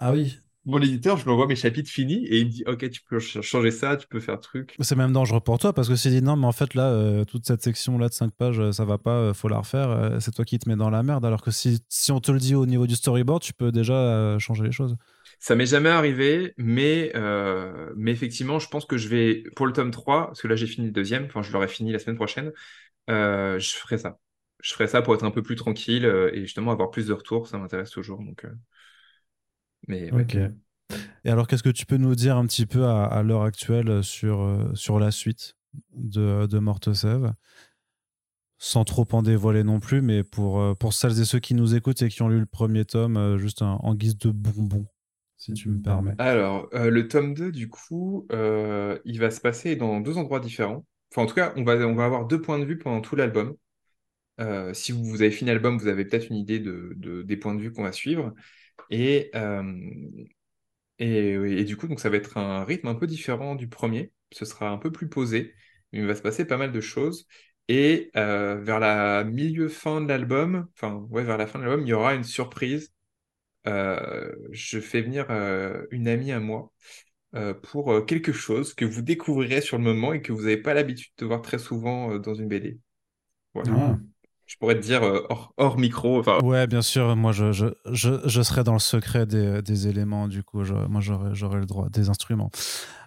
Ah 0.00 0.12
oui 0.12 0.38
mon 0.64 0.80
éditeur, 0.80 1.16
je 1.16 1.24
lui 1.24 1.32
envoie 1.32 1.46
mes 1.46 1.56
chapitres 1.56 1.90
finis 1.90 2.24
et 2.26 2.38
il 2.38 2.46
me 2.46 2.50
dit 2.50 2.64
Ok, 2.66 2.88
tu 2.88 3.00
peux 3.02 3.18
changer 3.18 3.70
ça, 3.72 3.96
tu 3.96 4.06
peux 4.06 4.20
faire 4.20 4.38
truc. 4.38 4.76
C'est 4.78 4.94
même 4.94 5.12
dangereux 5.12 5.40
pour 5.40 5.58
toi 5.58 5.72
parce 5.72 5.88
que 5.88 5.96
s'il 5.96 6.12
dit 6.12 6.22
non, 6.22 6.36
mais 6.36 6.46
en 6.46 6.52
fait, 6.52 6.74
là, 6.74 6.88
euh, 6.90 7.24
toute 7.24 7.46
cette 7.46 7.62
section-là 7.62 8.08
de 8.08 8.14
5 8.14 8.32
pages, 8.32 8.60
euh, 8.60 8.70
ça 8.70 8.84
va 8.84 8.98
pas, 8.98 9.16
euh, 9.16 9.34
faut 9.34 9.48
la 9.48 9.58
refaire, 9.58 10.18
c'est 10.20 10.32
toi 10.32 10.44
qui 10.44 10.58
te 10.58 10.68
mets 10.68 10.76
dans 10.76 10.90
la 10.90 11.02
merde. 11.02 11.24
Alors 11.24 11.42
que 11.42 11.50
si, 11.50 11.80
si 11.88 12.12
on 12.12 12.20
te 12.20 12.30
le 12.30 12.38
dit 12.38 12.54
au 12.54 12.66
niveau 12.66 12.86
du 12.86 12.94
storyboard, 12.94 13.42
tu 13.42 13.52
peux 13.52 13.72
déjà 13.72 14.38
changer 14.38 14.62
les 14.62 14.72
choses. 14.72 14.96
Ça 15.44 15.56
m'est 15.56 15.66
jamais 15.66 15.88
arrivé, 15.88 16.54
mais, 16.56 17.12
mais 17.96 18.12
effectivement, 18.12 18.60
je 18.60 18.68
pense 18.68 18.84
que 18.84 18.96
je 18.96 19.08
vais, 19.08 19.42
pour 19.56 19.66
le 19.66 19.72
tome 19.72 19.90
3, 19.90 20.28
parce 20.28 20.40
que 20.40 20.46
là 20.46 20.54
j'ai 20.54 20.68
fini 20.68 20.86
le 20.86 20.92
deuxième, 20.92 21.24
enfin 21.24 21.42
je 21.42 21.52
l'aurai 21.52 21.66
fini 21.66 21.90
la 21.90 21.98
semaine 21.98 22.14
prochaine, 22.16 22.52
je 23.08 23.72
ferai 23.76 23.98
ça. 23.98 24.18
Je 24.60 24.72
ferai 24.72 24.86
ça 24.86 25.02
pour 25.02 25.14
être 25.14 25.24
un 25.24 25.32
peu 25.32 25.42
plus 25.42 25.56
tranquille 25.56 26.04
et 26.32 26.40
justement 26.42 26.70
avoir 26.70 26.92
plus 26.92 27.08
de 27.08 27.12
retours, 27.12 27.48
ça 27.48 27.58
m'intéresse 27.58 27.90
toujours. 27.90 28.22
Donc, 28.22 28.46
mais, 29.88 30.12
Ok. 30.12 30.36
Et 31.24 31.30
alors, 31.30 31.46
qu'est-ce 31.46 31.62
que 31.62 31.70
tu 31.70 31.86
peux 31.86 31.96
nous 31.96 32.14
dire 32.14 32.36
un 32.36 32.46
petit 32.46 32.66
peu 32.66 32.84
à, 32.86 33.22
l'heure 33.22 33.42
actuelle 33.42 34.02
sur, 34.04 34.40
euh, 34.40 34.70
sur 34.74 34.98
la 34.98 35.10
suite 35.10 35.56
de, 35.94 36.46
de 36.46 36.58
Mortesève 36.58 37.32
Sans 38.58 38.84
trop 38.84 39.06
en 39.12 39.22
dévoiler 39.22 39.64
non 39.64 39.80
plus, 39.80 40.02
mais 40.02 40.22
pour, 40.22 40.60
euh, 40.60 40.74
pour 40.74 40.92
celles 40.92 41.20
et 41.20 41.24
ceux 41.24 41.38
qui 41.38 41.54
nous 41.54 41.74
écoutent 41.74 42.02
et 42.02 42.08
qui 42.08 42.22
ont 42.22 42.28
lu 42.28 42.40
le 42.40 42.46
premier 42.46 42.84
tome, 42.84 43.16
euh, 43.16 43.38
juste 43.38 43.62
en 43.62 43.94
guise 43.94 44.18
de 44.18 44.30
bonbon, 44.30 44.86
si 45.42 45.52
tu 45.54 45.68
me 45.70 45.82
permets. 45.82 46.14
Alors, 46.18 46.68
le 46.72 47.08
tome 47.08 47.34
2, 47.34 47.50
du 47.50 47.68
coup, 47.68 48.26
il 48.30 49.18
va 49.18 49.30
se 49.30 49.40
passer 49.40 49.74
dans 49.74 50.00
deux 50.00 50.16
endroits 50.16 50.38
différents. 50.38 50.86
Enfin, 51.10 51.22
en 51.22 51.26
tout 51.26 51.34
cas, 51.34 51.52
on 51.56 51.64
va, 51.64 51.74
on 51.74 51.98
avoir 51.98 52.26
deux 52.26 52.40
points 52.40 52.58
de 52.60 52.64
vue 52.64 52.78
pendant 52.78 53.00
tout 53.00 53.16
l'album. 53.16 53.56
si 54.72 54.92
vous, 54.92 55.04
vous 55.04 55.22
avez 55.22 55.32
fini 55.32 55.50
l'album, 55.50 55.78
vous 55.78 55.88
avez 55.88 56.04
peut-être 56.04 56.28
une 56.28 56.36
idée 56.36 56.60
de, 56.60 56.92
de, 56.96 57.22
des 57.22 57.36
points 57.36 57.54
de 57.54 57.60
vue 57.60 57.72
qu'on 57.72 57.82
va 57.82 57.92
suivre. 57.92 58.32
Et, 58.90 59.32
et, 60.98 61.64
du 61.64 61.76
coup, 61.76 61.88
ça 61.98 62.08
va 62.08 62.16
être 62.16 62.36
un 62.36 62.64
rythme 62.64 62.88
un 62.88 62.94
peu 62.94 63.06
différent 63.06 63.56
du 63.56 63.68
premier. 63.68 64.12
Ce 64.30 64.44
sera 64.44 64.70
un 64.70 64.78
peu 64.78 64.92
plus 64.92 65.08
posé, 65.08 65.54
il 65.92 66.06
va 66.06 66.14
se 66.14 66.22
passer 66.22 66.44
pas 66.46 66.56
mal 66.56 66.72
de 66.72 66.80
choses. 66.80 67.26
Et 67.68 68.10
vers 68.14 68.78
la 68.80 69.24
milieu-fin 69.24 70.00
de 70.00 70.08
l'album, 70.08 70.68
enfin, 70.76 70.94
ouais, 71.10 71.24
vers 71.24 71.36
la 71.38 71.46
fin 71.46 71.58
de 71.58 71.64
l'album, 71.64 71.84
il 71.86 71.90
y 71.90 71.92
aura 71.92 72.14
une 72.14 72.24
surprise. 72.24 72.92
Je 73.64 74.80
fais 74.80 75.02
venir 75.02 75.30
une 75.90 76.08
amie 76.08 76.32
à 76.32 76.40
moi 76.40 76.72
pour 77.62 78.04
quelque 78.06 78.32
chose 78.32 78.74
que 78.74 78.84
vous 78.84 79.02
découvrirez 79.02 79.60
sur 79.60 79.78
le 79.78 79.84
moment 79.84 80.12
et 80.12 80.22
que 80.22 80.32
vous 80.32 80.42
n'avez 80.42 80.56
pas 80.56 80.74
l'habitude 80.74 81.12
de 81.18 81.26
voir 81.26 81.42
très 81.42 81.58
souvent 81.58 82.18
dans 82.18 82.34
une 82.34 82.48
BD. 82.48 82.78
Voilà. 83.54 83.72
Ah 83.76 83.96
je 84.52 84.58
pourrais 84.58 84.74
te 84.74 84.80
dire 84.80 85.02
euh, 85.02 85.26
hors, 85.56 85.78
micro. 85.78 86.20
Enfin... 86.20 86.38
Ouais, 86.42 86.66
bien 86.66 86.82
sûr. 86.82 87.16
Moi, 87.16 87.32
je, 87.32 87.52
je, 87.52 87.68
je, 87.86 88.42
serais 88.42 88.64
dans 88.64 88.74
le 88.74 88.78
secret 88.78 89.24
des, 89.24 89.62
des 89.62 89.88
éléments. 89.88 90.28
Du 90.28 90.42
coup, 90.42 90.62
moi, 90.90 91.00
j'aurais 91.00 91.58
le 91.60 91.64
droit 91.64 91.88
des 91.88 92.10
instruments. 92.10 92.50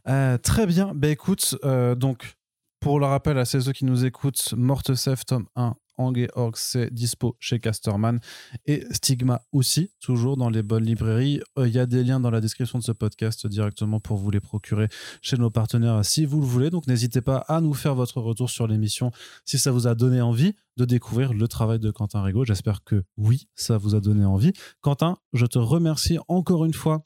Euh, 0.07 0.40
très 0.40 0.65
bien. 0.65 0.94
Bah, 0.95 1.10
écoute, 1.10 1.56
euh, 1.64 1.94
donc, 1.94 2.36
Pour 2.80 2.99
le 2.99 3.06
rappel 3.06 3.38
à 3.38 3.45
ceux 3.45 3.72
qui 3.73 3.86
nous 3.86 4.06
écoutent, 4.06 4.53
Mortesef, 4.57 5.23
tome 5.26 5.45
1, 5.56 5.76
Org, 5.98 6.28
c'est 6.56 6.94
dispo 6.94 7.36
chez 7.40 7.60
Casterman 7.60 8.20
et 8.66 8.86
Stigma 8.92 9.42
aussi, 9.52 9.92
toujours 10.02 10.38
dans 10.38 10.50
les 10.50 10.64
bonnes 10.64 10.84
librairies. 10.84 11.42
Euh, 11.58 11.68
il 11.68 11.74
y 11.74 11.80
a 11.80 11.86
des 11.86 12.04
liens 12.04 12.20
dans 12.20 12.32
la 12.32 12.42
description 12.42 12.80
de 12.80 12.84
ce 12.84 12.92
podcast 12.92 13.48
directement 13.48 14.00
pour 14.00 14.18
vous 14.18 14.32
les 14.32 14.40
procurer 14.40 14.88
chez 15.22 15.38
nos 15.38 15.50
partenaires 15.50 16.04
si 16.04 16.26
vous 16.26 16.40
le 16.40 16.46
voulez. 16.46 16.70
Donc 16.70 16.88
n'hésitez 16.88 17.22
pas 17.22 17.38
à 17.48 17.62
nous 17.62 17.74
faire 17.74 17.96
votre 17.96 18.22
retour 18.22 18.50
sur 18.50 18.68
l'émission 18.68 19.12
si 19.46 19.58
ça 19.58 19.72
vous 19.72 19.88
a 19.88 19.96
donné 19.96 20.22
envie 20.22 20.54
de 20.78 20.86
découvrir 20.86 21.34
le 21.34 21.48
travail 21.48 21.80
de 21.80 21.92
Quentin 21.92 22.22
Rigaud. 22.22 22.46
J'espère 22.46 22.84
que 22.84 23.04
oui, 23.18 23.48
ça 23.56 23.78
vous 23.78 23.96
a 23.96 24.02
donné 24.02 24.26
envie. 24.26 24.54
Quentin, 24.82 25.18
je 25.34 25.46
te 25.46 25.60
remercie 25.60 26.18
encore 26.28 26.66
une 26.66 26.74
fois 26.74 27.06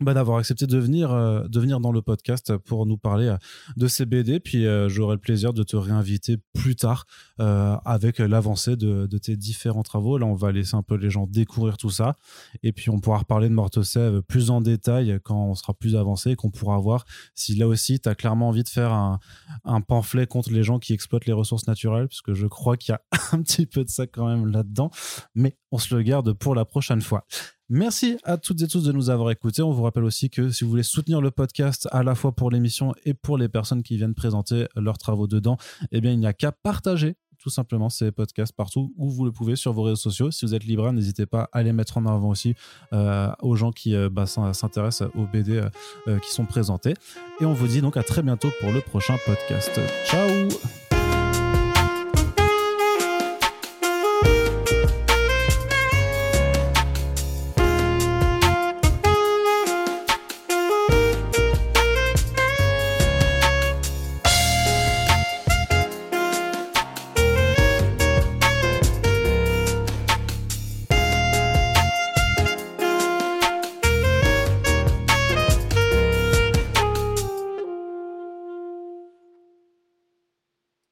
bah, 0.00 0.14
d'avoir 0.14 0.38
accepté 0.38 0.66
de 0.66 0.78
venir, 0.78 1.10
euh, 1.10 1.48
de 1.48 1.58
venir 1.58 1.80
dans 1.80 1.90
le 1.90 2.02
podcast 2.02 2.56
pour 2.56 2.86
nous 2.86 2.96
parler 2.96 3.26
euh, 3.26 3.36
de 3.76 3.88
ces 3.88 4.06
BD. 4.06 4.38
Puis 4.38 4.64
euh, 4.64 4.88
j'aurai 4.88 5.16
le 5.16 5.20
plaisir 5.20 5.52
de 5.52 5.64
te 5.64 5.76
réinviter 5.76 6.36
plus 6.52 6.76
tard 6.76 7.06
avec 7.38 8.18
l'avancée 8.18 8.76
de, 8.76 9.06
de, 9.06 9.18
tes 9.18 9.36
différents 9.36 9.82
travaux. 9.82 10.18
Là, 10.18 10.26
on 10.26 10.34
va 10.34 10.52
laisser 10.52 10.74
un 10.74 10.82
peu 10.82 10.96
les 10.96 11.10
gens 11.10 11.26
découvrir 11.26 11.76
tout 11.76 11.90
ça. 11.90 12.16
Et 12.62 12.72
puis, 12.72 12.90
on 12.90 12.98
pourra 12.98 13.18
reparler 13.18 13.48
de 13.48 13.54
Mortosev 13.54 14.22
plus 14.22 14.50
en 14.50 14.60
détail 14.60 15.18
quand 15.22 15.46
on 15.46 15.54
sera 15.54 15.72
plus 15.74 15.96
avancé 15.96 16.32
et 16.32 16.36
qu'on 16.36 16.50
pourra 16.50 16.78
voir 16.78 17.04
si 17.34 17.54
là 17.54 17.68
aussi, 17.68 18.00
tu 18.00 18.08
as 18.08 18.14
clairement 18.14 18.48
envie 18.48 18.64
de 18.64 18.68
faire 18.68 18.92
un, 18.92 19.20
un, 19.64 19.80
pamphlet 19.80 20.26
contre 20.26 20.50
les 20.50 20.62
gens 20.62 20.78
qui 20.78 20.92
exploitent 20.92 21.26
les 21.26 21.32
ressources 21.32 21.66
naturelles, 21.66 22.08
puisque 22.08 22.34
je 22.34 22.46
crois 22.46 22.76
qu'il 22.76 22.92
y 22.92 22.94
a 22.94 23.02
un 23.32 23.42
petit 23.42 23.66
peu 23.66 23.84
de 23.84 23.90
ça 23.90 24.06
quand 24.06 24.26
même 24.26 24.46
là-dedans. 24.46 24.90
Mais 25.34 25.56
on 25.70 25.78
se 25.78 25.94
le 25.94 26.02
garde 26.02 26.32
pour 26.32 26.54
la 26.54 26.64
prochaine 26.64 27.02
fois. 27.02 27.24
Merci 27.70 28.16
à 28.24 28.38
toutes 28.38 28.62
et 28.62 28.66
tous 28.66 28.82
de 28.82 28.92
nous 28.92 29.10
avoir 29.10 29.30
écoutés. 29.30 29.62
On 29.62 29.72
vous 29.72 29.82
rappelle 29.82 30.04
aussi 30.04 30.30
que 30.30 30.50
si 30.50 30.64
vous 30.64 30.70
voulez 30.70 30.82
soutenir 30.82 31.20
le 31.20 31.30
podcast 31.30 31.86
à 31.92 32.02
la 32.02 32.14
fois 32.14 32.32
pour 32.32 32.50
l'émission 32.50 32.94
et 33.04 33.12
pour 33.12 33.36
les 33.36 33.48
personnes 33.48 33.82
qui 33.82 33.96
viennent 33.96 34.14
présenter 34.14 34.66
leurs 34.74 34.96
travaux 34.96 35.26
dedans, 35.26 35.58
eh 35.92 36.00
bien, 36.00 36.12
il 36.12 36.18
n'y 36.18 36.26
a 36.26 36.32
qu'à 36.32 36.50
partager 36.50 37.16
tout 37.38 37.50
simplement 37.50 37.88
ces 37.88 38.10
podcasts 38.10 38.54
partout 38.54 38.92
où 38.96 39.08
vous 39.10 39.24
le 39.24 39.32
pouvez 39.32 39.56
sur 39.56 39.72
vos 39.72 39.82
réseaux 39.82 39.96
sociaux. 39.96 40.30
Si 40.30 40.44
vous 40.44 40.54
êtes 40.54 40.64
libraire, 40.64 40.92
n'hésitez 40.92 41.26
pas 41.26 41.48
à 41.52 41.62
les 41.62 41.72
mettre 41.72 41.98
en 41.98 42.06
avant 42.06 42.30
aussi 42.30 42.54
euh, 42.92 43.30
aux 43.40 43.54
gens 43.54 43.70
qui 43.70 43.94
euh, 43.94 44.08
bah, 44.10 44.26
s'intéressent 44.26 45.08
aux 45.14 45.26
BD 45.26 45.62
euh, 46.08 46.18
qui 46.18 46.30
sont 46.30 46.46
présentés. 46.46 46.94
Et 47.40 47.44
on 47.44 47.54
vous 47.54 47.68
dit 47.68 47.80
donc 47.80 47.96
à 47.96 48.02
très 48.02 48.22
bientôt 48.22 48.50
pour 48.60 48.72
le 48.72 48.80
prochain 48.80 49.16
podcast. 49.24 49.80
Ciao 50.06 50.28